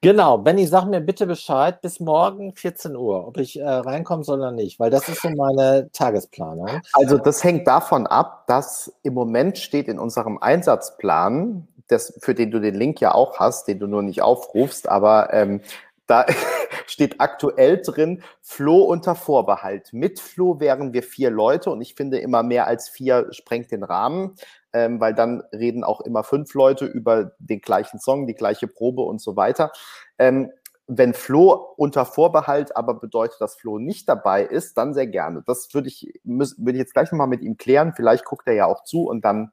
Genau, 0.00 0.38
Benny, 0.38 0.66
sag 0.66 0.86
mir 0.86 1.00
bitte 1.00 1.26
Bescheid 1.26 1.80
bis 1.80 1.98
morgen 1.98 2.54
14 2.54 2.94
Uhr, 2.94 3.26
ob 3.26 3.38
ich 3.38 3.58
äh, 3.58 3.68
reinkommen 3.68 4.22
soll 4.22 4.38
oder 4.38 4.52
nicht, 4.52 4.78
weil 4.78 4.90
das 4.90 5.08
ist 5.08 5.22
so 5.22 5.30
meine 5.30 5.90
Tagesplanung. 5.92 6.80
Also 6.92 7.18
das 7.18 7.42
hängt 7.42 7.66
davon 7.66 8.06
ab, 8.06 8.46
dass 8.46 8.92
im 9.02 9.14
Moment 9.14 9.58
steht 9.58 9.88
in 9.88 9.98
unserem 9.98 10.38
Einsatzplan, 10.38 11.66
das, 11.88 12.14
für 12.20 12.34
den 12.34 12.50
du 12.50 12.60
den 12.60 12.74
Link 12.74 13.00
ja 13.00 13.14
auch 13.14 13.38
hast, 13.38 13.66
den 13.66 13.78
du 13.78 13.86
nur 13.86 14.02
nicht 14.02 14.22
aufrufst, 14.22 14.88
aber 14.88 15.32
ähm, 15.32 15.60
da 16.06 16.26
steht 16.86 17.20
aktuell 17.20 17.80
drin, 17.82 18.22
Flo 18.42 18.82
unter 18.82 19.14
Vorbehalt. 19.14 19.92
Mit 19.92 20.20
Flo 20.20 20.60
wären 20.60 20.92
wir 20.92 21.02
vier 21.02 21.30
Leute 21.30 21.70
und 21.70 21.80
ich 21.80 21.94
finde 21.94 22.18
immer 22.18 22.42
mehr 22.42 22.66
als 22.66 22.88
vier 22.88 23.28
sprengt 23.32 23.70
den 23.70 23.82
Rahmen, 23.82 24.36
ähm, 24.74 25.00
weil 25.00 25.14
dann 25.14 25.42
reden 25.52 25.84
auch 25.84 26.02
immer 26.02 26.24
fünf 26.24 26.52
Leute 26.52 26.84
über 26.84 27.32
den 27.38 27.60
gleichen 27.60 27.98
Song, 27.98 28.26
die 28.26 28.34
gleiche 28.34 28.66
Probe 28.66 29.02
und 29.02 29.22
so 29.22 29.36
weiter. 29.36 29.72
Ähm, 30.18 30.50
wenn 30.86 31.14
Flo 31.14 31.52
unter 31.76 32.04
Vorbehalt 32.04 32.76
aber 32.76 32.94
bedeutet, 32.94 33.40
dass 33.40 33.54
Flo 33.54 33.78
nicht 33.78 34.06
dabei 34.08 34.42
ist, 34.44 34.76
dann 34.76 34.92
sehr 34.92 35.06
gerne. 35.06 35.42
Das 35.46 35.72
würde 35.72 35.88
ich, 35.88 36.20
müß, 36.24 36.58
würde 36.58 36.72
ich 36.72 36.80
jetzt 36.80 36.92
gleich 36.92 37.10
nochmal 37.10 37.28
mit 37.28 37.40
ihm 37.40 37.56
klären. 37.56 37.94
Vielleicht 37.96 38.26
guckt 38.26 38.46
er 38.46 38.54
ja 38.54 38.66
auch 38.66 38.84
zu 38.84 39.08
und 39.08 39.24
dann 39.24 39.50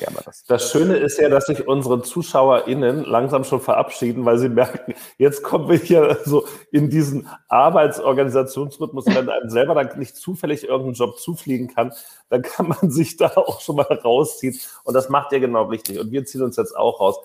wir 0.00 0.22
das. 0.24 0.44
Das 0.44 0.70
Schöne 0.70 0.96
ist 0.96 1.18
ja, 1.18 1.28
dass 1.28 1.46
sich 1.46 1.66
unsere 1.66 2.02
ZuschauerInnen 2.02 3.04
langsam 3.04 3.44
schon 3.44 3.60
verabschieden, 3.60 4.24
weil 4.24 4.38
sie 4.38 4.48
merken, 4.48 4.94
jetzt 5.18 5.42
kommen 5.42 5.68
wir 5.68 5.78
hier 5.78 6.18
so 6.24 6.46
in 6.70 6.90
diesen 6.90 7.28
Arbeitsorganisationsrhythmus, 7.48 9.06
wenn 9.06 9.28
einem 9.28 9.50
selber 9.50 9.74
dann 9.74 9.98
nicht 9.98 10.16
zufällig 10.16 10.64
irgendeinen 10.64 10.94
Job 10.94 11.18
zufliegen 11.18 11.68
kann, 11.68 11.92
dann 12.28 12.42
kann 12.42 12.68
man 12.68 12.90
sich 12.90 13.16
da 13.16 13.32
auch 13.36 13.60
schon 13.60 13.76
mal 13.76 13.84
rausziehen. 13.84 14.58
Und 14.84 14.94
das 14.94 15.08
macht 15.08 15.32
ihr 15.32 15.40
genau 15.40 15.64
richtig. 15.64 15.98
Und 15.98 16.10
wir 16.10 16.24
ziehen 16.24 16.42
uns 16.42 16.56
jetzt 16.56 16.76
auch 16.76 17.00
raus. 17.00 17.18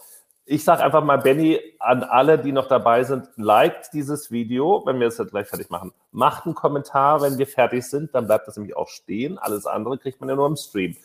Ich 0.49 0.63
sage 0.63 0.81
einfach 0.81 1.03
mal, 1.03 1.17
Benny, 1.17 1.59
an 1.79 2.03
alle, 2.03 2.39
die 2.39 2.53
noch 2.53 2.67
dabei 2.67 3.03
sind, 3.03 3.27
liked 3.35 3.89
dieses 3.91 4.31
Video, 4.31 4.81
wenn 4.85 4.97
wir 4.97 5.07
es 5.07 5.17
jetzt 5.17 5.31
gleich 5.31 5.47
fertig 5.47 5.69
machen. 5.69 5.91
Macht 6.11 6.45
einen 6.45 6.55
Kommentar, 6.55 7.21
wenn 7.21 7.37
wir 7.37 7.47
fertig 7.47 7.85
sind, 7.85 8.15
dann 8.15 8.27
bleibt 8.27 8.47
das 8.47 8.55
nämlich 8.55 8.75
auch 8.77 8.87
stehen. 8.87 9.37
Alles 9.37 9.65
andere 9.65 9.97
kriegt 9.97 10.21
man 10.21 10.29
ja 10.29 10.37
nur 10.37 10.47
im 10.47 10.55
Stream. 10.55 10.95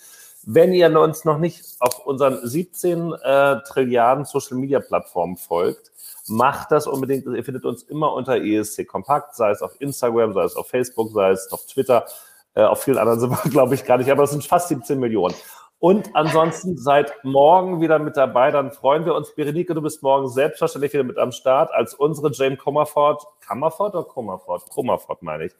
Wenn 0.45 0.73
ihr 0.73 0.99
uns 0.99 1.25
noch 1.25 1.39
nicht 1.39 1.65
auf 1.79 2.05
unseren 2.05 2.47
17 2.47 3.13
äh, 3.13 3.57
Trilliarden 3.67 4.25
Social 4.25 4.57
Media 4.57 4.81
Plattformen 4.81 5.37
folgt, 5.37 5.93
macht 6.27 6.73
das 6.73 6.87
unbedingt. 6.87 7.27
Ihr 7.27 7.45
findet 7.45 7.65
uns 7.65 7.83
immer 7.85 8.13
unter 8.13 8.37
ESC 8.37 8.87
Kompakt, 8.87 9.37
sei 9.37 9.51
es 9.51 9.63
auf 9.63 9.81
Instagram, 9.81 10.33
sei 10.33 10.45
es 10.45 10.57
auf 10.57 10.69
Facebook, 10.69 11.13
sei 11.13 11.31
es 11.31 11.51
auf 11.53 11.67
Twitter. 11.67 12.07
Äh, 12.55 12.65
auf 12.65 12.83
vielen 12.83 12.99
anderen 12.99 13.21
sind 13.21 13.31
wir, 13.31 13.51
glaube 13.51 13.75
ich, 13.75 13.85
gar 13.85 13.99
nicht, 13.99 14.11
aber 14.11 14.25
es 14.25 14.31
sind 14.31 14.45
fast 14.45 14.69
17 14.69 14.99
Millionen. 14.99 15.35
Und 15.79 16.15
ansonsten 16.15 16.79
seid 16.79 17.13
morgen 17.25 17.81
wieder 17.81 17.99
mit 17.99 18.17
dabei, 18.17 18.53
dann 18.53 18.71
freuen 18.71 19.05
wir 19.05 19.17
uns. 19.17 19.35
Berenike, 19.35 19.75
du 19.75 19.83
bist 19.83 20.01
morgen 20.01 20.29
selbstverständlich 20.29 20.93
wieder 20.93 21.03
mit 21.03 21.19
am 21.19 21.33
Start 21.33 21.73
als 21.73 21.93
unsere 21.95 22.31
Jane 22.31 22.57
Comerford. 22.57 23.25
Comerford 23.45 23.95
oder 23.97 24.05
Comerford? 24.05 24.71
Comerford 24.71 25.23
meine 25.23 25.47
ich. 25.47 25.53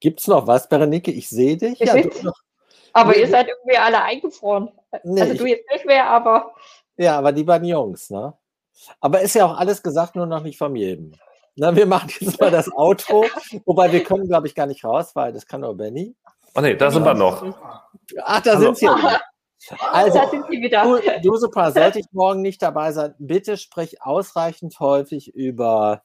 Gibt's 0.00 0.26
noch 0.26 0.46
was, 0.46 0.68
Berenike? 0.68 1.10
Ich 1.10 1.28
sehe 1.28 1.56
dich. 1.56 1.80
Ich 1.80 1.88
Ja, 1.88 1.94
Aber 2.92 3.12
Nee, 3.12 3.20
ihr 3.20 3.28
seid 3.28 3.48
irgendwie 3.48 3.76
alle 3.76 4.02
eingefroren. 4.02 4.70
Nee, 5.04 5.20
also 5.22 5.34
du 5.34 5.46
jetzt 5.46 5.70
nicht 5.70 5.86
mehr, 5.86 6.08
aber 6.08 6.54
ja, 6.96 7.18
aber 7.18 7.32
die 7.32 7.44
beiden 7.44 7.68
Jungs, 7.68 8.10
ne? 8.10 8.34
Aber 9.00 9.20
ist 9.20 9.34
ja 9.34 9.46
auch 9.46 9.58
alles 9.58 9.82
gesagt, 9.82 10.16
nur 10.16 10.26
noch 10.26 10.42
nicht 10.42 10.58
von 10.58 10.74
jedem. 10.74 11.12
Na, 11.56 11.74
wir 11.74 11.86
machen 11.86 12.10
jetzt 12.20 12.40
mal 12.40 12.50
das 12.50 12.70
Outro, 12.72 13.26
wobei 13.64 13.90
wir 13.92 14.04
können, 14.04 14.28
glaube 14.28 14.46
ich, 14.46 14.54
gar 14.54 14.66
nicht 14.66 14.84
raus, 14.84 15.14
weil 15.14 15.32
das 15.32 15.46
kann 15.46 15.62
nur 15.62 15.76
Benny. 15.76 16.14
Oh 16.54 16.60
nee, 16.60 16.74
da 16.74 16.90
sind 16.90 17.04
wir 17.04 17.14
noch. 17.14 17.42
Ach, 18.22 18.40
da 18.40 18.54
Hallo. 18.54 18.74
sind 18.74 18.78
sie. 18.78 18.88
Also, 19.90 20.18
da 20.18 20.28
sind 20.28 20.46
sie 20.50 20.60
wieder. 20.60 20.84
du, 20.84 21.00
du 21.22 21.36
super, 21.36 21.72
sollte 21.72 21.98
ich 21.98 22.06
morgen 22.12 22.40
nicht 22.42 22.62
dabei 22.62 22.92
sein, 22.92 23.14
bitte 23.18 23.56
sprich 23.56 24.02
ausreichend 24.02 24.78
häufig 24.80 25.34
über 25.34 26.02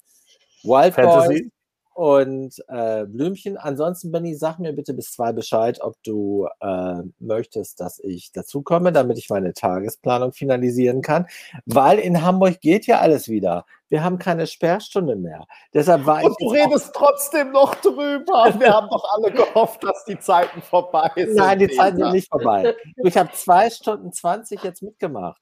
Wild 0.63 0.95
Boys 0.95 1.05
Fantasy. 1.05 1.51
Und 1.93 2.63
äh, 2.67 3.05
Blümchen. 3.05 3.57
Ansonsten, 3.57 4.11
Benny, 4.11 4.35
sag 4.35 4.59
mir 4.59 4.73
bitte 4.73 4.93
bis 4.93 5.11
zwei 5.11 5.33
Bescheid, 5.33 5.81
ob 5.81 6.01
du 6.03 6.47
äh, 6.61 7.01
möchtest, 7.19 7.79
dass 7.79 7.99
ich 7.99 8.31
dazukomme, 8.31 8.91
damit 8.91 9.17
ich 9.17 9.29
meine 9.29 9.53
Tagesplanung 9.53 10.31
finalisieren 10.31 11.01
kann. 11.01 11.27
Weil 11.65 11.99
in 11.99 12.21
Hamburg 12.21 12.61
geht 12.61 12.87
ja 12.87 12.99
alles 12.99 13.27
wieder. 13.27 13.65
Wir 13.89 14.03
haben 14.03 14.19
keine 14.19 14.47
Sperrstunde 14.47 15.17
mehr. 15.17 15.45
Deshalb 15.73 16.05
war 16.05 16.23
Und 16.23 16.31
ich. 16.31 16.47
du 16.47 16.53
redest 16.53 16.93
trotzdem 16.95 17.51
noch 17.51 17.75
drüber. 17.75 18.53
Wir 18.59 18.73
haben 18.73 18.87
doch 18.89 19.03
alle 19.13 19.31
gehofft, 19.31 19.83
dass 19.83 20.05
die 20.05 20.17
Zeiten 20.17 20.61
vorbei 20.61 21.11
sind. 21.15 21.35
Nein, 21.35 21.59
die 21.59 21.67
Zeiten 21.69 21.97
sind 21.97 22.13
nicht 22.13 22.29
vorbei. 22.29 22.73
Ich 23.03 23.17
habe 23.17 23.31
zwei 23.33 23.69
Stunden 23.69 24.13
20 24.13 24.63
jetzt 24.63 24.81
mitgemacht. 24.81 25.41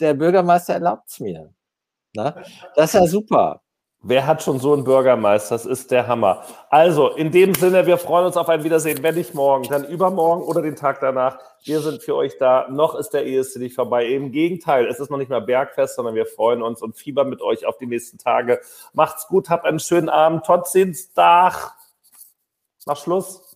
Der 0.00 0.14
Bürgermeister 0.14 0.74
erlaubt 0.74 1.10
es 1.10 1.20
mir. 1.20 1.52
Na? 2.14 2.42
Das 2.74 2.94
ist 2.94 3.00
ja 3.00 3.06
super. 3.06 3.60
Wer 4.02 4.26
hat 4.26 4.42
schon 4.42 4.58
so 4.58 4.72
einen 4.72 4.84
Bürgermeister? 4.84 5.54
Das 5.54 5.66
ist 5.66 5.90
der 5.90 6.06
Hammer. 6.06 6.42
Also, 6.70 7.10
in 7.10 7.30
dem 7.30 7.54
Sinne, 7.54 7.86
wir 7.86 7.98
freuen 7.98 8.24
uns 8.24 8.38
auf 8.38 8.48
ein 8.48 8.64
Wiedersehen, 8.64 9.02
wenn 9.02 9.14
nicht 9.14 9.34
morgen, 9.34 9.68
dann 9.68 9.84
übermorgen 9.84 10.42
oder 10.42 10.62
den 10.62 10.74
Tag 10.74 11.00
danach. 11.00 11.38
Wir 11.64 11.80
sind 11.80 12.02
für 12.02 12.16
euch 12.16 12.38
da. 12.38 12.66
Noch 12.70 12.94
ist 12.94 13.10
der 13.10 13.26
ESC 13.26 13.56
nicht 13.56 13.74
vorbei. 13.74 14.06
Im 14.06 14.32
Gegenteil, 14.32 14.86
es 14.86 15.00
ist 15.00 15.10
noch 15.10 15.18
nicht 15.18 15.28
mal 15.28 15.42
Bergfest, 15.42 15.96
sondern 15.96 16.14
wir 16.14 16.24
freuen 16.24 16.62
uns 16.62 16.80
und 16.80 16.96
fiebern 16.96 17.28
mit 17.28 17.42
euch 17.42 17.66
auf 17.66 17.76
die 17.76 17.86
nächsten 17.86 18.16
Tage. 18.16 18.62
Macht's 18.94 19.28
gut, 19.28 19.50
habt 19.50 19.66
einen 19.66 19.80
schönen 19.80 20.08
Abend. 20.08 20.44
Trotz 20.46 20.72
Dienstag. 20.72 21.74
Mach 22.86 22.96
Schluss. 22.96 23.54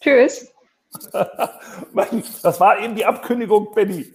Tschüss. 0.00 0.54
das 2.42 2.60
war 2.60 2.78
eben 2.78 2.94
die 2.94 3.04
Abkündigung, 3.04 3.74
Benny. 3.74 4.06